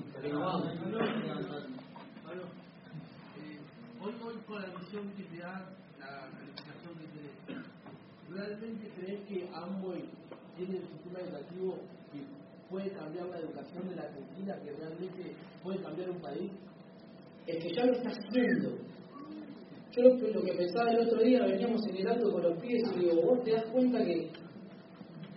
hoy 4.24 4.36
con 4.48 4.62
la 4.62 4.70
visión 4.80 5.12
que 5.18 5.24
te 5.24 5.40
da, 5.40 5.68
la 6.00 6.30
calificación 6.32 6.96
que 6.96 7.08
tenés, 7.12 7.36
¿realmente 8.30 8.88
crees 8.96 9.20
que 9.28 9.50
Amway 9.54 10.08
tiene 10.56 10.78
el 10.78 10.88
sistema 10.88 11.20
educativo 11.20 11.76
que 12.14 12.24
puede 12.70 12.92
cambiar 12.92 13.28
la 13.28 13.40
educación 13.40 13.90
de 13.90 13.98
la 13.98 14.04
Argentina, 14.04 14.58
que 14.64 14.72
realmente 14.72 15.36
puede 15.62 15.82
cambiar 15.82 16.12
un 16.12 16.22
país? 16.22 16.50
Es 17.46 17.62
que 17.62 17.76
ya 17.76 17.84
lo 17.84 17.96
está 17.96 18.12
haciendo. 18.12 18.78
Yo 19.92 20.04
lo, 20.04 20.16
lo 20.16 20.42
que 20.42 20.54
pensaba 20.54 20.92
el 20.92 21.06
otro 21.06 21.22
día, 21.22 21.46
veníamos 21.46 21.86
en 21.90 21.98
el 21.98 22.08
acto 22.08 22.32
con 22.32 22.44
los 22.44 22.58
pies 22.62 22.82
y 22.96 23.00
digo, 23.00 23.22
vos 23.22 23.44
te 23.44 23.52
das 23.52 23.66
cuenta 23.66 24.06
que, 24.06 24.32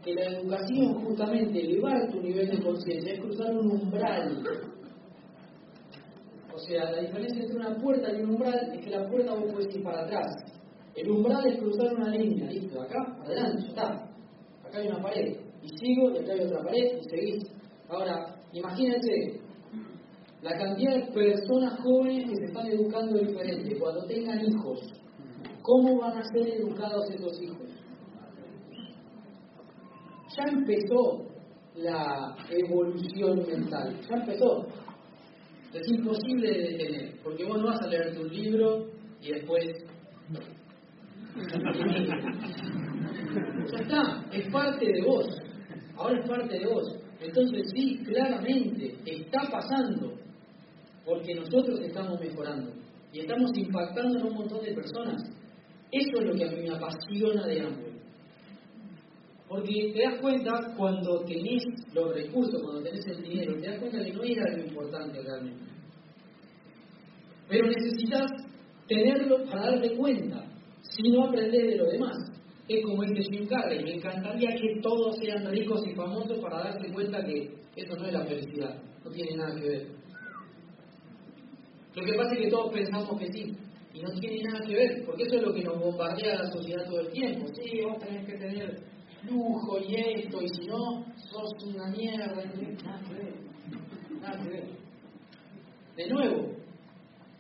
que 0.07 0.15
la 0.15 0.25
educación 0.39 0.95
justamente 1.05 1.61
elevar 1.61 2.09
tu 2.13 2.23
nivel 2.23 2.49
de 2.49 2.63
conciencia 2.63 3.13
es 3.15 3.21
cruzar 3.21 3.53
un 3.57 3.73
umbral. 3.73 4.41
O 6.55 6.59
sea, 6.61 6.93
la 6.93 7.01
diferencia 7.01 7.43
entre 7.43 7.57
una 7.57 7.77
puerta 7.77 8.13
y 8.13 8.23
un 8.23 8.31
umbral 8.31 8.73
es 8.73 8.85
que 8.85 8.91
la 8.91 9.09
puerta 9.09 9.35
vos 9.35 9.53
puedes 9.53 9.75
ir 9.75 9.83
para 9.83 10.03
atrás. 10.05 10.27
El 10.95 11.11
umbral 11.11 11.45
es 11.49 11.59
cruzar 11.59 11.93
una 11.93 12.11
línea, 12.11 12.49
listo, 12.49 12.81
acá, 12.81 13.19
adelante, 13.25 13.67
está. 13.67 14.09
Acá 14.65 14.79
hay 14.79 14.87
una 14.87 15.03
pared. 15.03 15.37
Y 15.63 15.69
sigo, 15.77 16.13
y 16.13 16.19
acá 16.19 16.35
hay 16.35 16.41
otra 16.41 16.63
pared, 16.63 16.99
y 17.01 17.11
seguís. 17.11 17.43
Ahora, 17.89 18.37
imagínense, 18.53 19.41
la 20.43 20.57
cantidad 20.57 20.95
de 20.95 21.13
personas 21.13 21.81
jóvenes 21.81 22.31
que 22.31 22.37
se 22.37 22.45
están 22.45 22.67
educando 22.69 23.19
diferente, 23.19 23.77
cuando 23.77 24.07
tengan 24.07 24.39
hijos, 24.41 24.81
¿cómo 25.63 25.99
van 25.99 26.17
a 26.17 26.25
ser 26.33 26.47
educados 26.47 27.11
estos 27.11 27.43
hijos? 27.43 27.76
Ya 30.37 30.45
empezó 30.53 31.27
la 31.77 32.37
evolución 32.51 33.47
mental, 33.47 33.99
ya 34.09 34.17
empezó. 34.17 34.67
Es 35.73 35.89
imposible 35.89 36.51
de 36.51 36.59
detener, 36.71 37.15
porque 37.23 37.45
vos 37.45 37.59
no 37.59 37.67
vas 37.67 37.81
a 37.83 37.89
leerte 37.89 38.19
un 38.21 38.29
libro 38.29 38.87
y 39.21 39.33
después... 39.33 39.65
ya 43.73 43.79
está, 43.79 44.25
es 44.33 44.51
parte 44.51 44.87
de 44.87 45.03
vos, 45.03 45.27
ahora 45.97 46.19
es 46.21 46.29
parte 46.29 46.59
de 46.59 46.67
vos. 46.67 46.97
Entonces 47.21 47.71
sí, 47.75 48.03
claramente, 48.05 48.95
está 49.05 49.51
pasando, 49.51 50.15
porque 51.05 51.35
nosotros 51.35 51.81
estamos 51.81 52.21
mejorando 52.21 52.73
y 53.13 53.21
estamos 53.21 53.51
impactando 53.57 54.19
en 54.19 54.27
un 54.27 54.35
montón 54.35 54.63
de 54.65 54.75
personas. 54.75 55.23
Eso 55.91 56.19
es 56.19 56.25
lo 56.27 56.35
que 56.35 56.45
a 56.45 56.51
mí 56.51 56.63
me 56.63 56.75
apasiona 56.75 57.47
de 57.47 57.61
Amway. 57.61 57.96
Porque 59.49 59.93
te 59.95 60.03
das 60.03 60.21
cuenta 60.21 60.75
cuando 60.77 61.21
tenés 61.21 61.63
los 61.95 62.13
recursos, 62.15 62.61
cuando 62.63 62.83
tenés 62.83 63.07
el 63.07 63.23
dinero, 63.23 63.55
te 63.61 63.69
das 63.69 63.79
cuenta 63.79 64.05
que 64.05 64.13
no 64.13 64.23
era 64.25 64.57
lo 64.57 64.65
importante 64.65 65.23
realmente. 65.23 65.65
Pero 67.49 67.69
necesitas 67.69 68.31
tenerlo 68.89 69.45
para 69.45 69.71
darte 69.71 69.97
cuenta, 69.97 70.45
si 70.83 71.11
no 71.11 71.27
aprendes 71.27 71.65
de 71.65 71.77
lo 71.77 71.87
demás. 71.87 72.17
Es 72.69 72.85
como 72.85 73.05
dice 73.05 73.23
Jim 73.31 73.47
Carrey, 73.47 73.85
me 73.85 73.95
encantaría 73.95 74.51
que 74.57 74.81
todos 74.83 75.17
sean 75.19 75.49
ricos 75.53 75.87
y 75.87 75.95
famosos 75.95 76.39
para 76.41 76.65
darte 76.65 76.93
cuenta 76.93 77.25
que 77.25 77.49
eso 77.77 77.95
no 77.95 78.07
es 78.07 78.13
la 78.13 78.25
felicidad, 78.25 78.83
no 79.05 79.11
tiene 79.13 79.37
nada 79.37 79.55
que 79.55 79.69
ver. 79.69 79.87
Lo 81.95 82.05
que 82.05 82.13
pasa 82.15 82.35
es 82.35 82.41
que 82.41 82.51
todos 82.51 82.73
pensamos 82.73 83.21
que 83.21 83.33
sí, 83.33 83.57
y 83.95 84.01
no 84.01 84.11
tiene 84.21 84.43
nada 84.43 84.67
que 84.67 84.75
ver, 84.75 85.05
porque 85.07 85.23
eso 85.23 85.37
es 85.37 85.43
lo 85.43 85.55
que 85.55 85.63
nos 85.63 85.79
bombardea 85.79 86.43
la 86.43 86.51
sociedad 86.51 86.85
todo 86.87 87.01
el 87.01 87.09
tiempo. 87.13 87.47
Sí, 87.55 87.81
vos 87.83 87.99
tenés 88.01 88.27
que 88.27 88.37
tener 88.37 88.77
lujo 89.27 89.79
y 89.81 89.95
esto, 89.95 90.43
y 90.43 90.49
si 90.49 90.67
no, 90.67 91.05
sos 91.17 91.53
una 91.65 91.87
mierda. 91.89 92.27
Nada 92.27 92.43
que 93.09 93.15
ver, 93.15 93.35
nada 94.21 94.43
que 94.43 94.49
ver. 94.49 94.69
De 95.97 96.09
nuevo, 96.09 96.53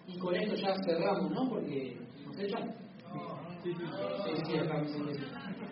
y 0.06 0.18
con 0.18 0.34
esto 0.34 0.54
ya 0.56 0.74
cerramos, 0.84 1.30
¿no? 1.30 1.48
Porque 1.48 1.96
nos 2.24 2.38
echan. 2.38 2.74
Sí, 3.62 3.72
sí, 3.72 3.84
sí. 4.46 4.56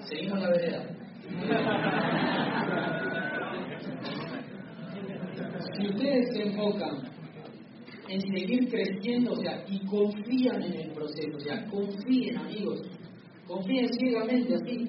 Seguimos 0.09 0.41
la 0.41 0.51
vereda. 0.51 0.87
Si 5.77 5.87
ustedes 5.89 6.27
se 6.35 6.43
enfocan 6.43 7.15
en 8.09 8.21
seguir 8.21 8.69
creciendo, 8.69 9.33
o 9.33 9.37
sea, 9.37 9.65
y 9.69 9.85
confían 9.87 10.63
en 10.63 10.75
el 10.75 10.91
proceso, 10.93 11.37
o 11.37 11.41
sea, 11.41 11.65
confíen 11.67 12.37
amigos, 12.37 12.83
confíen 13.47 13.89
ciegamente 13.95 14.55
así. 14.55 14.89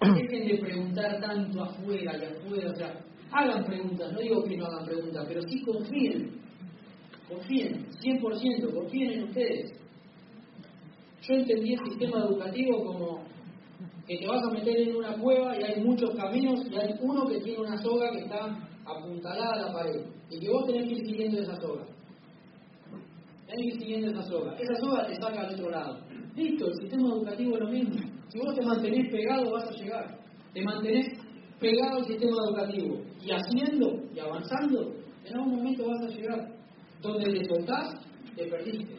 Dejen 0.00 0.48
de 0.48 0.58
preguntar 0.58 1.20
tanto 1.20 1.62
afuera 1.62 2.16
y 2.16 2.24
afuera, 2.24 2.70
o 2.70 2.74
sea, 2.74 3.04
hagan 3.32 3.64
preguntas, 3.64 4.12
no 4.12 4.18
digo 4.18 4.42
que 4.44 4.56
no 4.56 4.66
hagan 4.66 4.86
preguntas, 4.86 5.26
pero 5.28 5.42
sí 5.42 5.62
confíen, 5.62 6.40
confíen, 7.28 7.86
100%, 8.02 8.74
confíen 8.74 9.10
en 9.12 9.22
ustedes. 9.24 9.72
Yo 11.22 11.34
entendí 11.34 11.74
el 11.74 11.84
sistema 11.90 12.20
educativo 12.20 12.82
como 12.82 13.24
que 14.06 14.16
te 14.16 14.26
vas 14.26 14.42
a 14.42 14.50
meter 14.50 14.88
en 14.88 14.96
una 14.96 15.12
cueva 15.18 15.56
y 15.58 15.62
hay 15.62 15.84
muchos 15.84 16.10
caminos 16.16 16.66
y 16.70 16.76
hay 16.76 16.94
uno 17.00 17.28
que 17.28 17.40
tiene 17.40 17.60
una 17.60 17.76
soga 17.76 18.10
que 18.10 18.20
está 18.20 18.58
apuntalada 18.86 19.52
a 19.52 19.66
la 19.66 19.72
pared 19.72 20.00
y 20.30 20.40
que 20.40 20.48
vos 20.48 20.66
tenés 20.66 20.88
que 20.88 20.94
ir 20.94 21.06
siguiendo 21.06 21.40
esa 21.40 21.56
soga. 21.60 21.84
Tenés 23.46 23.60
que 23.60 23.66
ir 23.66 23.78
siguiendo 23.80 24.10
esa 24.10 24.22
soga. 24.22 24.56
Esa 24.58 24.74
soga 24.76 25.06
te 25.06 25.14
saca 25.16 25.40
al 25.42 25.54
otro 25.54 25.70
lado. 25.70 25.98
Listo, 26.34 26.68
el 26.68 26.74
sistema 26.80 27.08
educativo 27.08 27.54
es 27.54 27.60
lo 27.60 27.68
mismo. 27.68 28.09
Si 28.30 28.38
vos 28.38 28.54
te 28.54 28.62
mantenés 28.62 29.10
pegado 29.10 29.50
vas 29.50 29.68
a 29.68 29.72
llegar. 29.72 30.18
Te 30.54 30.62
mantenés 30.62 31.18
pegado 31.58 31.98
al 31.98 32.06
sistema 32.06 32.36
educativo 32.46 33.00
y 33.22 33.30
haciendo 33.32 34.02
y 34.14 34.20
avanzando, 34.20 34.94
en 35.24 35.36
algún 35.36 35.56
momento 35.56 35.86
vas 35.88 36.02
a 36.02 36.14
llegar. 36.14 36.48
Donde 37.02 37.32
te 37.32 37.44
soltás, 37.46 37.94
te 38.36 38.46
perdiste. 38.46 38.94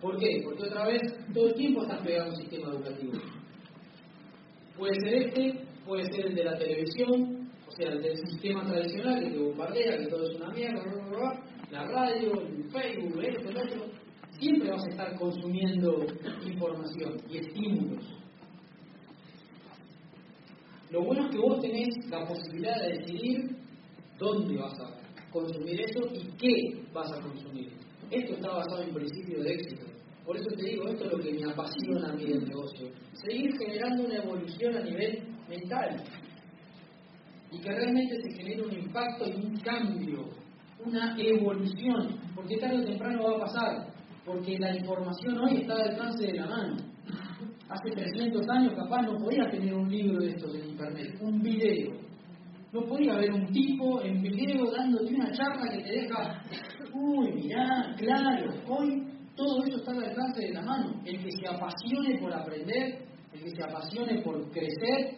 ¿Por 0.00 0.16
qué? 0.18 0.40
Porque 0.44 0.62
otra 0.62 0.86
vez 0.86 1.02
todo 1.34 1.48
el 1.48 1.54
tiempo 1.54 1.82
estás 1.82 2.00
pegado 2.02 2.26
a 2.26 2.30
un 2.30 2.36
sistema 2.36 2.72
educativo. 2.72 3.12
Puede 4.78 4.94
ser 5.00 5.14
este, 5.14 5.60
puede 5.84 6.04
ser 6.04 6.26
el 6.26 6.34
de 6.34 6.44
la 6.44 6.56
televisión, 6.56 7.50
o 7.68 7.70
sea, 7.72 7.90
el 7.90 8.00
del 8.00 8.16
sistema 8.16 8.64
tradicional 8.64 9.22
que 9.22 9.30
te 9.30 9.38
bombardea, 9.38 9.98
que 9.98 10.06
todo 10.06 10.30
es 10.30 10.36
una 10.36 10.48
mierda, 10.54 10.82
la 11.70 11.84
radio, 11.84 12.40
el 12.40 12.70
Facebook, 12.70 13.22
esto, 13.22 13.50
el. 13.50 14.09
Siempre 14.40 14.70
vas 14.70 14.84
a 14.86 14.88
estar 14.88 15.18
consumiendo 15.18 16.06
información 16.46 17.20
y 17.28 17.36
estímulos. 17.36 18.02
Lo 20.90 21.04
bueno 21.04 21.26
es 21.26 21.30
que 21.30 21.38
vos 21.38 21.60
tenés 21.60 21.88
la 22.08 22.26
posibilidad 22.26 22.80
de 22.80 22.96
decidir 22.96 23.56
dónde 24.18 24.56
vas 24.56 24.80
a 24.80 25.30
consumir 25.30 25.82
eso 25.82 26.00
y 26.14 26.24
qué 26.38 26.82
vas 26.90 27.12
a 27.12 27.20
consumir. 27.20 27.70
Esto 28.10 28.32
está 28.32 28.48
basado 28.48 28.82
en 28.82 28.94
principios 28.94 29.44
de 29.44 29.52
éxito. 29.52 29.84
Por 30.24 30.38
eso 30.38 30.48
te 30.56 30.64
digo, 30.64 30.88
esto 30.88 31.04
es 31.04 31.12
lo 31.12 31.18
que 31.18 31.32
me 31.34 31.52
apasiona 31.52 32.08
a 32.08 32.12
mí 32.14 32.24
del 32.24 32.48
negocio. 32.48 32.88
Seguir 33.12 33.50
generando 33.58 34.04
una 34.04 34.16
evolución 34.16 34.74
a 34.74 34.80
nivel 34.80 35.22
mental. 35.50 36.02
Y 37.52 37.60
que 37.60 37.70
realmente 37.70 38.16
se 38.22 38.32
genere 38.38 38.62
un 38.62 38.72
impacto 38.72 39.26
y 39.28 39.34
un 39.34 39.56
cambio, 39.58 40.30
una 40.84 41.14
evolución. 41.18 42.18
Porque 42.34 42.56
tarde 42.56 42.78
o 42.78 42.84
temprano 42.84 43.22
va 43.22 43.36
a 43.36 43.40
pasar. 43.40 43.89
Porque 44.24 44.58
la 44.58 44.76
información 44.76 45.38
hoy 45.38 45.62
está 45.62 45.74
al 45.74 45.90
alcance 45.90 46.26
de 46.26 46.34
la 46.34 46.46
mano. 46.46 46.76
Hace 47.68 47.90
300 47.90 48.48
años 48.48 48.74
capaz 48.74 49.02
no 49.02 49.16
podía 49.18 49.48
tener 49.50 49.74
un 49.74 49.88
libro 49.88 50.20
de 50.20 50.30
estos 50.30 50.54
en 50.54 50.70
internet, 50.70 51.16
un 51.20 51.40
video. 51.40 51.92
No 52.72 52.82
podía 52.82 53.14
haber 53.14 53.32
un 53.32 53.46
tipo 53.52 54.02
en 54.02 54.22
video 54.22 54.70
dándote 54.70 55.14
una 55.14 55.32
charla 55.32 55.72
que 55.72 55.82
te 55.82 55.90
deja, 55.90 56.42
uy, 56.92 57.32
mirá, 57.32 57.94
claro, 57.96 58.52
hoy 58.68 59.02
todo 59.34 59.64
eso 59.64 59.78
está 59.78 59.92
al 59.92 60.04
alcance 60.04 60.40
de 60.40 60.52
la 60.52 60.62
mano. 60.62 61.00
El 61.04 61.22
que 61.22 61.30
se 61.32 61.48
apasione 61.48 62.18
por 62.20 62.32
aprender, 62.32 63.04
el 63.32 63.40
que 63.40 63.50
se 63.50 63.62
apasione 63.64 64.20
por 64.22 64.50
crecer, 64.50 65.16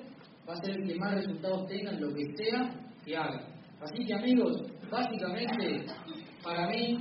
va 0.48 0.54
a 0.54 0.64
ser 0.64 0.76
el 0.76 0.86
que 0.86 0.94
más 0.94 1.14
resultados 1.14 1.66
tenga 1.66 1.90
en 1.92 2.00
lo 2.00 2.14
que 2.14 2.24
sea 2.36 2.70
que 3.04 3.16
haga. 3.16 3.46
Así 3.80 4.04
que 4.04 4.14
amigos, 4.14 4.62
básicamente, 4.90 5.86
para 6.42 6.68
mí, 6.68 6.98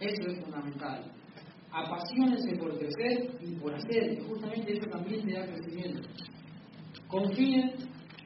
eso 0.00 0.22
es 0.28 0.40
fundamental. 0.40 1.04
Apasionense 1.70 2.56
por 2.56 2.78
crecer 2.78 3.30
y 3.40 3.54
por 3.56 3.74
hacer, 3.74 4.16
que 4.16 4.22
justamente 4.22 4.72
eso 4.72 4.86
también 4.90 5.26
te 5.26 5.32
da 5.32 5.46
crecimiento. 5.46 6.08
Confíen, 7.08 7.72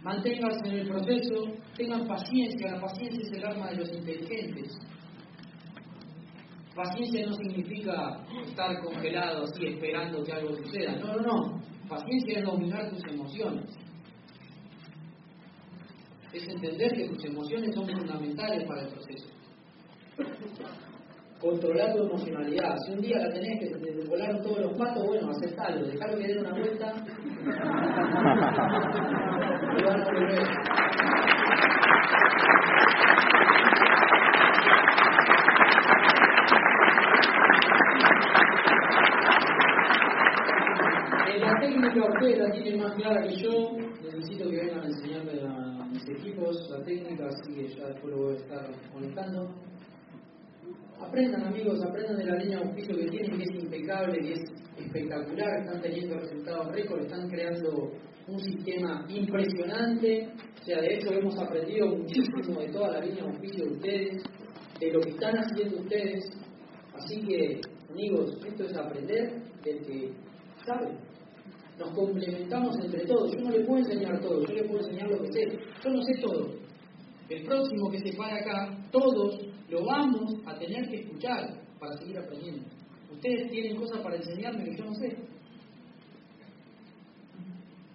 manténganse 0.03 0.69
en 0.69 0.75
el 0.81 0.89
proceso, 0.89 1.45
tengan 1.77 2.07
paciencia, 2.07 2.73
la 2.73 2.81
paciencia 2.81 3.21
es 3.23 3.33
el 3.33 3.45
arma 3.45 3.71
de 3.71 3.77
los 3.77 3.93
inteligentes. 3.93 4.79
Paciencia 6.75 7.27
no 7.27 7.35
significa 7.35 8.21
estar 8.47 8.81
congelado 8.85 9.45
así 9.45 9.67
esperando 9.67 10.23
que 10.23 10.33
algo 10.33 10.57
suceda. 10.57 10.97
No, 10.97 11.17
no, 11.17 11.23
no. 11.23 11.63
Paciencia 11.89 12.39
es 12.39 12.45
dominar 12.45 12.91
tus 12.91 13.05
emociones. 13.05 13.65
Es 16.33 16.47
entender 16.47 16.93
que 16.93 17.09
tus 17.09 17.25
emociones 17.25 17.75
son 17.75 17.89
fundamentales 17.89 18.65
para 18.69 18.83
el 18.83 18.89
proceso. 18.89 19.27
Controlar 21.41 21.95
tu 21.95 22.03
emocionalidad. 22.03 22.77
Si 22.85 22.93
un 22.93 23.01
día 23.01 23.19
la 23.19 23.33
tenés 23.33 23.61
que 23.61 23.69
se 23.69 23.79
te 23.79 23.93
volaron 24.09 24.43
todos 24.43 24.59
los 24.59 24.77
patos, 24.77 25.07
bueno, 25.07 25.31
aceptalo, 25.31 25.87
dejalo 25.87 26.19
que 26.19 26.27
den 26.27 26.41
una 26.41 26.51
vuelta. 26.51 26.89
y 29.79 29.83
van 29.85 30.01
a 30.01 30.05
volver. 30.05 30.43
En 41.29 41.41
la 41.41 41.61
técnica 41.61 42.05
ustedes 42.05 42.39
la 42.39 42.51
tienen 42.51 42.83
más 42.83 42.95
clara 42.97 43.23
que 43.23 43.37
yo. 43.37 43.77
Necesito 44.03 44.51
que 44.51 44.57
vengan 44.57 44.81
a 44.81 44.87
enseñarme 44.87 45.41
a 45.43 45.85
mis 45.87 46.09
equipos 46.09 46.69
la 46.69 46.83
técnica, 46.83 47.29
así 47.29 47.55
que 47.55 47.69
ya 47.69 47.87
después 47.87 48.13
lo 48.13 48.23
voy 48.25 48.35
a 48.35 48.39
estar 48.39 48.69
conectando. 48.93 49.68
Aprendan 51.09 51.43
amigos, 51.43 51.83
aprendan 51.83 52.19
de 52.19 52.25
la 52.27 52.37
línea 52.37 52.59
de 52.59 52.65
auspicio 52.65 52.95
que 52.95 53.07
tienen, 53.07 53.39
que 53.39 53.45
es 53.45 53.65
impecable, 53.65 54.19
que 54.21 54.33
es 54.35 54.41
espectacular, 54.77 55.61
están 55.61 55.81
teniendo 55.81 56.19
resultados 56.19 56.71
récord, 56.73 57.01
están 57.01 57.31
creando 57.31 57.93
un 58.27 58.39
sistema 58.39 59.07
impresionante. 59.09 60.29
O 60.61 60.65
sea, 60.67 60.83
de 60.83 60.95
hecho 60.95 61.11
hemos 61.11 61.39
aprendido 61.39 61.97
muchísimo 61.97 62.61
de 62.61 62.69
toda 62.69 62.93
la 62.93 63.01
línea 63.01 63.25
de 63.25 63.31
auspicio 63.31 63.65
de 63.65 63.73
ustedes, 63.73 64.23
de 64.79 64.93
lo 64.93 65.01
que 65.01 65.09
están 65.09 65.39
haciendo 65.39 65.79
ustedes. 65.79 66.31
Así 66.93 67.23
que, 67.23 67.61
amigos, 67.89 68.39
esto 68.47 68.65
es 68.65 68.77
aprender 68.77 69.43
del 69.65 69.87
que 69.87 70.13
sabe. 70.67 70.93
Nos 71.79 71.91
complementamos 71.95 72.77
entre 72.85 73.07
todos. 73.07 73.33
Yo 73.33 73.41
no 73.41 73.51
le 73.51 73.65
puedo 73.65 73.79
enseñar 73.79 74.21
todo, 74.21 74.45
yo 74.47 74.55
le 74.55 74.65
puedo 74.65 74.81
enseñar 74.81 75.09
lo 75.09 75.23
que 75.23 75.33
sé. 75.33 75.59
Yo 75.83 75.91
no 75.91 76.03
sé 76.03 76.21
todo. 76.21 76.51
El 77.31 77.45
próximo 77.45 77.91
que 77.91 77.99
se 77.99 78.13
para 78.13 78.37
acá, 78.37 78.77
todos 78.91 79.48
lo 79.69 79.85
vamos 79.85 80.35
a 80.47 80.59
tener 80.59 80.89
que 80.89 81.01
escuchar 81.01 81.61
para 81.79 81.97
seguir 81.99 82.19
aprendiendo. 82.19 82.65
Ustedes 83.11 83.51
tienen 83.51 83.77
cosas 83.77 84.01
para 84.01 84.17
enseñarme 84.17 84.65
que 84.65 84.77
yo 84.77 84.85
no 84.85 84.95
sé. 84.95 85.17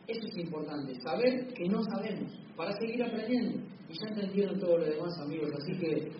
Eso 0.08 0.28
es 0.28 0.38
importante, 0.38 1.00
saber 1.02 1.54
que 1.54 1.68
no 1.70 1.82
sabemos, 1.84 2.32
para 2.56 2.74
seguir 2.74 3.04
aprendiendo. 3.04 3.60
Y 3.90 3.94
ya 3.94 4.08
entendieron 4.10 4.60
todo 4.60 4.78
lo 4.78 4.86
demás, 4.86 5.18
amigos. 5.20 5.52
Así 5.58 5.78
que 5.80 6.12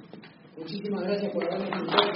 muchísimas 0.58 1.04
gracias 1.04 1.34
por 1.34 1.44
haberme 1.44 1.76
escuchado. 1.76 2.12